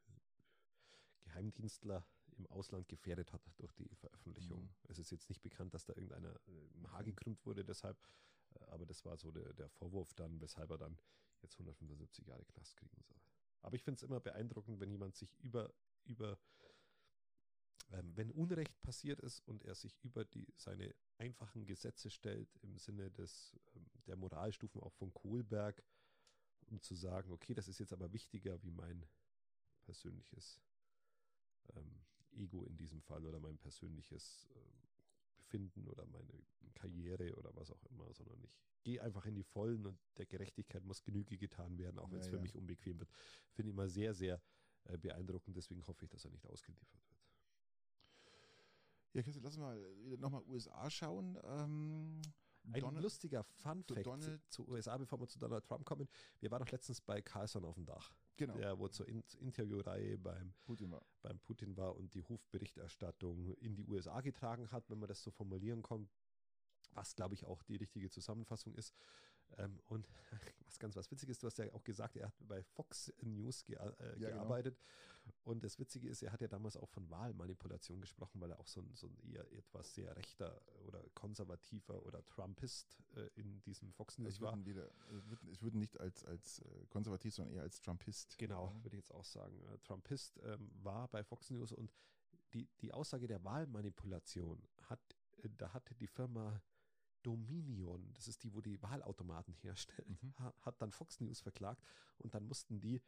Geheimdienstler 1.22 2.06
im 2.38 2.48
Ausland 2.48 2.88
gefährdet 2.88 3.32
hat 3.34 3.42
durch 3.58 3.74
die 3.74 3.88
Veröffentlichung. 3.96 4.62
Mhm. 4.64 4.70
Es 4.90 4.98
ist 4.98 5.12
jetzt 5.12 5.30
nicht 5.30 5.42
bekannt, 5.42 5.74
dass 5.74 5.86
da 5.86 5.94
irgendeiner 5.94 6.36
äh, 6.48 6.68
im 6.76 6.92
Haar 6.92 7.04
gekrümmt 7.04 7.46
wurde, 7.46 7.64
deshalb, 7.64 7.98
aber 8.68 8.86
das 8.86 9.04
war 9.06 9.18
so 9.18 9.32
der, 9.32 9.54
der 9.54 9.70
Vorwurf 9.70 10.14
dann, 10.14 10.40
weshalb 10.42 10.70
er 10.72 10.78
dann 10.78 10.98
jetzt 11.42 11.56
175 11.56 12.28
Jahre 12.28 12.46
Knast 12.46 12.76
kriegen 12.78 13.02
soll. 13.02 13.20
Aber 13.62 13.76
ich 13.76 13.84
finde 13.84 13.98
es 13.98 14.04
immer 14.04 14.20
beeindruckend, 14.20 14.80
wenn 14.80 14.92
jemand 14.92 15.16
sich 15.16 15.34
über, 15.40 15.74
über 16.06 16.38
ähm, 17.92 18.16
wenn 18.16 18.32
Unrecht 18.32 18.82
passiert 18.82 19.20
ist 19.20 19.40
und 19.48 19.64
er 19.64 19.76
sich 19.76 19.98
über 20.04 20.26
die, 20.26 20.48
seine 20.58 20.94
einfachen 21.18 21.66
Gesetze 21.66 22.10
stellt, 22.10 22.50
im 22.62 22.78
Sinne 22.78 23.12
des, 23.12 23.56
ähm, 23.76 23.86
der 24.08 24.16
Moralstufen 24.16 24.82
auch 24.82 24.94
von 24.94 25.14
Kohlberg, 25.14 25.84
um 26.68 26.82
zu 26.82 26.96
sagen, 26.96 27.32
okay, 27.32 27.54
das 27.54 27.68
ist 27.68 27.80
jetzt 27.80 27.94
aber 27.94 28.12
wichtiger 28.14 28.62
wie 28.64 28.72
mein 28.72 29.06
persönliches 29.84 30.62
ähm, 31.76 32.04
Ego 32.32 32.66
in 32.66 32.78
diesem 32.78 33.02
Fall 33.02 33.26
oder 33.26 33.40
mein 33.40 33.58
persönliches 33.58 34.48
äh, 34.56 34.83
Befinden 35.54 35.88
oder 35.88 36.06
meine 36.08 36.44
Karriere 36.74 37.36
oder 37.36 37.56
was 37.56 37.70
auch 37.72 37.84
immer, 37.86 38.12
sondern 38.14 38.42
ich 38.44 38.58
gehe 38.84 39.02
einfach 39.02 39.26
in 39.26 39.36
die 39.36 39.44
Vollen 39.44 39.86
und 39.86 40.00
der 40.18 40.26
Gerechtigkeit 40.26 40.84
muss 40.84 41.04
Genüge 41.04 41.38
getan 41.38 41.78
werden, 41.78 42.00
auch 42.00 42.12
wenn 42.12 42.20
es 42.20 42.26
ja, 42.26 42.32
für 42.32 42.38
ja. 42.38 42.42
mich 42.42 42.56
unbequem 42.56 43.00
wird. 43.00 43.10
Finde 43.52 43.70
ich 43.70 43.74
immer 43.74 43.88
sehr, 43.88 44.14
sehr 44.16 44.42
äh, 44.86 44.98
beeindruckend. 44.98 45.56
Deswegen 45.56 45.86
hoffe 45.86 46.06
ich, 46.06 46.10
dass 46.10 46.26
er 46.26 46.32
nicht 46.32 46.48
ausgeliefert 46.48 46.90
wird. 46.92 47.20
Ja, 49.14 49.22
Christian, 49.22 49.44
lass 49.44 49.58
mal 49.58 49.80
nochmal 50.18 50.42
USA 50.48 50.90
schauen. 50.90 51.38
Ähm, 51.44 52.22
ein 52.72 52.82
Donald, 52.82 53.04
lustiger 53.04 53.44
Fun-Fact 53.44 54.22
zu, 54.22 54.40
zu 54.50 54.68
USA, 54.68 54.98
bevor 54.98 55.20
wir 55.20 55.28
zu 55.28 55.40
Donald 55.40 55.66
Trump 55.66 55.86
kommen. 55.86 56.08
Wir 56.40 56.52
waren 56.52 56.60
doch 56.64 56.72
letztens 56.72 57.02
bei 57.02 57.22
Carlson 57.22 57.66
auf 57.66 57.76
dem 57.76 57.86
Dach. 57.86 58.14
Genau. 58.38 58.54
Der, 58.54 58.80
wo 58.80 58.88
zur 58.88 59.08
In 59.08 59.24
Interviewreihe 59.40 60.18
beim 60.18 60.54
Putin, 60.62 60.92
war. 60.92 61.06
beim 61.22 61.40
Putin 61.40 61.78
war 61.78 61.96
und 61.96 62.14
die 62.14 62.24
Hofberichterstattung 62.24 63.54
in 63.56 63.76
die 63.76 63.86
USA 63.86 64.22
getragen 64.22 64.72
hat, 64.72 64.90
wenn 64.90 65.00
man 65.00 65.08
das 65.08 65.22
so 65.22 65.32
formulieren 65.32 65.82
kann. 65.84 66.10
Was, 66.92 67.16
glaube 67.16 67.34
ich, 67.34 67.46
auch 67.46 67.64
die 67.64 67.76
richtige 67.76 68.10
Zusammenfassung 68.10 68.76
ist. 68.76 68.94
Ähm, 69.58 69.80
und 69.88 70.08
was 70.66 70.80
ganz 70.80 70.96
was 70.96 71.10
Witziges, 71.12 71.40
du 71.40 71.48
hast 71.48 71.58
ja 71.58 71.72
auch 71.74 71.84
gesagt, 71.84 72.18
er 72.18 72.28
hat 72.28 72.48
bei 72.48 72.64
Fox 72.64 73.12
News 73.22 73.66
ge 73.66 73.76
äh, 73.76 73.80
ja, 74.20 74.30
genau. 74.30 74.42
gearbeitet. 74.42 74.78
Genau. 74.78 74.90
Und 75.44 75.64
das 75.64 75.80
Witzige 75.80 76.10
ist, 76.10 76.22
er 76.22 76.32
hat 76.32 76.42
ja 76.42 76.48
damals 76.48 76.76
auch 76.76 76.90
von 76.90 77.10
Wahlmanipulation 77.10 78.02
gesprochen, 78.02 78.42
weil 78.42 78.52
er 78.52 78.60
auch 78.60 78.68
so 78.68 78.82
ein, 78.82 78.94
so 78.94 79.08
ein 79.08 79.18
eher 79.20 79.50
etwas 79.54 79.94
sehr 79.94 80.16
rechter 80.18 80.62
oder 80.86 81.02
konservativer 81.14 82.04
oder 82.04 82.26
Trumpist 82.26 83.02
äh, 83.16 83.30
in 83.36 83.62
diesem 83.62 83.94
Fox 83.94 84.18
News 84.18 84.36
ich 84.36 84.42
war. 84.42 84.66
Wieder, 84.66 84.90
ich 85.50 85.62
würde 85.62 85.78
nicht 85.78 86.00
als, 86.00 86.26
als 86.26 86.60
äh, 86.60 86.86
konservativ, 86.90 87.34
sondern 87.34 87.56
eher 87.56 87.64
als 87.64 87.82
Trumpist. 87.82 88.38
Genau, 88.38 88.74
würde 88.84 88.98
ich 88.98 89.04
jetzt 89.04 89.14
auch 89.14 89.26
sagen. 89.26 89.62
Äh, 89.64 89.78
Trumpist 89.80 90.40
ähm, 90.44 90.72
war 90.82 91.08
bei 91.08 91.24
Fox 91.24 91.50
News 91.50 91.72
und 91.72 91.94
die, 92.54 92.70
die 92.82 92.94
Aussage 92.94 93.28
der 93.28 93.44
Wahlmanipulation 93.44 94.62
hat, 94.84 95.00
äh, 95.42 95.50
da 95.58 95.74
hatte 95.74 95.96
die 95.96 96.08
Firma 96.08 96.62
Dominion, 97.24 98.14
das 98.14 98.28
ist 98.28 98.44
die, 98.44 98.54
wo 98.54 98.62
die 98.62 98.82
Wahlautomaten 98.82 99.54
herstellen, 99.56 100.18
mhm. 100.22 100.34
hat 100.62 100.82
dann 100.82 100.92
Fox 100.92 101.20
News 101.20 101.42
verklagt 101.42 101.84
und 102.20 102.36
dann 102.36 102.46
mussten 102.46 102.80
die, 102.80 103.02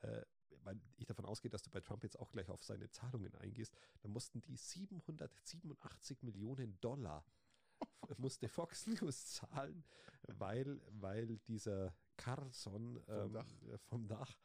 äh, 0.00 0.22
weil 0.62 0.80
ich 0.96 1.06
davon 1.06 1.24
ausgehe, 1.24 1.50
dass 1.50 1.62
du 1.62 1.70
bei 1.70 1.80
Trump 1.80 2.04
jetzt 2.04 2.18
auch 2.18 2.30
gleich 2.30 2.48
auf 2.48 2.62
seine 2.62 2.88
Zahlungen 2.90 3.34
eingehst, 3.36 3.74
dann 4.02 4.12
mussten 4.12 4.40
die 4.42 4.56
787 4.56 6.22
Millionen 6.22 6.78
Dollar 6.80 7.24
musste 8.18 8.48
Fox 8.48 8.86
News 8.86 9.26
zahlen, 9.26 9.84
weil, 10.28 10.80
weil 10.90 11.38
dieser 11.38 11.94
Carson 12.16 13.00
ähm, 13.08 13.22
vom 13.22 13.32
Dach, 13.32 13.62
äh, 13.62 13.78
vom 13.78 14.06
Dach 14.06 14.38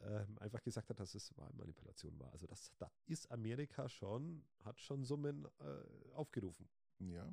ähm, 0.00 0.38
einfach 0.38 0.62
gesagt 0.62 0.90
hat, 0.90 0.98
dass 0.98 1.14
es 1.14 1.36
Wahlmanipulation 1.36 2.18
war. 2.18 2.32
Also 2.32 2.46
das, 2.46 2.72
da 2.78 2.90
ist 3.06 3.30
Amerika 3.30 3.88
schon, 3.88 4.44
hat 4.64 4.80
schon 4.80 5.04
Summen 5.04 5.46
äh, 5.60 6.12
aufgerufen. 6.14 6.68
Ja, 6.98 7.32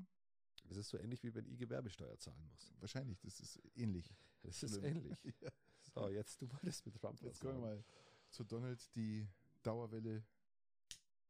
das 0.69 0.77
ist 0.77 0.89
so 0.89 0.97
ähnlich, 0.97 1.23
wie 1.23 1.33
wenn 1.33 1.45
ich 1.47 1.57
Gewerbesteuer 1.57 2.17
zahlen 2.19 2.47
muss. 2.51 2.71
Wahrscheinlich, 2.79 3.19
das 3.21 3.39
ist 3.39 3.59
ähnlich. 3.75 4.15
Das 4.43 4.61
ist 4.63 4.77
ähnlich. 4.77 5.17
ja. 5.41 5.49
So, 5.93 6.09
jetzt 6.09 6.41
du 6.41 6.49
wolltest 6.51 6.85
mit 6.85 6.95
Trump 6.95 7.19
Jetzt 7.21 7.41
kommen 7.41 7.55
wir 7.55 7.67
mal 7.67 7.83
zu 8.29 8.43
Donald. 8.43 8.95
Die 8.95 9.27
Dauerwelle 9.63 10.23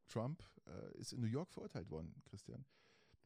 Trump 0.07 0.43
äh, 0.67 0.97
ist 0.97 1.13
in 1.13 1.21
New 1.21 1.27
York 1.27 1.51
verurteilt 1.51 1.89
worden, 1.89 2.13
Christian, 2.25 2.65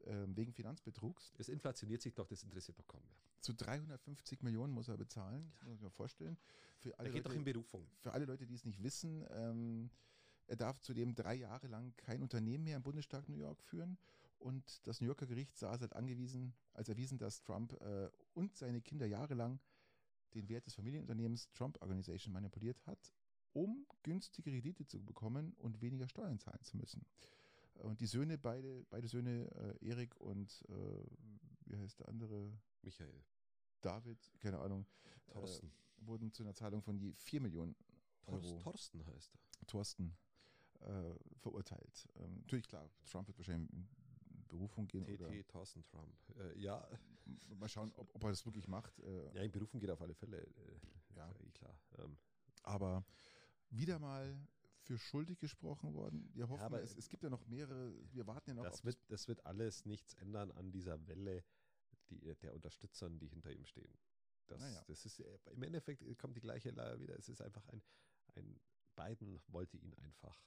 äh, 0.05 0.25
wegen 0.27 0.53
Finanzbetrugs. 0.53 1.33
Es 1.37 1.49
inflationiert 1.49 2.01
sich 2.01 2.13
doch, 2.13 2.27
das 2.27 2.43
interessiert 2.43 2.77
doch 2.77 2.87
kaum 2.87 3.01
mehr. 3.03 3.17
Zu 3.39 3.53
350 3.53 4.43
Millionen 4.43 4.71
muss 4.71 4.87
er 4.87 4.97
bezahlen, 4.97 5.49
das 5.49 5.61
muss 5.61 5.67
man 5.67 5.73
sich 5.73 5.83
mal 5.83 5.89
vorstellen. 5.89 6.37
Für 6.77 6.97
alle 6.99 7.09
er 7.09 7.13
geht 7.13 7.23
Leute, 7.23 7.29
doch 7.29 7.35
in 7.35 7.43
Berufung. 7.43 7.87
Für 7.99 8.13
alle 8.13 8.25
Leute, 8.25 8.45
die 8.45 8.53
es 8.53 8.65
nicht 8.65 8.81
wissen, 8.83 9.25
ähm, 9.31 9.89
er 10.47 10.57
darf 10.57 10.79
zudem 10.79 11.15
drei 11.15 11.35
Jahre 11.35 11.67
lang 11.67 11.95
kein 11.97 12.21
Unternehmen 12.21 12.65
mehr 12.65 12.77
im 12.77 12.83
Bundesstaat 12.83 13.27
New 13.27 13.35
York 13.35 13.61
führen 13.63 13.97
und 14.43 14.85
das 14.85 14.99
New 14.99 15.07
Yorker 15.07 15.25
Gericht 15.25 15.57
sah 15.57 15.73
es 15.73 15.81
halt 15.81 15.95
angewiesen, 15.95 16.53
als 16.73 16.89
erwiesen, 16.89 17.17
dass 17.17 17.43
Trump 17.43 17.73
äh, 17.81 18.09
und 18.33 18.55
seine 18.55 18.81
Kinder 18.81 19.05
jahrelang 19.05 19.59
den 20.33 20.49
Wert 20.49 20.65
des 20.65 20.75
Familienunternehmens 20.75 21.51
Trump 21.53 21.81
Organization 21.81 22.33
manipuliert 22.33 22.85
hat, 22.85 23.13
um 23.53 23.85
günstige 24.03 24.51
Kredite 24.51 24.85
zu 24.85 25.03
bekommen 25.03 25.53
und 25.53 25.81
weniger 25.81 26.07
Steuern 26.09 26.39
zahlen 26.39 26.61
zu 26.63 26.77
müssen. 26.77 27.05
Und 27.75 28.01
die 28.01 28.07
Söhne, 28.07 28.37
beide, 28.37 28.85
beide 28.89 29.07
Söhne, 29.07 29.49
äh, 29.81 29.87
Erik 29.87 30.19
und 30.19 30.63
äh, 30.69 31.05
wie 31.65 31.77
heißt 31.77 31.99
der 31.99 32.09
andere? 32.09 32.51
Michael. 32.81 33.23
David, 33.81 34.19
keine 34.39 34.59
Ahnung. 34.59 34.85
Thorsten. 35.27 35.67
Äh, 35.67 36.07
wurden 36.07 36.33
zu 36.33 36.43
einer 36.43 36.53
Zahlung 36.53 36.81
von 36.81 36.97
je 36.97 37.13
4 37.13 37.41
Millionen 37.41 37.75
Euro. 38.25 38.59
Thorsten 38.59 39.05
heißt 39.05 39.33
er. 39.33 39.67
Thorsten 39.67 40.17
äh, 40.81 41.15
verurteilt. 41.37 42.09
Ähm, 42.15 42.39
natürlich, 42.39 42.67
klar, 42.67 42.89
Trump 43.05 43.27
wird 43.27 43.37
wahrscheinlich 43.37 43.69
Berufung 44.53 44.87
gehen? 44.87 45.03
TT 45.05 45.19
oder? 45.19 45.47
Thorsten 45.47 45.83
Trump. 45.85 46.15
Äh, 46.37 46.59
ja. 46.59 46.87
Mal 47.55 47.69
schauen, 47.69 47.91
ob, 47.95 48.13
ob, 48.13 48.23
er 48.23 48.29
das 48.29 48.45
wirklich 48.45 48.67
macht. 48.67 48.99
Äh, 48.99 49.35
ja, 49.35 49.41
in 49.43 49.51
Berufung 49.51 49.79
geht 49.79 49.89
auf 49.89 50.01
alle 50.01 50.13
Fälle. 50.13 50.41
Äh, 50.41 51.15
ja. 51.15 51.31
Eh 51.39 51.51
klar. 51.51 51.77
Ähm. 51.99 52.17
Aber 52.63 53.05
wieder 53.69 53.99
mal 53.99 54.37
für 54.83 54.97
schuldig 54.97 55.39
gesprochen 55.39 55.93
worden. 55.93 56.29
Wir 56.33 56.47
hoffen, 56.49 56.59
ja, 56.59 56.65
aber 56.65 56.81
es, 56.81 56.95
es, 56.95 57.09
gibt 57.09 57.23
ja 57.23 57.29
noch 57.29 57.45
mehrere, 57.47 57.93
wir 58.11 58.27
warten 58.27 58.49
ja 58.51 58.55
noch. 58.55 58.63
Das, 58.63 58.83
wird, 58.83 58.97
das 59.07 59.27
wird 59.27 59.45
alles 59.45 59.85
nichts 59.85 60.13
ändern 60.15 60.51
an 60.51 60.71
dieser 60.71 61.07
Welle 61.07 61.43
die, 62.09 62.19
der 62.35 62.53
Unterstützern, 62.53 63.17
die 63.17 63.27
hinter 63.27 63.51
ihm 63.51 63.65
stehen. 63.65 63.97
Das, 64.47 64.59
naja. 64.59 64.83
das 64.87 65.05
ist 65.05 65.19
äh, 65.19 65.39
im 65.51 65.63
Endeffekt 65.63 66.03
kommt 66.17 66.35
die 66.35 66.41
gleiche 66.41 66.71
Leier 66.71 66.99
wieder. 66.99 67.17
Es 67.17 67.29
ist 67.29 67.41
einfach 67.41 67.65
ein, 67.69 67.81
ein 68.35 68.59
Biden 68.95 69.41
wollte 69.47 69.77
ihn 69.77 69.93
einfach 69.95 70.37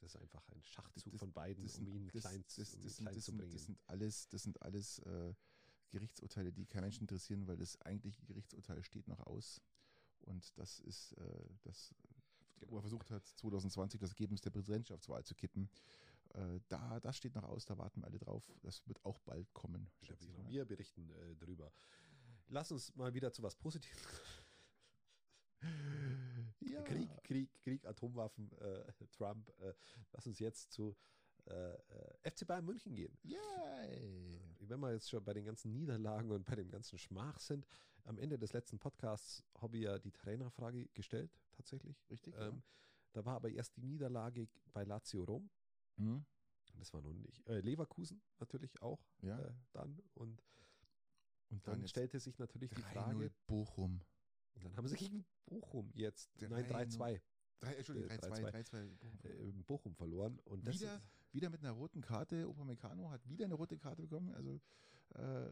das 0.00 0.14
ist 0.14 0.20
einfach 0.20 0.46
ein 0.50 0.62
Schachzug 0.62 1.12
das, 1.12 1.20
von 1.20 1.32
beiden, 1.32 1.64
das, 1.64 1.78
um 1.78 1.86
ihn 1.86 2.08
das, 2.12 2.22
klein, 2.22 2.44
das, 2.56 2.74
um 2.74 2.82
ihn 2.82 2.94
klein 2.94 3.14
sind, 3.14 3.22
zu 3.24 3.36
bringen. 3.36 3.52
Das 3.52 3.64
sind 3.64 3.78
alles, 3.86 4.28
das 4.28 4.42
sind 4.42 4.62
alles 4.62 4.98
äh, 5.00 5.34
Gerichtsurteile, 5.90 6.52
die 6.52 6.66
kein 6.66 6.82
Mensch 6.82 7.00
interessieren, 7.00 7.46
weil 7.46 7.56
das 7.56 7.80
eigentliche 7.82 8.24
Gerichtsurteil 8.24 8.82
steht 8.82 9.08
noch 9.08 9.20
aus. 9.20 9.60
Und 10.20 10.56
das 10.58 10.80
ist 10.80 11.12
äh, 11.12 11.48
das, 11.62 11.94
genau. 12.58 12.72
wo 12.72 12.78
er 12.78 12.82
versucht 12.82 13.10
hat, 13.10 13.26
2020 13.26 14.00
das 14.00 14.10
Ergebnis 14.10 14.40
der 14.40 14.50
Präsidentschaftswahl 14.50 15.24
zu 15.24 15.34
kippen. 15.34 15.70
Äh, 16.34 16.60
da, 16.68 17.00
das 17.00 17.16
steht 17.16 17.34
noch 17.34 17.44
aus, 17.44 17.64
da 17.64 17.78
warten 17.78 18.00
wir 18.00 18.06
alle 18.06 18.18
drauf. 18.18 18.50
Das 18.62 18.86
wird 18.86 19.04
auch 19.04 19.18
bald 19.20 19.52
kommen. 19.54 19.88
Wir 20.48 20.64
berichten 20.64 21.10
äh, 21.10 21.36
drüber. 21.36 21.72
Lass 22.48 22.70
uns 22.70 22.94
mal 22.94 23.14
wieder 23.14 23.32
zu 23.32 23.42
was 23.42 23.56
Positivem 23.56 23.96
ja. 26.70 26.82
Krieg, 26.82 27.08
Krieg, 27.22 27.50
Krieg, 27.60 27.86
Atomwaffen, 27.86 28.50
äh, 28.60 28.92
Trump. 29.12 29.48
Äh, 29.60 29.74
lass 30.12 30.26
uns 30.26 30.38
jetzt 30.38 30.72
zu 30.72 30.96
äh, 31.46 31.74
äh 31.74 32.30
FC 32.30 32.46
Bayern 32.46 32.64
München 32.64 32.94
gehen. 32.94 33.16
Yay! 33.22 34.40
Wenn 34.60 34.80
wir 34.80 34.92
jetzt 34.92 35.08
schon 35.08 35.24
bei 35.24 35.32
den 35.32 35.44
ganzen 35.44 35.72
Niederlagen 35.72 36.30
und 36.30 36.44
bei 36.44 36.56
dem 36.56 36.70
ganzen 36.70 36.98
Schmach 36.98 37.38
sind, 37.38 37.66
am 38.04 38.18
Ende 38.18 38.38
des 38.38 38.52
letzten 38.52 38.78
Podcasts 38.78 39.44
habe 39.60 39.76
ich 39.76 39.84
ja 39.84 39.98
die 39.98 40.12
Trainerfrage 40.12 40.86
gestellt, 40.94 41.38
tatsächlich. 41.52 41.96
Richtig. 42.10 42.34
Ähm, 42.36 42.54
ja. 42.54 42.62
Da 43.12 43.24
war 43.24 43.36
aber 43.36 43.50
erst 43.50 43.76
die 43.76 43.82
Niederlage 43.82 44.48
bei 44.72 44.84
Lazio 44.84 45.24
Rom. 45.24 45.50
Mhm. 45.96 46.24
Das 46.78 46.92
war 46.92 47.00
nun 47.00 47.20
nicht. 47.22 47.46
Äh, 47.48 47.60
Leverkusen 47.60 48.22
natürlich 48.38 48.80
auch 48.82 49.00
ja. 49.22 49.38
Äh, 49.38 49.52
dann. 49.72 49.98
Und, 50.14 50.42
und 51.48 51.66
dann, 51.66 51.80
dann 51.80 51.88
stellte 51.88 52.20
sich 52.20 52.38
natürlich 52.38 52.70
die 52.70 52.82
Frage. 52.82 53.30
Bochum. 53.46 54.00
Und 54.56 54.64
dann 54.64 54.76
haben 54.76 54.88
sie 54.88 54.96
gegen 54.96 55.24
Bochum 55.44 55.90
jetzt, 55.94 56.30
nein, 56.40 56.66
3-2. 56.66 57.20
Entschuldigung, 57.60 58.10
3-2 58.10 58.76
äh, 58.76 59.52
Bochum, 59.52 59.64
Bochum 59.64 59.94
verloren. 59.94 60.38
Und 60.44 60.66
wieder, 60.66 61.00
wieder 61.32 61.50
mit 61.50 61.60
einer 61.60 61.72
roten 61.72 62.00
Karte. 62.00 62.48
Upamecano 62.48 63.10
hat 63.10 63.26
wieder 63.28 63.44
eine 63.44 63.54
rote 63.54 63.78
Karte 63.78 64.02
bekommen. 64.02 64.34
Also 64.34 64.60
äh, 65.14 65.48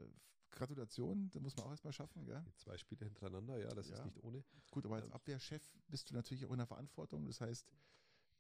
Gratulation, 0.51 1.31
das 1.31 1.43
muss 1.43 1.57
man 1.57 1.67
auch 1.67 1.71
erstmal 1.71 1.93
schaffen. 1.93 2.25
Gell? 2.25 2.45
Zwei 2.57 2.77
Spiele 2.79 3.05
hintereinander, 3.05 3.59
ja, 3.59 3.69
das 3.69 3.89
ja. 3.89 3.97
ist 3.97 4.05
nicht 4.05 4.23
ohne. 4.23 4.45
Gut, 4.71 4.87
aber 4.87 4.97
als 4.97 5.07
ähm, 5.07 5.13
Abwehrchef 5.13 5.63
bist 5.89 6.11
du 6.11 6.15
natürlich 6.15 6.47
auch 6.47 6.53
in 6.53 6.59
der 6.59 6.67
Verantwortung. 6.67 7.27
Das 7.27 7.41
heißt, 7.41 7.67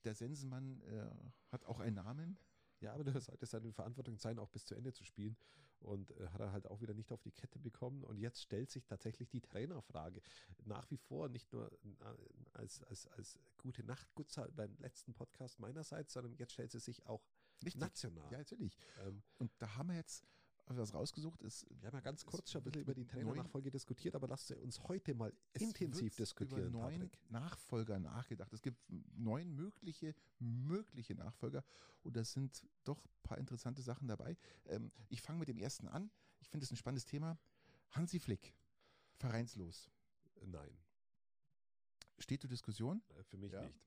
der 0.05 0.15
Sensenmann 0.15 0.81
äh, 0.83 1.11
hat 1.49 1.65
auch 1.65 1.81
einen 1.81 1.97
Namen. 1.97 2.39
Ja, 2.81 2.93
aber 2.93 3.05
du 3.05 3.19
solltest 3.21 3.53
halt 3.53 3.65
in 3.65 3.73
Verantwortung 3.73 4.19
sein, 4.19 4.39
auch 4.39 4.51
bis 4.51 4.65
zu 4.67 4.75
Ende 4.75 4.93
zu 4.93 5.05
spielen. 5.05 5.37
Und 5.85 6.11
äh, 6.13 6.29
hat 6.29 6.41
er 6.41 6.53
halt 6.53 6.67
auch 6.67 6.81
wieder 6.81 6.95
nicht 6.95 7.13
auf 7.13 7.23
die 7.23 7.33
Kette 7.33 7.59
bekommen. 7.59 8.05
Und 8.05 8.19
jetzt 8.19 8.43
stellt 8.43 8.71
sich 8.71 8.85
tatsächlich 8.85 9.29
die 9.31 9.41
Trainerfrage. 9.41 10.21
Nach 10.65 10.91
wie 10.91 10.97
vor 10.97 11.29
nicht 11.29 11.53
nur 11.53 11.73
äh, 11.73 11.79
als, 12.53 12.83
als, 12.85 13.07
als 13.09 13.39
gute 13.59 13.85
Nachtgutzer 13.85 14.51
beim 14.53 14.75
letzten 14.79 15.15
Podcast 15.15 15.61
meinerseits, 15.61 16.13
sondern 16.13 16.35
jetzt 16.37 16.53
stellt 16.53 16.73
sie 16.73 16.81
sich 16.81 17.07
auch 17.07 17.23
Richtig. 17.65 17.81
national. 17.81 18.31
Ja, 18.31 18.39
natürlich. 18.39 18.77
Ähm, 19.05 19.23
und 19.39 19.53
da 19.59 19.77
haben 19.77 19.89
wir 19.89 19.97
jetzt 19.97 20.25
habe 20.67 20.79
was 20.79 20.95
rausgesucht. 20.95 21.43
Ist, 21.43 21.67
Wir 21.81 21.89
haben 21.89 21.95
ja 21.97 22.01
ganz 22.01 22.25
kurz 22.25 22.51
schon 22.51 22.61
ein 22.63 22.65
bisschen 22.65 22.83
über 22.83 22.95
die 22.95 23.07
Trainernachfolge 23.07 23.71
diskutiert, 23.71 24.15
aber 24.15 24.29
lasst 24.29 24.51
uns 24.53 24.81
heute 24.85 25.15
mal 25.15 25.33
es 25.53 25.63
intensiv 25.63 26.17
diskutieren, 26.17 26.69
über 26.69 26.79
neun 26.79 26.93
Patrick. 27.01 27.31
Nachfolger 27.31 27.99
nachgedacht. 27.99 28.53
Es 28.53 28.63
gibt 28.63 28.79
neun 29.15 29.55
mögliche, 29.55 30.15
mögliche 30.39 31.15
Nachfolger 31.15 31.65
und 32.03 32.17
da 32.17 32.25
sind 32.25 32.67
doch 32.85 33.05
ein 33.05 33.23
paar 33.23 33.39
interessante 33.39 33.83
Sachen 33.83 34.09
dabei. 34.09 34.37
Ähm, 34.67 34.91
ich 35.09 35.21
fange 35.23 35.39
mit 35.41 35.49
dem 35.49 35.59
ersten 35.59 35.87
an. 35.89 36.11
Ich 36.41 36.49
finde 36.49 36.65
es 36.65 36.71
ein 36.71 36.77
spannendes 36.77 37.05
Thema. 37.05 37.39
Hansi 37.91 38.19
Flick, 38.19 38.55
vereinslos. 39.17 39.91
Nein, 40.47 40.77
Steht 42.19 42.41
zur 42.43 42.51
Diskussion? 42.51 43.03
äh, 43.19 43.23
für 43.25 43.37
mich 43.37 43.53
Ja. 43.53 43.63
nicht. 43.63 43.79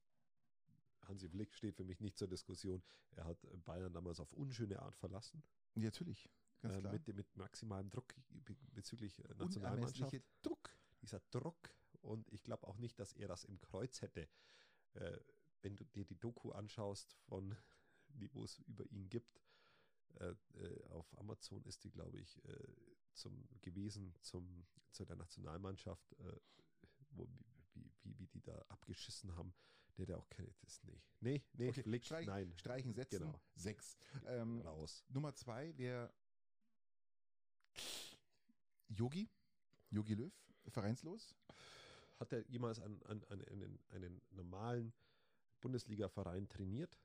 Hansi 1.07 1.30
Flick 1.30 1.53
steht 1.53 1.75
für 1.75 1.84
mich 1.86 1.99
nicht 2.01 2.17
zur 2.17 2.28
Diskussion. 2.28 2.84
Er 3.11 3.25
hat 3.25 3.38
Bayern 3.65 3.93
damals 3.93 4.19
auf 4.19 4.34
unschöne 4.34 4.80
Art 4.82 4.95
verlassen, 4.97 5.41
Ja, 5.75 5.84
natürlich. 5.84 6.30
Ganz 6.62 6.76
äh, 6.76 6.80
klar. 6.82 6.93
mit, 6.93 7.08
mit 7.16 7.38
maximalem 7.38 7.89
Druck 7.89 8.14
be- 8.30 8.55
bezüglich 8.74 9.20
äh, 9.20 9.34
Nationalmannschaft. 9.36 10.14
Druck. 10.41 10.70
dieser 11.01 11.20
Druck 11.32 11.70
und 12.01 12.28
ich 12.32 12.43
glaube 12.43 12.68
auch 12.68 12.78
nicht, 12.78 12.99
dass 12.99 13.14
er 13.14 13.28
das 13.28 13.43
im 13.45 13.60
Kreuz 13.60 14.01
hätte. 14.01 14.28
Äh, 14.93 15.18
wenn 15.62 15.76
du 15.76 15.84
dir 15.86 16.05
die 16.05 16.18
Doku 16.20 16.51
anschaust 16.51 17.14
von, 17.28 17.55
die 18.10 18.34
wo 18.34 18.43
es 18.43 18.60
über 18.60 18.86
ihn 18.91 19.10
gibt, 19.10 19.41
äh, 20.20 20.34
äh, 20.55 20.84
auf 20.89 21.18
Amazon 21.20 21.64
ist 21.66 21.84
die, 21.84 21.91
glaube 21.91 22.20
ich, 22.20 22.43
äh, 22.45 22.68
zum, 23.14 23.47
gewesen 23.62 24.16
zum, 24.22 24.66
zu 24.91 25.05
der 25.05 25.16
Nationalmannschaft, 25.16 26.14
äh, 26.20 26.39
wo, 27.12 27.28
wie, 27.74 27.91
wie, 28.03 28.18
wie, 28.20 28.28
die 28.28 28.41
da 28.41 28.58
abgeschissen 28.70 29.36
haben. 29.36 29.53
Der, 29.97 30.05
der 30.05 30.20
auch 30.20 30.30
kennt, 30.30 30.55
das, 30.64 30.84
nee, 30.84 31.01
nee, 31.22 31.43
nee, 31.53 31.70
Okay, 31.70 31.82
Flick, 31.84 32.03
streich- 32.05 32.28
nein, 32.28 32.53
Streichen, 32.55 32.93
setzen. 32.93 33.20
Genau. 33.20 33.41
Sechs. 33.55 33.97
Ähm, 34.28 34.62
raus. 34.62 35.03
Nummer 35.10 35.34
zwei 35.34 35.76
wäre 35.78 36.14
Yogi. 38.90 39.30
Yogi 39.90 40.14
Löw, 40.16 40.32
vereinslos. 40.68 41.36
Hat 42.20 42.34
er 42.34 42.42
jemals 42.50 42.80
an, 42.80 43.02
an, 43.04 43.24
an 43.30 43.44
einen, 43.46 43.80
einen 43.90 44.22
normalen 44.32 44.94
Bundesliga-Verein 45.62 46.50
trainiert? 46.50 46.98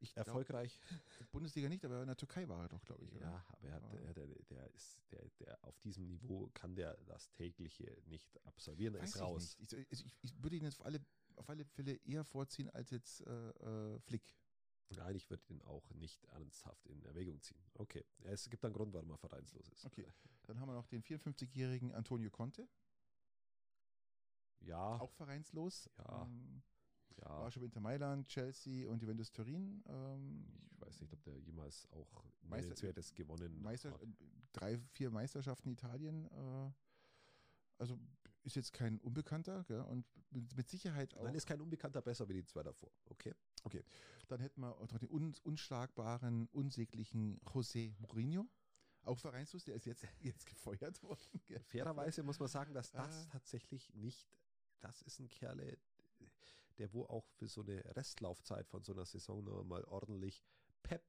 Ich 0.00 0.14
glaub, 0.14 0.28
Erfolgreich? 0.28 0.78
Bundesliga 1.32 1.68
nicht, 1.68 1.84
aber 1.84 2.00
in 2.02 2.06
der 2.06 2.16
Türkei 2.16 2.48
war 2.48 2.62
er 2.62 2.68
doch, 2.68 2.84
glaube 2.84 3.04
ich. 3.04 3.12
oder? 3.12 3.20
Ja, 3.26 3.44
aber 3.48 3.68
er 3.68 3.74
hat, 3.74 3.82
Ja. 3.82 3.98
er, 4.00 4.14
der, 4.14 4.26
der 4.28 4.70
ist, 4.74 5.00
der, 5.10 5.28
der 5.40 5.58
auf 5.64 5.78
diesem 5.80 6.06
Niveau 6.06 6.48
kann 6.54 6.74
der 6.76 6.96
das 7.04 7.30
tägliche 7.32 8.00
nicht 8.06 8.38
absolvieren. 8.46 8.94
Er 8.94 9.02
Weiß 9.02 9.10
ist 9.10 9.16
ich 9.16 9.22
raus. 9.22 9.56
Ich, 9.58 9.74
also 9.74 9.84
ich, 9.90 10.04
ich 10.22 10.42
würde 10.42 10.56
ihn 10.56 10.62
jetzt 10.64 10.78
auf 10.78 10.86
alle, 10.86 11.04
auf 11.34 11.50
alle 11.50 11.64
Fälle 11.64 11.94
eher 12.04 12.24
vorziehen 12.24 12.70
als 12.70 12.90
jetzt 12.90 13.26
äh, 13.26 13.48
äh, 13.50 13.98
Flick. 13.98 14.36
Nein, 14.90 15.16
ich 15.16 15.28
würde 15.28 15.42
ihn 15.48 15.60
auch 15.62 15.90
nicht 15.90 16.24
ernsthaft 16.26 16.86
in 16.86 17.02
Erwägung 17.04 17.40
ziehen. 17.42 17.60
Okay, 17.74 18.04
es 18.20 18.48
gibt 18.48 18.64
einen 18.64 18.74
Grund, 18.74 18.92
warum 18.94 19.10
er 19.10 19.18
vereinslos 19.18 19.68
ist. 19.68 19.84
Okay. 19.84 20.06
Dann 20.44 20.58
haben 20.60 20.68
wir 20.68 20.74
noch 20.74 20.86
den 20.86 21.02
54-jährigen 21.02 21.92
Antonio 21.94 22.30
Conte, 22.30 22.66
Ja, 24.60 24.98
auch 25.00 25.12
vereinslos. 25.12 25.88
Ja. 25.98 26.22
Ähm, 26.22 26.62
ja. 27.18 27.28
War 27.28 27.50
schon 27.50 27.62
Inter 27.64 27.80
Mailand, 27.80 28.28
Chelsea 28.28 28.88
und 28.88 29.02
Juventus 29.02 29.30
Turin. 29.30 29.82
Ähm, 29.86 30.46
Ich 30.72 30.80
weiß 30.80 31.00
nicht, 31.00 31.12
ob 31.12 31.22
der 31.22 31.36
jemals 31.38 31.86
auch 31.90 32.24
Meister- 32.42 32.62
Nennenswertes 32.68 33.14
gewonnen 33.14 33.60
Meister, 33.60 33.90
hat. 33.92 34.00
drei, 34.52 34.78
vier 34.78 35.10
Meisterschaften 35.10 35.68
Italien. 35.70 36.26
Äh, 36.30 36.70
also 37.78 37.98
ist 38.44 38.56
jetzt 38.56 38.72
kein 38.72 38.98
Unbekannter 39.00 39.64
gell? 39.64 39.80
und 39.82 40.06
mit, 40.30 40.56
mit 40.56 40.68
Sicherheit 40.68 41.14
auch. 41.16 41.24
Nein, 41.24 41.34
ist 41.34 41.46
kein 41.46 41.60
Unbekannter 41.60 42.00
besser 42.02 42.28
wie 42.28 42.34
die 42.34 42.44
zwei 42.44 42.62
davor. 42.62 42.90
Okay. 43.06 43.34
Dann 44.28 44.40
hätten 44.40 44.60
wir 44.60 44.76
noch 44.90 44.98
den 44.98 45.08
un, 45.10 45.34
unschlagbaren, 45.44 46.48
unsäglichen 46.52 47.40
José 47.40 47.94
Mourinho. 48.00 48.46
Auch 49.02 49.18
vereinslos, 49.18 49.64
der 49.64 49.76
ist 49.76 49.86
jetzt, 49.86 50.04
jetzt 50.20 50.46
gefeuert 50.46 51.02
worden. 51.02 51.40
Fairerweise 51.66 52.22
muss 52.22 52.38
man 52.38 52.48
sagen, 52.48 52.74
dass 52.74 52.90
das 52.90 53.26
Ah. 53.26 53.28
tatsächlich 53.32 53.92
nicht, 53.94 54.28
das 54.80 55.02
ist 55.02 55.18
ein 55.20 55.28
Kerle, 55.30 55.78
der 56.78 56.92
wo 56.92 57.04
auch 57.06 57.26
für 57.36 57.48
so 57.48 57.62
eine 57.62 57.82
Restlaufzeit 57.96 58.68
von 58.68 58.82
so 58.84 58.92
einer 58.92 59.04
Saison 59.06 59.42
noch 59.44 59.64
mal 59.64 59.82
ordentlich 59.84 60.44
Pep, 60.82 61.08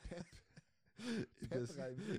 Pep. 0.00 0.26
in, 1.40 1.48
das, 1.48 1.70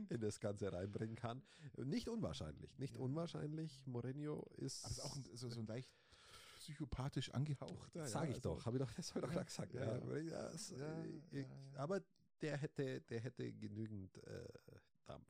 in 0.10 0.20
das 0.20 0.40
Ganze 0.40 0.74
reinbringen 0.74 1.16
kann. 1.16 1.42
Nicht 1.78 2.10
unwahrscheinlich, 2.10 2.78
nicht 2.80 2.96
Ja. 2.96 3.02
unwahrscheinlich. 3.02 3.82
Mourinho 3.86 4.42
ist, 4.58 4.84
Aber 4.84 4.92
ist 4.92 5.00
auch 5.02 5.16
so, 5.36 5.50
so 5.50 5.60
ein 5.60 5.68
leicht 5.68 5.92
psychopathisch 6.64 7.30
angehauchter. 7.32 8.08
sage 8.08 8.30
ich 8.32 8.36
also- 8.38 8.56
doch, 8.56 8.66
habe 8.66 8.78
ich 8.78 8.84
doch, 8.84 8.94
das 8.94 9.14
habe 9.14 9.26
ich 9.28 9.32
doch 9.34 9.36
Ja, 9.40 9.44
gesagt. 9.44 9.74
ja, 9.74 9.82
Ja, 9.84 10.18
ja. 10.18 10.52
Ja, 10.52 10.52
Ja, 10.78 11.06
ja, 11.32 11.40
ja. 11.42 11.48
Aber 11.80 12.02
der 12.42 12.58
hätte, 12.58 13.02
der 13.02 13.20
hätte 13.20 13.52
genügend 13.54 14.18
äh, 14.24 14.48
Dampf. 15.06 15.28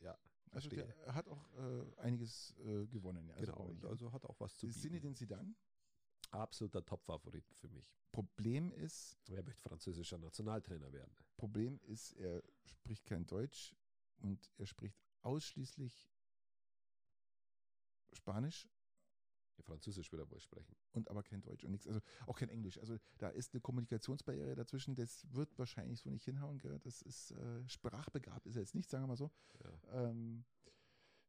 Ja, 0.00 0.16
Also 0.52 0.70
der 0.70 0.88
hat 1.14 1.28
auch 1.28 1.52
äh, 1.58 2.00
einiges 2.00 2.54
äh, 2.60 2.86
gewonnen. 2.86 3.28
Ja. 3.28 3.36
genau, 3.36 3.66
und 3.66 3.84
ich- 3.84 3.90
also 3.90 4.10
hat 4.12 4.24
auch 4.24 4.40
was 4.40 4.56
zu 4.56 4.66
bieten. 4.66 4.80
Zinedine 4.80 5.14
Zidane. 5.14 5.54
Absoluter 6.30 6.84
Top-Favorit 6.84 7.44
für 7.54 7.68
mich. 7.68 7.92
Problem 8.12 8.72
ist, 8.72 9.18
Wer 9.26 9.42
möchte 9.42 9.60
französischer 9.62 10.16
Nationaltrainer 10.18 10.92
werden? 10.92 11.14
Problem 11.36 11.78
ist, 11.80 12.12
er 12.14 12.42
spricht 12.64 13.04
kein 13.04 13.26
Deutsch 13.26 13.74
und 14.18 14.50
er 14.56 14.66
spricht 14.66 14.98
ausschließlich 15.22 16.08
Spanisch 18.12 18.68
Französisch 19.62 20.10
wird 20.12 20.22
er 20.22 20.30
wohl 20.30 20.40
sprechen. 20.40 20.74
und 20.92 21.08
aber 21.08 21.22
kein 21.22 21.42
Deutsch 21.42 21.64
und 21.64 21.70
nichts, 21.72 21.86
also 21.86 22.00
auch 22.26 22.38
kein 22.38 22.48
Englisch. 22.48 22.78
Also 22.78 22.96
da 23.18 23.28
ist 23.28 23.52
eine 23.54 23.60
Kommunikationsbarriere 23.60 24.54
dazwischen, 24.54 24.94
das 24.94 25.26
wird 25.32 25.58
wahrscheinlich 25.58 26.00
so 26.00 26.10
nicht 26.10 26.24
hinhauen. 26.24 26.58
Gell? 26.58 26.78
Das 26.80 27.02
ist 27.02 27.30
äh, 27.32 27.68
sprachbegabt, 27.68 28.46
ist 28.46 28.56
er 28.56 28.62
jetzt 28.62 28.74
nicht, 28.74 28.88
sagen 28.88 29.04
wir 29.04 29.08
mal 29.08 29.16
so. 29.16 29.30
Ja. 29.64 30.08
Ähm, 30.10 30.44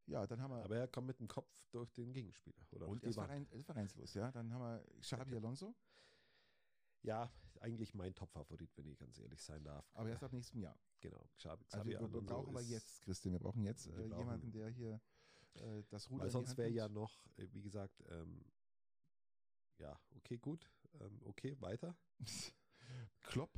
ja, 0.07 0.25
dann 0.27 0.41
haben 0.41 0.51
wir 0.51 0.63
Aber 0.63 0.75
er 0.77 0.87
kommt 0.87 1.07
mit 1.07 1.19
dem 1.19 1.27
Kopf 1.27 1.49
durch 1.71 1.91
den 1.93 2.11
Gegenspieler. 2.11 2.65
Oder 2.71 2.87
und 2.87 3.03
er 3.03 3.13
verein, 3.13 3.47
er 3.51 3.57
ist 3.59 3.65
vereinslos, 3.65 4.13
ja. 4.15 4.31
Dann 4.31 4.51
haben 4.53 4.61
wir 4.61 4.83
Xabi 5.01 5.35
Alonso, 5.35 5.75
Ja, 7.03 7.31
eigentlich 7.59 7.93
mein 7.93 8.13
Top-Favorit, 8.13 8.75
wenn 8.77 8.87
ich 8.87 8.97
ganz 8.97 9.17
ehrlich 9.19 9.41
sein 9.41 9.63
darf. 9.63 9.89
aber 9.93 10.09
erst 10.09 10.23
ab 10.23 10.33
nächstem 10.33 10.59
Jahr. 10.59 10.77
Genau. 10.99 11.29
Xabi, 11.37 11.63
Also 11.65 11.77
Xabi 11.77 11.89
wir, 11.91 11.99
wir 11.99 12.05
Alonso 12.07 12.21
brauchen 12.23 12.49
aber 12.49 12.61
ist- 12.61 12.69
jetzt, 12.69 13.01
Christian, 13.03 13.33
wir 13.33 13.39
brauchen 13.39 13.63
jetzt 13.63 13.87
Wir 13.87 13.93
äh, 14.05 14.07
brauchen- 14.07 14.19
jemanden, 14.19 14.51
der 14.51 14.69
hier 14.69 15.01
äh, 15.55 15.83
das 15.89 16.09
Ruder 16.09 16.23
Weil 16.23 16.31
sonst 16.31 16.57
wäre 16.57 16.69
ja 16.69 16.87
noch, 16.87 17.25
äh, 17.37 17.47
wie 17.51 17.61
gesagt, 17.61 18.03
ähm, 18.09 18.43
ja, 19.77 19.99
okay, 20.15 20.37
gut. 20.37 20.69
Ähm, 20.99 21.19
okay, 21.25 21.55
weiter. 21.59 21.95
Klopp, 23.21 23.51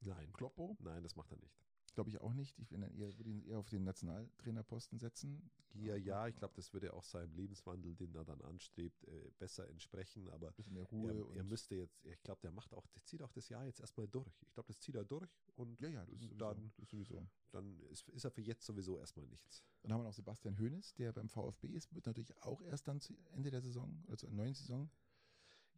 Nein. 0.00 0.32
Kloppo, 0.32 0.76
Nein, 0.80 1.02
das 1.02 1.14
macht 1.16 1.30
er 1.30 1.38
nicht. 1.38 1.54
Glaube 1.94 2.10
ich 2.10 2.20
auch 2.20 2.32
nicht. 2.34 2.58
Ich 2.58 2.68
bin 2.68 2.80
dann 2.80 2.92
eher, 2.92 3.16
würde 3.18 3.30
ihn 3.30 3.42
eher 3.42 3.58
auf 3.58 3.68
den 3.68 3.84
Nationaltrainerposten 3.84 4.98
setzen. 4.98 5.50
Ja, 5.74 5.94
ja, 5.96 6.26
ich 6.26 6.36
glaube, 6.36 6.54
das 6.56 6.72
würde 6.72 6.92
auch 6.92 7.04
seinem 7.04 7.32
Lebenswandel, 7.34 7.94
den 7.94 8.14
er 8.14 8.24
dann 8.24 8.40
anstrebt, 8.42 9.04
äh, 9.04 9.30
besser 9.38 9.68
entsprechen. 9.68 10.28
Aber 10.30 10.48
Ein 10.48 10.54
bisschen 10.54 10.74
mehr 10.74 10.84
Ruhe. 10.84 11.12
er, 11.12 11.36
er 11.36 11.44
müsste 11.44 11.76
jetzt, 11.76 12.04
ich 12.04 12.22
glaube, 12.22 12.40
der 12.42 12.50
macht 12.50 12.74
auch, 12.74 12.86
der 12.88 13.04
zieht 13.04 13.22
auch 13.22 13.32
das 13.32 13.48
Jahr 13.48 13.64
jetzt 13.64 13.80
erstmal 13.80 14.08
durch. 14.08 14.42
Ich 14.42 14.52
glaube, 14.52 14.66
das 14.66 14.80
zieht 14.80 14.96
er 14.96 15.04
durch 15.04 15.30
und 15.54 15.80
ja, 15.80 15.88
ja, 15.88 16.04
das 16.06 16.20
sowieso. 16.20 16.36
dann, 16.38 16.62
das 16.64 16.78
ist 16.80 16.90
sowieso. 16.90 17.26
dann 17.52 17.80
ist, 17.90 18.08
ist 18.08 18.24
er 18.24 18.30
für 18.30 18.42
jetzt 18.42 18.64
sowieso 18.66 18.98
erstmal 18.98 19.26
nichts. 19.26 19.64
Dann 19.82 19.92
haben 19.92 20.00
wir 20.00 20.04
noch 20.04 20.12
Sebastian 20.12 20.58
Hoeneß, 20.58 20.94
der 20.94 21.12
beim 21.12 21.28
VfB 21.28 21.68
ist, 21.68 21.94
wird 21.94 22.06
natürlich 22.06 22.36
auch 22.42 22.60
erst 22.62 22.88
dann 22.88 23.00
zu 23.00 23.16
Ende 23.30 23.50
der 23.50 23.62
Saison, 23.62 24.02
also 24.08 24.26
zur 24.26 24.30
neuen 24.30 24.54
Saison. 24.54 24.90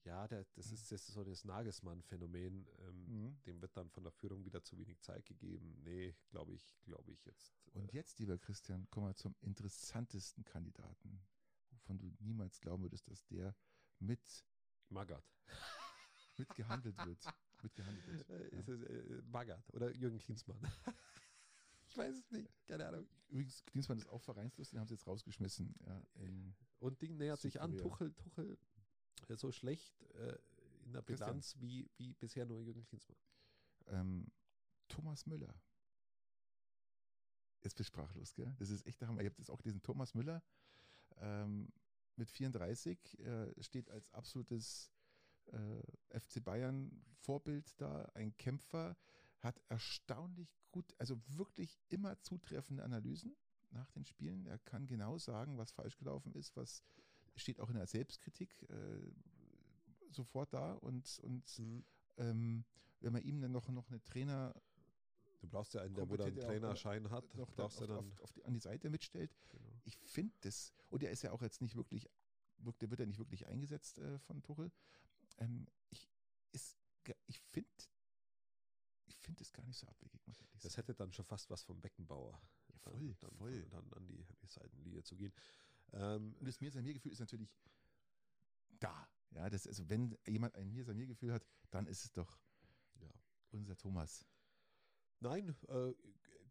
Ja, 0.04 0.26
der, 0.26 0.44
das, 0.54 0.72
ist, 0.72 0.90
das 0.90 1.08
ist 1.08 1.14
so 1.14 1.22
das 1.24 1.44
Nagelsmann-Phänomen. 1.44 2.66
Ähm, 2.80 3.06
Mhm. 3.06 3.42
Dem 3.44 3.60
wird 3.60 3.76
dann 3.76 3.90
von 3.90 4.02
der 4.04 4.12
Führung 4.12 4.44
wieder 4.44 4.62
zu 4.62 4.76
wenig 4.78 5.00
Zeit 5.00 5.26
gegeben. 5.26 5.76
Nee, 5.84 6.14
glaube 6.30 6.52
ich, 6.54 6.76
glaube 6.84 7.12
ich 7.12 7.24
jetzt. 7.24 7.52
Und 7.74 7.92
äh, 7.92 7.96
jetzt, 7.96 8.18
lieber 8.18 8.38
Christian, 8.38 8.88
kommen 8.90 9.06
wir 9.08 9.14
zum 9.14 9.34
interessantesten 9.40 10.44
Kandidaten, 10.44 11.20
wovon 11.70 11.98
du 11.98 12.12
niemals 12.20 12.60
glauben 12.60 12.82
würdest, 12.82 13.08
dass 13.10 13.24
der 13.26 13.54
mit, 13.98 14.44
Magath. 14.88 15.30
mit 16.38 16.54
gehandelt 16.56 16.96
wird. 17.04 17.24
mit 17.62 17.74
gehandelt 17.74 18.06
wird. 18.06 18.28
Äh, 18.30 18.54
Ja. 18.54 18.58
Ist 18.60 18.68
es 18.68 18.82
äh, 18.82 19.22
Magath 19.26 19.72
oder 19.74 19.94
Jürgen 19.94 20.18
Klinsmann? 20.18 20.58
ich 21.88 21.96
weiß 21.96 22.16
es 22.16 22.30
nicht, 22.30 22.50
keine 22.66 22.86
Ahnung. 22.88 23.06
Übrigens, 23.28 23.64
Klinsmann 23.66 23.98
ist 23.98 24.08
auch 24.08 24.22
vereinslos, 24.22 24.70
den 24.70 24.80
haben 24.80 24.86
sie 24.88 24.94
jetzt 24.94 25.06
rausgeschmissen. 25.06 25.74
Ja, 25.86 26.02
Und 26.80 27.00
Ding 27.02 27.16
nähert 27.16 27.40
sich 27.40 27.60
an. 27.60 27.76
Tuchel, 27.76 28.12
Tuchel, 28.14 28.58
so 29.36 29.52
schlecht 29.52 30.02
äh, 30.14 30.38
in 30.84 30.92
der 30.92 31.02
Christian. 31.02 31.30
Bilanz 31.30 31.56
wie, 31.58 31.90
wie 31.96 32.12
bisher 32.14 32.46
nur 32.46 32.60
Jürgen 32.60 32.84
Klinsmann. 32.84 33.18
ähm, 33.86 34.26
Thomas 34.88 35.26
Müller. 35.26 35.54
Jetzt 37.54 37.62
bist 37.62 37.80
du 37.80 37.84
sprachlos, 37.84 38.34
gell? 38.34 38.54
Das 38.58 38.70
ist 38.70 38.86
echt 38.86 39.00
der 39.00 39.08
Hammer. 39.08 39.20
Ich 39.20 39.26
habe 39.26 39.36
das 39.36 39.48
auch 39.48 39.58
gelesen. 39.58 39.82
Thomas 39.82 40.14
Müller 40.14 40.42
ähm, 41.18 41.72
mit 42.16 42.30
34 42.30 43.18
äh, 43.20 43.62
steht 43.62 43.88
als 43.90 44.12
absolutes 44.12 44.90
äh, 45.46 46.20
FC 46.20 46.42
Bayern 46.42 46.90
Vorbild 47.14 47.80
da, 47.80 48.04
ein 48.14 48.36
Kämpfer, 48.36 48.96
hat 49.38 49.60
erstaunlich 49.68 50.56
gut, 50.70 50.94
also 50.98 51.20
wirklich 51.36 51.78
immer 51.88 52.20
zutreffende 52.20 52.84
Analysen 52.84 53.36
nach 53.70 53.90
den 53.90 54.04
Spielen. 54.04 54.46
Er 54.46 54.58
kann 54.58 54.86
genau 54.86 55.18
sagen, 55.18 55.58
was 55.58 55.72
falsch 55.72 55.96
gelaufen 55.96 56.32
ist, 56.34 56.56
was 56.56 56.82
steht 57.36 57.60
auch 57.60 57.68
in 57.68 57.76
der 57.76 57.86
Selbstkritik 57.86 58.62
äh, 58.70 59.12
sofort 60.10 60.52
da 60.52 60.74
und, 60.74 61.18
und 61.22 61.62
ähm, 62.18 62.64
wenn 63.00 63.12
man 63.12 63.22
ihm 63.22 63.40
dann 63.40 63.52
noch, 63.52 63.68
noch 63.68 63.88
eine 63.88 64.02
Trainer 64.02 64.54
Du 65.42 65.48
brauchst 65.48 65.74
ja 65.74 65.82
einen, 65.82 65.94
der 65.94 66.08
wo 66.08 66.14
auch, 66.14 66.30
Trainerschein 66.30 67.10
hat, 67.10 67.34
noch 67.34 67.50
brauchst 67.50 67.82
auf, 67.82 67.86
du 67.88 67.94
auf, 67.94 68.00
dann. 68.00 68.20
auf 68.20 68.32
die, 68.32 68.44
an 68.44 68.54
die 68.54 68.60
Seite 68.60 68.90
mitstellt. 68.90 69.34
Genau. 69.48 69.72
Ich 69.82 69.96
finde 69.96 70.32
das, 70.42 70.72
und 70.88 71.02
der 71.02 71.10
ist 71.10 71.22
ja 71.22 71.32
auch 71.32 71.42
jetzt 71.42 71.60
nicht 71.60 71.74
wirklich, 71.74 72.08
der 72.80 72.90
wird 72.90 73.00
ja 73.00 73.06
nicht 73.06 73.18
wirklich 73.18 73.48
eingesetzt 73.48 73.98
äh, 73.98 74.20
von 74.20 74.40
Tuchel. 74.44 74.70
Ähm, 75.38 75.66
ich 75.90 76.08
ist, 76.52 76.78
ich 77.26 77.40
finde, 77.40 77.68
ich 79.06 79.16
finde 79.16 79.42
es 79.42 79.52
gar 79.52 79.66
nicht 79.66 79.78
so 79.78 79.88
abwegig, 79.88 80.24
muss 80.28 80.40
ich 80.40 80.48
Das 80.60 80.74
sagen. 80.74 80.76
hätte 80.76 80.94
dann 80.94 81.12
schon 81.12 81.24
fast 81.24 81.50
was 81.50 81.64
vom 81.64 81.80
Beckenbauer. 81.80 82.40
Ja, 82.68 82.78
voll, 82.78 83.16
dann, 83.18 83.34
voll. 83.36 83.66
Dann 83.70 83.92
an 83.94 84.06
die, 84.06 84.24
die 84.42 84.46
Seitenlinie 84.46 85.02
zu 85.02 85.16
gehen. 85.16 85.32
Ähm, 85.92 86.34
Und 86.38 86.46
das 86.46 86.60
Mir-Samir-Gefühl 86.60 87.12
ist 87.12 87.20
natürlich 87.20 87.54
da. 88.78 89.08
Ja, 89.30 89.48
das, 89.48 89.66
also 89.66 89.88
wenn 89.88 90.16
jemand 90.26 90.54
ein 90.56 90.70
Mir-Samir-Gefühl 90.70 91.32
hat, 91.32 91.46
dann 91.70 91.86
ist 91.86 92.04
es 92.04 92.12
doch 92.12 92.38
ja. 93.00 93.10
unser 93.50 93.76
Thomas. 93.76 94.26
Nein, 95.20 95.54
äh, 95.68 95.94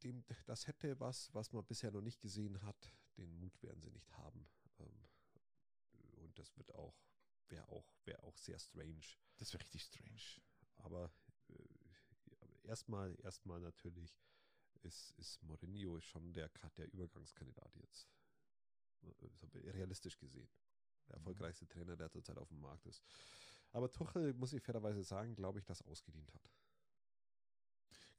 dem, 0.03 0.23
das 0.45 0.67
hätte 0.67 0.99
was, 0.99 1.33
was 1.33 1.51
man 1.51 1.65
bisher 1.65 1.91
noch 1.91 2.01
nicht 2.01 2.21
gesehen 2.21 2.61
hat. 2.61 2.93
Den 3.17 3.37
Mut 3.39 3.61
werden 3.61 3.81
sie 3.81 3.91
nicht 3.91 4.11
haben. 4.13 4.47
Ähm, 4.79 5.07
und 6.17 6.39
das 6.39 6.55
wird 6.57 6.73
auch, 6.73 6.95
wäre 7.49 7.67
auch, 7.67 7.93
wäre 8.05 8.23
auch 8.23 8.37
sehr 8.37 8.59
strange. 8.59 9.05
Das 9.37 9.53
wäre 9.53 9.63
richtig 9.63 9.83
strange. 9.83 10.41
Aber 10.75 11.11
äh, 11.49 12.67
erstmal, 12.67 13.15
erstmal 13.21 13.59
natürlich 13.59 14.17
ist, 14.83 15.11
ist 15.17 15.43
Mourinho 15.43 15.99
schon 15.99 16.33
der, 16.33 16.49
der 16.77 16.91
Übergangskandidat 16.93 17.75
jetzt. 17.75 18.07
Äh, 19.03 19.69
Realistisch 19.71 20.17
gesehen. 20.17 20.49
Der 21.07 21.15
Mhm. 21.15 21.19
erfolgreichste 21.19 21.67
Trainer, 21.67 21.95
der 21.97 22.09
zurzeit 22.09 22.37
auf 22.37 22.49
dem 22.49 22.61
Markt 22.61 22.85
ist. 22.85 23.01
Aber 23.71 23.91
Tuchel, 23.91 24.33
muss 24.33 24.53
ich 24.53 24.61
fairerweise 24.63 25.03
sagen, 25.03 25.35
glaube 25.35 25.59
ich, 25.59 25.65
das 25.65 25.81
ausgedient 25.81 26.33
hat. 26.33 26.49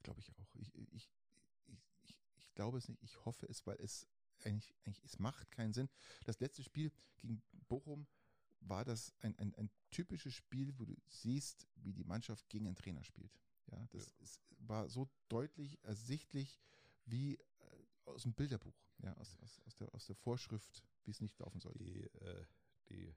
Glaube 0.03 0.19
ich 0.19 0.31
auch. 0.37 0.55
Ich, 0.55 0.75
ich, 0.75 0.93
ich, 0.93 1.09
ich, 2.03 2.17
ich 2.35 2.53
glaube 2.55 2.77
es 2.77 2.87
nicht. 2.89 3.01
Ich 3.03 3.23
hoffe 3.25 3.45
es, 3.47 3.65
weil 3.65 3.79
es 3.79 4.07
eigentlich, 4.43 4.75
eigentlich, 4.85 5.03
es 5.05 5.19
macht 5.19 5.49
keinen 5.51 5.73
Sinn. 5.73 5.89
Das 6.25 6.39
letzte 6.39 6.63
Spiel 6.63 6.91
gegen 7.17 7.41
Bochum 7.69 8.07
war 8.59 8.83
das 8.85 9.13
ein, 9.19 9.37
ein, 9.39 9.53
ein 9.55 9.69
typisches 9.91 10.33
Spiel, 10.33 10.77
wo 10.77 10.85
du 10.85 10.95
siehst, 11.07 11.67
wie 11.75 11.93
die 11.93 12.03
Mannschaft 12.03 12.49
gegen 12.49 12.67
einen 12.67 12.75
Trainer 12.75 13.03
spielt. 13.03 13.31
Ja, 13.71 13.85
das 13.91 14.09
Ist, 14.19 14.41
war 14.59 14.89
so 14.89 15.09
deutlich 15.29 15.83
ersichtlich 15.83 16.59
wie 17.05 17.37
aus 18.05 18.23
dem 18.23 18.33
Bilderbuch, 18.33 18.75
ja, 18.99 19.13
aus, 19.17 19.37
aus, 19.41 19.61
aus, 19.65 19.75
der, 19.75 19.93
aus 19.93 20.05
der 20.05 20.15
Vorschrift, 20.15 20.83
wie 21.05 21.11
es 21.11 21.21
nicht 21.21 21.37
laufen 21.39 21.59
sollte. 21.59 21.79
Die, 21.83 22.01
äh, 22.03 22.45
die, 22.89 23.15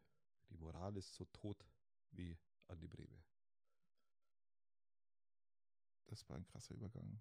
die 0.51 0.57
Moral 0.59 0.97
ist 0.97 1.15
so 1.15 1.25
tot 1.27 1.67
wie 2.11 2.37
Andi 2.69 2.87
Breme. 2.89 3.23
Das 6.07 6.29
war 6.29 6.37
ein 6.37 6.45
krasser 6.47 6.75
Übergang. 6.75 7.21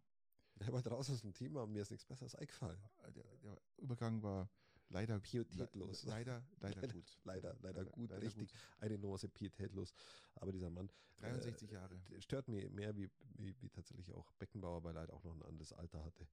Der 0.55 0.72
war 0.72 0.82
draußen 0.82 1.13
aus 1.16 1.22
dem 1.22 1.34
Team, 1.34 1.57
aber 1.57 1.68
mir 1.68 1.82
ist 1.82 1.91
nichts 1.91 2.05
Besseres 2.05 2.36
eingefallen. 2.36 2.80
Äh, 3.03 3.11
Der, 3.11 3.24
der 3.38 3.61
Übergang 3.78 4.22
war 4.22 4.49
leider 4.89 5.20
Pietätlos. 5.20 6.03
le- 6.03 6.09
Leider, 6.11 6.45
leider, 6.59 6.82
Leider- 6.82 6.93
gut. 6.93 7.18
Leider, 7.24 7.55
leider 7.61 7.86
gut, 7.86 8.09
leider 8.11 8.22
richtig. 8.22 8.53
Eine 8.80 8.97
Nuance 8.97 9.28
pietätlos. 9.28 9.93
Aber 10.36 10.51
dieser 10.51 10.70
Mann 10.70 10.89
63 11.18 11.70
äh, 11.72 11.74
Jahre. 11.74 11.99
stört 12.20 12.47
mir 12.47 12.70
mehr, 12.70 12.95
wie, 12.95 13.09
wie, 13.38 13.59
wie 13.61 13.70
tatsächlich 13.70 14.13
auch 14.13 14.32
Beckenbauer, 14.34 14.84
weil 14.84 14.95
er 14.95 15.01
halt 15.01 15.11
auch 15.11 15.24
noch 15.24 15.34
ein 15.34 15.43
anderes 15.43 15.74
Alter 15.74 16.03
hatte. 16.05 16.28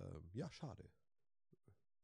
Ähm, 0.00 0.30
ja, 0.34 0.50
schade. 0.50 0.88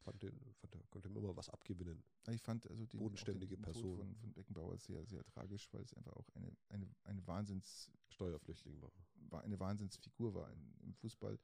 Fand 0.01 0.21
den, 0.23 0.37
fand, 0.55 0.91
konnte 0.91 1.09
ihm 1.09 1.17
immer 1.17 1.37
was 1.37 1.49
abgewinnen. 1.49 2.03
Ich 2.29 2.43
fand 2.43 2.69
also 2.69 2.87
den, 2.87 2.99
Bodenständige 2.99 3.57
den, 3.57 3.63
Person. 3.63 3.83
Tod 3.99 4.07
von, 4.07 4.17
von 4.17 4.33
Beckenbauer 4.33 4.77
sehr, 4.79 5.07
sehr 5.07 5.25
tragisch, 5.25 5.73
weil 5.73 5.83
es 5.83 5.95
einfach 5.95 6.13
auch 6.15 6.29
eine, 6.35 6.51
eine, 6.71 6.89
eine 7.05 7.25
Wahnsinns, 7.27 7.89
Steuerflüchtling 8.09 8.83
war. 8.83 8.91
war 9.31 9.43
eine 9.43 9.61
Wahnsinnsfigur 9.61 10.35
war 10.35 10.51
im 10.81 10.95
Fußball. 10.95 11.39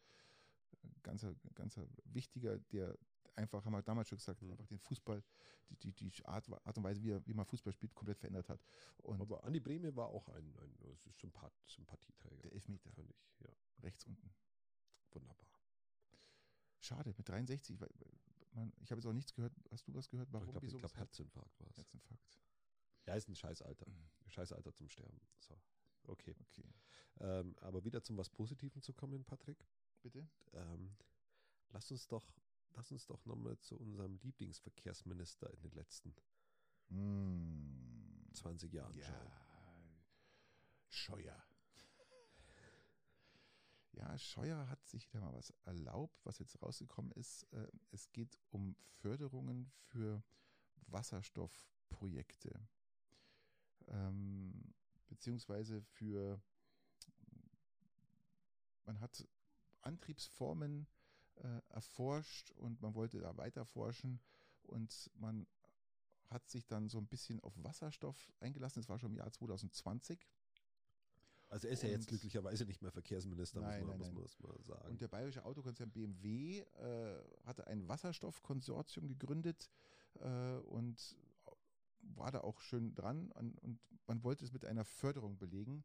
Ganzer, 1.03 1.34
ganzer 1.55 1.86
wichtiger, 2.05 2.59
der 2.59 2.96
einfach, 3.36 3.64
haben 3.64 3.72
wir 3.72 3.82
damals 3.82 4.09
schon 4.09 4.18
gesagt, 4.18 4.42
Mhm. 4.42 4.51
einfach 4.53 4.66
den 4.66 4.78
Fußball, 4.80 5.22
die, 5.70 5.92
die, 5.92 6.11
die 6.11 6.26
Art, 6.26 6.49
Art 6.64 6.76
und 6.76 6.84
Weise, 6.84 7.03
wie, 7.03 7.11
er, 7.11 7.24
wie 7.26 7.34
man 7.34 7.46
Fußball 7.46 7.72
spielt, 7.72 7.94
komplett 7.94 8.18
verändert 8.18 8.49
hat. 8.49 8.61
Und 8.99 9.20
Aber 9.20 9.44
Andi 9.44 9.61
Breme 9.61 9.94
war 9.94 10.09
auch 10.09 10.28
ein, 10.30 10.57
ein 10.59 10.99
Sympath 11.12 11.53
Sympathieträger. 11.66 12.42
der 12.42 12.53
Elfmeter, 12.53 12.90
Fand 12.92 13.11
ich, 13.11 13.16
ja, 13.40 13.49
rechts 13.82 14.05
unten. 14.05 14.34
wunderbar. 15.12 15.47
Schade, 16.89 17.12
mit 17.18 17.28
63, 17.28 17.78
weil, 17.80 17.91
man, 18.55 18.72
ich 18.80 18.91
habe 18.91 18.99
jetzt 19.01 19.07
auch 19.07 19.12
nichts 19.12 19.34
gehört. 19.34 19.53
Hast 19.70 19.86
du 19.86 19.95
was 19.95 20.09
gehört? 20.09 20.32
Warum? 20.32 20.47
ich 20.49 20.53
glaube, 20.53 20.78
glaub? 20.78 20.97
Herzinfarkt 20.97 21.61
war 21.61 21.68
es. 21.68 21.76
Herzinfarkt. 21.76 22.24
Ja, 23.07 23.14
ist 23.14 23.28
ein 23.28 23.34
Scheißalter. 23.34 23.86
Mhm. 23.86 24.11
Scheißalter 24.30 24.72
zum 24.72 24.89
Sterben. 24.89 25.20
So, 25.41 25.55
okay. 26.05 26.34
Okay, 26.41 26.64
Ähm, 27.20 27.55
aber 27.61 27.84
wieder 27.84 28.03
zum 28.03 28.16
was 28.16 28.30
Positiven 28.30 28.80
zu 28.80 28.95
kommen, 28.95 29.22
Patrick. 29.24 29.66
bitte. 30.03 30.26
Ähm, 30.55 30.97
lass 31.70 31.91
uns 31.91 32.07
doch, 32.09 32.24
lass 32.70 32.91
uns 32.91 33.07
doch 33.07 33.22
nochmal 33.26 33.59
zu 33.59 33.76
unserem 33.76 34.16
Lieblingsverkehrsminister 34.22 35.53
in 35.53 35.61
den 35.61 35.72
letzten 35.72 36.14
Mm. 36.91 38.32
20 38.32 38.72
Jahren 38.72 38.97
Ja, 38.97 39.05
schauen. 39.05 39.32
Scheuer. 40.89 41.45
Ja, 43.99 44.16
Scheuer 44.16 44.68
hat 44.68 44.86
sich 44.86 45.09
wieder 45.12 45.20
mal 45.24 45.34
was 45.34 45.53
erlaubt, 45.64 46.24
was 46.24 46.38
jetzt 46.38 46.62
rausgekommen 46.62 47.11
ist. 47.12 47.42
Äh, 47.53 47.66
Es 47.90 48.12
geht 48.12 48.38
um 48.51 48.76
Förderungen 49.01 49.72
für 49.88 50.22
Wasserstoffprojekte. 50.86 52.68
Ähm, 53.88 54.72
beziehungsweise 55.09 55.82
für, 55.82 56.40
man 58.84 59.01
hat 59.01 59.26
Antriebsformen 59.82 60.86
äh, 61.34 61.61
erforscht 61.70 62.53
und 62.53 62.80
man 62.80 62.94
wollte 62.94 63.18
da 63.18 63.36
weiter 63.36 63.64
forschen 63.64 64.20
und 64.62 65.11
man 65.14 65.49
hat 66.28 66.49
sich 66.49 66.66
dann 66.68 66.88
so 66.88 66.99
ein 66.99 67.09
bisschen 67.09 67.40
auf 67.40 67.55
Wasserstoff 67.64 68.32
eingelassen. 68.38 68.80
Das 68.80 68.88
war 68.88 69.01
schon 69.01 69.11
im 69.11 69.16
Jahr 69.16 69.32
2020. 69.32 70.24
Also 71.51 71.66
er 71.66 71.72
ist 71.72 71.82
ja 71.82 71.88
jetzt 71.88 72.03
Und- 72.03 72.09
glücklicherweise 72.09 72.64
nicht 72.66 72.82
mehr 72.82 72.90
Verkehrsminister, 72.90 73.61
Nein, 73.61 73.80
muss, 73.80 73.88
man, 73.88 74.01
nein, 74.01 74.14
muss, 74.14 74.38
man, 74.38 74.51
muss 74.51 74.59
man 74.59 74.64
sagen. 74.64 74.88
Und 74.90 75.01
der 75.01 75.09
bayerische 75.09 75.44
Autokonzern 75.44 75.90
BMW 75.90 76.59
äh, 76.61 77.18
hatte 77.44 77.66
ein 77.66 77.88
Wasserstoffkonsortium 77.88 79.09
gegründet 79.09 79.70
äh, 80.20 80.57
und 80.59 81.16
war 82.01 82.30
da 82.30 82.40
auch 82.42 82.61
schön 82.61 82.94
dran 82.94 83.32
an, 83.32 83.55
und 83.62 83.80
man 84.07 84.22
wollte 84.24 84.44
es 84.44 84.53
mit 84.53 84.64
einer 84.64 84.84
Förderung 84.84 85.38
belegen. 85.38 85.84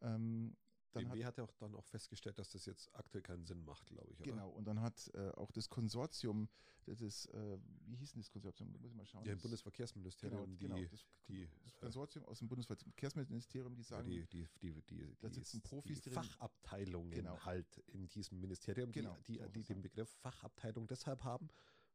Ähm, 0.00 0.56
BMW 0.92 1.24
hat, 1.24 1.28
hat 1.32 1.38
ja 1.38 1.44
auch 1.44 1.52
dann 1.54 1.74
auch 1.74 1.84
festgestellt, 1.86 2.38
dass 2.38 2.50
das 2.50 2.66
jetzt 2.66 2.94
aktuell 2.94 3.22
keinen 3.22 3.44
Sinn 3.44 3.64
macht, 3.64 3.86
glaube 3.88 4.12
ich. 4.12 4.20
Oder? 4.20 4.30
genau, 4.30 4.48
und 4.50 4.64
dann 4.66 4.80
hat 4.80 5.10
äh, 5.14 5.30
auch 5.30 5.50
das 5.52 5.68
Konsortium, 5.68 6.48
das 6.86 7.00
ist, 7.00 7.26
äh, 7.26 7.58
wie 7.86 7.96
hieß 7.96 8.12
denn 8.12 8.22
das 8.22 8.30
Konsortium? 8.30 8.72
Muss 8.80 8.90
ich 8.90 8.96
mal 8.96 9.06
schauen. 9.06 9.24
Ja, 9.24 9.32
im 9.32 9.38
Das- 9.38 9.42
Bundesverkehrsministerium, 9.42 10.56
genau, 10.58 10.76
die, 10.76 10.84
genau, 10.84 10.90
das, 10.90 11.06
die, 11.28 11.48
das 11.62 11.76
Konsortium 11.76 12.24
aus 12.24 12.38
dem 12.38 12.48
Bundesverkehrsministerium, 12.48 13.74
die 13.74 13.82
sagen, 13.82 14.08
die, 14.10 14.26
die, 14.26 14.48
die, 14.60 14.82
die, 14.82 15.16
da 15.20 15.30
sitzen 15.30 15.60
Profis 15.62 16.00
die 16.00 16.10
drin. 16.10 16.22
Fachabteilungen 16.22 17.10
Genau. 17.10 17.38
halt 17.44 17.78
in 17.88 18.08
diesem 18.08 18.40
Ministerium, 18.40 18.92
Genau, 18.92 19.16
die, 19.28 19.38
die, 19.38 19.48
die 19.52 19.62
den. 19.62 19.82
Begriff 19.82 20.10
Fachabteilung 20.20 20.86
deshalb 20.86 21.24
haben, 21.24 21.48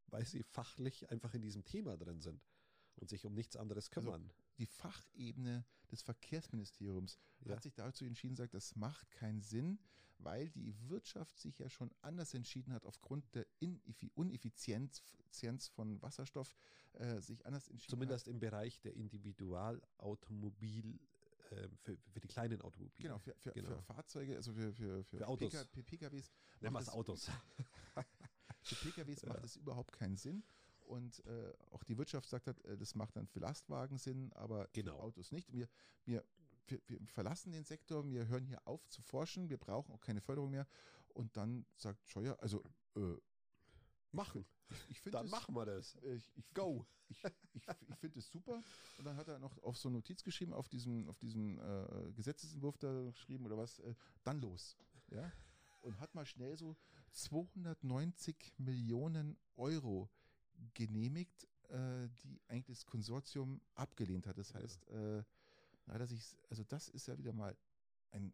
weil 0.07 0.25
sie 0.25 0.43
fachlich 0.43 1.09
einfach 1.09 1.33
in 1.33 1.41
diesem 1.41 1.65
Thema 1.65 1.97
drin 1.97 2.21
sind 2.21 2.41
und 2.97 3.09
sich 3.09 3.25
um 3.25 3.33
nichts 3.33 3.55
anderes 3.55 3.87
Also, 3.89 4.01
kümmern. 4.01 4.29
die 4.57 4.65
Fachebene 4.65 5.63
des 5.91 6.01
Verkehrsministeriums 6.01 7.17
Ja. 7.45 7.55
hat 7.55 7.63
sich 7.63 7.73
dazu 7.75 8.03
entschieden, 8.05 8.35
sagt, 8.35 8.53
das 8.53 8.75
macht 8.75 9.09
keinen 9.11 9.41
Sinn, 9.41 9.79
weil 10.17 10.49
die 10.49 10.73
Wirtschaft 10.89 11.37
sich 11.37 11.59
ja 11.59 11.69
schon 11.69 11.91
anders 12.01 12.33
entschieden 12.33 12.73
hat, 12.73 12.85
aufgrund 12.85 13.35
der 13.35 13.45
Ineffi- 13.61 14.11
Uneffizienz 14.15 15.01
Effizienz 15.19 15.67
von 15.67 16.01
Wasserstoff 16.01 16.55
äh, 16.93 17.19
sich 17.19 17.45
anders 17.45 17.67
entschieden 17.67 17.89
Zumindest 17.91 18.27
im 18.29 18.39
Bereich 18.39 18.79
der 18.79 18.95
Individualautomobil, 18.95 20.97
äh, 21.51 21.67
für, 21.83 21.97
für 21.97 22.19
die 22.21 22.27
kleinen 22.29 22.59
hat. 22.59 22.65
Automobile. 22.65 23.01
Genau, 23.01 23.19
für, 23.19 23.35
für, 23.35 23.51
Genau. 23.51 23.67
für 23.69 23.81
Fahrzeuge, 23.81 24.37
also 24.37 24.53
für, 24.53 24.71
für, 24.73 25.03
für, 25.03 25.17
Für 25.17 25.27
Autos. 25.27 25.51
PK, 25.51 25.65
PKWs. 25.83 26.31
Nennen 26.61 26.73
wir 26.73 26.79
es- 26.79 26.87
Autos. 26.89 27.29
Für 28.63 28.75
PKWs 28.77 29.23
macht 29.27 29.43
es 29.43 29.57
überhaupt 29.57 29.91
keinen 29.93 30.15
Sinn. 30.17 30.43
Und 30.85 31.25
äh, 31.25 31.53
auch 31.71 31.83
die 31.83 31.97
Wirtschaft 31.97 32.29
sagt 32.29 32.47
hat, 32.47 32.61
äh, 32.65 32.77
das 32.77 32.95
macht 32.95 33.15
dann 33.15 33.27
für 33.27 33.39
Lastwagen 33.39 33.97
Sinn, 33.97 34.31
aber 34.33 34.67
Genau. 34.73 34.95
für 34.97 35.03
Autos 35.03 35.31
nicht. 35.31 35.51
Wir, 35.51 35.67
wir, 36.05 36.23
wir, 36.67 36.81
wir 36.87 36.99
verlassen 37.07 37.51
den 37.51 37.63
Sektor, 37.65 38.05
wir 38.07 38.27
hören 38.27 38.45
hier 38.45 38.65
auf 38.67 38.87
zu 38.89 39.01
forschen, 39.01 39.49
wir 39.49 39.57
brauchen 39.57 39.91
auch 39.93 40.01
keine 40.01 40.21
Förderung 40.21 40.51
mehr. 40.51 40.67
Und 41.13 41.35
dann 41.37 41.65
sagt 41.75 42.07
Scheuer, 42.07 42.37
also 42.41 42.63
äh, 42.95 43.15
Machen. 44.11 44.45
ich, 44.89 45.05
ich 45.05 45.11
Dann 45.11 45.23
das, 45.23 45.31
machen 45.31 45.55
wir 45.55 45.65
das. 45.65 45.95
äh, 46.03 46.15
ich, 46.15 46.31
ich, 46.35 46.53
Go. 46.53 46.85
Ich, 47.07 47.23
ich, 47.53 47.67
ich 47.87 47.95
finde 47.97 48.19
es 48.19 48.29
super. 48.31 48.63
Und 48.97 49.05
dann 49.05 49.15
hat 49.15 49.27
er 49.27 49.37
noch 49.39 49.61
auf 49.61 49.77
so 49.77 49.89
eine 49.89 49.97
Notiz 49.97 50.23
geschrieben, 50.23 50.53
auf 50.53 50.69
diesem, 50.69 51.07
auf 51.07 51.17
diesem 51.19 51.59
äh, 51.59 52.11
Gesetzesentwurf 52.13 52.77
da 52.77 53.11
geschrieben 53.11 53.45
oder 53.45 53.57
was, 53.57 53.79
äh, 53.79 53.93
dann 54.23 54.39
los. 54.39 54.77
Ja? 55.11 55.31
Und 55.81 55.99
hat 55.99 56.15
mal 56.15 56.25
schnell 56.25 56.57
so 56.57 56.75
290 57.11 58.53
Millionen 58.57 59.37
Euro 59.55 60.09
genehmigt, 60.73 61.47
äh, 61.69 62.07
die 62.23 62.39
eigentlich 62.47 62.77
das 62.77 62.85
Konsortium 62.85 63.61
abgelehnt 63.75 64.27
hat. 64.27 64.37
Das 64.37 64.49
Ja. 64.49 64.59
heißt, 64.59 64.87
äh, 64.89 65.23
na, 65.87 65.97
dass 65.97 66.11
ich, 66.11 66.37
also 66.49 66.63
das 66.63 66.89
ist 66.89 67.07
ja 67.07 67.17
wieder 67.17 67.33
mal 67.33 67.55
ein 68.11 68.33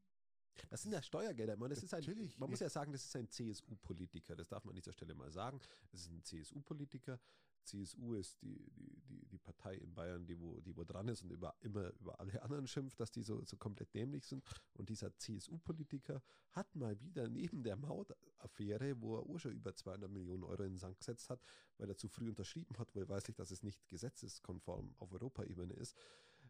Das 0.69 0.82
sind 0.84 0.91
ja 0.91 1.01
Steuergelder. 1.01 1.55
Man, 1.57 1.69
das 1.69 1.82
ist 1.82 1.93
ein, 1.93 2.03
man 2.38 2.49
muss 2.49 2.59
ja 2.59 2.69
sagen, 2.69 2.91
das 2.91 3.05
ist 3.05 3.15
ein 3.15 3.30
CSU-Politiker. 3.30 4.36
Das 4.36 4.49
darf 4.49 4.63
man 4.65 4.72
an 4.74 4.76
dieser 4.76 4.91
Stelle 4.91 5.15
mal 5.15 5.32
sagen. 5.32 5.59
Es 5.93 6.01
ist 6.01 6.11
ein 6.11 6.24
CSU-Politiker. 6.24 7.19
CSU 7.64 8.14
ist 8.16 8.41
die, 8.41 8.72
die, 8.76 9.01
die, 9.01 9.26
die 9.28 9.38
Partei 9.38 9.76
in 9.76 9.93
Bayern, 9.93 10.26
die 10.26 10.39
wo, 10.39 10.59
die 10.59 10.76
wo 10.76 10.84
dran 10.84 11.07
ist 11.07 11.22
und 11.24 11.32
über, 11.32 11.55
immer 11.62 11.91
über 11.99 12.20
alle 12.20 12.41
anderen 12.41 12.68
schimpft, 12.68 12.99
dass 12.99 13.12
die 13.12 13.24
so, 13.24 13.43
so 13.43 13.57
komplett 13.57 13.93
dämlich 13.93 14.26
sind. 14.26 14.43
Und 14.74 14.89
dieser 14.89 15.16
CSU-Politiker 15.18 16.22
hat 16.51 16.76
mal 16.76 16.99
wieder 17.01 17.28
neben 17.28 17.64
der 17.64 17.76
Mautaffäre, 17.76 18.99
wo 19.01 19.18
er 19.18 19.30
auch 19.30 19.38
schon 19.38 19.53
über 19.53 19.76
200 19.76 20.09
Millionen 20.09 20.43
Euro 20.43 20.64
in 20.64 20.74
den 20.74 20.78
Sand 20.78 20.97
gesetzt 20.99 21.30
hat, 21.30 21.41
weil 21.78 21.89
er 21.89 21.97
zu 21.97 22.07
früh 22.07 22.30
unterschrieben 22.30 22.78
hat, 22.78 22.93
weil 22.95 23.07
weiß 23.07 23.30
ich, 23.30 23.36
dass 23.36 23.51
es 23.51 23.64
nicht 23.64 23.88
gesetzeskonform 23.88 24.93
auf 24.97 25.12
Europaebene 25.12 25.74
ist, 25.74 25.95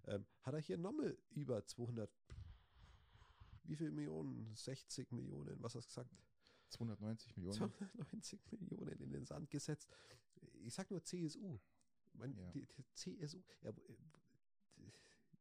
ähm, 0.07 0.26
hat 0.41 0.53
er 0.53 0.62
hier 0.62 0.78
nochmal 0.78 1.18
über 1.32 1.66
200, 1.66 2.09
wie 3.64 3.76
viel 3.76 3.91
Millionen? 3.91 4.55
60 4.55 5.12
Millionen, 5.12 5.62
was 5.62 5.76
hast 5.76 5.86
du 5.86 5.89
gesagt? 5.89 6.09
290 6.72 7.36
Millionen. 7.38 7.57
290 7.57 8.39
Millionen 8.51 8.99
in 8.99 9.12
den 9.12 9.26
Sand 9.26 9.49
gesetzt. 9.49 9.89
Ich 10.64 10.74
sag 10.74 10.89
nur 10.92 11.04
CSU. 11.04 11.60
Mein, 12.14 12.36
Ja. 12.38 12.52
die, 12.52 12.66
die 12.66 12.86
CSU. 12.94 13.42
Ja, 13.62 13.76
w- 13.76 13.82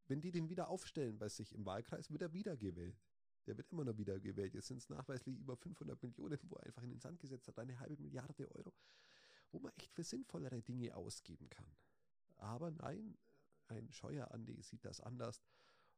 wenn 0.07 0.21
die 0.21 0.31
den 0.33 0.49
wieder 0.49 0.69
aufstellen 0.69 1.19
bei 1.19 1.29
sich 1.29 1.53
im 1.55 1.65
Wahlkreis, 1.65 2.11
wird 2.11 2.23
er 2.23 2.33
wiedergewählt. 2.33 3.01
Der 3.47 3.57
wird 3.57 3.71
immer 3.71 3.85
noch 3.85 3.97
wiedergewählt. 3.97 4.55
Jetzt 4.55 4.67
sind 4.67 4.79
es 4.79 4.89
nachweislich 4.89 5.37
über 5.39 5.57
500 5.57 6.03
Millionen, 6.03 6.39
wo 6.49 6.57
er 6.57 6.67
einfach 6.67 6.83
in 6.83 6.91
den 6.91 7.01
Sand 7.01 7.21
gesetzt 7.21 7.47
hat, 7.49 7.59
eine 7.59 7.79
halbe 7.79 7.97
Milliarde 8.03 8.51
Euro, 8.57 8.73
wo 9.53 9.61
man 9.61 9.73
echt 9.77 9.93
für 9.95 10.03
sinnvollere 10.05 10.63
Dinge 10.63 10.95
ausgeben 10.97 11.49
kann. 11.49 11.67
Aber 12.37 12.71
nein, 12.73 13.17
ein 13.69 13.91
Scheuer 13.93 14.31
Andi 14.33 14.61
sieht 14.63 14.85
das 14.85 15.01
anders 15.01 15.41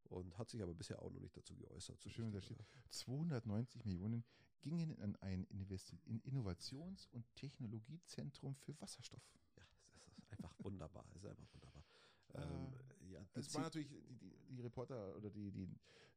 und 0.05 0.37
hat 0.37 0.51
sich 0.51 0.63
aber 0.63 0.75
bisher 0.75 1.01
auch 1.01 1.11
noch 1.11 1.21
nicht 1.21 1.37
dazu 1.37 1.57
geäußert. 1.57 1.99
So 2.01 2.11
schön, 2.11 2.33
da 2.33 2.41
steht. 2.43 2.63
290 2.91 3.85
Millionen 3.87 4.25
gingen 4.63 4.99
an 5.01 5.17
ein 5.17 5.45
Investi 5.45 6.01
in 6.05 6.21
Innovations- 6.23 7.07
und 7.13 7.25
Technologiezentrum 7.37 8.55
für 8.57 8.79
Wasserstoff. 8.81 9.23
Ja, 9.57 9.65
das 10.07 10.19
ist 10.19 10.31
einfach 10.33 10.55
wunderbar. 10.61 11.05
Es 11.11 11.17
ist 11.17 11.27
einfach 11.27 11.47
wunderbar. 11.53 11.85
Ah, 12.35 12.43
Ähm, 12.43 12.73
ja, 13.11 13.21
Das 13.35 13.47
das 13.47 13.55
war 13.55 13.63
natürlich, 13.63 13.89
die, 13.89 14.01
die, 14.17 14.35
die 14.49 14.61
Reporter 14.63 15.15
oder 15.17 15.29
die, 15.31 15.51
die 15.51 15.69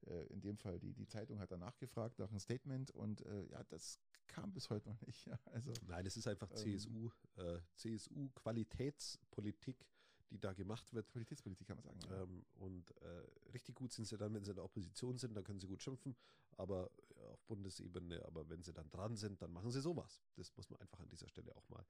äh, 0.07 0.25
in 0.27 0.39
dem 0.41 0.57
Fall 0.57 0.79
die, 0.79 0.93
die 0.93 1.07
Zeitung 1.07 1.39
hat 1.39 1.51
danach 1.51 1.77
gefragt 1.77 2.19
nach 2.19 2.29
einem 2.29 2.39
Statement 2.39 2.91
und 2.91 3.21
äh, 3.25 3.45
ja, 3.47 3.63
das 3.65 3.99
kam 4.27 4.53
bis 4.53 4.69
heute 4.69 4.87
noch 4.89 5.01
nicht. 5.01 5.25
Ja, 5.27 5.37
also 5.51 5.73
Nein, 5.87 6.05
es 6.05 6.15
ist 6.15 6.27
einfach 6.27 6.49
Ähm, 6.51 6.57
CSU, 6.57 7.09
äh, 7.37 7.59
CSU-Qualitätspolitik, 7.75 9.85
die 10.29 10.39
da 10.39 10.53
gemacht 10.53 10.93
wird. 10.93 11.09
Qualitätspolitik 11.09 11.67
kann 11.67 11.77
man 11.77 11.83
sagen. 11.83 11.99
Ja. 12.09 12.23
Ähm, 12.23 12.45
und 12.55 12.91
äh, 13.01 13.51
richtig 13.53 13.75
gut 13.75 13.93
sind 13.93 14.05
sie 14.05 14.17
dann, 14.17 14.33
wenn 14.33 14.43
sie 14.43 14.51
in 14.51 14.55
der 14.55 14.65
Opposition 14.65 15.17
sind, 15.17 15.35
dann 15.35 15.43
können 15.43 15.59
sie 15.59 15.67
gut 15.67 15.81
schimpfen, 15.81 16.15
aber 16.57 16.89
äh, 17.17 17.27
auf 17.27 17.43
Bundesebene, 17.43 18.23
aber 18.25 18.47
wenn 18.49 18.63
sie 18.63 18.73
dann 18.73 18.89
dran 18.89 19.15
sind, 19.15 19.41
dann 19.41 19.51
machen 19.51 19.71
sie 19.71 19.81
sowas. 19.81 20.21
Das 20.35 20.55
muss 20.55 20.69
man 20.69 20.79
einfach 20.81 20.99
an 20.99 21.09
dieser 21.09 21.27
Stelle 21.27 21.55
auch 21.55 21.67
mal 21.69 21.85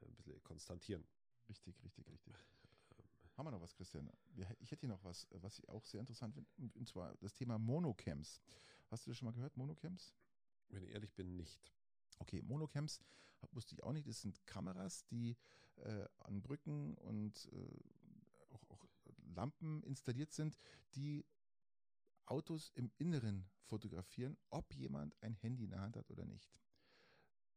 äh, 0.00 0.06
ein 0.06 0.14
bisschen 0.14 0.42
konstatieren. 0.42 1.04
Richtig, 1.48 1.82
richtig, 1.82 2.08
richtig. 2.08 2.34
Haben 3.36 3.46
wir 3.46 3.52
noch 3.52 3.62
was, 3.62 3.74
Christian? 3.74 4.10
Ich 4.60 4.70
hätte 4.70 4.80
hier 4.80 4.90
noch 4.90 5.02
was, 5.04 5.26
was 5.30 5.58
ich 5.58 5.68
auch 5.68 5.84
sehr 5.86 6.00
interessant 6.00 6.34
finde, 6.34 6.48
und 6.74 6.86
zwar 6.86 7.16
das 7.16 7.34
Thema 7.34 7.58
Monocamps. 7.58 8.42
Hast 8.90 9.06
du 9.06 9.10
das 9.10 9.18
schon 9.18 9.26
mal 9.26 9.32
gehört, 9.32 9.56
Monocamps? 9.56 10.14
Wenn 10.68 10.82
ich 10.82 10.90
ehrlich 10.90 11.14
bin, 11.14 11.36
nicht. 11.36 11.60
Okay, 12.18 12.42
Monocamps 12.42 13.00
wusste 13.50 13.74
ich 13.74 13.82
auch 13.82 13.92
nicht. 13.92 14.06
Das 14.06 14.20
sind 14.20 14.46
Kameras, 14.46 15.06
die 15.06 15.36
äh, 15.78 16.06
an 16.18 16.42
Brücken 16.42 16.94
und 16.94 17.48
äh, 17.52 18.54
auch, 18.54 18.62
auch 18.70 18.86
Lampen 19.34 19.82
installiert 19.82 20.32
sind, 20.32 20.58
die 20.94 21.24
Autos 22.26 22.70
im 22.74 22.90
Inneren 22.98 23.50
fotografieren, 23.64 24.36
ob 24.50 24.74
jemand 24.74 25.14
ein 25.22 25.34
Handy 25.34 25.64
in 25.64 25.70
der 25.70 25.80
Hand 25.80 25.96
hat 25.96 26.10
oder 26.10 26.24
nicht. 26.24 26.60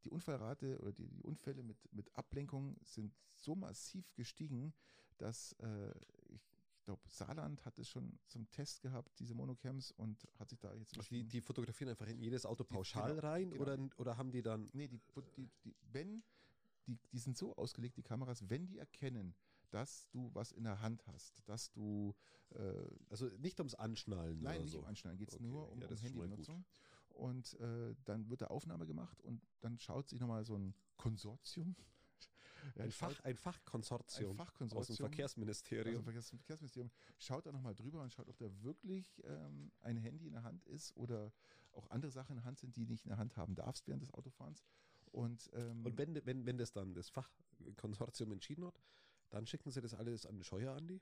Die 0.03 0.09
Unfallrate 0.09 0.79
oder 0.79 0.91
die, 0.91 1.07
die 1.07 1.23
Unfälle 1.23 1.63
mit, 1.63 1.77
mit 1.91 2.15
Ablenkung 2.15 2.77
sind 2.83 3.15
so 3.33 3.55
massiv 3.55 4.13
gestiegen, 4.13 4.73
dass 5.17 5.53
äh, 5.53 5.91
ich, 6.27 6.47
ich 6.73 6.83
glaube, 6.83 7.01
Saarland 7.07 7.65
hat 7.65 7.79
es 7.79 7.89
schon 7.89 8.19
zum 8.27 8.49
Test 8.51 8.81
gehabt, 8.81 9.17
diese 9.19 9.33
Monocamps, 9.33 9.91
und 9.91 10.27
hat 10.37 10.49
sich 10.49 10.59
da 10.59 10.73
jetzt 10.75 10.95
Also 10.95 11.09
die, 11.09 11.23
die 11.23 11.41
fotografieren 11.41 11.89
einfach 11.89 12.07
in 12.07 12.19
jedes 12.19 12.45
Auto 12.45 12.63
pauschal 12.63 13.15
genau, 13.15 13.27
rein 13.27 13.49
genau. 13.49 13.63
Oder, 13.63 13.89
oder 13.97 14.17
haben 14.17 14.31
die 14.31 14.41
dann 14.41 14.69
Nee, 14.73 14.87
die, 14.87 15.01
die, 15.35 15.49
die, 15.63 15.75
wenn, 15.91 16.23
die, 16.87 16.97
die 17.11 17.19
sind 17.19 17.37
so 17.37 17.55
ausgelegt, 17.55 17.97
die 17.97 18.03
Kameras, 18.03 18.49
wenn 18.49 18.65
die 18.67 18.77
erkennen, 18.77 19.35
dass 19.71 20.07
du 20.11 20.29
was 20.33 20.51
in 20.51 20.63
der 20.63 20.81
Hand 20.81 21.05
hast, 21.07 21.41
dass 21.47 21.71
du, 21.71 22.15
äh, 22.51 22.87
Also 23.09 23.27
nicht 23.37 23.59
ums 23.59 23.75
Anschnallen 23.75 24.41
nein, 24.41 24.61
nicht 24.61 24.71
so. 24.71 24.79
um 24.79 24.85
Anschnallen, 24.85 25.17
geht 25.17 25.29
es 25.29 25.35
Okay, 25.35 25.43
nur 25.43 25.71
um, 25.71 25.81
ja, 25.81 25.87
um. 25.89 25.97
Handybenutzung. 25.97 26.65
Und 27.09 27.53
äh, 27.59 27.95
dann 28.03 28.29
wird 28.29 28.41
da 28.41 28.47
Aufnahme 28.47 28.85
gemacht 28.85 29.21
und 29.21 29.41
dann 29.61 29.79
schaut 29.79 30.09
sich 30.09 30.19
nochmal 30.19 30.43
so 30.45 30.57
ein 30.57 30.75
Konsortium, 30.97 31.75
Ein, 32.79 32.91
Fach, 32.91 33.19
ein 33.23 33.35
Fachkonsortium, 33.37 34.31
ein 34.31 34.31
aus 34.31 34.35
dem 34.37 34.37
Fachkonsortium 34.37 34.81
aus 34.81 34.87
dem 34.87 34.95
Verkehrsministerium. 34.97 36.03
Verkehrs 36.03 36.29
Verkehrsministerium, 36.29 36.91
schaut 37.19 37.45
da 37.45 37.51
nochmal 37.51 37.75
drüber 37.75 38.01
und 38.01 38.11
schaut, 38.11 38.27
ob 38.27 38.37
da 38.37 38.49
wirklich 38.63 39.21
ähm, 39.23 39.71
ein 39.81 39.97
Handy 39.97 40.25
in 40.27 40.33
der 40.33 40.43
Hand 40.43 40.65
ist 40.65 40.95
oder 40.97 41.31
auch 41.73 41.89
andere 41.91 42.11
Sachen 42.11 42.31
in 42.31 42.37
der 42.37 42.45
Hand 42.45 42.59
sind, 42.59 42.75
die 42.75 42.85
nicht 42.85 43.05
in 43.05 43.09
der 43.09 43.17
Hand 43.17 43.37
haben 43.37 43.53
darfst 43.55 43.87
während 43.87 44.01
des 44.01 44.13
Autofahrens. 44.13 44.63
Und, 45.15 45.49
ähm, 45.53 45.85
Und 45.85 45.97
wenn, 45.97 46.25
wenn, 46.25 46.45
wenn 46.45 46.57
das 46.57 46.73
dann 46.73 46.93
das 46.93 47.09
Fachkonsortium 47.09 48.31
entschieden 48.33 48.65
hat, 48.65 48.79
dann 49.29 49.47
schicken 49.47 49.71
sie 49.71 49.81
das 49.81 49.93
alles 49.93 50.25
an 50.25 50.35
den 50.35 50.43
Scheuer 50.43 50.75
Andi. 50.75 51.01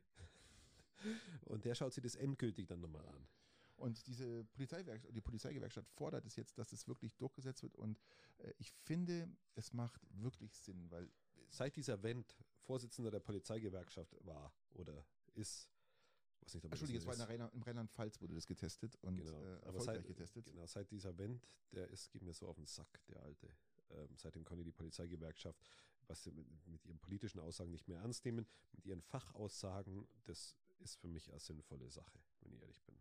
Und 1.46 1.66
der 1.66 1.76
schaut 1.76 1.94
sich 1.94 2.04
das 2.04 2.16
endgültig 2.16 2.68
dann 2.68 2.80
nochmal 2.80 3.06
an. 3.08 3.28
Und 3.76 4.06
diese 4.08 4.44
Polizeigewerkschaft, 4.46 5.16
die 5.16 5.22
Polizeigewerkschaft 5.22 5.90
fordert 5.90 6.26
es 6.26 6.36
jetzt, 6.36 6.58
dass 6.58 6.72
es 6.72 6.88
wirklich 6.88 7.16
durchgesetzt 7.18 7.64
wird. 7.64 7.76
Und 7.76 8.00
äh, 8.38 8.54
ich 8.60 8.72
finde, 8.72 9.28
es 9.56 9.74
macht 9.74 10.02
wirklich 10.12 10.56
Sinn, 10.58 10.90
weil 10.92 11.10
Seit 11.50 11.76
dieser 11.76 12.02
Wendt 12.02 12.36
Vorsitzender 12.62 13.12
der 13.12 13.20
Polizeigewerkschaft 13.20 14.16
war 14.26 14.54
oder 14.72 15.06
ist, 15.34 15.70
was 16.42 16.54
nicht, 16.56 16.66
Entschuldige, 16.66 16.98
es 17.00 17.06
war 17.06 17.14
in 17.16 17.22
Rheinland- 17.22 17.54
im 17.54 17.62
Rheinland-Pfalz 17.62 18.22
wurde 18.22 18.34
das 18.36 18.48
getestet 18.48 18.96
und 19.02 19.18
Genau. 19.18 19.32
äh, 19.40 19.56
Aber 19.58 19.66
erfolgreich 19.66 19.98
seit, 19.98 20.08
getestet. 20.08 20.46
Genau, 20.46 20.66
seit 20.66 20.90
dieser 20.90 21.18
Wendt, 21.18 21.48
der 21.72 21.90
ist, 21.90 22.10
geht 22.12 22.22
mir 22.24 22.34
so 22.34 22.48
auf 22.48 22.56
den 22.56 22.66
Sack, 22.66 23.06
der 23.08 23.22
alte. 23.22 23.50
Ähm, 23.92 24.10
seitdem 24.18 24.44
kann 24.44 24.60
ich 24.60 24.66
die 24.66 24.72
Polizeigewerkschaft, 24.72 25.60
was 26.08 26.24
sie 26.24 26.32
mit, 26.32 26.48
mit 26.68 26.86
ihren 26.86 27.00
politischen 27.00 27.40
Aussagen 27.40 27.72
nicht 27.72 27.88
mehr 27.88 28.00
ernst 28.00 28.26
nehmen, 28.26 28.46
mit 28.74 28.86
ihren 28.86 29.02
Fachaussagen, 29.02 30.08
das 30.26 30.56
ist 30.80 30.98
für 30.98 31.08
mich 31.08 31.30
eine 31.30 31.40
sinnvolle 31.40 31.90
Sache, 31.90 32.20
wenn 32.42 32.54
ich 32.54 32.62
ehrlich 32.62 32.82
bin. 32.84 32.98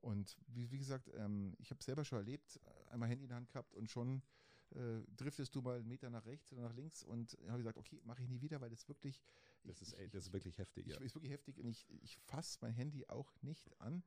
Und 0.00 0.36
wie, 0.46 0.70
wie 0.70 0.78
gesagt, 0.78 1.10
ähm, 1.14 1.54
ich 1.58 1.70
habe 1.70 1.82
selber 1.82 2.04
schon 2.04 2.18
erlebt, 2.18 2.60
einmal 2.90 3.08
Handy 3.08 3.24
in 3.24 3.28
der 3.28 3.36
Hand 3.36 3.48
gehabt 3.48 3.74
und 3.74 3.90
schon 3.90 4.22
äh, 4.70 5.02
driftest 5.16 5.54
du 5.54 5.62
mal 5.62 5.78
einen 5.78 5.88
Meter 5.88 6.10
nach 6.10 6.26
rechts 6.26 6.52
oder 6.52 6.62
nach 6.62 6.74
links 6.74 7.02
und 7.02 7.36
habe 7.48 7.58
gesagt, 7.58 7.78
okay, 7.78 8.00
mache 8.04 8.22
ich 8.22 8.28
nie 8.28 8.40
wieder, 8.40 8.60
weil 8.60 8.70
das 8.70 8.86
wirklich, 8.88 9.22
Das 9.64 9.80
ist, 9.80 9.98
ich, 9.98 10.10
das 10.10 10.26
ist 10.26 10.32
wirklich 10.32 10.58
heftig, 10.58 10.86
ich, 10.86 10.92
ja. 10.92 11.00
ist 11.00 11.14
wirklich 11.14 11.32
heftig 11.32 11.58
und 11.58 11.66
ich, 11.66 11.86
ich 12.02 12.16
fasse 12.18 12.58
mein 12.60 12.72
Handy 12.72 13.06
auch 13.08 13.32
nicht 13.42 13.70
an. 13.80 14.02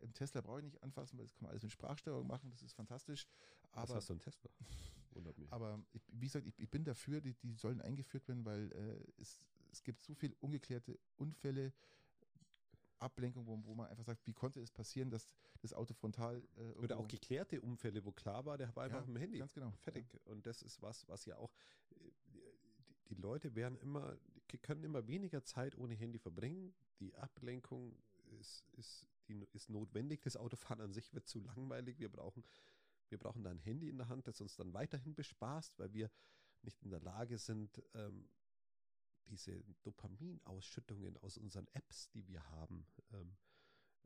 Im 0.00 0.12
Tesla 0.12 0.40
brauche 0.40 0.58
ich 0.58 0.64
nicht 0.64 0.82
anfassen, 0.82 1.18
weil 1.18 1.24
das 1.24 1.34
kann 1.34 1.44
man 1.44 1.50
alles 1.50 1.62
mit 1.62 1.72
Sprachsteuerung 1.72 2.26
machen, 2.26 2.50
das 2.50 2.62
ist 2.62 2.74
fantastisch. 2.74 3.26
Was 3.72 3.90
Aber 3.90 3.94
hast 3.96 4.08
du 4.08 4.14
einen 4.14 4.20
Tesla? 4.20 4.50
Wundert 5.16 5.38
mich. 5.38 5.52
Aber 5.52 5.82
ich, 5.92 6.02
wie 6.12 6.26
gesagt, 6.26 6.46
ich, 6.46 6.58
ich 6.58 6.70
bin 6.70 6.84
dafür, 6.84 7.20
die, 7.20 7.34
die 7.34 7.54
sollen 7.54 7.80
eingeführt 7.80 8.28
werden, 8.28 8.44
weil 8.44 8.70
äh, 8.72 9.20
es, 9.20 9.40
es 9.72 9.82
gibt 9.82 10.02
so 10.02 10.14
viel 10.14 10.34
ungeklärte 10.40 10.98
Unfälle, 11.16 11.72
Ablenkung, 12.98 13.46
wo, 13.46 13.62
wo 13.64 13.74
man 13.74 13.88
einfach 13.88 14.04
sagt, 14.04 14.26
wie 14.26 14.32
konnte 14.32 14.60
es 14.60 14.70
passieren, 14.70 15.10
dass 15.10 15.26
das 15.60 15.72
Auto 15.74 15.92
frontal 15.94 16.42
äh, 16.56 16.72
Oder 16.78 16.98
auch 16.98 17.08
geklärte 17.08 17.60
Unfälle, 17.60 18.04
wo 18.04 18.12
klar 18.12 18.44
war, 18.46 18.56
der 18.56 18.74
war 18.74 18.84
einfach 18.84 19.02
Ja, 19.02 19.06
im 19.06 19.16
Handy. 19.16 19.38
ganz 19.38 19.52
genau, 19.52 19.70
Fertig. 19.82 20.06
Und 20.24 20.46
das 20.46 20.62
ist 20.62 20.80
was, 20.80 21.06
was 21.08 21.26
ja 21.26 21.36
auch, 21.36 21.52
äh, 21.90 22.10
die, 22.32 22.42
die 23.08 23.14
Leute 23.14 23.54
werden 23.54 23.76
immer, 23.78 24.16
können 24.62 24.84
immer 24.84 25.06
weniger 25.06 25.44
Zeit 25.44 25.76
ohne 25.76 25.94
Handy 25.94 26.18
verbringen. 26.18 26.74
Die 27.00 27.14
Ablenkung 27.16 27.94
ist, 28.40 28.64
ist, 28.72 29.06
die 29.28 29.46
ist 29.52 29.68
notwendig. 29.68 30.22
Das 30.22 30.36
Autofahren 30.36 30.80
an 30.80 30.92
sich 30.92 31.12
wird 31.12 31.26
zu 31.26 31.40
langweilig. 31.40 31.98
Wir 31.98 32.08
brauchen, 32.08 32.42
wir 33.10 33.18
brauchen 33.18 33.42
da 33.42 33.50
ein 33.50 33.58
Handy 33.58 33.88
in 33.88 33.98
der 33.98 34.08
Hand, 34.08 34.26
das 34.26 34.40
uns 34.40 34.56
dann 34.56 34.72
weiterhin 34.72 35.14
bespaßt, 35.14 35.78
weil 35.78 35.92
wir 35.92 36.10
nicht 36.62 36.82
in 36.82 36.90
der 36.90 37.00
Lage 37.00 37.38
sind, 37.38 37.82
ähm, 37.94 38.28
diese 39.26 39.62
Dopaminausschüttungen 39.82 41.16
aus 41.18 41.36
unseren 41.36 41.66
Apps, 41.72 42.08
die 42.10 42.26
wir 42.26 42.48
haben, 42.50 42.86
ähm, 43.12 43.36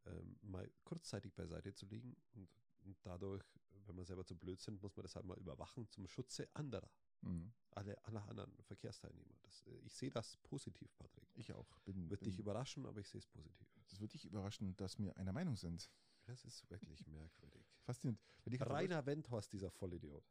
ähm, 0.06 0.38
mal 0.42 0.70
kurzzeitig 0.84 1.34
beiseite 1.34 1.74
zu 1.74 1.86
legen 1.86 2.16
und, 2.32 2.48
und 2.84 2.96
dadurch, 3.02 3.44
wenn 3.86 3.96
wir 3.96 4.04
selber 4.04 4.24
zu 4.24 4.34
blöd 4.36 4.60
sind, 4.60 4.80
muss 4.82 4.96
man 4.96 5.02
das 5.02 5.14
halt 5.16 5.26
mal 5.26 5.38
überwachen 5.38 5.88
zum 5.90 6.06
Schutze 6.08 6.48
anderer, 6.54 6.90
Mhm. 7.22 7.52
alle, 7.72 8.02
aller 8.06 8.26
anderen 8.28 8.50
Verkehrsteilnehmer. 8.62 9.34
Das, 9.42 9.66
äh, 9.66 9.76
ich 9.84 9.92
sehe 9.94 10.10
das 10.10 10.38
positiv, 10.38 10.96
Patrick. 10.96 11.28
Ich 11.36 11.52
auch. 11.52 11.66
Bin, 11.84 12.08
Wird 12.08 12.20
bin, 12.20 12.30
dich 12.30 12.38
überraschen, 12.38 12.86
aber 12.86 12.98
ich 13.00 13.08
sehe 13.08 13.18
es 13.18 13.26
positiv. 13.26 13.68
das 13.88 14.00
wird 14.00 14.14
dich 14.14 14.24
überraschen, 14.24 14.74
dass 14.78 14.98
wir 14.98 15.14
einer 15.18 15.32
Meinung 15.34 15.56
sind. 15.56 15.90
Das 16.30 16.44
ist 16.44 16.70
wirklich 16.70 17.04
merkwürdig. 17.08 17.66
Faszinierend. 17.82 18.20
Rainer 18.60 19.04
Wendhorst, 19.04 19.52
dieser 19.52 19.70
Vollidiot, 19.70 20.24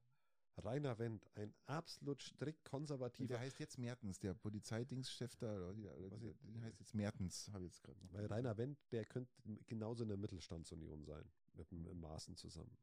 Rainer 0.64 0.98
Wendt, 0.98 1.30
ein 1.36 1.54
absolut 1.66 2.22
strikt 2.22 2.64
konservativer. 2.64 3.28
der 3.28 3.40
heißt 3.40 3.60
jetzt 3.60 3.78
Mertens, 3.78 4.20
der 4.20 4.34
Polizeidienstchef 4.34 5.36
da, 5.36 5.74
der 5.74 6.62
heißt 6.64 6.80
jetzt 6.80 6.96
Mertens, 6.96 7.50
habe 7.52 7.66
ich 7.66 7.74
jetzt 7.74 7.84
gerade. 7.84 8.00
Weil 8.12 8.28
Rainer 8.28 8.58
Wendt, 8.58 8.80
der 8.92 9.06
könnte 9.06 9.32
genauso 9.68 10.04
in 10.04 10.10
der 10.10 10.18
Mittelstandsunion 10.18 11.04
sein, 11.04 11.30
mit 11.54 11.70
dem 11.72 12.00
Maßen 12.00 12.36
zusammen. 12.38 12.78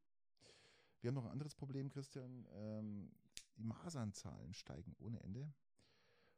Wir 1.01 1.09
haben 1.09 1.15
noch 1.15 1.25
ein 1.25 1.33
anderes 1.33 1.55
Problem, 1.55 1.89
Christian. 1.89 2.47
Ähm, 2.53 3.11
die 3.57 3.63
Masernzahlen 3.63 4.53
steigen 4.53 4.95
ohne 4.99 5.21
Ende. 5.21 5.53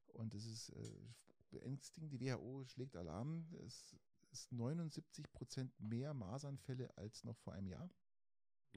Und 0.07 0.35
es 0.35 0.47
ist 0.47 0.71
äh, 0.71 1.09
beängstigend. 1.51 2.13
Die 2.13 2.21
WHO 2.21 2.65
schlägt 2.65 2.97
Alarm. 2.97 3.47
Es 3.67 3.97
ist 4.31 4.53
79 4.53 5.31
Prozent 5.33 5.79
mehr 5.81 6.15
Masernfälle 6.15 6.97
als 6.97 7.25
noch 7.25 7.37
vor 7.39 7.53
einem 7.55 7.69
Jahr. 7.69 7.91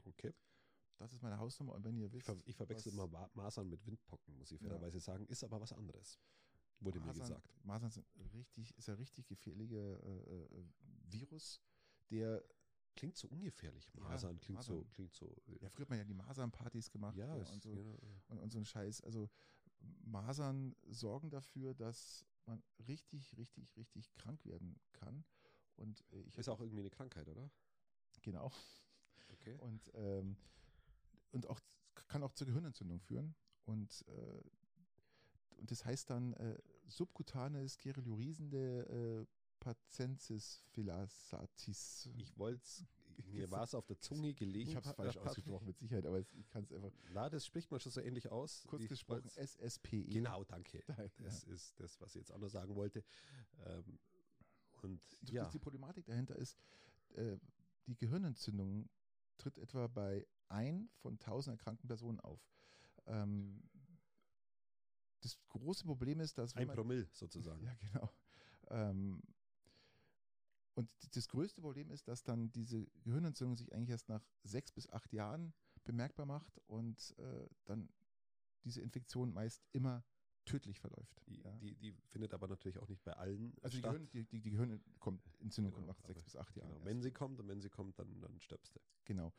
Okay. 0.04 0.34
Das 0.98 1.12
ist 1.12 1.22
meine 1.22 1.38
Hausnummer. 1.38 1.74
Und 1.74 1.84
wenn 1.84 1.96
ihr 1.96 2.06
Ich, 2.06 2.12
wisst, 2.12 2.26
ver 2.26 2.36
ich 2.44 2.56
verwechsel 2.56 2.92
immer 2.92 3.06
Ma- 3.08 3.30
Masern 3.34 3.68
mit 3.68 3.84
Windpocken, 3.86 4.36
muss 4.38 4.50
ich 4.52 4.60
Ja. 4.60 4.68
fairerweise 4.68 5.00
sagen. 5.00 5.26
Ist 5.26 5.42
aber 5.44 5.60
was 5.60 5.72
anderes, 5.72 6.18
wurde 6.80 7.00
mir 7.00 7.06
Masern, 7.06 7.20
gesagt. 7.22 7.64
Masern 7.64 7.90
sind 7.90 8.06
richtig, 8.32 8.76
ist 8.76 8.88
ein 8.88 8.96
richtig 8.96 9.26
gefährlicher 9.26 10.02
äh, 10.04 10.44
äh, 10.44 10.64
Virus, 11.10 11.60
der, 12.10 12.44
Klingt 12.94 13.16
so 13.16 13.26
ungefährlich. 13.28 13.90
Ja, 13.94 14.00
Masern 14.02 14.38
klingt 14.38 14.62
so, 14.62 14.74
Masern. 14.74 14.90
klingt 14.90 15.14
so. 15.14 15.34
äh, 15.46 15.58
ja, 15.62 15.70
früher 15.70 15.84
hat 15.84 15.90
man 15.90 15.98
ja 15.98 16.04
die 16.04 16.12
Masernpartys 16.14 16.90
gemacht 16.90 17.16
ja, 17.16 17.32
und, 17.32 17.62
so, 17.62 17.74
ja, 17.74 18.22
und, 18.28 18.38
und 18.38 18.50
so 18.52 18.58
ein 18.58 18.66
Scheiß. 18.66 19.00
Also 19.00 19.30
Masern 20.04 20.76
sorgen 20.88 21.30
dafür, 21.30 21.74
dass 21.74 22.26
man 22.44 22.62
richtig, 22.86 23.34
richtig, 23.38 23.74
richtig 23.76 24.12
krank 24.12 24.44
werden 24.44 24.78
kann. 24.92 25.24
Und 25.76 26.04
äh, 26.12 26.20
ich 26.22 26.38
ist 26.38 26.48
auch 26.48 26.60
irgendwie 26.60 26.80
eine 26.80 26.90
Krankheit, 26.90 27.28
oder? 27.28 27.50
genau. 28.22 28.52
Okay. 29.32 29.56
Und, 29.58 29.90
ähm, 29.94 30.36
und 31.30 31.46
auch 31.48 31.60
kann 32.08 32.22
auch 32.22 32.32
zur 32.32 32.46
Gehirnentzündung 32.46 33.00
führen. 33.00 33.34
Und, 33.64 34.04
äh, 34.08 34.42
und 35.56 35.70
das 35.70 35.84
heißt 35.84 36.10
dann 36.10 36.32
äh, 36.34 36.58
subkutane 36.86 37.68
Skerulurisende 37.68 39.26
äh, 39.26 39.26
Pacensis 39.60 40.62
filasatis. 40.72 42.08
Ich 42.18 42.36
wollte 42.36 42.62
mir 43.32 43.50
war 43.50 43.62
es 43.64 43.74
auf 43.74 43.86
der 43.86 43.98
Zunge 44.00 44.34
gelegen. 44.34 44.70
Ich 44.70 44.76
habe 44.76 44.88
es 44.88 44.94
falsch 44.94 45.16
ausgesprochen, 45.16 45.66
mit 45.66 45.78
Sicherheit, 45.78 46.04
aber 46.06 46.18
es- 46.18 46.32
ich 46.34 46.48
kann 46.48 46.64
es 46.64 46.72
einfach 46.72 46.90
Na, 47.12 47.28
das 47.30 47.46
spricht 47.46 47.70
man 47.70 47.78
schon 47.80 47.92
so 47.92 48.00
ähnlich 48.00 48.28
aus. 48.30 48.64
kurz 48.66 48.86
gesprochen. 48.88 49.28
SSPE. 49.36 50.04
Genau, 50.06 50.44
danke. 50.44 50.82
Ja. 51.18 51.24
Das 51.24 51.44
ist 51.44 51.78
das, 51.78 52.00
was 52.00 52.14
ich 52.14 52.20
jetzt 52.22 52.32
auch 52.32 52.38
noch 52.38 52.48
sagen 52.48 52.74
wollte. 52.74 53.04
Ähm, 53.64 53.98
und 54.84 55.00
ja, 55.22 55.48
Die 55.50 55.58
Problematik 55.58 56.06
dahinter 56.06 56.36
ist, 56.36 56.58
äh, 57.14 57.38
die 57.86 57.96
Gehirnentzündung 57.96 58.88
tritt 59.38 59.58
etwa 59.58 59.86
bei 59.86 60.26
ein 60.48 60.88
von 61.00 61.18
tausend 61.18 61.58
erkrankten 61.58 61.88
Personen 61.88 62.20
auf. 62.20 62.40
Ähm, 63.06 63.62
das 65.20 65.38
große 65.48 65.84
Problem 65.84 66.20
ist, 66.20 66.38
dass 66.38 66.54
ein 66.56 66.66
man, 66.66 66.76
Promille 66.76 67.08
sozusagen. 67.12 67.62
Ja, 67.66 67.74
genau. 67.80 68.10
Ähm, 68.68 69.22
und 70.74 70.88
das 71.14 71.28
größte 71.28 71.60
Problem 71.60 71.90
ist, 71.90 72.08
dass 72.08 72.22
dann 72.22 72.50
diese 72.52 72.86
Gehirnentzündung 73.04 73.56
sich 73.56 73.72
eigentlich 73.74 73.90
erst 73.90 74.08
nach 74.08 74.24
sechs 74.42 74.72
bis 74.72 74.88
acht 74.88 75.12
Jahren 75.12 75.52
bemerkbar 75.84 76.26
macht 76.26 76.58
und 76.66 77.14
äh, 77.18 77.46
dann 77.64 77.88
diese 78.64 78.80
Infektion 78.80 79.32
meist 79.32 79.62
immer 79.72 80.04
tödlich 80.44 80.80
verläuft. 80.80 81.22
Die, 81.26 81.40
ja. 81.42 81.52
die, 81.58 81.74
die 81.76 81.92
findet 82.08 82.34
aber 82.34 82.48
natürlich 82.48 82.78
auch 82.78 82.88
nicht 82.88 83.04
bei 83.04 83.12
allen 83.12 83.54
also 83.62 83.76
die, 83.76 83.78
statt. 83.78 83.92
Gehirn, 83.92 84.08
die, 84.12 84.24
die, 84.24 84.40
die 84.40 84.50
Gehirnentzündung 84.50 84.92
kommt 84.98 85.22
Genau, 85.38 85.86
nach 85.86 86.00
sechs 86.00 86.22
bis 86.22 86.36
acht 86.36 86.56
Jahren. 86.56 86.68
Genau. 86.68 86.78
erst. 86.78 86.86
Wenn 86.86 87.00
sie 87.02 87.10
kommt 87.10 87.40
und 87.40 87.48
wenn 87.48 87.60
sie 87.60 87.70
kommt, 87.70 87.98
dann, 87.98 88.20
dann 88.20 88.40
stirbst 88.40 88.74
du. 88.74 88.80
Genau. 89.04 89.32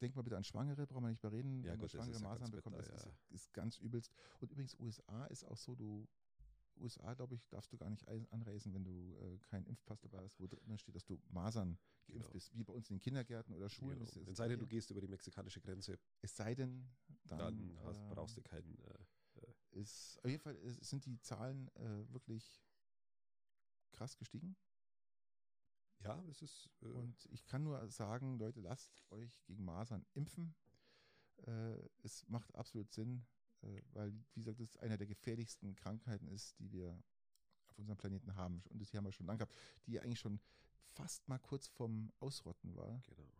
Denk 0.00 0.16
mal 0.16 0.22
bitte 0.22 0.36
an 0.36 0.44
Schwangere, 0.44 0.86
brauchen 0.86 1.04
wir 1.04 1.10
nicht 1.10 1.22
mehr 1.22 1.32
reden. 1.32 1.62
Ja, 1.62 1.72
Wenn 1.72 1.78
man 1.78 1.78
gut, 1.78 1.84
das 1.84 1.92
Schwangere 1.92 2.16
ist 2.16 2.22
ja 2.22 2.28
Masern 2.28 2.50
bekommt, 2.50 2.76
bitter, 2.76 2.90
das 2.90 3.04
ja. 3.04 3.10
ist, 3.10 3.30
ist 3.30 3.52
ganz 3.52 3.78
übelst. 3.78 4.12
Und 4.40 4.50
übrigens, 4.50 4.74
USA 4.80 5.26
ist 5.26 5.44
auch 5.44 5.58
so, 5.58 5.74
du, 5.74 6.08
USA, 6.80 7.12
glaube 7.14 7.34
ich, 7.34 7.46
darfst 7.48 7.72
du 7.72 7.76
gar 7.76 7.90
nicht 7.90 8.08
anreisen, 8.08 8.72
wenn 8.72 8.84
du 8.84 9.16
äh, 9.20 9.38
keinen 9.50 9.66
Impfpass 9.66 10.00
dabei 10.00 10.22
hast, 10.22 10.40
wo 10.40 10.46
drin 10.46 10.78
steht, 10.78 10.94
dass 10.94 11.04
du 11.04 11.20
Masern 11.28 11.78
geimpft 12.06 12.28
Genau. 12.28 12.32
bist. 12.32 12.56
Wie 12.56 12.64
bei 12.64 12.72
uns 12.72 12.88
in 12.90 12.96
den 12.96 13.00
Kindergärten 13.00 13.54
oder 13.54 13.68
Schulen. 13.68 13.98
Genau. 13.98 14.30
Es 14.30 14.36
sei 14.36 14.48
denn, 14.48 14.58
du 14.58 14.66
gehst 14.66 14.90
über 14.90 15.00
die 15.00 15.08
mexikanische 15.08 15.60
Grenze, 15.60 15.98
es 16.22 16.34
sei 16.34 16.54
denn, 16.54 16.88
dann, 17.24 17.38
dann, 17.38 17.78
hast, 17.84 18.00
ähm, 18.00 18.08
brauchst 18.10 18.36
du 18.36 18.42
keinen. 18.42 18.78
Äh, 18.78 18.94
ist, 19.72 20.18
auf 20.24 20.30
jeden 20.30 20.42
Fall 20.42 20.56
sind 20.80 21.04
die 21.06 21.20
Zahlen 21.20 21.68
äh, 21.76 22.12
wirklich 22.12 22.62
krass 23.92 24.16
gestiegen. 24.16 24.56
ja, 26.02 26.20
das 26.26 26.42
ist. 26.42 26.70
Äh, 26.82 26.86
Und 26.86 27.26
ich 27.30 27.44
kann 27.44 27.62
nur 27.62 27.88
sagen, 27.88 28.38
Leute, 28.38 28.60
lasst 28.60 29.04
euch 29.10 29.42
gegen 29.44 29.64
Masern 29.64 30.04
impfen. 30.14 30.54
Äh, 31.46 31.76
es 32.02 32.26
macht 32.28 32.54
absolut 32.54 32.92
Sinn, 32.92 33.24
äh, 33.62 33.82
weil, 33.92 34.12
wie 34.34 34.40
gesagt, 34.40 34.60
es 34.60 34.76
einer 34.78 34.96
der 34.96 35.06
gefährlichsten 35.06 35.74
Krankheiten 35.74 36.28
ist, 36.28 36.58
die 36.58 36.72
wir 36.72 37.02
auf 37.68 37.78
unserem 37.78 37.98
Planeten 37.98 38.34
haben. 38.34 38.62
Und 38.68 38.80
das 38.80 38.90
hier 38.90 38.98
haben 38.98 39.04
wir 39.04 39.12
schon 39.12 39.26
lange 39.26 39.38
gehabt, 39.38 39.54
die 39.86 40.00
eigentlich 40.00 40.20
schon 40.20 40.40
fast 40.92 41.28
mal 41.28 41.38
kurz 41.38 41.68
vorm 41.68 42.12
Ausrotten 42.18 42.74
war 42.76 43.00
genau. 43.06 43.32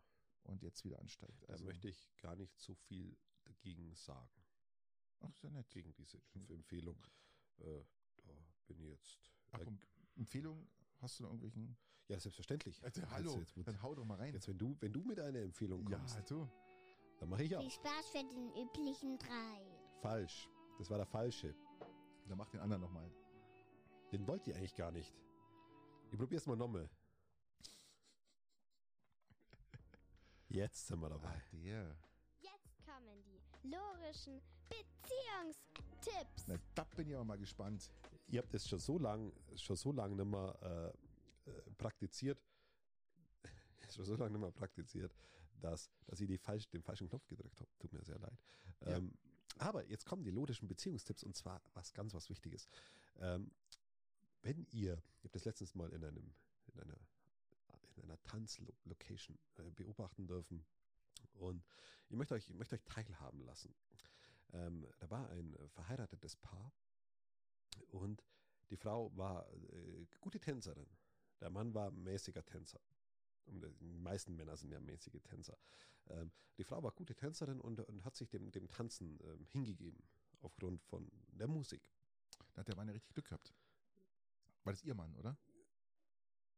und 0.44 0.62
jetzt 0.62 0.84
wieder 0.84 0.98
ansteigt. 0.98 1.42
Da 1.48 1.58
möchte 1.58 1.88
ich 1.88 2.08
gar 2.18 2.36
nicht 2.36 2.58
so 2.58 2.74
viel 2.74 3.16
dagegen 3.44 3.94
sagen, 3.94 4.39
ach, 5.20 5.30
ist 5.30 5.42
ja 5.42 5.50
nett. 5.50 5.70
gegen 5.70 5.92
diese 5.94 6.20
Schön. 6.20 6.48
Empfehlung. 6.50 6.96
Äh, 7.58 7.82
da 8.24 8.32
bin 8.66 8.78
ich 8.80 8.88
jetzt. 8.90 9.18
Ach, 9.52 9.60
und 9.66 9.86
Empfehlung? 10.16 10.68
Hast 11.00 11.18
du 11.18 11.22
noch 11.24 11.30
irgendwelchen? 11.30 11.76
ja, 12.08 12.18
selbstverständlich. 12.18 12.82
Also, 12.82 13.00
Jetzt- 13.00 13.10
hallo, 13.12 13.38
Jetzt, 13.38 13.56
dann 13.66 13.82
hau 13.82 13.94
doch 13.94 14.04
mal 14.04 14.16
rein. 14.16 14.34
jetzt, 14.34 14.48
wenn 14.48 14.58
du, 14.58 14.76
wenn 14.80 14.92
du 14.92 15.02
mit 15.04 15.20
einer 15.20 15.38
Empfehlung 15.40 15.84
kommst, 15.84 16.16
ja, 16.16 16.22
du. 16.22 16.48
dann 17.18 17.28
mache 17.28 17.44
ich 17.44 17.54
auch. 17.56 17.60
Viel 17.60 17.70
Spaß 17.70 18.10
für 18.10 18.18
den 18.18 18.50
üblichen 18.56 19.18
drei. 19.18 19.60
Falsch. 20.02 20.48
Das 20.78 20.90
war 20.90 20.96
der 20.96 21.06
falsche. 21.06 21.54
Dann 22.26 22.38
mach 22.38 22.48
den 22.50 22.60
anderen 22.60 22.82
nochmal. 22.82 23.10
Den 24.12 24.26
wollt 24.26 24.46
ihr 24.48 24.56
eigentlich 24.56 24.74
gar 24.74 24.90
nicht. 24.90 25.12
Ich 26.10 26.18
probier's 26.18 26.46
mal 26.46 26.56
nochmal. 26.56 26.88
Jetzt 30.48 30.86
sind 30.88 30.98
wir 31.00 31.06
Ah, 31.06 31.10
dabei. 31.10 31.42
der. 31.52 31.96
Jetzt 32.40 32.84
kommen 32.84 33.22
die 33.24 33.40
logischen 33.68 34.40
Beziehungstipps. 34.70 36.46
Na, 36.46 36.56
da 36.74 36.84
bin 36.84 37.08
ich 37.08 37.14
aber 37.14 37.24
mal 37.24 37.38
gespannt. 37.38 37.90
Ihr 38.28 38.40
habt 38.40 38.54
es 38.54 38.68
schon 38.68 38.78
so 38.78 38.98
lang, 38.98 39.32
schon 39.56 39.76
so 39.76 39.92
lange 39.92 40.16
nicht 40.16 40.30
mehr 40.30 40.94
äh, 41.46 41.50
äh, 41.50 41.70
praktiziert, 41.76 42.40
schon 43.94 44.04
so 44.04 44.16
lange 44.16 44.30
nicht 44.30 44.40
mehr 44.40 44.52
praktiziert, 44.52 45.14
dass, 45.60 45.90
dass 46.06 46.20
ich 46.20 46.28
die 46.28 46.38
falsch, 46.38 46.68
den 46.68 46.82
falschen 46.82 47.08
Knopf 47.08 47.26
gedrückt 47.26 47.60
habe. 47.60 47.70
Tut 47.78 47.92
mir 47.92 48.02
sehr 48.04 48.18
leid. 48.18 48.38
Ja. 48.80 48.96
Ähm, 48.96 49.12
aber 49.58 49.84
jetzt 49.86 50.06
kommen 50.06 50.24
die 50.24 50.30
logischen 50.30 50.68
Beziehungstipps 50.68 51.22
und 51.22 51.36
zwar 51.36 51.60
was 51.74 51.92
ganz 51.92 52.14
was 52.14 52.30
Wichtiges. 52.30 52.68
Ähm, 53.18 53.50
wenn 54.42 54.66
ihr, 54.70 55.02
ich 55.18 55.24
habe 55.24 55.32
das 55.32 55.44
letztens 55.44 55.74
mal 55.74 55.92
in 55.92 56.02
einem, 56.04 56.32
in 56.72 56.80
einer, 56.80 56.98
in 57.96 58.04
einer 58.04 58.22
Tanzlocation 58.22 59.38
äh, 59.58 59.70
beobachten 59.70 60.26
dürfen 60.26 60.64
und 61.34 61.62
ich 62.08 62.16
möchte 62.16 62.34
euch, 62.34 62.48
ich 62.48 62.56
möchte 62.56 62.74
euch 62.74 62.84
teilhaben 62.84 63.42
lassen. 63.42 63.74
Ähm, 64.52 64.86
da 64.98 65.10
war 65.10 65.28
ein 65.30 65.54
äh, 65.54 65.68
verheiratetes 65.68 66.36
Paar 66.36 66.72
und 67.88 68.24
die 68.70 68.76
Frau 68.76 69.16
war 69.16 69.48
äh, 69.52 70.06
gute 70.20 70.40
Tänzerin. 70.40 70.88
Der 71.40 71.50
Mann 71.50 71.74
war 71.74 71.90
mäßiger 71.90 72.44
Tänzer. 72.44 72.80
Und 73.46 73.62
die 73.62 73.84
meisten 73.84 74.36
Männer 74.36 74.56
sind 74.56 74.70
ja 74.70 74.80
mäßige 74.80 75.20
Tänzer. 75.22 75.56
Ähm, 76.08 76.30
die 76.58 76.64
Frau 76.64 76.82
war 76.82 76.92
gute 76.92 77.14
Tänzerin 77.14 77.60
und, 77.60 77.80
und 77.80 78.04
hat 78.04 78.14
sich 78.14 78.28
dem, 78.28 78.50
dem 78.50 78.68
Tanzen 78.68 79.18
ähm, 79.24 79.46
hingegeben, 79.46 80.02
aufgrund 80.40 80.82
von 80.84 81.10
der 81.28 81.48
Musik. 81.48 81.82
Da 82.52 82.60
hat 82.60 82.68
der 82.68 82.76
Mann 82.76 82.88
ja 82.88 82.92
richtig 82.92 83.14
Glück 83.14 83.26
gehabt. 83.26 83.54
War 84.64 84.72
das 84.72 84.82
ihr 84.82 84.94
Mann, 84.94 85.14
oder? 85.16 85.38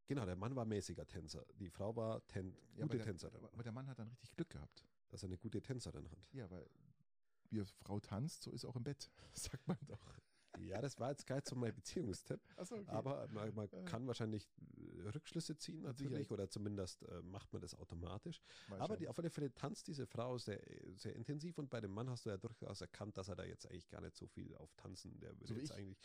Genau, 0.06 0.26
der 0.26 0.36
Mann 0.36 0.54
war 0.56 0.64
mäßiger 0.64 1.06
Tänzer. 1.06 1.46
Die 1.54 1.70
Frau 1.70 1.94
war 1.94 2.26
ten, 2.26 2.52
Ja, 2.74 2.84
aber 2.84 2.88
gute 2.88 2.96
der, 2.98 3.06
Tänzerin. 3.06 3.36
Aber, 3.36 3.52
aber 3.52 3.62
der 3.62 3.72
Mann 3.72 3.88
hat 3.88 3.98
dann 3.98 4.08
richtig 4.08 4.32
Glück 4.32 4.50
gehabt. 4.50 4.84
dass 5.08 5.22
er 5.22 5.28
eine 5.28 5.38
gute 5.38 5.62
Tänzerin 5.62 6.10
hat. 6.10 6.18
Ja, 6.32 6.50
weil 6.50 6.68
wie 7.52 7.58
eine 7.58 7.66
Frau 7.66 8.00
tanzt, 8.00 8.42
so 8.42 8.50
ist 8.50 8.64
auch 8.64 8.76
im 8.76 8.82
Bett, 8.84 9.10
sagt 9.34 9.66
man 9.68 9.78
doch. 9.86 10.00
Ja, 10.58 10.82
das 10.82 11.00
war 11.00 11.10
jetzt 11.10 11.26
nicht 11.30 11.48
so 11.48 11.56
mein 11.56 11.74
Beziehungstipp. 11.74 12.38
Achso, 12.58 12.74
okay. 12.76 12.90
Aber 12.90 13.26
man, 13.32 13.54
man 13.54 13.68
Äh. 13.72 13.84
kann 13.86 14.06
wahrscheinlich 14.06 14.46
äh, 14.76 15.08
Rückschlüsse 15.08 15.56
ziehen 15.56 15.80
natürlich 15.80 16.10
Sicherheit. 16.10 16.30
oder 16.30 16.50
zumindest 16.50 17.02
äh, 17.04 17.22
macht 17.22 17.50
man 17.54 17.62
das 17.62 17.74
automatisch. 17.74 18.42
Aber 18.78 18.98
die, 18.98 19.08
auf 19.08 19.18
alle 19.18 19.30
Fälle 19.30 19.52
tanzt 19.54 19.86
diese 19.86 20.06
Frau 20.06 20.36
sehr, 20.36 20.60
sehr 20.94 21.16
intensiv 21.16 21.56
und 21.56 21.70
bei 21.70 21.80
dem 21.80 21.90
Mann 21.92 22.10
hast 22.10 22.26
du 22.26 22.30
ja 22.30 22.36
durchaus 22.36 22.82
erkannt, 22.82 23.16
dass 23.16 23.28
er 23.28 23.36
da 23.36 23.44
jetzt 23.44 23.66
eigentlich 23.66 23.88
gar 23.88 24.02
nicht 24.02 24.14
so 24.14 24.26
viel 24.26 24.54
auf 24.56 24.74
tanzen. 24.74 25.18
Der 25.20 25.30
würde 25.40 25.46
So 25.46 25.54
jetzt 25.54 25.70
ich. 25.70 25.76
eigentlich 25.76 25.98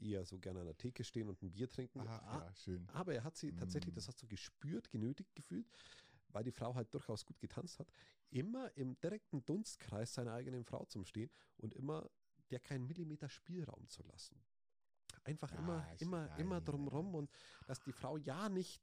eher 0.00 0.24
so 0.24 0.38
gerne 0.38 0.60
an 0.60 0.66
der 0.66 0.78
Theke 0.78 1.04
stehen 1.04 1.28
und 1.28 1.42
ein 1.42 1.52
Bier 1.52 1.68
trinken. 1.68 2.00
Ach, 2.00 2.22
Ah, 2.22 2.44
ja, 2.46 2.54
schön. 2.54 2.88
Aber 2.94 3.12
er 3.14 3.24
hat 3.24 3.36
sie 3.36 3.52
tatsächlich, 3.52 3.92
Mm. 3.92 3.96
das 3.96 4.08
hast 4.08 4.22
du 4.22 4.26
gespürt, 4.26 4.90
genötigt 4.90 5.34
gefühlt, 5.34 5.66
weil 6.32 6.44
die 6.44 6.52
Frau 6.52 6.74
halt 6.74 6.92
durchaus 6.94 7.24
gut 7.24 7.38
getanzt 7.40 7.78
hat, 7.78 7.88
immer 8.30 8.74
im 8.76 8.98
direkten 9.00 9.44
Dunstkreis 9.44 10.14
seiner 10.14 10.32
eigenen 10.34 10.64
Frau 10.64 10.84
zum 10.86 11.04
Stehen 11.04 11.30
und 11.58 11.74
immer 11.74 12.10
der 12.50 12.60
keinen 12.60 12.86
Millimeter 12.86 13.28
Spielraum 13.28 13.88
zu 13.88 14.02
lassen. 14.02 14.42
Einfach 15.24 15.50
Ja, 15.52 15.58
immer, 15.58 15.92
ist- 15.92 16.02
immer, 16.02 16.26
nein, 16.28 16.40
immer 16.40 16.60
drumrum 16.60 17.06
nein. 17.06 17.14
und 17.14 17.30
dass 17.66 17.80
die 17.80 17.92
Frau 17.92 18.16
ja 18.16 18.48
nicht, 18.48 18.82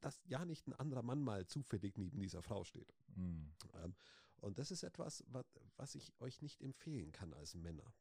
dass 0.00 0.20
ja 0.26 0.44
nicht 0.44 0.66
ein 0.66 0.74
anderer 0.74 1.02
Mann 1.02 1.22
mal 1.22 1.46
zufällig 1.46 1.96
neben 1.96 2.20
dieser 2.20 2.42
Frau 2.42 2.64
steht. 2.64 2.92
Ähm, 3.16 3.94
Und 4.40 4.58
das 4.58 4.70
ist 4.70 4.82
etwas, 4.82 5.24
was, 5.28 5.46
was 5.76 5.94
ich 5.94 6.12
euch 6.20 6.42
nicht 6.42 6.60
empfehlen 6.60 7.12
kann 7.12 7.32
als 7.32 7.54
Männer. 7.54 7.94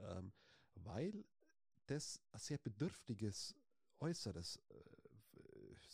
Ähm, 0.00 0.32
weil 0.74 1.24
das 1.86 2.20
ein 2.32 2.40
sehr 2.40 2.58
bedürftiges 2.58 3.54
Äußeres 4.00 4.56
äh, 4.56 5.01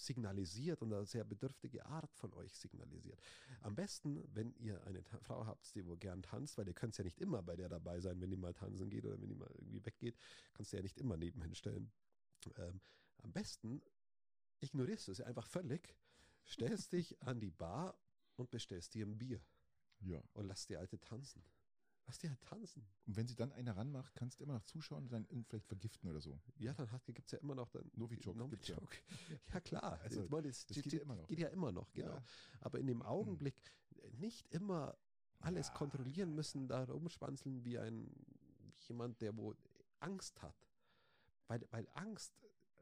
signalisiert 0.07 0.83
und 0.83 0.93
eine 0.93 1.05
sehr 1.07 1.25
bedürftige 1.25 1.85
Art 1.87 2.13
von 2.15 2.33
euch 2.35 2.55
signalisiert. 2.57 3.21
Am 3.63 3.75
besten, 3.75 4.23
wenn 4.35 4.55
ihr 4.57 4.83
eine 4.87 5.03
Frau 5.03 5.47
habt, 5.47 5.75
die 5.75 5.87
wo 5.87 5.97
gern 5.97 6.23
tanzt, 6.23 6.57
weil 6.59 6.67
ihr 6.69 6.75
könnt 6.75 6.97
ja 6.97 7.05
nicht 7.05 7.21
immer 7.21 7.43
bei 7.43 7.57
der 7.57 7.69
dabei 7.69 8.01
sein, 8.01 8.21
wenn 8.21 8.31
die 8.31 8.37
mal 8.37 8.55
tanzen 8.55 8.89
geht 8.91 9.05
oder 9.05 9.21
wenn 9.21 9.29
die 9.29 9.35
mal 9.35 9.51
irgendwie 9.57 9.85
weggeht, 9.85 10.17
kannst 10.55 10.73
du 10.73 10.77
ja 10.77 10.83
nicht 10.83 10.99
immer 10.99 11.17
nebenhin 11.17 11.55
stellen. 11.55 11.91
Ähm, 12.57 12.81
am 13.19 13.33
besten 13.33 13.83
ignorierst 14.61 15.09
du 15.09 15.13
es 15.13 15.21
einfach 15.21 15.47
völlig, 15.47 15.97
stellst 16.47 16.93
dich 16.93 17.21
an 17.23 17.41
die 17.41 17.51
Bar 17.51 17.99
und 18.37 18.51
bestellst 18.51 18.95
dir 18.95 19.07
ein 19.07 19.19
Bier 19.19 19.41
Ja. 20.01 20.23
und 20.35 20.47
lass 20.47 20.67
die 20.67 20.77
Alte 20.77 20.99
tanzen. 20.99 21.43
Lass 22.09 22.19
die 22.19 22.31
halt 22.31 22.41
tanzen. 22.41 22.89
Und 23.07 23.17
wenn 23.17 23.29
sie 23.29 23.37
dann 23.37 23.53
einer 23.53 23.77
ranmacht, 23.77 24.15
kannst 24.15 24.41
du 24.41 24.45
immer 24.45 24.55
noch 24.55 24.65
zuschauen 24.65 25.05
und 25.05 25.13
dann 25.13 25.25
irgendwie 25.27 25.45
vielleicht 25.45 25.67
vergiften 25.67 26.09
oder 26.09 26.23
so. 26.23 26.41
Ja, 26.57 26.73
dann 26.73 26.89
gibt 27.15 27.27
es 27.27 27.33
ja 27.33 27.39
immer 27.39 27.55
noch 27.55 27.69
dann 27.69 27.91
Novichok 27.97 28.35
gibt's 28.49 28.69
ja. 28.69 28.77
Novichok. 28.77 28.97
Ja, 29.53 29.61
klar. 29.61 30.01
Also, 30.01 30.27
meine, 30.31 30.49
das, 30.49 30.65
das 30.65 30.81
geht 30.83 30.91
ja 30.95 31.01
immer 31.01 31.17
noch. 31.17 31.29
Geht 31.29 31.39
ja 31.39 31.49
immer 31.49 31.71
noch, 31.71 31.93
genau. 31.93 32.15
Ja. 32.15 32.25
Aber 32.61 32.79
in 32.79 32.87
dem 32.87 33.03
Augenblick 33.03 33.57
nicht 34.13 34.47
immer 34.55 34.97
alles 35.41 35.69
Ja, 35.69 35.75
kontrollieren 35.75 36.35
müssen, 36.35 36.67
da 36.67 36.85
rumspanzeln 36.85 37.63
wie 37.67 37.79
ein 37.79 38.11
jemand, 38.89 39.21
der 39.21 39.37
wo 39.37 39.55
Angst 40.01 40.41
hat. 40.41 40.57
Weil, 41.47 41.67
weil 41.71 41.87
Angst, 41.93 42.33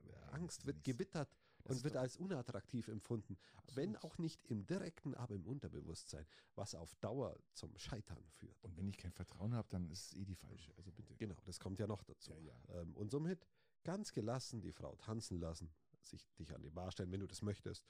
das 0.05 0.23
Angst 0.29 0.67
wird 0.67 0.85
gewittert 0.85 1.29
das 1.29 1.46
und 1.69 1.85
wird 1.85 1.97
als 1.97 2.17
unattraktiv 2.17 2.89
empfunden. 2.89 3.37
Wenn 3.75 3.97
Absolut. 3.97 4.05
auch 4.15 4.19
nicht 4.19 4.45
im 4.47 4.67
direkten, 4.67 5.15
aber 5.15 5.35
im 5.35 5.47
Unterbewusstsein, 5.47 6.27
was 6.55 6.75
auf 6.75 6.95
Dauer 6.97 7.37
zum 7.53 7.77
Scheitern 7.77 8.25
führt. 8.31 8.63
Und 8.63 8.77
wenn 8.77 8.89
ich 8.89 8.97
kein 8.97 9.13
Vertrauen 9.13 9.55
habe, 9.55 9.69
dann 9.71 9.91
ist 9.91 10.07
es 10.07 10.15
eh 10.15 10.25
die 10.25 10.35
falsche. 10.37 10.73
Also 10.77 10.93
bitte. 10.93 11.15
Genau, 11.17 11.37
das 11.45 11.59
kommt 11.61 11.79
ja 11.79 11.87
noch 11.87 12.03
dazu. 12.05 12.33
Ja, 12.33 12.39
ja. 12.39 12.81
Ähm, 12.81 12.95
und 12.97 13.11
somit 13.11 13.47
ganz 13.85 14.13
gelassen 14.13 14.61
die 14.61 14.73
Frau 14.73 14.95
tanzen 14.97 15.39
lassen, 15.39 15.73
sich 16.03 16.27
dich 16.39 16.55
an 16.55 16.63
die 16.63 16.71
Bar 16.71 16.91
stellen, 16.93 17.11
wenn 17.13 17.21
du 17.21 17.27
das 17.27 17.43
möchtest. 17.43 17.85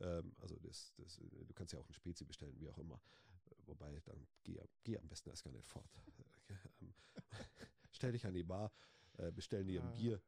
Ähm, 0.00 0.34
also 0.38 0.58
das, 0.60 0.92
das, 0.96 1.16
du 1.18 1.54
kannst 1.54 1.72
ja 1.72 1.78
auch 1.78 1.88
ein 1.88 1.94
Spezi 1.94 2.24
bestellen, 2.24 2.58
wie 2.58 2.68
auch 2.68 2.78
immer. 2.78 3.00
Wobei, 3.66 4.00
dann 4.04 4.26
geh, 4.42 4.60
geh 4.82 4.98
am 4.98 5.08
besten 5.08 5.30
erst 5.30 5.44
gar 5.44 5.52
nicht 5.52 5.66
fort. 5.66 5.88
ähm, 6.80 6.94
stell 7.92 8.12
dich 8.12 8.26
an 8.26 8.34
die 8.34 8.42
Bar, 8.42 8.72
äh, 9.18 9.30
bestell 9.30 9.64
dir 9.64 9.80
ein 9.82 9.88
Ah. 9.88 9.92
Bier. 9.92 10.22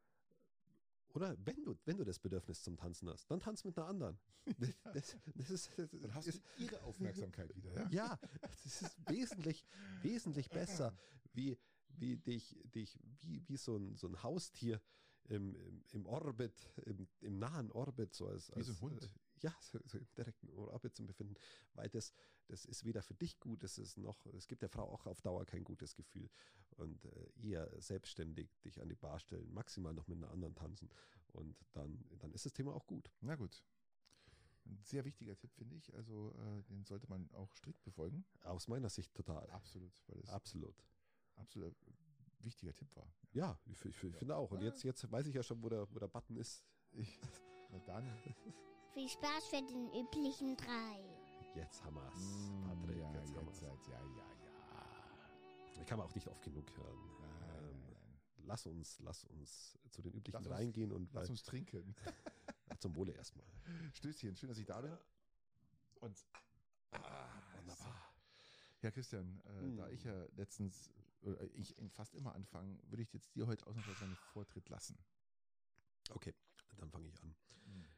Oder 1.15 1.37
wenn 1.45 1.63
du, 1.63 1.77
wenn 1.85 1.97
du 1.97 2.05
das 2.05 2.19
Bedürfnis 2.19 2.63
zum 2.63 2.77
Tanzen 2.77 3.09
hast, 3.09 3.31
dann 3.31 3.39
tanz 3.39 3.65
mit 3.65 3.79
einer 3.79 3.87
anderen. 3.87 4.19
Das, 4.59 4.71
das, 4.93 5.17
das 5.35 5.51
ist, 5.51 5.71
das 5.79 5.91
Dann 6.01 6.15
hast 6.15 6.27
ist, 6.27 6.43
du 6.59 6.65
ihre 6.65 6.83
Aufmerksamkeit 6.83 7.55
wieder, 7.57 7.73
ja? 7.73 7.89
ja, 7.91 8.19
das 8.43 8.83
ist 8.83 9.09
wesentlich, 9.09 9.65
wesentlich 10.03 10.51
besser, 10.51 10.95
wie, 11.33 11.57
wie 11.89 12.17
dich, 12.19 12.57
dich 12.75 12.99
wie, 13.21 13.43
wie 13.49 13.57
so 13.57 13.77
ein, 13.77 13.97
so 13.97 14.07
ein 14.07 14.23
Haustier 14.23 14.83
im, 15.29 15.55
im, 15.55 15.83
im 15.93 16.07
Orbit, 16.07 16.71
im, 16.85 17.09
im 17.21 17.39
nahen 17.39 17.71
Orbit, 17.73 18.13
so 18.13 18.27
als, 18.27 18.51
Wie 18.55 18.63
so 18.63 18.73
ein 18.73 18.75
als 18.75 18.81
Hund. 18.81 19.11
Äh, 19.37 19.41
ja, 19.41 19.55
so, 19.61 19.79
so 19.85 19.99
im 19.99 20.07
direkten 20.17 20.51
Orbit 20.51 20.95
zu 20.95 21.07
befinden, 21.07 21.35
weil 21.75 21.89
das, 21.89 22.13
das 22.49 22.65
ist 22.65 22.85
weder 22.85 23.03
für 23.03 23.15
dich 23.15 23.39
gut, 23.41 23.63
das 23.63 23.79
ist 23.79 23.97
noch, 23.97 24.27
es 24.27 24.47
gibt 24.49 24.63
der 24.63 24.69
Frau 24.69 24.85
auch 24.91 25.07
auf 25.07 25.21
Dauer 25.23 25.45
kein 25.47 25.65
gutes 25.65 25.95
Gefühl 25.95 26.29
und 26.77 27.05
äh, 27.05 27.31
eher 27.41 27.71
selbstständig 27.81 28.51
dich 28.65 28.81
an 28.81 28.89
die 28.89 28.97
Bar 28.97 29.19
stellen, 29.21 29.53
maximal 29.53 29.95
noch 29.95 30.07
mit 30.07 30.19
einer 30.19 30.31
anderen 30.31 30.55
tanzen 30.55 30.91
und 31.33 31.57
dann, 31.73 32.05
dann 32.19 32.33
ist 32.33 32.47
das 32.47 32.53
Thema 32.53 32.75
auch 32.75 32.87
gut. 32.87 33.11
Na 33.21 33.37
gut. 33.37 33.63
Ein 34.67 34.83
sehr 34.83 35.05
wichtiger 35.05 35.37
Tipp, 35.37 35.53
finde 35.55 35.77
ich. 35.77 35.93
Also 35.95 36.35
äh, 36.39 36.63
den 36.63 36.85
sollte 36.85 37.07
man 37.09 37.31
auch 37.33 37.55
strikt 37.55 37.83
befolgen. 37.85 38.25
Aus 38.45 38.67
meiner 38.67 38.89
Sicht 38.89 39.15
total. 39.15 39.49
Absolut, 39.51 39.93
weil 40.07 40.19
das 40.21 40.31
Absolut. 40.31 40.75
absolut 41.37 41.77
wichtiger 42.45 42.75
Tipp 42.75 42.95
war. 42.97 43.13
Ja, 43.33 43.59
ich, 43.67 43.85
ich, 43.85 44.03
ich 44.03 44.17
finde 44.17 44.37
auch. 44.37 44.51
Und 44.53 44.63
jetzt, 44.63 44.83
jetzt 44.85 45.11
weiß 45.11 45.27
ich 45.27 45.35
ja 45.35 45.43
schon, 45.43 45.63
wo 45.63 45.69
der, 45.69 45.93
wo 45.93 45.99
der 45.99 46.09
Button 46.09 46.37
ist. 46.37 46.65
Ich, 46.93 47.19
na 47.71 47.79
dann. 47.81 48.05
Viel 48.95 49.09
Spaß 49.09 49.47
für 49.49 49.61
den 49.63 49.91
üblichen 49.93 50.57
drei. 50.57 51.01
Jetzt 51.55 51.83
haben 51.85 51.97
wir's, 51.97 52.15
Mm, 52.17 52.63
Patrick. 52.65 52.97
ja, 52.99 53.13
jetzt 53.15 53.35
haben 53.37 53.47
jetzt, 53.47 53.63
wir's. 53.63 53.87
ja, 53.89 54.01
ja, 54.01 54.07
ja. 54.17 55.81
Ich 55.81 55.87
kann 55.87 55.99
man 55.99 56.07
auch 56.09 56.15
nicht 56.15 56.27
oft 56.29 56.43
genug 56.43 56.65
hören. 56.77 56.99
Nein, 57.21 57.31
ähm, 57.43 57.81
nein, 57.81 57.81
nein. 57.83 58.21
Lass 58.47 58.67
uns, 58.67 58.99
lass 59.01 59.25
uns 59.25 59.79
zu 59.91 60.01
den 60.03 60.13
üblichen 60.13 60.33
Lass 60.35 60.47
uns- 60.47 60.55
reingehen 60.57 60.93
und 60.93 61.13
Lass 61.13 61.25
weil, 61.25 61.31
uns 61.31 61.43
trinken. 61.43 61.95
zum 62.81 62.95
Wohle 62.97 63.13
erstmal. 63.13 63.47
Stößchen, 63.95 64.37
schön, 64.37 64.49
dass 64.49 64.59
ich 64.59 64.67
da 64.67 64.81
bin. 64.81 64.97
Und 66.01 66.25
Ah, 66.93 67.29
wunderbar. 67.57 68.15
ja, 68.83 68.91
Christian, 68.91 69.41
äh, 69.41 69.77
da 69.77 69.87
Mm. 69.89 69.93
ich 69.93 70.05
ja 70.05 70.25
letztens, 70.37 70.91
oder 71.23 71.43
ich 71.55 71.75
fast 71.89 72.15
immer 72.15 72.35
anfange, 72.35 72.79
würde 72.85 73.03
ich 73.03 73.13
jetzt 73.13 73.35
dir 73.35 73.47
heute 73.47 73.67
ausnahmsweise 73.67 74.05
einen 74.05 74.17
Vortritt 74.17 74.69
lassen. 74.69 74.97
Okay, 76.11 76.35
dann 76.77 76.91
fange 76.91 77.09
ich 77.09 77.21
an. 77.23 77.35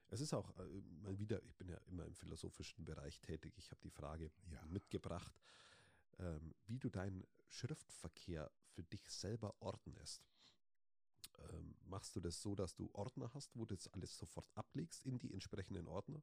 Es 0.09 0.21
ist 0.21 0.33
auch 0.33 0.57
äh, 0.59 0.81
mal 1.03 1.19
wieder, 1.19 1.43
ich 1.45 1.57
bin 1.57 1.69
ja 1.69 1.79
immer 1.89 2.05
im 2.05 2.15
philosophischen 2.15 2.85
Bereich 2.85 3.21
tätig. 3.21 3.55
Ich 3.59 3.71
habe 3.71 3.81
die 3.83 3.91
Frage 3.91 4.31
Ja. 4.53 4.65
mitgebracht, 4.67 5.35
ähm, 6.19 6.55
wie 6.67 6.79
du 6.79 6.89
deinen 6.91 7.27
Schriftverkehr 7.49 8.51
für 8.75 8.83
dich 8.85 9.09
selber 9.11 9.55
ordnest. 9.61 10.23
Ähm, 11.51 11.75
machst 11.85 12.17
du 12.17 12.21
das 12.21 12.41
so, 12.41 12.55
dass 12.55 12.75
du 12.75 12.89
Ordner 12.93 13.33
hast, 13.35 13.55
wo 13.57 13.65
du 13.65 13.75
das 13.75 13.89
alles 13.89 14.17
sofort 14.17 14.49
ablegst 14.55 15.05
in 15.05 15.19
die 15.19 15.33
entsprechenden 15.33 15.89
Ordner? 15.89 16.23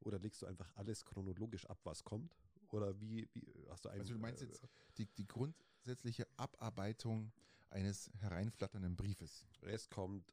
Oder 0.00 0.18
legst 0.18 0.42
du 0.42 0.46
einfach 0.46 0.70
alles 0.76 1.04
chronologisch 1.04 1.66
ab, 1.66 1.78
was 1.84 2.04
kommt? 2.04 2.36
Oder 2.70 3.00
wie, 3.00 3.28
wie 3.32 3.46
hast 3.68 3.84
du 3.84 3.88
einen. 3.88 4.00
Also 4.00 4.14
du 4.14 4.20
meinst 4.20 4.42
äh, 4.42 4.46
jetzt 4.46 4.62
die, 4.96 5.06
die 5.06 5.26
grundsätzliche 5.26 6.26
Abarbeitung 6.36 7.32
eines 7.70 8.10
hereinflatternden 8.20 8.96
Briefes. 8.96 9.46
Es 9.62 9.88
kommt, 9.88 10.32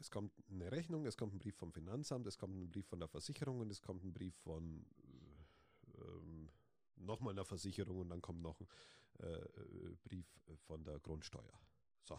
es 0.00 0.10
kommt 0.10 0.32
eine 0.50 0.70
Rechnung, 0.70 1.06
es 1.06 1.16
kommt 1.16 1.34
ein 1.34 1.38
Brief 1.38 1.56
vom 1.56 1.72
Finanzamt, 1.72 2.26
es 2.26 2.38
kommt 2.38 2.54
ein 2.56 2.70
Brief 2.70 2.86
von 2.86 2.98
der 2.98 3.08
Versicherung 3.08 3.60
und 3.60 3.70
es 3.70 3.82
kommt 3.82 4.04
ein 4.04 4.12
Brief 4.12 4.34
von 4.36 4.84
äh, 5.94 6.00
ähm, 6.00 6.50
nochmal 6.96 7.32
einer 7.32 7.44
Versicherung 7.44 7.98
und 7.98 8.08
dann 8.08 8.22
kommt 8.22 8.42
noch 8.42 8.60
ein 8.60 8.66
äh, 9.20 9.36
äh, 9.36 9.96
Brief 10.02 10.26
von 10.66 10.84
der 10.84 10.98
Grundsteuer. 11.00 11.60
So. 12.04 12.18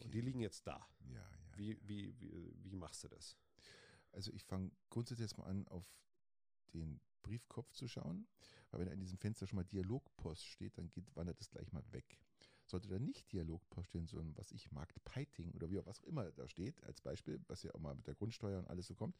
Und 0.00 0.14
die 0.14 0.20
liegen 0.20 0.40
jetzt 0.40 0.66
da. 0.66 0.86
Ja, 1.06 1.14
ja. 1.14 1.28
Wie, 1.56 1.78
wie, 1.82 2.18
wie, 2.20 2.54
wie 2.62 2.76
machst 2.76 3.04
du 3.04 3.08
das? 3.08 3.36
Also 4.12 4.32
ich 4.32 4.44
fange 4.44 4.70
grundsätzlich 4.88 5.30
jetzt 5.30 5.38
mal 5.38 5.46
an, 5.46 5.66
auf 5.68 5.84
den 6.72 7.00
Briefkopf 7.22 7.72
zu 7.72 7.86
schauen, 7.86 8.26
weil 8.70 8.80
wenn 8.80 8.86
da 8.86 8.92
in 8.92 9.00
diesem 9.00 9.18
Fenster 9.18 9.46
schon 9.46 9.56
mal 9.56 9.64
Dialogpost 9.64 10.46
steht, 10.46 10.78
dann 10.78 10.88
geht, 10.90 11.14
wandert 11.14 11.40
es 11.40 11.50
gleich 11.50 11.70
mal 11.72 11.84
weg. 11.92 12.18
Sollte 12.70 12.88
da 12.88 12.98
nicht 12.98 13.32
Dialogpost 13.32 13.88
stehen, 13.88 14.06
sondern 14.06 14.36
was 14.36 14.52
ich 14.52 14.70
Markt 14.70 15.02
Peiting 15.04 15.50
oder 15.52 15.70
wie 15.70 15.78
auch 15.78 15.86
was 15.86 16.00
auch 16.00 16.06
immer 16.06 16.30
da 16.32 16.48
steht, 16.48 16.82
als 16.84 17.00
Beispiel, 17.00 17.40
was 17.48 17.62
ja 17.62 17.74
auch 17.74 17.80
mal 17.80 17.94
mit 17.94 18.06
der 18.06 18.14
Grundsteuer 18.14 18.58
und 18.60 18.68
alles 18.68 18.86
so 18.86 18.94
kommt, 18.94 19.18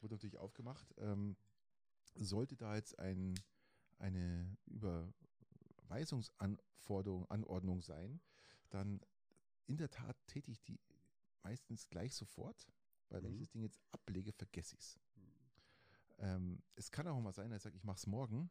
wird 0.00 0.12
natürlich 0.12 0.36
aufgemacht. 0.36 0.94
Ähm, 0.98 1.36
sollte 2.14 2.56
da 2.56 2.76
jetzt 2.76 2.98
ein, 2.98 3.34
eine 3.98 4.56
Überweisungsanforderung, 4.66 7.30
Anordnung 7.30 7.82
sein, 7.82 8.20
dann 8.70 9.00
in 9.66 9.76
der 9.76 9.90
Tat 9.90 10.16
tätige 10.26 10.52
ich 10.52 10.64
die 10.64 10.80
meistens 11.42 11.88
gleich 11.88 12.14
sofort, 12.14 12.66
weil 13.08 13.22
wenn 13.22 13.32
ich 13.32 13.36
Mhm. 13.36 13.42
das 13.42 13.50
Ding 13.50 13.62
jetzt 13.62 13.80
ablege, 13.92 14.32
vergesse 14.32 14.76
ich 14.76 14.82
es. 14.82 14.98
Ähm, 16.18 16.62
es 16.74 16.90
kann 16.90 17.06
auch 17.06 17.20
mal 17.20 17.32
sein, 17.32 17.50
dass 17.50 17.58
ich 17.58 17.64
sage, 17.64 17.76
ich 17.76 17.84
mache 17.84 17.98
es 17.98 18.06
morgen, 18.06 18.50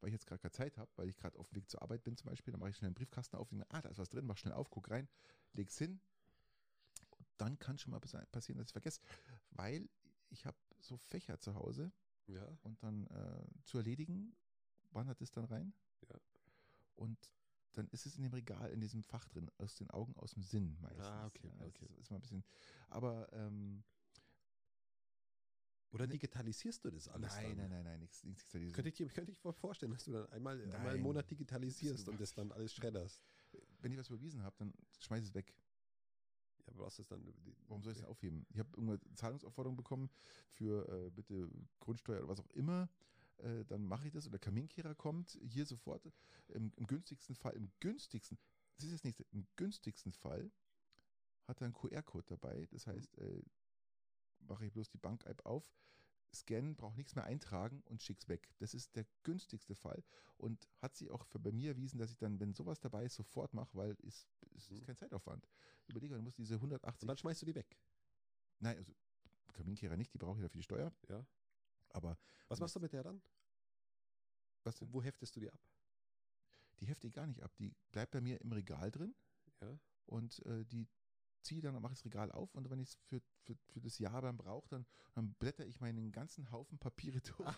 weil 0.00 0.08
ich 0.08 0.14
jetzt 0.14 0.26
gerade 0.26 0.40
keine 0.40 0.52
Zeit 0.52 0.76
habe, 0.78 0.90
weil 0.96 1.08
ich 1.08 1.16
gerade 1.16 1.38
auf 1.38 1.48
dem 1.48 1.56
Weg 1.56 1.68
zur 1.70 1.82
Arbeit 1.82 2.02
bin 2.04 2.16
zum 2.16 2.28
Beispiel, 2.30 2.52
dann 2.52 2.60
mache 2.60 2.70
ich 2.70 2.76
schnell 2.76 2.88
einen 2.88 2.94
Briefkasten 2.94 3.36
auf, 3.36 3.48
denke, 3.48 3.66
ah, 3.70 3.80
da 3.80 3.88
ist 3.88 3.98
was 3.98 4.08
drin, 4.08 4.26
mach 4.26 4.36
schnell 4.36 4.54
auf, 4.54 4.70
guck 4.70 4.90
rein, 4.90 5.08
leg's 5.52 5.76
hin. 5.78 6.00
Und 7.18 7.26
dann 7.38 7.58
kann 7.58 7.78
schon 7.78 7.90
mal 7.92 8.00
passieren, 8.00 8.26
dass 8.58 8.68
ich 8.68 8.72
vergesse, 8.72 9.00
weil 9.50 9.88
ich 10.30 10.46
habe 10.46 10.56
so 10.78 10.96
Fächer 10.96 11.38
zu 11.38 11.54
Hause 11.54 11.92
Ja. 12.26 12.46
und 12.62 12.82
dann 12.82 13.06
äh, 13.08 13.44
zu 13.64 13.78
erledigen, 13.78 14.34
wandert 14.92 15.20
es 15.20 15.30
dann 15.30 15.44
rein. 15.44 15.72
Ja. 16.08 16.16
Und 16.96 17.18
dann 17.72 17.86
ist 17.88 18.04
es 18.06 18.16
in 18.16 18.22
dem 18.22 18.32
Regal, 18.32 18.70
in 18.70 18.80
diesem 18.80 19.02
Fach 19.02 19.28
drin, 19.28 19.50
aus 19.58 19.76
den 19.76 19.90
Augen, 19.90 20.16
aus 20.16 20.32
dem 20.32 20.42
Sinn 20.42 20.76
meistens. 20.80 21.06
Ah, 21.06 21.26
okay, 21.26 21.46
Ja, 21.48 21.58
das 21.58 21.68
okay. 21.68 21.84
Ist, 21.86 21.98
ist 22.00 22.10
mal 22.10 22.16
ein 22.16 22.22
bisschen, 22.22 22.44
aber 22.88 23.32
ähm, 23.32 23.84
Oder 25.92 26.06
digitalisierst 26.06 26.84
du 26.84 26.90
das 26.90 27.08
alles 27.08 27.32
nein, 27.34 27.48
dann? 27.48 27.56
nein, 27.56 27.70
nein, 27.70 27.84
nein, 27.84 28.00
nichts, 28.00 28.22
nichts 28.24 28.54
nichts- 28.54 28.74
Könnte 28.74 28.88
ich, 28.90 28.94
dir- 28.94 29.08
könnte 29.08 29.32
ich 29.32 29.42
mir 29.42 29.52
vorstellen, 29.52 29.92
dass 29.92 30.04
du 30.04 30.12
dann 30.12 30.26
einmal, 30.30 30.62
einmal 30.74 30.94
im 30.96 31.02
Monat 31.02 31.28
digitalisierst 31.30 32.06
Du 32.06 32.12
und 32.12 32.20
das 32.20 32.32
dann 32.32 32.52
alles 32.52 32.72
schredderst. 32.74 33.20
Wenn 33.80 33.90
ich 33.92 33.98
was 33.98 34.08
überwiesen 34.08 34.42
habe, 34.42 34.54
dann 34.58 34.72
schmeiß 35.00 35.24
es 35.24 35.34
weg. 35.34 35.52
Ja, 36.66 36.74
aber 36.74 36.84
was 36.86 36.98
ist 36.98 37.10
dann? 37.10 37.24
Warum 37.66 37.82
soll 37.82 37.92
ich 37.92 37.98
es 37.98 38.02
denn 38.04 38.10
aufheben? 38.10 38.46
Ich 38.50 38.58
habe 38.58 38.68
irgendwann 38.76 39.00
Zahlungsaufforderung 39.16 39.76
bekommen 39.76 40.10
für 40.52 40.88
äh, 40.88 41.10
bitte 41.10 41.50
Grundsteuer 41.80 42.18
oder 42.20 42.28
was 42.28 42.38
auch 42.40 42.50
immer. 42.50 42.88
Äh, 43.38 43.64
dann 43.64 43.84
mache 43.84 44.06
ich 44.06 44.12
das 44.12 44.26
oder 44.28 44.38
Kaminkehrer 44.38 44.94
kommt 44.94 45.38
hier 45.42 45.64
sofort. 45.66 46.04
Im, 46.48 46.72
Im 46.76 46.86
günstigsten 46.86 47.34
Fall, 47.34 47.54
im 47.56 47.72
günstigsten, 47.80 48.38
das 48.76 48.84
ist 48.84 48.92
das 48.94 49.04
nächste, 49.04 49.24
im 49.32 49.46
günstigsten 49.56 50.12
Fall 50.12 50.52
hat 51.48 51.60
er 51.62 51.64
einen 51.64 51.74
QR-Code 51.74 52.26
dabei. 52.28 52.68
Das 52.70 52.86
heißt, 52.86 53.18
äh, 53.18 53.42
mache 54.40 54.66
ich 54.66 54.72
bloß 54.72 54.88
die 54.90 54.98
Bank-App 54.98 55.44
auf, 55.46 55.64
scannen, 56.34 56.76
brauche 56.76 56.96
nichts 56.96 57.14
mehr 57.16 57.24
eintragen 57.24 57.82
und 57.86 58.02
schick's 58.02 58.28
weg. 58.28 58.48
Das 58.58 58.72
ist 58.74 58.94
der 58.96 59.04
günstigste 59.24 59.74
Fall 59.74 60.02
und 60.38 60.68
hat 60.78 60.94
sich 60.96 61.10
auch 61.10 61.24
für 61.26 61.38
bei 61.40 61.50
mir 61.52 61.70
erwiesen, 61.70 61.98
dass 61.98 62.10
ich 62.10 62.18
dann, 62.18 62.38
wenn 62.38 62.54
sowas 62.54 62.78
dabei 62.80 63.04
ist, 63.04 63.14
sofort 63.16 63.52
mache, 63.54 63.76
weil 63.76 63.96
es, 64.06 64.28
es 64.56 64.70
Mhm. 64.70 64.76
ist 64.76 64.86
kein 64.86 64.96
Zeitaufwand. 64.96 65.48
Überlege, 65.88 66.14
du 66.14 66.22
musst 66.22 66.38
diese 66.38 66.54
180. 66.60 67.02
Und 67.02 67.08
dann 67.08 67.16
schmeißt 67.16 67.42
du 67.42 67.46
die 67.46 67.54
weg. 67.54 67.76
nein, 68.60 68.76
also 68.76 68.92
Kaminkehrer 69.52 69.96
nicht, 69.96 70.14
die 70.14 70.18
brauche 70.18 70.38
ich 70.38 70.42
ja 70.42 70.48
für 70.48 70.56
die 70.58 70.62
Steuer. 70.62 70.92
Ja. 71.08 71.26
Aber 71.90 72.16
Was 72.48 72.60
machst 72.60 72.76
du 72.76 72.80
mit 72.80 72.92
der 72.92 73.02
dann? 73.02 73.20
was 74.62 74.76
denn? 74.76 74.92
Wo 74.92 75.02
heftest 75.02 75.34
du 75.36 75.40
die 75.40 75.50
ab? 75.50 75.58
Die 76.78 76.86
hefte 76.86 77.08
ich 77.08 77.12
gar 77.12 77.26
nicht 77.26 77.42
ab. 77.42 77.52
Die 77.58 77.74
bleibt 77.90 78.12
bei 78.12 78.20
mir 78.20 78.40
im 78.40 78.52
Regal 78.52 78.90
drin 78.90 79.14
Ja. 79.60 79.78
und 80.06 80.44
äh, 80.46 80.64
die 80.64 80.86
ziehe 81.42 81.60
dann, 81.60 81.74
mache 81.80 81.92
ich 81.92 81.98
das 81.98 82.04
Regal 82.04 82.30
auf 82.32 82.54
und 82.54 82.68
wenn 82.70 82.78
ich 82.80 82.90
es 82.90 82.94
für, 83.06 83.20
für, 83.44 83.54
für 83.68 83.80
das 83.80 83.98
Jahr 83.98 84.20
dann 84.22 84.36
brauche, 84.36 84.68
dann, 84.68 84.86
dann 85.14 85.32
blätter 85.34 85.66
ich 85.66 85.80
meinen 85.80 86.12
ganzen 86.12 86.50
Haufen 86.50 86.78
Papiere 86.78 87.20
durch. 87.38 87.54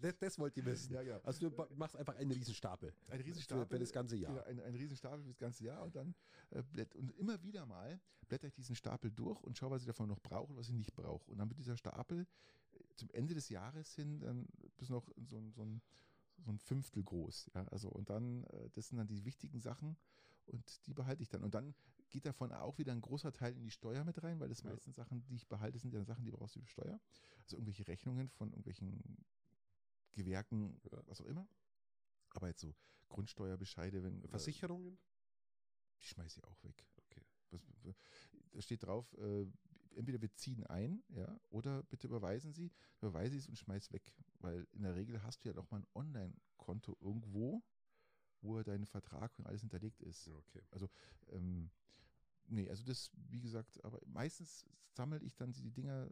Das, 0.00 0.18
das 0.18 0.38
wollt 0.38 0.56
ihr 0.56 0.64
wissen. 0.64 0.92
ja, 0.92 1.02
ja. 1.02 1.20
Also 1.24 1.48
du 1.50 1.66
machst 1.76 1.96
einfach 1.96 2.14
einen 2.16 2.30
Riesenstapel. 2.30 2.92
Ein 3.08 3.20
Riesenstapel. 3.20 3.64
Für, 3.66 3.74
für 3.74 3.78
das 3.80 3.92
ganze 3.92 4.16
Jahr. 4.16 4.32
Genau, 4.34 4.46
ein, 4.46 4.60
ein 4.60 4.74
Riesenstapel 4.74 5.22
für 5.22 5.28
das 5.28 5.38
ganze 5.38 5.64
Jahr 5.64 5.82
und 5.82 5.94
dann 5.96 6.14
äh, 6.50 6.62
blätt, 6.62 6.94
und 6.96 7.10
immer 7.18 7.42
wieder 7.42 7.66
mal 7.66 8.00
blätter 8.28 8.46
ich 8.46 8.54
diesen 8.54 8.76
Stapel 8.76 9.10
durch 9.10 9.42
und 9.42 9.56
schaue, 9.56 9.70
was 9.70 9.82
ich 9.82 9.86
davon 9.86 10.08
noch 10.08 10.20
brauche 10.20 10.50
und 10.52 10.56
was 10.58 10.68
ich 10.68 10.74
nicht 10.74 10.94
brauche. 10.94 11.30
Und 11.30 11.38
dann 11.38 11.48
wird 11.48 11.58
dieser 11.58 11.76
Stapel 11.76 12.26
äh, 12.72 12.78
zum 12.96 13.08
Ende 13.10 13.34
des 13.34 13.48
Jahres 13.48 13.94
hin 13.94 14.20
dann 14.20 14.46
bis 14.76 14.90
noch 14.90 15.08
so, 15.24 15.38
ein- 15.38 15.52
so, 15.52 15.62
ein, 15.62 15.80
so 16.44 16.50
ein 16.52 16.58
Fünftel 16.58 17.02
groß. 17.02 17.50
Ja, 17.54 17.64
also 17.68 17.88
und 17.88 18.10
dann, 18.10 18.44
äh, 18.44 18.70
das 18.70 18.88
sind 18.88 18.98
dann 18.98 19.06
die 19.08 19.24
wichtigen 19.24 19.60
Sachen 19.60 19.96
und 20.46 20.86
die 20.86 20.94
behalte 20.94 21.22
ich 21.22 21.28
dann. 21.28 21.42
Und 21.42 21.54
dann 21.54 21.74
geht 22.10 22.24
davon 22.26 22.52
auch 22.52 22.78
wieder 22.78 22.92
ein 22.92 23.00
großer 23.00 23.32
Teil 23.32 23.54
in 23.56 23.62
die 23.62 23.70
Steuer 23.70 24.04
mit 24.04 24.22
rein, 24.22 24.40
weil 24.40 24.48
das 24.48 24.62
Ja. 24.62 24.70
meisten 24.70 24.92
Sachen, 24.92 25.24
die 25.26 25.34
ich 25.36 25.48
behalte, 25.48 25.78
sind 25.78 25.92
ja 25.92 26.04
Sachen, 26.04 26.24
die 26.24 26.30
brauchst 26.30 26.56
du 26.56 26.60
für 26.60 26.66
Steuer. 26.66 27.00
Also 27.38 27.56
irgendwelche 27.56 27.86
Rechnungen 27.86 28.28
von 28.30 28.48
irgendwelchen 28.50 29.24
Gewerken, 30.12 30.80
Ja. 30.90 31.06
was 31.06 31.20
auch 31.20 31.26
immer. 31.26 31.46
Aber 32.30 32.48
jetzt 32.48 32.60
so 32.60 32.74
Grundsteuerbescheide, 33.08 34.02
wenn 34.02 34.20
Versicherungen? 34.28 34.98
die 36.00 36.06
schmeiße 36.06 36.38
ich 36.40 36.44
auch 36.44 36.62
weg. 36.62 36.86
Okay. 36.96 37.22
Was, 37.50 37.62
da 38.52 38.60
steht 38.62 38.82
drauf, 38.84 39.12
äh, 39.18 39.46
entweder 39.96 40.20
wir 40.20 40.32
ziehen 40.34 40.64
ein, 40.66 41.02
ja, 41.08 41.40
oder 41.48 41.82
bitte 41.84 42.06
überweisen 42.06 42.52
Sie, 42.52 42.70
überweise 43.00 43.34
ich 43.36 43.42
es 43.44 43.48
und 43.48 43.56
schmeiß 43.56 43.90
weg. 43.92 44.14
Weil 44.38 44.66
in 44.72 44.82
der 44.82 44.94
Regel 44.94 45.22
hast 45.22 45.42
du 45.44 45.48
ja 45.48 45.54
doch 45.54 45.68
mal 45.70 45.78
ein 45.80 45.86
Online-Konto 45.94 46.96
irgendwo, 47.00 47.62
wo 48.40 48.62
dein 48.62 48.86
Vertrag 48.86 49.38
und 49.38 49.46
alles 49.46 49.60
hinterlegt 49.60 50.00
ist. 50.02 50.28
Okay. 50.28 50.62
Ähm, 51.30 51.70
nee, 52.46 52.68
also 52.68 52.84
das, 52.84 53.10
wie 53.28 53.40
gesagt, 53.40 53.82
aber 53.84 54.00
meistens 54.06 54.64
sammle 54.92 55.20
ich 55.20 55.36
dann 55.36 55.52
die 55.52 55.70
Dinger 55.70 56.10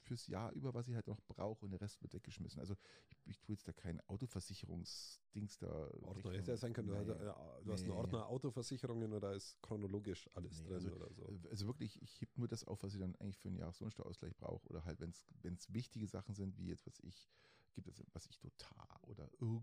fürs 0.00 0.26
Jahr 0.26 0.52
über, 0.52 0.72
was 0.74 0.88
ich 0.88 0.94
halt 0.94 1.06
noch 1.06 1.20
brauche 1.26 1.64
und 1.64 1.70
der 1.72 1.80
Rest 1.80 2.00
wird 2.02 2.14
weggeschmissen. 2.14 2.60
Also 2.60 2.76
ich, 3.10 3.26
ich 3.26 3.40
tue 3.40 3.54
jetzt 3.54 3.68
da 3.68 3.72
kein 3.72 4.00
Autoversicherungsdings 4.08 5.58
da. 5.58 5.90
Ordner 6.02 6.32
hätte 6.32 6.52
ja 6.52 6.56
sein 6.56 6.72
können, 6.72 6.88
du, 6.88 6.94
Nee. 6.94 7.00
hast, 7.00 7.08
äh, 7.08 7.64
du 7.64 7.72
hast 7.72 7.82
einen. 7.82 7.92
Ordner 7.92 8.26
Autoversicherungen 8.28 9.12
oder 9.12 9.34
ist 9.34 9.60
chronologisch 9.60 10.30
alles 10.34 10.62
Nee, 10.62 10.68
drin 10.68 10.74
also, 10.74 10.94
oder 10.94 11.12
so. 11.12 11.40
Also 11.50 11.66
wirklich, 11.66 12.00
ich 12.02 12.20
heb 12.20 12.36
nur 12.38 12.48
das 12.48 12.64
auf, 12.64 12.82
was 12.82 12.94
ich 12.94 13.00
dann 13.00 13.14
eigentlich 13.16 13.38
für 13.38 13.48
einen 13.48 13.58
Jahreslohnsteuerausgleich 13.58 14.36
brauche. 14.36 14.66
Oder 14.68 14.84
halt, 14.84 15.00
wenn 15.00 15.10
es 15.54 15.72
wichtige 15.72 16.06
Sachen 16.06 16.34
sind, 16.34 16.56
wie 16.56 16.68
jetzt, 16.68 16.86
was 16.86 16.98
ich, 17.00 17.28
gibt 17.74 17.88
es, 17.88 18.02
was 18.12 18.26
ich 18.26 18.38
total 18.38 18.98
oder 19.02 19.28
irg 19.40 19.62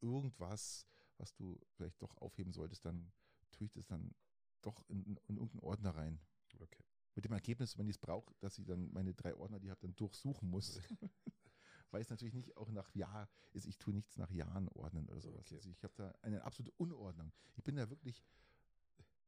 irgendwas, 0.00 0.86
was 1.18 1.34
du 1.34 1.60
vielleicht 1.76 2.00
doch 2.02 2.16
aufheben 2.18 2.52
solltest, 2.52 2.84
dann 2.84 3.12
tue 3.52 3.66
ich 3.66 3.72
das 3.72 3.86
dann 3.86 4.14
doch 4.62 4.84
in, 4.88 5.02
in, 5.04 5.16
in 5.28 5.36
irgendeinen 5.36 5.60
Ordner 5.60 5.94
rein. 5.94 6.20
Okay. 6.60 6.84
Mit 7.14 7.24
dem 7.24 7.32
Ergebnis, 7.32 7.78
wenn 7.78 7.86
ich 7.86 7.96
es 7.96 7.98
brauche, 7.98 8.34
dass 8.40 8.58
ich 8.58 8.66
dann 8.66 8.90
meine 8.92 9.14
drei 9.14 9.34
Ordner, 9.34 9.60
die 9.60 9.66
ich 9.66 9.70
habe, 9.70 9.80
dann 9.80 9.94
durchsuchen 9.96 10.48
muss. 10.48 10.80
Weil 11.90 12.00
es 12.00 12.10
natürlich 12.10 12.34
nicht 12.34 12.56
auch 12.56 12.70
nach 12.70 12.92
Jahr 12.94 13.28
ist, 13.52 13.66
ich 13.66 13.78
tue 13.78 13.94
nichts 13.94 14.16
nach 14.16 14.30
Jahren 14.32 14.68
ordnen 14.70 15.08
oder 15.08 15.20
sowas. 15.20 15.46
Okay. 15.46 15.56
Also 15.56 15.70
ich 15.70 15.84
habe 15.84 15.94
da 15.96 16.12
eine 16.22 16.42
absolute 16.42 16.72
Unordnung. 16.76 17.32
Ich 17.54 17.62
bin 17.62 17.76
da 17.76 17.88
wirklich, 17.88 18.24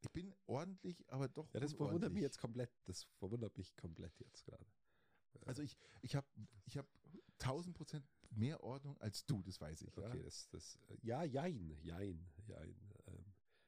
ich 0.00 0.10
bin 0.10 0.34
ordentlich, 0.46 1.08
aber 1.12 1.28
doch 1.28 1.52
Ja, 1.54 1.60
das 1.60 1.74
verwundert 1.74 2.12
mich 2.12 2.22
jetzt 2.22 2.38
komplett. 2.38 2.70
Das 2.84 3.04
verwundert 3.18 3.56
mich 3.56 3.76
komplett 3.76 4.18
jetzt 4.18 4.44
gerade. 4.44 4.66
Also 5.44 5.62
ich, 5.62 5.76
ich 6.02 6.16
habe 6.16 6.26
ich 6.64 6.76
hab 6.76 6.88
1000 7.40 7.76
Prozent 7.76 8.08
mehr 8.32 8.62
Ordnung 8.62 8.98
als 9.00 9.24
du, 9.26 9.42
das 9.42 9.60
weiß 9.60 9.82
ich. 9.82 9.96
Okay, 9.96 10.18
Ja? 10.18 10.22
das, 10.24 10.48
das, 10.50 10.78
ja, 11.02 11.22
jein, 11.24 11.76
jein, 11.82 12.26
jein. 12.46 12.76
Ähm, 13.06 13.24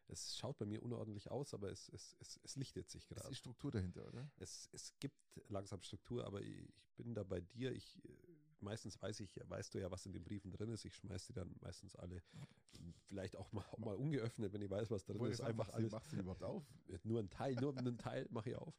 es 0.09 0.37
schaut 0.39 0.57
bei 0.59 0.65
mir 0.67 0.83
unordentlich 0.83 1.31
aus, 1.31 1.53
aber 1.55 1.71
es, 1.71 1.89
es, 1.91 2.17
es, 2.21 2.41
es 2.43 2.57
lichtet 2.57 2.89
sich 2.91 3.03
Es 3.03 3.09
gerade. 3.09 3.29
ist 3.31 3.39
Struktur 3.39 3.71
dahinter, 3.71 4.07
oder? 4.09 4.31
Es, 4.39 4.69
es 4.73 4.95
gibt 5.01 5.17
langsam 5.49 5.83
Struktur, 5.83 6.25
aber 6.25 6.41
ich 6.41 6.67
bin 6.97 7.15
da 7.15 7.23
bei 7.25 7.41
dir. 7.43 7.73
Ich, 7.73 8.01
meistens 8.61 9.01
weiß 9.01 9.21
ich, 9.21 9.39
weißt 9.49 9.75
du 9.75 9.79
ja, 9.81 9.91
was 9.91 10.07
in 10.07 10.13
den 10.13 10.25
Briefen 10.25 10.51
drin 10.51 10.71
ist. 10.71 10.85
Ich 10.85 10.95
schmeiß 10.97 11.27
die 11.27 11.33
dann 11.35 11.55
meistens 11.61 11.95
alle, 11.95 12.23
vielleicht 13.07 13.37
auch 13.37 13.53
mal, 13.53 13.65
auch 13.71 13.79
mal 13.79 13.95
ungeöffnet, 13.97 14.53
wenn 14.53 14.63
ich 14.63 14.71
weiß, 14.71 14.91
was 14.91 15.05
drin 15.05 15.19
Wollte 15.19 15.35
ist. 15.35 15.41
Einfach 15.43 15.69
alles. 15.71 15.93
Machst 15.93 16.11
du 16.13 16.17
überhaupt 16.17 16.43
auf? 16.43 16.65
Nur 17.05 17.21
ein 17.21 17.29
Teil, 17.31 17.55
nur 17.57 17.77
einen 17.77 17.99
Teil 17.99 18.27
mache 18.31 18.51
ich 18.51 18.57
auf. 18.57 18.75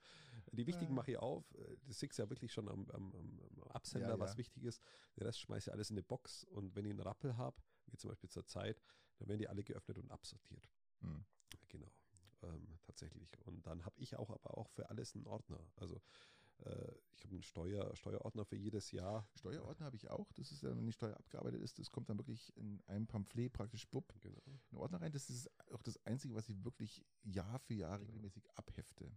Die 0.52 0.66
wichtigen 0.66 0.94
Ah. 0.94 0.96
mache 0.96 1.12
ich 1.12 1.18
auf. 1.18 1.46
Äh, 1.54 1.78
Das 1.88 2.00
du 2.18 2.24
ja 2.24 2.30
wirklich 2.30 2.52
schon 2.52 2.68
am, 2.68 2.90
am 2.90 3.14
am 3.14 3.40
Absender, 3.70 4.10
Ja, 4.10 4.20
was 4.20 4.32
ja. 4.32 4.38
wichtig 4.38 4.64
ist. 4.64 4.82
Den 5.16 5.24
Rest 5.24 5.40
schmeiße 5.40 5.70
ich 5.70 5.74
alles 5.74 5.90
in 5.90 5.96
eine 5.96 6.04
Box 6.04 6.44
und 6.46 6.76
wenn 6.76 6.86
ich 6.86 6.92
einen 6.92 7.02
Rappel 7.02 7.38
habe, 7.38 7.62
wie 7.88 7.98
zum 7.98 8.10
Beispiel 8.10 8.30
zur 8.30 8.46
Zeit, 8.46 8.82
dann 9.18 9.28
werden 9.28 9.40
die 9.40 9.48
alle 9.48 9.64
geöffnet 9.64 9.98
und 9.98 10.12
absortiert. 10.12 10.70
Hm. 11.02 11.26
Genau, 11.68 11.92
ähm, 12.44 12.80
tatsächlich. 12.84 13.30
Und 13.46 13.66
dann 13.66 13.86
habe 13.86 14.00
ich 14.00 14.16
auch 14.16 14.30
aber 14.30 14.58
auch 14.58 14.70
für 14.70 14.90
alles 14.90 15.16
einen 15.16 15.28
Ordner. 15.28 15.60
Also 15.76 16.02
äh, 16.66 16.92
ich 17.12 17.24
habe 17.24 17.34
einen 17.36 17.44
Steuer, 17.44 17.96
Steuerordner 17.96 18.46
für 18.46 18.56
jedes 18.56 18.92
Jahr. 18.92 19.28
Steuerordner 19.36 19.86
habe 19.88 19.96
ich 19.96 20.10
auch. 20.10 20.32
Das 20.34 20.52
ist 20.52 20.62
ja, 20.64 20.76
wenn 20.76 20.86
die 20.86 20.92
Steuer 20.94 21.18
abgearbeitet 21.18 21.62
ist, 21.62 21.80
das 21.80 21.92
kommt 21.92 22.10
dann 22.10 22.18
wirklich 22.18 22.56
in 22.56 22.82
einem 22.88 23.08
Pamphlet 23.08 23.52
praktisch 23.54 23.88
bupp 23.88 24.14
Genau. 24.22 24.40
in 24.46 24.60
den 24.72 24.78
Ordner 24.78 25.02
rein. 25.02 25.12
Das 25.12 25.30
ist 25.30 25.50
auch 25.72 25.82
das 25.82 25.98
Einzige, 26.06 26.36
was 26.36 26.48
ich 26.50 26.64
wirklich 26.64 27.04
Jahr 27.24 27.60
für 27.60 27.74
Jahr 27.74 27.98
Genau. 27.98 28.08
regelmäßig 28.08 28.50
abhefte. 28.56 29.12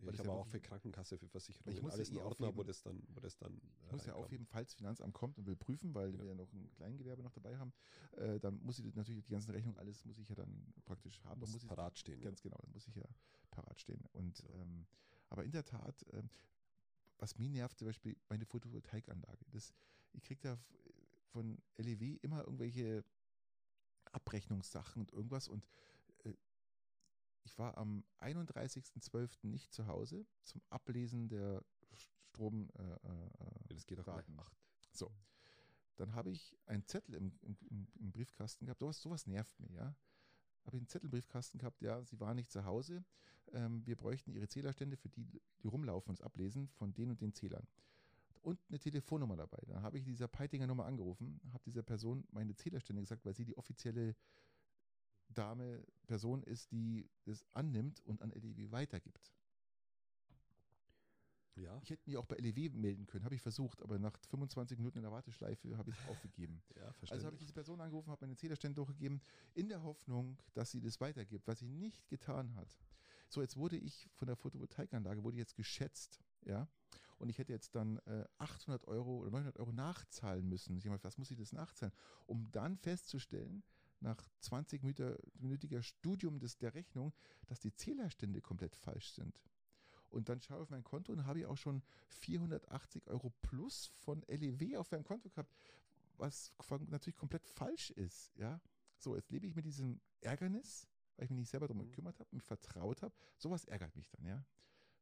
Weil 0.00 0.14
ich 0.14 0.18
habe 0.20 0.28
ja 0.30 0.34
auch 0.34 0.46
für 0.46 0.60
Krankenkasse, 0.60 1.18
für 1.18 1.28
Versicherungen, 1.28 1.82
muss 1.82 1.92
ja 1.92 1.98
alles 1.98 2.08
eh 2.08 2.12
einen 2.12 2.26
Ordner, 2.26 2.46
wo 2.46 2.50
aufheben. 2.50 2.66
das 2.66 2.82
dann, 2.82 3.02
wo 3.08 3.20
das 3.20 3.36
dann. 3.36 3.60
Ich 3.84 3.92
muss 3.92 4.06
ja 4.06 4.14
aufheben, 4.14 4.46
falls 4.46 4.72
Finanzamt 4.74 5.12
kommt 5.12 5.36
und 5.38 5.46
will 5.46 5.56
prüfen, 5.56 5.94
weil 5.94 6.12
Ja. 6.12 6.18
wir 6.18 6.24
ja 6.26 6.34
noch 6.34 6.52
ein 6.52 6.70
Kleingewerbe 6.72 7.22
noch 7.22 7.32
dabei 7.32 7.58
haben, 7.58 7.72
äh, 8.16 8.38
dann 8.40 8.60
muss 8.62 8.78
ich 8.78 8.94
natürlich 8.94 9.24
die 9.24 9.32
ganzen 9.32 9.50
Rechnungen, 9.50 9.78
alles 9.78 10.04
muss 10.04 10.18
ich 10.18 10.28
ja 10.28 10.34
dann 10.34 10.72
praktisch 10.84 11.22
haben. 11.24 11.40
Muss 11.40 11.52
muss 11.52 11.62
ich 11.62 11.68
parat 11.68 11.98
stehen. 11.98 12.20
Ganz 12.20 12.40
genau, 12.40 12.56
dann 12.62 12.72
muss 12.72 12.86
ich 12.88 12.94
ja 12.94 13.04
parat 13.50 13.80
stehen. 13.80 14.02
Und 14.12 14.40
Ja. 14.40 14.54
ähm, 14.62 14.86
aber 15.28 15.44
in 15.44 15.50
der 15.52 15.64
Tat, 15.64 16.06
ähm, 16.12 16.30
was 17.18 17.36
mich 17.36 17.48
nervt, 17.50 17.78
zum 17.78 17.88
Beispiel 17.88 18.16
meine 18.28 18.46
Photovoltaikanlage. 18.46 19.44
Das, 19.50 19.74
ich 20.12 20.22
kriege 20.22 20.40
da 20.40 20.58
von 21.32 21.58
LEW 21.76 22.18
immer 22.22 22.44
irgendwelche 22.44 23.04
Abrechnungssachen 24.12 25.00
und 25.02 25.12
irgendwas 25.12 25.48
und 25.48 25.66
äh, 26.24 26.34
ich 27.44 27.58
war 27.58 27.76
am 27.76 28.04
31.12. 28.20 29.46
nicht 29.46 29.72
zu 29.72 29.86
Hause 29.86 30.26
zum 30.42 30.62
Ablesen 30.70 31.28
der 31.28 31.62
Strom. 31.94 32.70
Äh, 32.78 32.82
äh, 32.82 33.74
das 33.74 33.86
geht 33.86 34.00
auch. 34.00 34.08
Acht. 34.08 34.56
so. 34.92 35.12
Dann 35.96 36.14
habe 36.14 36.30
ich 36.30 36.56
einen 36.66 36.86
Zettel 36.86 37.16
im, 37.16 37.36
im, 37.42 37.88
im, 37.98 38.12
Briefkasten 38.12 38.66
gehabt. 38.66 38.78
Sowas, 38.78 39.00
sowas 39.00 39.26
nervt 39.26 39.58
mich, 39.58 39.72
ja. 39.72 39.96
Habe 40.68 40.76
ich 40.76 40.82
einen 40.82 40.88
Zettel 40.88 41.06
im 41.06 41.12
Briefkasten 41.12 41.56
gehabt, 41.56 41.80
ja, 41.80 42.04
Sie 42.04 42.20
waren 42.20 42.36
nicht 42.36 42.50
zu 42.50 42.62
Hause. 42.66 43.02
Ähm, 43.54 43.86
wir 43.86 43.96
bräuchten 43.96 44.32
Ihre 44.32 44.48
Zählerstände 44.48 44.98
für 44.98 45.08
die, 45.08 45.40
die 45.62 45.66
rumlaufen 45.66 46.10
und 46.10 46.20
ablesen 46.20 46.68
von 46.68 46.92
den 46.92 47.08
und 47.08 47.22
den 47.22 47.32
Zählern. 47.32 47.66
Und 48.42 48.60
eine 48.68 48.78
Telefonnummer 48.78 49.34
dabei. 49.34 49.62
Dann 49.66 49.82
habe 49.82 49.96
ich 49.96 50.04
dieser 50.04 50.28
Peitinger 50.28 50.66
Nummer 50.66 50.84
angerufen, 50.84 51.40
habe 51.54 51.64
dieser 51.64 51.82
Person 51.82 52.22
meine 52.32 52.54
Zählerstände 52.54 53.00
gesagt, 53.00 53.24
weil 53.24 53.34
sie 53.34 53.46
die 53.46 53.56
offizielle 53.56 54.14
Dame, 55.30 55.82
Person 56.06 56.42
ist, 56.42 56.70
die 56.70 57.08
das 57.24 57.46
annimmt 57.54 58.04
und 58.04 58.20
an 58.20 58.30
LEW 58.32 58.70
weitergibt. 58.70 59.32
Ja, 61.58 61.78
Ich 61.82 61.90
hätte 61.90 62.02
mich 62.06 62.16
auch 62.16 62.26
bei 62.26 62.36
LEW 62.36 62.70
melden 62.70 63.06
können, 63.06 63.24
habe 63.24 63.34
ich 63.34 63.42
versucht, 63.42 63.82
aber 63.82 63.98
nach 63.98 64.16
25 64.28 64.78
Minuten 64.78 64.98
in 64.98 65.02
der 65.02 65.12
Warteschleife 65.12 65.76
habe 65.76 65.90
ich 65.90 65.98
es 65.98 66.06
aufgegeben. 66.08 66.62
ja, 66.76 66.94
Also 67.10 67.26
habe 67.26 67.34
ich 67.34 67.40
diese 67.40 67.52
Person 67.52 67.80
angerufen, 67.80 68.10
habe 68.10 68.24
meine 68.26 68.36
Zählerstände 68.36 68.76
durchgegeben, 68.76 69.20
in 69.54 69.68
der 69.68 69.82
Hoffnung, 69.82 70.38
dass 70.54 70.70
sie 70.70 70.80
das 70.80 71.00
weitergibt, 71.00 71.46
was 71.46 71.58
sie 71.58 71.68
nicht 71.68 72.08
getan 72.08 72.54
hat. 72.54 72.78
So, 73.28 73.42
jetzt 73.42 73.56
wurde 73.56 73.76
ich 73.76 74.08
von 74.14 74.26
der 74.26 74.36
Photovoltaikanlage, 74.36 75.22
wurde 75.22 75.36
jetzt 75.36 75.54
geschätzt, 75.56 76.20
ja, 76.44 76.68
und 77.18 77.28
ich 77.28 77.38
hätte 77.38 77.52
jetzt 77.52 77.74
dann 77.74 77.98
äh, 78.06 78.24
800 78.38 78.86
Euro 78.86 79.18
oder 79.18 79.30
900 79.30 79.58
Euro 79.58 79.72
nachzahlen 79.72 80.48
müssen. 80.48 80.76
Ich 80.78 80.86
habe 80.86 81.02
was 81.02 81.18
muss 81.18 81.30
ich 81.30 81.36
das 81.36 81.52
nachzahlen? 81.52 81.92
Um 82.26 82.50
dann 82.52 82.76
festzustellen, 82.76 83.64
nach 84.00 84.28
20 84.40 84.82
Minüter- 84.82 85.18
minütiger 85.34 85.82
Studium 85.82 86.38
des, 86.38 86.56
der 86.58 86.74
Rechnung, 86.74 87.12
dass 87.46 87.58
die 87.60 87.74
Zählerstände 87.74 88.40
komplett 88.40 88.76
falsch 88.76 89.12
sind. 89.12 89.40
Und 90.10 90.28
dann 90.28 90.40
schaue 90.40 90.58
ich 90.58 90.62
auf 90.62 90.70
mein 90.70 90.84
Konto 90.84 91.12
und 91.12 91.26
habe 91.26 91.40
ich 91.40 91.46
auch 91.46 91.56
schon 91.56 91.82
480 92.08 93.06
Euro 93.08 93.30
plus 93.42 93.86
von 93.86 94.22
LEW 94.28 94.76
auf 94.78 94.90
meinem 94.90 95.04
Konto 95.04 95.28
gehabt 95.28 95.52
was 96.18 96.52
natürlich 96.88 97.16
komplett 97.16 97.46
falsch 97.46 97.90
ist, 97.90 98.34
ja. 98.36 98.60
So, 98.98 99.14
jetzt 99.14 99.30
lebe 99.30 99.46
ich 99.46 99.54
mit 99.54 99.64
diesem 99.64 100.00
Ärgernis, 100.20 100.88
weil 101.16 101.26
ich 101.26 101.30
mich 101.30 101.38
nicht 101.38 101.50
selber 101.50 101.68
darum 101.68 101.82
Mhm. 101.84 101.90
gekümmert 101.90 102.18
habe, 102.18 102.28
mich 102.32 102.42
vertraut 102.42 103.02
habe. 103.02 103.14
Sowas 103.36 103.64
ärgert 103.66 103.94
mich 103.94 104.10
dann, 104.10 104.24
ja. 104.26 104.44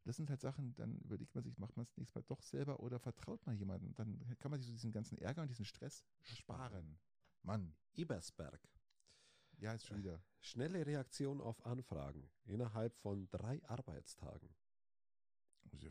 das 0.04 0.16
sind 0.16 0.28
halt 0.28 0.40
Sachen, 0.42 0.74
dann 0.74 0.98
überlegt 1.00 1.34
man 1.34 1.42
sich, 1.42 1.56
macht 1.58 1.76
man 1.76 1.84
es 1.84 1.96
nächstes 1.96 2.14
Mal 2.14 2.22
doch 2.28 2.42
selber 2.42 2.80
oder 2.80 2.98
vertraut 3.00 3.44
man 3.46 3.56
jemandem. 3.56 3.94
Dann 3.94 4.20
kann 4.38 4.50
man 4.50 4.60
sich 4.60 4.66
so 4.68 4.72
diesen 4.74 4.92
ganzen 4.92 5.16
Ärger 5.18 5.40
und 5.42 5.48
diesen 5.48 5.64
Stress 5.64 6.04
sparen. 6.22 6.98
Mann, 7.42 7.74
Ebersberg. 7.94 8.60
ja, 9.58 9.72
ist 9.72 9.86
schon 9.86 9.98
wieder. 9.98 10.22
Schnelle 10.38 10.84
Reaktion 10.86 11.40
auf 11.40 11.64
Anfragen 11.64 12.30
innerhalb 12.44 12.94
von 12.98 13.26
drei 13.30 13.64
Arbeitstagen. 13.68 14.54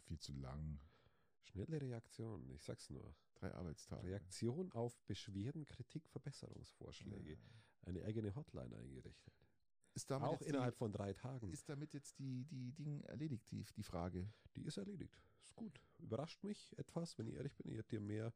Viel 0.07 0.19
zu 0.19 0.33
lang. 0.33 0.79
Schnelle 1.43 1.81
Reaktion, 1.81 2.49
ich 2.51 2.63
sag's 2.63 2.89
nur. 2.89 3.15
Drei 3.35 3.53
Arbeitstage. 3.53 4.07
Reaktion 4.07 4.71
auf 4.71 4.99
Beschwerden, 5.05 5.65
Kritik, 5.65 6.07
Verbesserungsvorschläge. 6.09 7.33
Ja. 7.33 7.37
Eine 7.81 8.03
eigene 8.03 8.33
Hotline 8.35 8.75
eingerichtet. 8.75 9.33
Ist 9.93 10.11
damit, 10.11 10.27
Auch 10.27 10.41
innerhalb 10.41 10.75
die, 10.75 10.77
von 10.79 10.91
drei 10.91 11.13
Tagen. 11.13 11.51
ist 11.51 11.69
damit 11.69 11.93
jetzt 11.93 12.19
die, 12.19 12.43
die 12.45 12.73
Ding 12.73 13.01
erledigt, 13.03 13.49
die, 13.51 13.63
die 13.77 13.83
Frage? 13.83 14.29
Die 14.55 14.63
ist 14.63 14.77
erledigt. 14.77 15.17
Ist 15.41 15.55
gut. 15.55 15.79
Überrascht 15.99 16.43
mich 16.43 16.77
etwas, 16.77 17.17
wenn 17.17 17.27
ich 17.27 17.35
ehrlich 17.35 17.55
bin. 17.55 17.71
Ich 17.71 17.77
hätte 17.77 17.89
dir 17.89 18.01
mehr, 18.01 18.33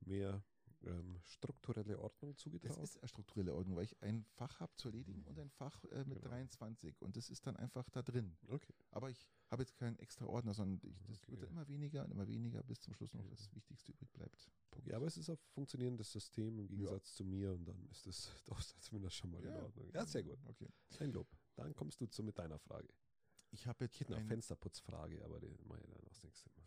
mehr 0.00 0.44
ähm, 0.86 1.20
strukturelle 1.24 1.98
Ordnung 1.98 2.32
Das 2.32 2.42
zugetraut. 2.42 2.78
ist 2.82 2.98
eine 2.98 3.08
strukturelle 3.08 3.54
Ordnung, 3.54 3.76
weil 3.76 3.84
ich 3.84 4.00
ein 4.02 4.24
Fach 4.34 4.60
habe 4.60 4.74
zu 4.76 4.88
erledigen 4.88 5.22
und 5.24 5.38
ein 5.38 5.50
Fach 5.50 5.84
äh, 5.84 6.04
mit 6.04 6.18
Genau. 6.20 6.28
23 6.28 7.00
und 7.02 7.16
das 7.16 7.30
ist 7.30 7.46
dann 7.46 7.56
einfach 7.56 7.88
da 7.90 8.02
drin. 8.02 8.36
okay. 8.48 8.74
Aber 8.90 9.10
ich 9.10 9.28
habe 9.50 9.62
jetzt 9.62 9.76
keinen 9.76 9.98
extra 9.98 10.26
Ordner, 10.26 10.54
sondern 10.54 10.80
ich, 10.82 10.96
das 11.06 11.18
Okay. 11.18 11.30
wird 11.32 11.42
dann 11.42 11.50
immer 11.50 11.68
weniger 11.68 12.04
und 12.04 12.10
immer 12.10 12.26
weniger, 12.26 12.62
bis 12.62 12.80
zum 12.80 12.94
Schluss 12.94 13.12
noch 13.14 13.22
Okay. 13.24 13.30
das 13.30 13.54
Wichtigste 13.54 13.92
übrig 13.92 14.10
bleibt. 14.12 14.50
Punkt. 14.70 14.88
Ja, 14.88 14.96
aber 14.96 15.06
es 15.06 15.16
ist 15.16 15.30
ein 15.30 15.38
funktionierendes 15.52 16.10
System 16.12 16.58
im 16.58 16.66
Gegensatz 16.68 17.14
zu 17.14 17.24
mir 17.24 17.52
und 17.52 17.64
dann 17.66 17.86
ist 17.90 18.06
das 18.06 18.30
doch 18.46 18.60
zumindest 18.80 19.16
schon 19.16 19.30
mal 19.30 19.42
in 19.44 19.50
Ja. 19.54 19.62
Ordnung. 19.62 19.90
Ja, 19.94 20.06
sehr 20.06 20.22
gut. 20.22 20.38
Okay. 20.46 20.68
Ein 20.98 21.12
Lob. 21.12 21.28
Dann 21.56 21.74
kommst 21.74 22.00
du 22.00 22.06
zu 22.06 22.22
mit 22.22 22.38
deiner 22.38 22.58
Frage. 22.58 22.88
Ich 23.52 23.66
habe 23.68 23.84
jetzt 23.84 23.94
Ich 23.94 24.00
hätte 24.00 24.14
eine 24.14 24.22
ein, 24.22 24.26
Fensterputzfrage, 24.28 25.24
aber 25.24 25.38
die 25.38 25.56
mache 25.64 25.80
ich 25.80 25.86
dann 25.88 26.02
aus 26.08 26.22
nächstes 26.24 26.50
Mal. 26.56 26.64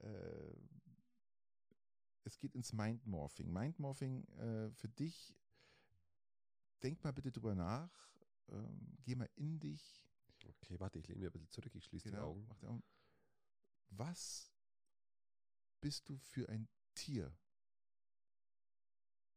äh, 0.10 0.54
es 2.24 2.38
geht 2.38 2.54
ins 2.54 2.72
Mindmorphing. 2.72 3.52
Mindmorphing 3.52 4.24
äh, 4.38 4.70
für 4.72 4.88
dich, 4.88 5.34
denk 6.82 7.02
mal 7.04 7.12
bitte 7.12 7.30
drüber 7.30 7.54
nach, 7.54 8.10
ähm, 8.48 8.98
geh 9.04 9.14
mal 9.14 9.30
in 9.36 9.58
dich, 9.60 10.04
Okay, 10.48 10.78
warte, 10.78 10.98
ich 10.98 11.06
lehne 11.08 11.20
mir 11.20 11.26
ein 11.28 11.32
bisschen 11.32 11.50
zurück, 11.50 11.74
ich 11.74 11.84
schließe 11.84 12.08
die 12.08 12.14
genau, 12.14 12.30
Augen. 12.30 12.46
mach 12.48 12.58
die 12.58 12.66
Augen. 12.66 12.82
Was 13.90 14.52
bist 15.80 16.08
du 16.08 16.18
für 16.18 16.48
ein 16.48 16.68
Tier? 16.94 17.36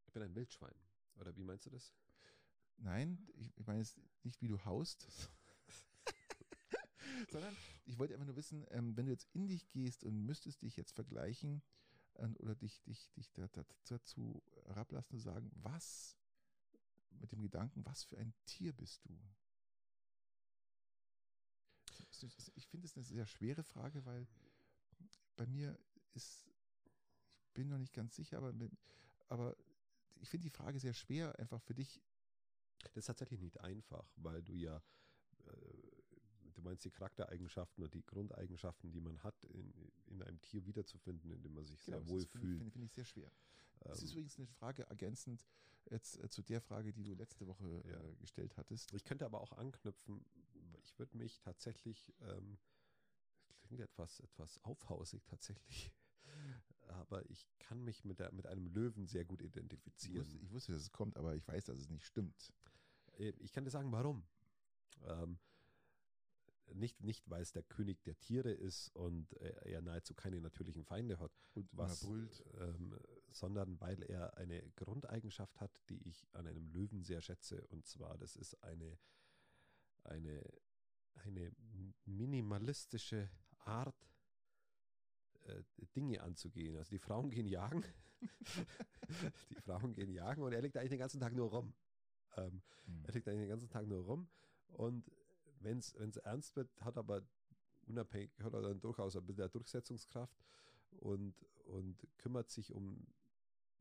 Ich 0.05 0.13
bin 0.13 0.23
ein 0.23 0.35
Wildschwein. 0.35 0.75
Oder 1.15 1.35
wie 1.35 1.43
meinst 1.43 1.65
du 1.65 1.69
das? 1.69 1.93
Nein, 2.77 3.27
ich, 3.35 3.57
ich 3.57 3.65
meine 3.65 3.79
jetzt 3.79 3.99
nicht, 4.23 4.41
wie 4.41 4.47
du 4.47 4.63
haust, 4.63 5.07
sondern 7.31 7.55
ich 7.85 7.97
wollte 7.97 8.13
einfach 8.13 8.27
nur 8.27 8.35
wissen, 8.35 8.65
ähm, 8.69 8.95
wenn 8.95 9.07
du 9.07 9.11
jetzt 9.11 9.27
in 9.33 9.47
dich 9.47 9.67
gehst 9.69 10.03
und 10.03 10.25
müsstest 10.25 10.61
dich 10.61 10.75
jetzt 10.75 10.93
vergleichen 10.93 11.63
oder 12.39 12.55
dich, 12.55 12.81
dich, 12.83 13.09
dich 13.11 13.31
da, 13.33 13.47
da, 13.49 13.63
dazu 13.85 14.43
herablassen 14.65 15.15
und 15.15 15.21
sagen, 15.21 15.51
was 15.53 16.17
mit 17.11 17.31
dem 17.31 17.41
Gedanken, 17.41 17.85
was 17.85 18.03
für 18.03 18.17
ein 18.17 18.33
Tier 18.45 18.73
bist 18.73 19.05
du? 19.05 19.19
Ich 22.55 22.67
finde 22.67 22.87
es 22.87 22.95
eine 22.95 23.05
sehr 23.05 23.25
schwere 23.27 23.63
Frage, 23.63 24.03
weil 24.05 24.27
bei 25.35 25.45
mir 25.45 25.77
ist, 26.13 26.45
ich 27.43 27.53
bin 27.53 27.69
noch 27.69 27.77
nicht 27.77 27.93
ganz 27.93 28.15
sicher, 28.15 28.37
aber, 28.37 28.53
aber 29.29 29.55
ich 30.15 30.29
finde 30.29 30.45
die 30.45 30.55
Frage 30.55 30.79
sehr 30.79 30.93
schwer, 30.93 31.37
einfach 31.37 31.61
für 31.61 31.75
dich 31.75 32.01
Das 32.79 32.97
ist 32.97 33.05
tatsächlich 33.05 33.39
nicht 33.41 33.59
einfach, 33.61 34.07
weil 34.17 34.41
du 34.43 34.53
ja, 34.55 34.81
äh, 35.45 35.86
du 36.57 36.61
meinst 36.63 36.83
die 36.83 36.91
Charaktereigenschaften 36.91 37.83
und 37.83 37.93
die 37.93 38.03
Grundeigenschaften, 38.05 38.91
die 38.91 38.99
man 38.99 39.21
hat, 39.23 39.45
in, 39.45 39.71
in 40.07 40.21
einem 40.23 40.41
Tier 40.41 40.65
wiederzufinden, 40.65 41.31
in 41.31 41.41
dem 41.41 41.53
man 41.53 41.63
sich 41.65 41.81
sehr 41.81 41.99
Genau, 41.99 42.09
wohl 42.09 42.21
das 42.21 42.25
ist- 42.25 42.31
finde 42.31 42.47
fühlt. 42.47 42.57
Finde 42.57 42.71
finde 42.71 42.85
ich 42.87 42.93
sehr 42.93 43.05
schwer. 43.05 43.31
Das 43.81 43.99
ist 44.01 44.03
Ähm, 44.03 44.11
übrigens 44.11 44.37
eine 44.37 44.47
Frage 44.47 44.83
ergänzend 44.89 45.45
jetzt 45.89 46.17
äh, 46.21 46.29
zu 46.29 46.41
der 46.41 46.59
Frage, 46.61 46.91
die 46.91 47.03
du 47.03 47.13
letzte 47.13 47.47
Woche 47.47 47.81
Ja. 47.85 47.99
äh, 48.03 48.15
gestellt 48.15 48.57
hattest. 48.57 48.91
Ich 48.93 49.03
könnte 49.05 49.25
aber 49.25 49.39
auch 49.39 49.53
anknüpfen, 49.53 50.25
ich 50.83 50.97
würde 50.99 51.15
mich 51.17 51.39
tatsächlich, 51.39 52.13
ähm, 52.21 52.57
das 53.47 53.61
klingt 53.61 53.81
etwas, 53.81 54.19
etwas 54.19 54.59
aufhausig 54.63 55.23
tatsächlich, 55.25 55.91
aber 56.87 57.29
ich 57.29 57.47
kann 57.59 57.83
mich 57.83 58.03
mit, 58.03 58.19
der, 58.19 58.31
mit 58.33 58.47
einem 58.47 58.67
Löwen 58.67 59.05
sehr 59.07 59.25
gut 59.25 59.41
Ich 59.41 59.47
identifizieren. 59.47 60.25
wusste, 60.25 60.37
ich 60.39 60.51
wusste, 60.51 60.71
dass 60.73 60.81
es 60.81 60.91
kommt, 60.91 61.17
aber 61.17 61.35
ich 61.35 61.47
weiß, 61.47 61.65
dass 61.65 61.77
es 61.77 61.89
nicht 61.89 62.05
stimmt. 62.05 62.51
Äh, 63.17 63.29
Ich 63.39 63.51
kann 63.53 63.63
dir 63.63 63.71
sagen, 63.71 63.91
warum. 63.91 64.25
Ähm, 65.05 65.37
nicht, 66.73 67.01
nicht, 67.03 67.29
weil 67.29 67.41
es 67.41 67.51
der 67.51 67.63
König 67.63 68.03
der 68.03 68.19
Tiere 68.19 68.51
ist 68.51 68.89
und 68.95 69.33
er, 69.33 69.81
nahezu 69.81 70.13
keine 70.13 70.39
natürlichen 70.41 70.83
Feinde 70.83 71.19
hat, 71.19 71.31
Und 71.53 71.69
was, 71.71 72.01
brüllt. 72.05 72.43
ähm, 72.59 72.97
sondern 73.31 73.79
weil 73.79 74.01
er 74.03 74.37
eine 74.37 74.61
Grundeigenschaft 74.75 75.59
hat, 75.59 75.71
die 75.89 76.01
ich 76.07 76.27
an 76.33 76.47
einem 76.47 76.67
Löwen 76.67 77.03
sehr 77.03 77.21
schätze. 77.21 77.65
Und 77.67 77.85
zwar, 77.85 78.17
das 78.17 78.35
ist 78.35 78.61
eine, 78.63 78.97
eine, 80.03 80.43
eine 81.15 81.51
minimalistische 82.05 83.29
Art, 83.59 83.95
äh, 85.43 85.63
Dinge 85.95 86.21
anzugehen. 86.21 86.75
Also 86.77 86.89
die 86.89 86.99
Frauen 86.99 87.29
gehen 87.29 87.47
jagen. 87.47 87.83
die 89.49 89.55
Frauen 89.61 89.93
gehen 89.93 90.11
jagen 90.11 90.41
und 90.43 90.53
er 90.53 90.61
liegt 90.61 90.75
eigentlich 90.77 90.89
den 90.89 90.99
ganzen 90.99 91.19
Tag 91.19 91.33
nur 91.33 91.49
rum. 91.49 91.73
Ähm, 92.35 92.61
Hm. 92.85 93.03
er 93.05 93.13
liegt 93.13 93.27
eigentlich 93.27 93.41
den 93.41 93.49
ganzen 93.49 93.69
Tag 93.69 93.85
nur 93.87 94.03
rum 94.05 94.29
und 94.69 95.11
wenn 95.67 96.09
es 96.09 96.17
ernst 96.17 96.55
wird, 96.55 96.69
hat 96.81 96.97
aber 96.97 97.23
unabhängig, 97.87 98.31
hat 98.41 98.53
er 98.53 98.61
dann 98.61 98.79
durchaus 98.79 99.15
ein 99.15 99.25
bisschen 99.25 99.51
Durchsetzungskraft 99.51 100.37
und, 100.91 101.35
und 101.65 102.07
kümmert 102.17 102.49
sich 102.49 102.73
um, 102.73 103.05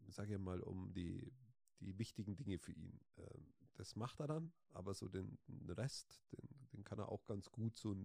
sage 0.08 0.34
ich 0.34 0.40
mal, 0.40 0.60
um 0.60 0.92
die, 0.92 1.32
die 1.80 1.98
wichtigen 1.98 2.36
Dinge 2.36 2.58
für 2.58 2.72
ihn. 2.72 3.00
Ähm, 3.18 3.54
das 3.74 3.94
macht 3.94 4.20
er 4.20 4.26
dann, 4.26 4.52
aber 4.70 4.94
so 4.94 5.08
den, 5.08 5.38
Rest, 5.68 6.20
den, 6.32 6.48
den 6.72 6.84
kann 6.84 6.98
er 6.98 7.10
auch 7.10 7.24
ganz 7.26 7.50
gut 7.50 7.76
so 7.76 7.96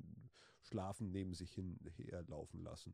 Schlafen 0.62 1.12
neben 1.12 1.34
sich 1.34 1.54
hin 1.54 1.80
herlaufen 1.96 2.62
lassen. 2.62 2.94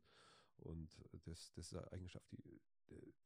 Und 0.58 0.96
das, 1.24 1.52
das 1.52 1.66
ist 1.66 1.74
eine 1.74 1.92
Eigenschaft, 1.92 2.30
die, 2.32 2.60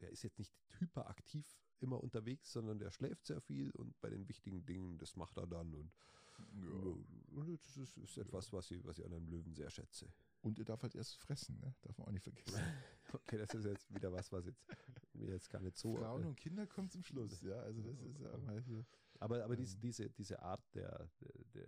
der 0.01 0.11
ist 0.11 0.23
jetzt 0.23 0.39
nicht 0.39 0.53
hyperaktiv 0.79 1.47
immer 1.81 2.03
unterwegs, 2.03 2.53
sondern 2.53 2.79
der 2.79 2.91
schläft 2.91 3.27
sehr 3.27 3.41
viel 3.41 3.71
und 3.73 3.99
bei 4.01 4.09
den 4.11 4.29
wichtigen 4.29 4.65
Dingen, 4.65 4.99
das 4.99 5.17
macht 5.17 5.37
er 5.37 5.47
dann. 5.47 5.75
Und, 5.75 5.93
und 6.39 7.61
das 7.65 7.77
ist, 7.77 7.97
ist 7.99 8.19
etwas, 8.19 8.53
was 8.53 8.71
ich, 8.71 8.85
was 8.85 8.99
ich 8.99 9.05
an 9.05 9.13
einem 9.13 9.29
Löwen 9.29 9.55
sehr 9.55 9.71
schätze. 9.71 10.13
Und 10.41 10.59
er 10.59 10.65
darf 10.65 10.83
halt 10.83 10.95
erst 10.95 11.17
fressen, 11.17 11.59
ne? 11.61 11.75
darf 11.83 11.97
man 11.99 12.09
auch 12.09 12.13
nicht 12.13 12.23
vergessen. 12.25 12.61
Okay, 13.15 13.37
das 13.37 13.53
ist 13.53 13.67
jetzt 13.67 13.93
wieder 13.95 14.11
was, 14.11 14.33
was 14.33 14.47
jetzt 14.47 14.65
mir 15.13 15.29
jetzt 15.29 15.51
gar 15.51 15.61
nicht 15.61 15.77
so. 15.77 15.97
Frauen 15.97 16.23
äh, 16.25 16.27
und 16.29 16.37
Kinder 16.37 16.67
kommen 16.67 16.89
zum 16.89 17.03
Schluss, 17.03 17.43
ja. 17.43 17.57
Also 17.61 17.83
das 17.83 18.01
ist 18.01 18.19
ja 18.21 18.35
mal 18.39 18.59
hier. 18.63 18.87
aber 19.19 19.45
aber 19.45 19.55
diese, 19.55 19.75
ähm, 19.77 19.81
diese, 19.83 20.09
diese 20.11 20.41
Art 20.41 20.63
der, 20.75 21.11
der, 21.21 21.33
der, 21.55 21.67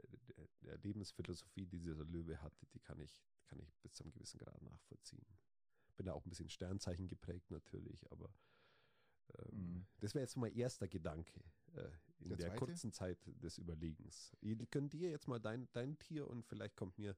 der- 0.63 0.79
Lebensphilosophie, 0.79 1.67
die 1.67 1.81
dieser 1.81 2.03
Löwe 2.05 2.41
hat, 2.41 2.55
die 2.73 2.81
kann 2.81 2.99
ich, 3.01 3.23
kann 3.47 3.59
ich 3.61 3.77
bis 3.83 3.93
zu 3.93 4.05
einem 4.05 4.13
gewissen 4.13 4.39
Grad 4.39 4.63
nachvollziehen. 4.63 5.27
Bin 5.99 6.07
da 6.07 6.15
auch 6.15 6.25
ein 6.25 6.31
bisschen 6.31 6.49
Sternzeichen 6.49 7.09
geprägt 7.09 7.51
natürlich, 7.51 8.11
aber 8.11 8.33
ähm, 9.39 9.59
Mhm. 9.59 9.87
das 10.01 10.15
wäre 10.15 10.23
jetzt 10.23 10.37
mein 10.39 10.55
erster 10.55 10.89
Gedanke 10.89 11.45
äh, 11.75 11.91
in 12.21 12.29
Der 12.31 12.37
der, 12.37 12.57
kurzen 12.57 12.93
Zeit 12.93 13.19
des 13.43 13.59
Überlegens. 13.59 14.33
Ich 14.41 14.71
gönn 14.71 14.89
dir 14.89 15.11
jetzt 15.11 15.29
mal 15.29 15.41
dein, 15.41 15.69
dein 15.73 15.99
Tier 15.99 16.29
und 16.29 16.47
vielleicht 16.47 16.77
kommt 16.77 16.99
mir 16.99 17.17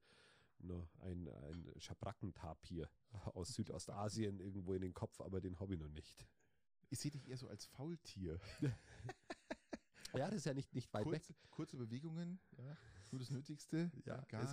noch 0.58 0.88
ein, 1.00 1.28
ein 1.28 1.72
Schabrackentapir 1.78 2.90
aus 3.34 3.54
Südostasien 3.54 4.40
irgendwo 4.40 4.74
in 4.74 4.82
den 4.82 4.94
Kopf, 4.94 5.20
aber 5.20 5.40
den 5.40 5.54
ich 5.54 5.78
noch 5.78 5.88
nicht. 5.88 6.26
Ich 6.88 6.98
sehe 6.98 7.10
dich 7.10 7.28
eher 7.28 7.36
so 7.36 7.48
als 7.48 7.66
Faultier. 7.66 8.38
Ja, 10.14 10.26
das 10.26 10.36
ist 10.36 10.46
ja 10.46 10.54
nicht, 10.54 10.74
nicht 10.74 10.92
weit 10.94 11.04
weg. 11.06 11.22
Kurze, 11.22 11.34
kurze 11.50 11.76
Bewegungen, 11.76 12.40
ja. 12.56 12.76
Nur 13.10 13.20
das 13.20 13.30
Nötigste. 13.30 13.90
Ja, 14.04 14.20
ganz 14.28 14.52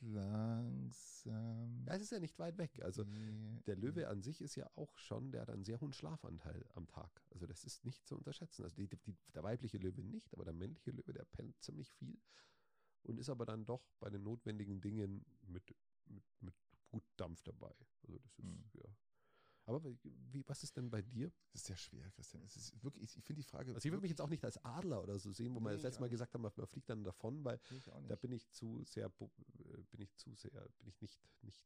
langsam. 0.00 1.84
Ja, 1.86 1.94
es 1.94 2.02
ist 2.02 2.12
ja 2.12 2.18
nicht 2.18 2.38
weit 2.38 2.58
weg. 2.58 2.80
Also 2.82 3.04
Nee, 3.04 3.60
der 3.66 3.76
Löwe 3.76 4.08
an 4.08 4.22
sich 4.22 4.40
ist 4.40 4.54
ja 4.56 4.68
auch 4.74 4.96
schon, 4.98 5.30
der 5.32 5.42
hat 5.42 5.50
einen 5.50 5.64
sehr 5.64 5.80
hohen 5.80 5.92
Schlafanteil 5.92 6.64
am 6.74 6.86
Tag. 6.86 7.22
Also 7.30 7.46
das 7.46 7.64
ist 7.64 7.84
nicht 7.84 8.06
zu 8.06 8.16
unterschätzen. 8.16 8.64
Also 8.64 8.76
die, 8.76 8.88
die, 8.88 9.16
der 9.34 9.42
weibliche 9.42 9.78
Löwe 9.78 10.02
nicht, 10.02 10.32
aber 10.34 10.44
der 10.44 10.54
männliche 10.54 10.90
Löwe, 10.90 11.12
der 11.12 11.24
pennt 11.24 11.60
ziemlich 11.62 11.92
viel 11.92 12.18
und 13.02 13.18
ist 13.18 13.28
aber 13.28 13.46
dann 13.46 13.66
doch 13.66 13.86
bei 14.00 14.10
den 14.10 14.22
notwendigen 14.22 14.80
Dingen 14.80 15.24
mit, 15.46 15.74
mit, 16.06 16.24
mit 16.40 16.54
gut 16.90 17.04
Dampf 17.16 17.42
dabei. 17.42 17.74
Also 18.02 18.18
das 18.18 18.38
ist, 18.38 18.44
Hm. 18.44 18.64
ja. 18.72 18.84
Aber 19.66 19.82
wie, 20.02 20.46
was 20.46 20.62
ist 20.62 20.76
denn 20.76 20.90
bei 20.90 21.00
dir? 21.00 21.32
Das 21.52 21.62
ist 21.62 21.66
sehr 21.68 21.76
schwer, 21.76 22.10
Christian. 22.10 22.42
Es 22.44 22.56
ist 22.56 22.82
wirklich, 22.84 23.04
ich, 23.04 23.16
ich 23.16 23.24
finde 23.24 23.40
die 23.40 23.48
Frage. 23.48 23.74
Also 23.74 23.86
ich 23.86 23.92
würde 23.92 24.02
mich 24.02 24.10
jetzt 24.10 24.20
auch 24.20 24.28
nicht 24.28 24.44
als 24.44 24.62
Adler 24.64 25.02
oder 25.02 25.18
so 25.18 25.32
sehen, 25.32 25.54
wo 25.54 25.60
Nee, 25.60 25.70
das 25.70 25.76
ich 25.78 25.82
letzte 25.84 26.00
Mal 26.00 26.10
gesagt 26.10 26.34
haben, 26.34 26.42
man 26.42 26.52
fliegt 26.66 26.90
dann 26.90 27.02
davon, 27.02 27.42
weil 27.44 27.58
ich 27.70 27.84
da 28.08 28.16
bin 28.16 28.32
ich 28.32 28.50
zu 28.50 28.84
sehr, 28.84 29.06
äh, 29.06 29.82
bin 29.90 30.00
ich 30.02 30.14
zu 30.16 30.34
sehr, 30.34 30.50
bin 30.50 30.88
ich 30.88 31.00
nicht, 31.00 31.18
nicht, 31.42 31.62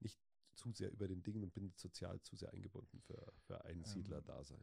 nicht 0.00 0.20
zu 0.54 0.72
sehr 0.72 0.90
über 0.92 1.08
den 1.08 1.22
Dingen 1.22 1.42
und 1.42 1.52
bin 1.52 1.72
sozial 1.76 2.20
zu 2.20 2.36
sehr 2.36 2.52
eingebunden 2.52 3.00
für, 3.00 3.32
für 3.40 3.64
Einsiedler-Dasein. 3.64 4.60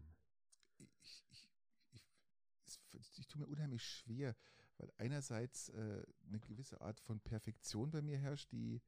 ich, 0.78 1.26
ich, 1.32 1.49
ich, 1.91 2.80
es- 2.94 3.18
ich 3.18 3.28
tue 3.28 3.41
mir 3.41 3.48
unheimlich 3.48 3.84
schwer, 3.84 4.36
weil 4.78 4.91
einerseits 4.98 5.69
äh, 5.69 6.03
eine 6.28 6.40
gewisse 6.40 6.80
Art 6.82 6.99
von 6.99 7.19
Perfektion 7.19 7.91
bei 7.91 8.02
mir 8.02 8.18
herrscht, 8.18 8.52
die, 8.52 8.82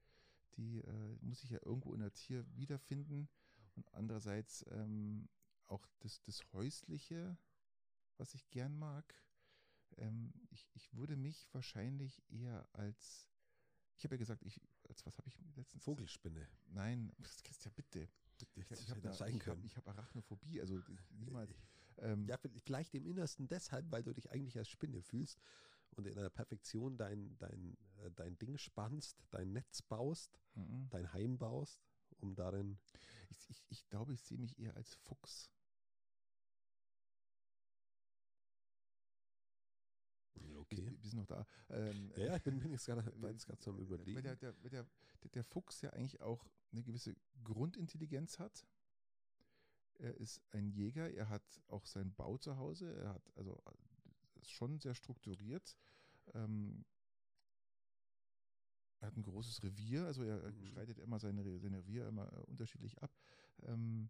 die 0.55 0.79
äh, 0.79 1.17
muss 1.21 1.43
ich 1.43 1.49
ja 1.49 1.59
irgendwo 1.65 1.93
in 1.93 1.99
der 2.01 2.13
Tier 2.13 2.45
wiederfinden 2.55 3.27
und 3.79 3.93
andererseits 3.93 4.65
ähm, 4.71 5.29
auch 5.67 5.85
das, 5.99 6.21
das 6.23 6.41
Häusliche, 6.51 7.37
was 8.17 8.33
ich 8.33 8.49
gern 8.49 8.77
mag. 8.77 9.15
Ähm, 9.97 10.33
ich, 10.49 10.67
ich 10.73 10.93
würde 10.93 11.15
mich 11.15 11.47
wahrscheinlich 11.53 12.21
eher 12.29 12.67
als, 12.73 13.29
ich 13.95 14.03
habe 14.03 14.15
ja 14.15 14.19
gesagt, 14.19 14.43
ich, 14.43 14.59
als 14.89 15.05
was 15.05 15.17
habe 15.17 15.29
ich 15.29 15.39
letztens? 15.55 15.83
Vogelspinne. 15.83 16.47
Nein, 16.67 17.13
das 17.19 17.41
kannst 17.43 17.63
ja 17.63 17.71
bitte. 17.73 18.09
Ich, 18.55 18.71
ich 18.71 18.89
habe 18.89 19.09
hab, 19.09 19.63
ich 19.65 19.77
hab 19.77 19.87
Arachnophobie, 19.87 20.61
also 20.61 20.81
niemals. 21.11 21.53
Ähm, 21.97 22.25
ja, 22.25 22.37
vielleicht 22.37 22.93
im 22.95 23.05
Innersten 23.05 23.47
deshalb, 23.47 23.91
weil 23.91 24.03
du 24.03 24.13
dich 24.13 24.31
eigentlich 24.31 24.57
als 24.57 24.69
Spinne 24.69 25.01
fühlst 25.01 25.41
und 25.91 26.05
in 26.07 26.17
einer 26.17 26.29
Perfektion 26.29 26.97
dein, 26.97 27.37
dein, 27.37 27.77
äh, 28.03 28.11
dein 28.11 28.37
Ding 28.37 28.57
spannst, 28.57 29.25
dein 29.31 29.51
Netz 29.51 29.81
baust, 29.81 30.39
mhm. 30.55 30.87
dein 30.89 31.11
Heim 31.11 31.37
baust, 31.37 31.88
um 32.21 32.35
darin. 32.35 32.77
Ich, 33.29 33.49
ich, 33.49 33.63
ich 33.69 33.87
glaube, 33.87 34.13
ich 34.13 34.21
sehe 34.21 34.37
mich 34.37 34.57
eher 34.59 34.75
als 34.75 34.95
Fuchs. 34.95 35.49
Okay. 40.57 40.95
Wir 41.01 41.09
sind 41.09 41.19
noch 41.19 41.25
da. 41.25 41.45
Ähm, 41.69 42.11
ja, 42.15 42.35
ich 42.35 42.43
bin, 42.43 42.59
bin 42.59 42.71
jetzt 42.71 42.85
gerade 42.85 43.03
so 43.59 43.71
am 43.71 43.79
Überlegen. 43.79 44.21
Der, 44.21 44.35
der, 44.35 44.53
der, 44.53 44.85
der 45.33 45.43
Fuchs 45.43 45.81
ja 45.81 45.89
eigentlich 45.91 46.21
auch 46.21 46.45
eine 46.71 46.83
gewisse 46.83 47.15
Grundintelligenz 47.43 48.39
hat. 48.39 48.65
Er 49.95 50.15
ist 50.15 50.41
ein 50.51 50.69
Jäger, 50.69 51.11
er 51.11 51.27
hat 51.29 51.43
auch 51.67 51.85
seinen 51.85 52.13
Bau 52.13 52.37
zu 52.37 52.57
Hause, 52.57 52.93
er 52.95 53.13
hat 53.15 53.31
also 53.35 53.61
ist 54.35 54.51
schon 54.51 54.79
sehr 54.79 54.95
strukturiert. 54.95 55.77
Ähm, 56.33 56.85
er 58.99 59.07
hat 59.07 59.17
ein 59.17 59.23
großes 59.23 59.63
Revier, 59.63 60.05
also 60.05 60.23
er 60.23 60.51
mhm. 60.51 60.65
schreitet 60.65 60.99
immer 60.99 61.19
seine, 61.19 61.59
seine 61.59 61.77
Revier 61.79 62.07
immer 62.07 62.31
äh, 62.31 62.41
unterschiedlich 62.47 63.01
ab. 63.01 63.11
Ähm, 63.63 64.09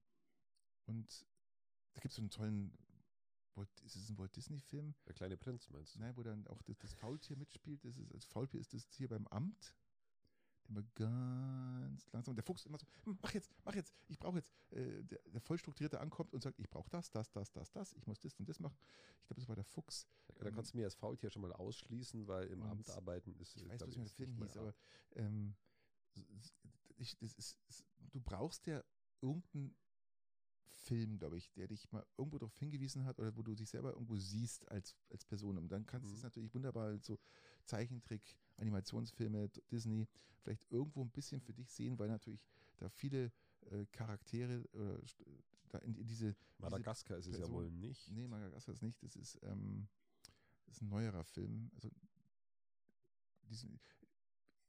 und 0.85 1.25
da 1.93 2.01
gibt 2.01 2.11
es 2.11 2.15
so 2.15 2.21
einen 2.21 2.31
tollen, 2.31 2.73
ist 3.83 3.95
es 3.95 4.09
ein 4.09 4.17
Walt 4.17 4.35
Disney-Film? 4.35 4.95
Der 5.05 5.13
kleine 5.13 5.37
Prinz 5.37 5.69
meinst 5.69 5.95
du? 5.95 5.99
Nein, 5.99 6.15
wo 6.15 6.23
dann 6.23 6.47
auch 6.47 6.61
das, 6.63 6.77
das 6.77 6.93
Faultier 6.93 7.35
mitspielt. 7.35 7.83
Das 7.83 7.97
ist, 7.97 8.11
als 8.13 8.25
Faultier 8.25 8.59
ist 8.59 8.73
das 8.73 8.87
hier 8.93 9.09
beim 9.09 9.27
Amt 9.27 9.75
immer 10.69 10.83
ganz 10.95 12.11
langsam. 12.11 12.35
Der 12.35 12.43
Fuchs 12.43 12.65
immer 12.65 12.77
so, 12.77 12.87
hm, 13.03 13.17
mach 13.21 13.33
jetzt, 13.33 13.51
mach 13.65 13.75
jetzt, 13.75 13.93
ich 14.19 14.25
brauche 14.25 14.37
jetzt. 14.37 14.53
Äh, 14.71 15.03
der, 15.03 15.19
der 15.25 15.41
Vollstrukturierte 15.41 15.99
ankommt 15.99 16.33
und 16.33 16.43
sagt, 16.43 16.59
ich 16.59 16.69
brauche 16.69 16.89
das, 16.89 17.09
das, 17.09 17.31
das, 17.31 17.51
das, 17.51 17.71
das, 17.71 17.93
ich 17.93 18.05
muss 18.05 18.19
das 18.19 18.37
und 18.37 18.49
das 18.49 18.59
machen. 18.59 18.77
Ich 19.21 19.27
glaube, 19.27 19.39
das 19.39 19.47
war 19.47 19.55
der 19.55 19.63
Fuchs. 19.63 20.07
Da 20.27 20.45
ähm, 20.45 20.53
kannst 20.53 20.73
du 20.73 20.77
mir 20.77 20.83
als 20.83 20.95
Faultier 20.95 21.29
schon 21.29 21.41
mal 21.41 21.53
ausschließen, 21.53 22.27
weil 22.27 22.47
im 22.47 22.61
Amt 22.63 22.89
arbeiten 22.89 23.33
ist. 23.35 23.55
Ich 23.55 23.67
weiß, 23.67 23.81
was 23.81 23.95
der 23.95 24.05
Film 24.07 24.35
hieß, 24.35 24.57
aber 24.57 24.75
ähm, 25.15 25.55
ich, 26.97 27.17
das 27.19 27.33
ist, 27.33 27.57
du 28.11 28.19
brauchst 28.19 28.67
ja 28.67 28.83
irgendeinen 29.21 29.73
Film, 30.71 31.17
glaube 31.17 31.37
ich, 31.37 31.51
der 31.53 31.67
dich 31.67 31.89
mal 31.91 32.05
irgendwo 32.17 32.37
darauf 32.37 32.57
hingewiesen 32.57 33.05
hat 33.05 33.19
oder 33.19 33.35
wo 33.35 33.41
du 33.41 33.55
dich 33.55 33.69
selber 33.69 33.93
irgendwo 33.93 34.17
siehst 34.17 34.69
als, 34.69 34.95
als 35.09 35.25
Person. 35.25 35.57
Und 35.57 35.69
dann 35.69 35.85
kannst 35.85 36.09
du 36.09 36.13
es 36.13 36.19
mhm. 36.19 36.25
natürlich 36.25 36.53
wunderbar 36.53 36.97
so 36.99 37.17
Zeichentrick, 37.63 38.37
Animationsfilme, 38.57 39.49
Disney, 39.71 40.07
vielleicht 40.41 40.69
irgendwo 40.71 41.01
ein 41.03 41.11
bisschen 41.11 41.41
für 41.41 41.53
dich 41.53 41.71
sehen, 41.71 41.97
weil 41.97 42.09
natürlich 42.09 42.45
da 42.77 42.89
viele 42.89 43.31
äh, 43.71 43.85
Charaktere 43.91 44.63
äh, 44.73 45.01
da 45.69 45.79
in, 45.79 45.95
in 45.95 46.07
diese. 46.07 46.35
Madagaskar 46.57 47.17
diese 47.17 47.29
ist 47.29 47.35
es 47.35 47.47
ja 47.47 47.53
wohl 47.53 47.71
nicht. 47.71 48.11
Nee, 48.11 48.27
Madagaskar 48.27 48.73
ist 48.73 48.81
nicht. 48.81 49.01
Das 49.03 49.15
ist, 49.15 49.39
ähm, 49.43 49.87
das 50.65 50.77
ist 50.77 50.81
ein 50.81 50.89
neuerer 50.89 51.23
Film. 51.23 51.71
Also, 51.75 51.89
diesen, 53.43 53.79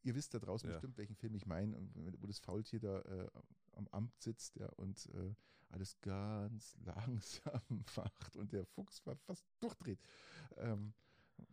ihr 0.03 0.15
wisst 0.15 0.35
da 0.35 0.39
draußen 0.39 0.69
ja. 0.69 0.75
bestimmt, 0.75 0.97
welchen 0.97 1.17
Film 1.17 1.35
ich 1.35 1.47
meine, 1.47 1.77
wo 1.95 2.27
das 2.27 2.39
Faultier 2.39 2.81
da 2.81 3.01
äh, 3.01 3.31
am 3.73 3.89
Amt 3.89 4.21
sitzt 4.21 4.57
ja, 4.57 4.67
und 4.77 5.07
äh, 5.15 5.35
alles 5.69 6.01
ganz 6.01 6.77
langsam 6.85 7.63
macht 7.97 8.37
und 8.37 8.53
der 8.53 8.67
Fuchs 8.67 9.01
fast 9.27 9.47
durchdreht. 9.61 10.01
Ähm, 10.57 10.95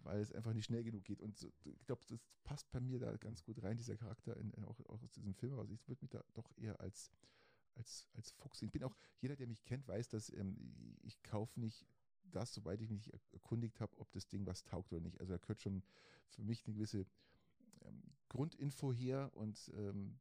weil 0.04 0.20
es 0.20 0.34
einfach 0.34 0.54
nicht 0.54 0.66
schnell 0.66 0.84
genug 0.84 1.04
geht. 1.06 1.22
Und 1.22 1.38
so, 1.38 1.52
ich 1.64 1.86
glaube, 1.86 2.02
das 2.08 2.20
passt 2.44 2.70
bei 2.72 2.80
mir 2.80 3.00
da 3.00 3.16
ganz 3.18 3.44
gut 3.44 3.62
rein, 3.64 3.78
dieser 3.78 3.96
Charakter, 3.96 4.36
in, 4.38 4.54
auch, 4.66 4.80
auch, 4.88 5.02
aus 5.02 5.12
diesem 5.12 5.34
Film. 5.34 5.58
Also 5.60 5.74
ich 5.74 5.88
würde 5.88 6.02
mich 6.02 6.10
da 6.10 6.24
doch 6.34 6.52
eher 6.58 6.80
als, 6.80 7.12
als, 7.78 8.08
als 8.14 8.32
Fuchs. 8.32 8.62
Ich 8.62 8.72
bin 8.72 8.84
auch, 8.84 8.96
jeder, 9.20 9.36
der 9.36 9.48
mich 9.48 9.64
kennt, 9.64 9.88
weiß, 9.88 10.10
dass 10.10 10.30
ähm, 10.30 10.98
ich 11.04 11.22
kaufe 11.24 11.60
nicht 11.60 11.86
das, 12.24 12.54
soweit 12.54 12.82
ich 12.82 12.90
mich 12.90 13.12
erkundigt 13.32 13.80
habe, 13.80 13.98
ob 13.98 14.12
das 14.12 14.28
Ding 14.28 14.46
was 14.46 14.64
taugt 14.64 14.92
oder 14.92 15.02
nicht. 15.02 15.20
Also 15.20 15.34
da 15.34 15.38
gehört 15.38 15.62
schon 15.62 15.84
für 16.28 16.44
mich 16.44 16.66
eine 16.66 16.76
gewisse 16.76 17.06
ähm, 17.86 18.04
Grundinfo 18.30 18.92
her 18.92 19.32
und 19.34 19.72
ähm, 19.76 20.20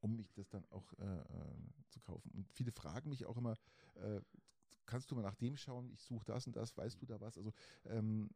um 0.00 0.16
mich 0.16 0.32
das 0.32 0.48
dann 0.48 0.64
auch 0.70 0.92
äh, 0.94 1.04
äh, 1.04 1.54
zu 1.88 2.00
kaufen. 2.00 2.30
Und 2.32 2.52
viele 2.52 2.72
fragen 2.72 3.10
mich 3.10 3.24
auch 3.24 3.36
immer, 3.36 3.56
äh, 3.94 4.20
kannst 4.86 5.10
du 5.10 5.14
mal 5.14 5.22
nach 5.22 5.36
dem 5.36 5.56
schauen, 5.56 5.90
ich 5.92 6.02
suche 6.02 6.24
das 6.24 6.46
und 6.46 6.56
das, 6.56 6.76
weißt 6.76 7.00
du 7.00 7.06
da 7.06 7.20
was? 7.20 7.38
Also 7.38 7.52
ähm, 7.84 8.30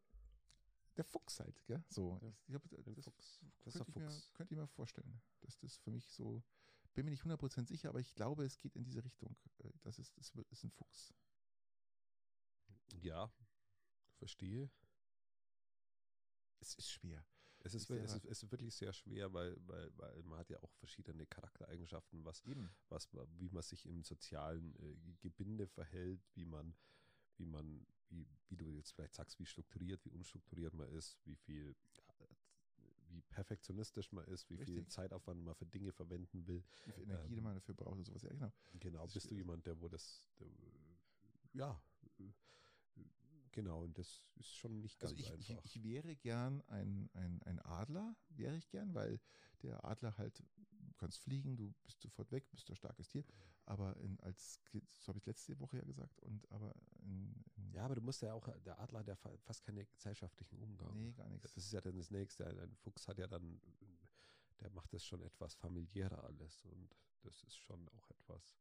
der 0.96 1.04
Fuchs 1.04 1.40
halt, 1.40 1.62
gell? 1.66 1.82
So. 1.90 2.18
Ja, 2.22 2.32
ich 2.38 2.46
glaub, 2.46 2.84
das, 2.94 3.04
Fuchs. 3.04 3.40
das 3.64 3.74
könnte, 3.74 3.90
ich 3.90 3.96
mir, 3.96 4.22
könnte 4.32 4.54
ich 4.54 4.60
mir 4.60 4.66
vorstellen. 4.68 5.20
Dass 5.40 5.58
das 5.58 5.76
für 5.76 5.90
mich 5.90 6.08
so, 6.08 6.42
bin 6.96 7.04
mir 7.04 7.10
nicht 7.10 7.24
100% 7.24 7.68
sicher, 7.68 7.90
aber 7.90 8.00
ich 8.00 8.14
glaube, 8.14 8.44
es 8.44 8.58
geht 8.58 8.74
in 8.74 8.82
diese 8.82 9.04
Richtung. 9.04 9.36
Äh, 9.58 9.70
das 9.82 9.98
ist, 9.98 10.16
das 10.16 10.32
ist 10.50 10.64
ein 10.64 10.70
Fuchs. 10.70 11.14
Ja, 13.02 13.30
verstehe. 14.18 14.70
Es 16.58 16.74
ist 16.74 16.90
schwer. 16.90 17.24
Es 17.60 17.74
ist, 17.74 17.90
es, 17.90 18.14
ist, 18.14 18.24
es 18.24 18.42
ist 18.44 18.50
wirklich 18.52 18.74
sehr 18.74 18.92
schwer, 18.92 19.32
weil, 19.32 19.56
weil, 19.66 19.90
weil 19.96 20.22
man 20.22 20.38
hat 20.38 20.48
ja 20.50 20.62
auch 20.62 20.72
verschiedene 20.74 21.26
Charaktereigenschaften, 21.26 22.24
was, 22.24 22.42
was 22.88 23.08
wie 23.38 23.50
man 23.50 23.62
sich 23.62 23.86
im 23.86 24.04
sozialen 24.04 24.74
äh, 24.76 24.96
Gebinde 25.20 25.66
verhält, 25.66 26.22
wie 26.34 26.46
man, 26.46 26.74
wie 27.36 27.46
man, 27.46 27.84
wie, 28.08 28.26
wie 28.48 28.56
du 28.56 28.70
jetzt 28.70 28.92
vielleicht 28.92 29.14
sagst, 29.14 29.38
wie 29.40 29.46
strukturiert, 29.46 30.04
wie 30.04 30.10
unstrukturiert 30.10 30.74
man 30.74 30.88
ist, 30.90 31.18
wie 31.24 31.34
viel 31.34 31.74
wie 33.16 33.22
perfektionistisch 33.22 34.12
man 34.12 34.24
ist, 34.26 34.48
wie 34.50 34.56
Richtig. 34.56 34.74
viel 34.74 34.86
Zeitaufwand 34.86 35.42
man 35.42 35.54
für 35.54 35.66
Dinge 35.66 35.92
verwenden 35.92 36.46
will. 36.46 36.62
Wie 36.84 36.92
viel 36.92 37.04
Energie 37.04 37.38
ähm, 37.38 37.42
man 37.42 37.54
dafür 37.54 37.74
braucht 37.74 37.98
und 37.98 38.04
sowas, 38.04 38.22
ja 38.22 38.30
genau. 38.30 38.52
Genau, 38.78 39.06
bist 39.06 39.30
du 39.30 39.34
jemand, 39.34 39.66
der 39.66 39.80
wo 39.80 39.88
das, 39.88 40.22
der, 40.38 40.48
ja, 41.54 41.80
Genau, 43.56 43.84
und 43.84 43.96
das 43.96 44.22
ist 44.34 44.54
schon 44.54 44.82
nicht 44.82 45.02
also 45.02 45.14
ganz 45.14 45.30
also 45.30 45.40
ich, 45.40 45.50
einfach. 45.50 45.64
Ich, 45.64 45.76
ich, 45.76 45.82
wäre 45.82 46.14
gern 46.14 46.60
ein, 46.66 47.08
ein, 47.14 47.42
ein 47.44 47.58
Adler, 47.60 48.14
wäre 48.28 48.54
ich 48.54 48.68
gern, 48.68 48.92
weil 48.92 49.18
der 49.62 49.82
Adler 49.82 50.18
halt, 50.18 50.38
du 50.38 50.94
kannst 50.98 51.20
fliegen, 51.20 51.56
du 51.56 51.72
bist 51.82 52.02
sofort 52.02 52.30
weg, 52.32 52.50
bist 52.50 52.68
ein 52.68 52.76
starkes 52.76 53.08
Tier, 53.08 53.24
aber 53.66 53.96
in, 53.98 54.18
als, 54.20 54.60
so 55.00 55.08
habe 55.08 55.18
ich 55.18 55.26
letzte 55.26 55.58
Woche 55.60 55.78
ja 55.78 55.84
gesagt, 55.84 56.20
und 56.20 56.50
aber 56.50 56.74
in, 57.02 57.44
in 57.56 57.72
Ja, 57.72 57.84
aber 57.84 57.96
du 57.96 58.00
musst 58.00 58.22
ja 58.22 58.32
auch, 58.32 58.48
der 58.64 58.78
Adler 58.78 59.00
hat 59.00 59.08
ja 59.08 59.16
fast 59.16 59.64
keinen 59.64 59.86
gesellschaftlichen 59.90 60.58
Umgang. 60.58 60.96
Nee, 60.96 61.12
gar 61.12 61.28
nichts. 61.28 61.42
Das 61.42 61.64
ist 61.64 61.72
ja 61.72 61.80
dann 61.80 61.96
das 61.96 62.10
Nächste. 62.10 62.46
Ein 62.46 62.74
Fuchs 62.76 63.08
hat 63.08 63.18
ja 63.18 63.26
dann, 63.26 63.60
der 64.60 64.70
macht 64.70 64.92
das 64.92 65.04
schon 65.04 65.20
etwas 65.22 65.54
familiärer 65.54 66.24
alles 66.24 66.64
und 66.64 66.96
das 67.22 67.42
ist 67.42 67.56
schon 67.56 67.88
auch 67.90 68.08
etwas, 68.10 68.56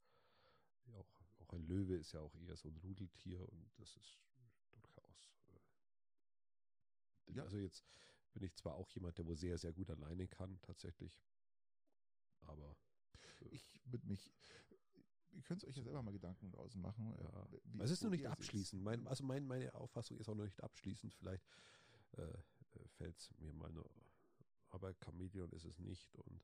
auch, 0.93 1.21
auch 1.39 1.53
ein 1.53 1.67
Löwe 1.67 1.95
ist 1.95 2.11
ja 2.13 2.19
auch 2.21 2.35
eher 2.35 2.55
so 2.55 2.69
ein 2.69 2.77
Rudeltier 2.77 3.47
und 3.47 3.69
das 3.77 3.95
ist 3.97 4.19
ja. 7.35 7.43
Also 7.43 7.57
jetzt 7.57 7.85
bin 8.33 8.43
ich 8.43 8.55
zwar 8.55 8.75
auch 8.75 8.89
jemand, 8.91 9.17
der 9.17 9.25
wo 9.25 9.35
sehr, 9.35 9.57
sehr 9.57 9.73
gut 9.73 9.89
alleine 9.89 10.27
kann, 10.27 10.59
tatsächlich. 10.61 11.21
Aber. 12.41 12.75
Äh, 13.41 13.49
ich 13.49 13.65
würde 13.85 14.07
mich. 14.07 14.31
Ihr 15.35 15.43
könnt 15.43 15.65
euch 15.65 15.75
ja 15.75 15.83
selber 15.83 16.01
mal 16.01 16.11
Gedanken 16.11 16.51
draußen 16.51 16.81
machen. 16.81 17.13
Äh, 17.13 17.23
ja. 17.23 17.47
Wie, 17.65 17.81
es 17.81 17.91
ist 17.91 18.03
noch 18.03 18.09
nicht 18.09 18.25
abschließend. 18.25 18.81
Mein, 18.81 19.05
also 19.07 19.23
mein, 19.23 19.45
meine 19.45 19.73
Auffassung 19.75 20.17
ist 20.17 20.29
auch 20.29 20.35
noch 20.35 20.45
nicht 20.45 20.63
abschließend. 20.63 21.13
Vielleicht 21.13 21.45
äh, 22.17 22.21
äh 22.21 22.87
fällt 22.97 23.17
es 23.17 23.31
mir 23.37 23.53
mal 23.53 23.71
nur. 23.71 23.89
Aber 24.69 24.93
Chamäleon 25.03 25.51
ist 25.51 25.65
es 25.65 25.77
nicht 25.79 26.15
und 26.15 26.41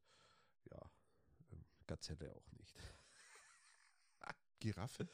ja, 0.69 0.91
ähm, 1.51 1.65
Gazelle 1.87 2.35
auch 2.35 2.51
nicht. 2.51 2.75
Giraffe? 4.61 5.09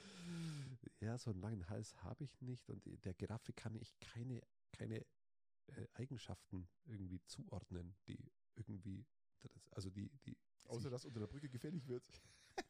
Ja, 0.99 1.18
so 1.18 1.32
einen 1.32 1.40
langen 1.40 1.70
Hals 1.70 1.95
habe 2.04 2.26
ich 2.26 2.41
nicht 2.41 2.70
und 2.70 2.84
der 3.06 3.14
Giraffe 3.14 3.54
kann 3.54 3.76
ich 3.76 3.98
keine, 3.99 4.41
keine 4.74 5.06
äh, 5.68 5.88
Eigenschaften 5.94 6.68
irgendwie 6.86 7.22
zuordnen, 7.26 7.95
die 8.08 8.32
irgendwie, 8.56 9.06
also 9.72 9.90
die, 9.90 10.10
die. 10.26 10.38
Außer 10.66 10.90
dass 10.90 11.06
unter 11.06 11.22
der 11.22 11.28
Brücke 11.28 11.48
gefährlich 11.49 11.88
wird. 11.88 12.06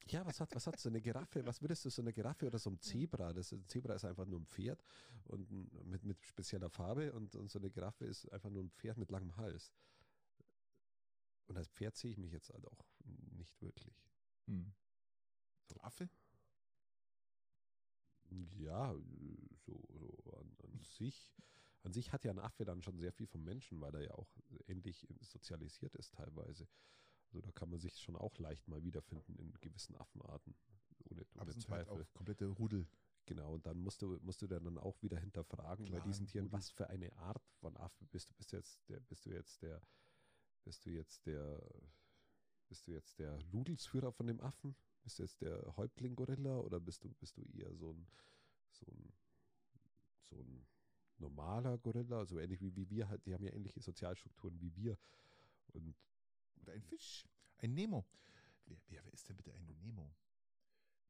Ja, 0.09 0.25
was 0.25 0.39
hat, 0.39 0.53
was 0.55 0.67
hat 0.67 0.79
so 0.79 0.89
eine 0.89 1.01
Giraffe? 1.01 1.45
Was 1.45 1.61
würdest 1.61 1.83
du 1.85 1.89
so 1.89 2.01
eine 2.01 2.13
Giraffe 2.13 2.47
oder 2.47 2.59
so 2.59 2.69
ein 2.69 2.79
Zebra? 2.79 3.33
Das 3.33 3.51
ein 3.51 3.67
Zebra 3.67 3.93
ist 3.95 4.05
einfach 4.05 4.25
nur 4.25 4.39
ein 4.39 4.45
Pferd 4.45 4.83
und 5.25 5.49
mit, 5.85 6.03
mit 6.03 6.25
spezieller 6.25 6.69
Farbe 6.69 7.11
und, 7.13 7.35
und 7.35 7.49
so 7.51 7.59
eine 7.59 7.69
Giraffe 7.69 8.05
ist 8.05 8.31
einfach 8.31 8.49
nur 8.49 8.63
ein 8.63 8.71
Pferd 8.71 8.97
mit 8.97 9.11
langem 9.11 9.35
Hals. 9.35 9.71
Und 11.47 11.57
als 11.57 11.69
Pferd 11.69 11.95
sehe 11.95 12.11
ich 12.11 12.17
mich 12.17 12.31
jetzt 12.31 12.53
halt 12.53 12.65
auch 12.67 12.85
nicht 13.35 13.61
wirklich. 13.61 13.95
Hm. 14.45 14.73
So. 15.65 15.79
Affe? 15.81 16.09
Ja, 18.29 18.93
so, 19.65 19.83
so 19.89 20.33
an, 20.37 20.55
an 20.63 20.79
sich 20.79 21.33
an 21.87 21.93
sich 21.93 22.11
hat 22.11 22.25
ja 22.25 22.31
ein 22.31 22.39
Affe 22.39 22.65
dann 22.65 22.81
schon 22.81 22.99
sehr 22.99 23.13
viel 23.13 23.27
vom 23.27 23.43
Menschen, 23.45 23.79
weil 23.79 23.95
er 23.95 24.01
ja 24.01 24.11
auch 24.11 24.27
ähnlich 24.67 25.07
sozialisiert 25.21 25.95
ist 25.95 26.13
teilweise. 26.13 26.67
Also 27.27 27.41
da 27.41 27.51
kann 27.51 27.69
man 27.69 27.79
sich 27.79 27.99
schon 27.99 28.15
auch 28.15 28.37
leicht 28.39 28.67
mal 28.67 28.83
wiederfinden 28.83 29.35
in 29.35 29.53
gewissen 29.61 29.95
Affenarten. 29.97 30.55
Ohne, 31.09 31.25
Aber 31.35 31.41
ohne 31.43 31.49
es 31.51 31.55
sind 31.55 31.69
halt 31.69 31.87
Zweifel. 31.87 32.03
auch 32.03 32.13
komplette 32.13 32.45
Rudel. 32.47 32.87
Genau, 33.25 33.53
und 33.53 33.65
dann 33.65 33.77
musst 33.79 34.01
du, 34.01 34.17
musst 34.21 34.41
du 34.41 34.47
dann 34.47 34.77
auch 34.77 35.01
wieder 35.01 35.19
hinterfragen 35.19 35.85
bei 35.85 35.91
Klar, 35.97 36.07
diesen 36.07 36.27
Tieren, 36.27 36.45
Rudel. 36.45 36.59
was 36.59 36.69
für 36.69 36.89
eine 36.89 37.13
Art 37.17 37.43
von 37.59 37.75
Affe 37.75 38.05
bist 38.05 38.29
du? 38.29 38.33
Bist 38.35 38.53
du 38.53 38.57
jetzt 38.57 38.79
der, 38.89 38.99
bist 39.01 39.25
du 39.25 39.29
jetzt 39.31 39.61
der, 39.61 39.81
bist 40.63 40.85
du 40.85 40.89
jetzt 40.91 41.25
der, 41.25 41.61
bist 42.69 42.87
du 42.87 42.91
jetzt 42.93 43.19
der 43.19 43.37
Rudelsführer 43.53 44.13
von 44.13 44.27
dem 44.27 44.39
Affen? 44.39 44.75
Bist 45.03 45.19
du 45.19 45.23
jetzt 45.23 45.41
der 45.41 45.75
Häuptling-Gorilla 45.75 46.57
oder 46.59 46.79
bist 46.79 47.03
du, 47.03 47.09
bist 47.15 47.35
du 47.37 47.43
eher 47.43 47.73
so 47.75 47.91
ein, 47.91 48.07
so 48.71 48.85
ein, 48.91 49.13
so 50.29 50.37
ein 50.37 50.65
normaler 51.17 51.77
Gorilla, 51.79 52.25
so 52.25 52.39
ähnlich 52.39 52.61
wie, 52.61 52.75
wie 52.75 52.89
wir 52.89 53.09
halt, 53.09 53.25
die 53.25 53.33
haben 53.33 53.43
ja 53.43 53.51
ähnliche 53.53 53.81
Sozialstrukturen 53.81 54.59
wie 54.61 54.73
wir. 54.75 54.97
Und 55.73 55.95
Oder 56.67 56.75
ein 56.75 56.83
Fisch. 56.83 57.25
Ein 57.59 57.73
Nemo. 57.73 58.05
Wer, 58.65 58.77
wer, 58.89 59.05
wer 59.05 59.13
ist 59.13 59.29
denn 59.29 59.37
bitte 59.37 59.53
ein 59.53 59.65
Nemo? 59.79 60.13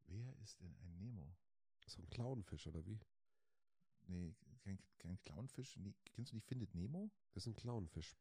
Wer 0.05 0.37
ist 0.39 0.61
denn 0.61 0.75
ein 0.77 0.97
Nemo? 0.97 1.35
so 1.87 2.01
ein 2.01 2.09
Clownfisch, 2.09 2.67
oder 2.67 2.85
wie? 2.85 2.99
Nee, 4.07 4.35
kein, 4.59 4.77
kein 4.99 5.17
Clownfisch. 5.21 5.77
Nee, 5.77 5.95
kennst 6.13 6.31
du 6.31 6.35
nicht 6.35 6.45
Findet 6.47 6.75
Nemo? 6.75 7.09
Das 7.33 7.43
ist 7.43 7.47
ein 7.47 7.55
Clownfisch. 7.55 8.15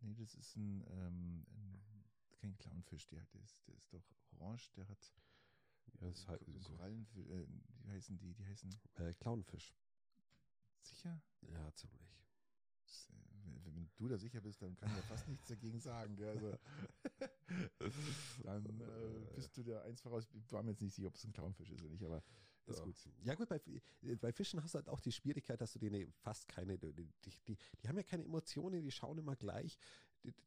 Nee, 0.00 0.14
das 0.14 0.34
ist 0.34 0.56
ein, 0.56 0.84
ähm, 0.90 1.46
ein 1.48 2.04
kein 2.32 2.58
Clownfisch, 2.58 3.08
der, 3.08 3.24
der, 3.32 3.42
ist, 3.42 3.66
der 3.66 3.74
ist 3.76 3.92
doch 3.92 4.04
orange, 4.32 4.70
der 4.72 4.86
hat 4.88 5.14
Ja, 6.00 6.08
das 6.08 6.18
ist 6.18 6.28
halt, 6.28 6.44
Ko- 6.44 6.52
Korallen, 6.60 7.06
äh, 7.16 7.46
wie 7.84 7.90
heißen 7.90 8.18
die? 8.18 8.34
Die 8.34 8.44
heißen 8.44 8.78
äh, 8.96 9.14
Clownfisch. 9.14 9.74
sicher? 10.82 11.22
Ja, 11.42 11.72
ziemlich. 11.74 12.16
Äh, 13.54 13.66
Wenn 13.74 13.90
du 13.96 14.08
da 14.08 14.18
sicher 14.18 14.40
bist, 14.40 14.62
dann 14.62 14.76
kann 14.76 14.90
ich 14.90 14.96
ja 14.96 15.02
fast 15.02 15.26
nichts 15.28 15.46
dagegen 15.48 15.80
sagen. 15.80 16.16
Gell? 16.16 16.28
Also, 16.28 16.56
dann 18.44 18.80
äh, 18.80 19.26
bist 19.34 19.56
du 19.56 19.62
der 19.62 19.82
eins 19.82 20.00
voraus. 20.00 20.26
Ich 20.34 20.50
war 20.52 20.62
mir 20.62 20.70
jetzt 20.70 20.82
nicht 20.82 20.94
sicher, 20.94 21.08
ob 21.08 21.14
es 21.16 21.24
ein 21.24 21.32
Clownfisch 21.32 21.70
ist 21.70 21.82
oder 21.82 21.90
nicht, 21.90 22.04
aber 22.04 22.22
ist 22.66 22.78
ja. 22.78 22.84
gut. 22.84 22.96
Ja 23.22 23.34
gut, 23.34 23.48
bei, 23.48 23.60
äh, 24.02 24.16
bei 24.16 24.32
Fischen 24.32 24.62
hast 24.62 24.74
du 24.74 24.78
halt 24.78 24.88
auch 24.88 25.00
die 25.00 25.12
Schwierigkeit, 25.12 25.60
dass 25.60 25.72
du 25.72 25.78
denen 25.78 26.12
fast 26.12 26.48
keine, 26.48 26.78
die, 26.78 26.92
die, 26.92 27.08
die, 27.46 27.56
die 27.82 27.88
haben 27.88 27.96
ja 27.96 28.02
keine 28.02 28.24
Emotionen, 28.24 28.82
die 28.82 28.90
schauen 28.90 29.18
immer 29.18 29.36
gleich. 29.36 29.78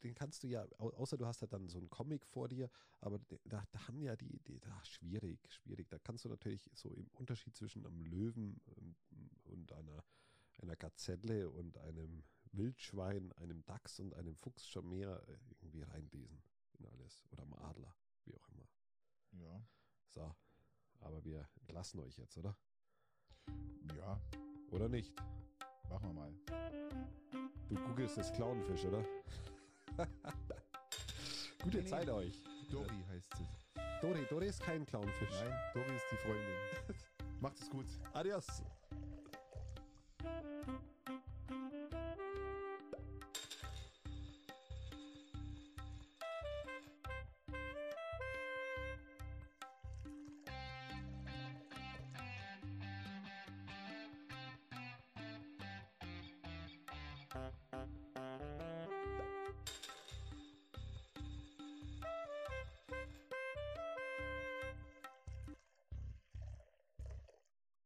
Den 0.04 0.14
kannst 0.14 0.44
du 0.44 0.48
ja, 0.48 0.66
au- 0.78 0.90
außer 0.92 1.16
du 1.18 1.26
hast 1.26 1.42
halt 1.42 1.54
dann 1.54 1.70
so 1.70 1.78
einen 1.78 1.90
Comic 1.90 2.26
vor 2.26 2.50
dir, 2.50 2.70
aber 3.00 3.20
da, 3.46 3.64
da 3.72 3.88
haben 3.88 4.02
ja 4.02 4.18
die, 4.18 4.40
die 4.40 4.60
ach, 4.66 4.84
schwierig, 4.86 5.40
schwierig. 5.50 5.88
Da 5.88 5.98
kannst 6.00 6.26
du 6.26 6.30
natürlich 6.30 6.70
so 6.74 6.94
im 6.94 7.08
Unterschied 7.14 7.56
zwischen 7.56 7.86
einem 7.86 8.02
Löwen 8.02 8.60
und, 8.66 8.98
und 9.46 9.72
einer, 9.72 10.04
einer 10.62 10.76
Gazelle 10.76 11.50
und 11.50 11.78
einem 11.78 12.24
Wildschwein, 12.52 13.32
einem 13.34 13.64
Dachs 13.66 14.00
und 14.00 14.14
einem 14.14 14.36
Fuchs 14.36 14.68
schon 14.68 14.90
mehr 14.90 15.22
äh, 15.28 15.38
irgendwie 15.62 15.84
reinlesen 15.84 16.42
in 16.80 16.86
alles. 16.88 17.26
Oder 17.32 17.44
am 17.44 17.54
Adler, 17.54 17.96
wie 18.26 18.36
auch 18.36 18.50
immer. 18.50 18.68
Ja. 19.32 19.62
So, 20.08 20.36
aber 21.02 21.24
wir 21.24 21.48
entlassen 21.62 22.00
euch 22.00 22.18
jetzt, 22.18 22.38
oder? 22.38 22.56
Ja, 23.96 24.20
Oder 24.72 24.90
nicht? 24.90 25.14
machen 25.90 26.10
wir 26.10 26.14
mal. 26.14 26.34
Du 27.70 27.76
googelst 27.76 28.18
das 28.18 28.32
Clownfisch, 28.34 28.86
oder? 28.86 29.04
Gute 31.64 31.78
Nee, 31.78 31.84
nee. 31.84 31.90
Zeit 31.90 32.10
euch. 32.10 32.42
Dori 32.72 33.04
heißt 33.10 33.34
sie. 33.38 33.48
Dori, 34.02 34.26
Dori 34.30 34.48
ist 34.48 34.62
kein 34.62 34.86
Clownfisch. 34.86 35.30
Nein, 35.32 35.54
Dori 35.74 35.96
ist 35.96 36.06
die 36.12 36.18
Freundin. 36.18 36.56
Macht 37.42 37.60
es 37.60 37.70
gut. 37.70 37.88
Adios. 38.14 38.64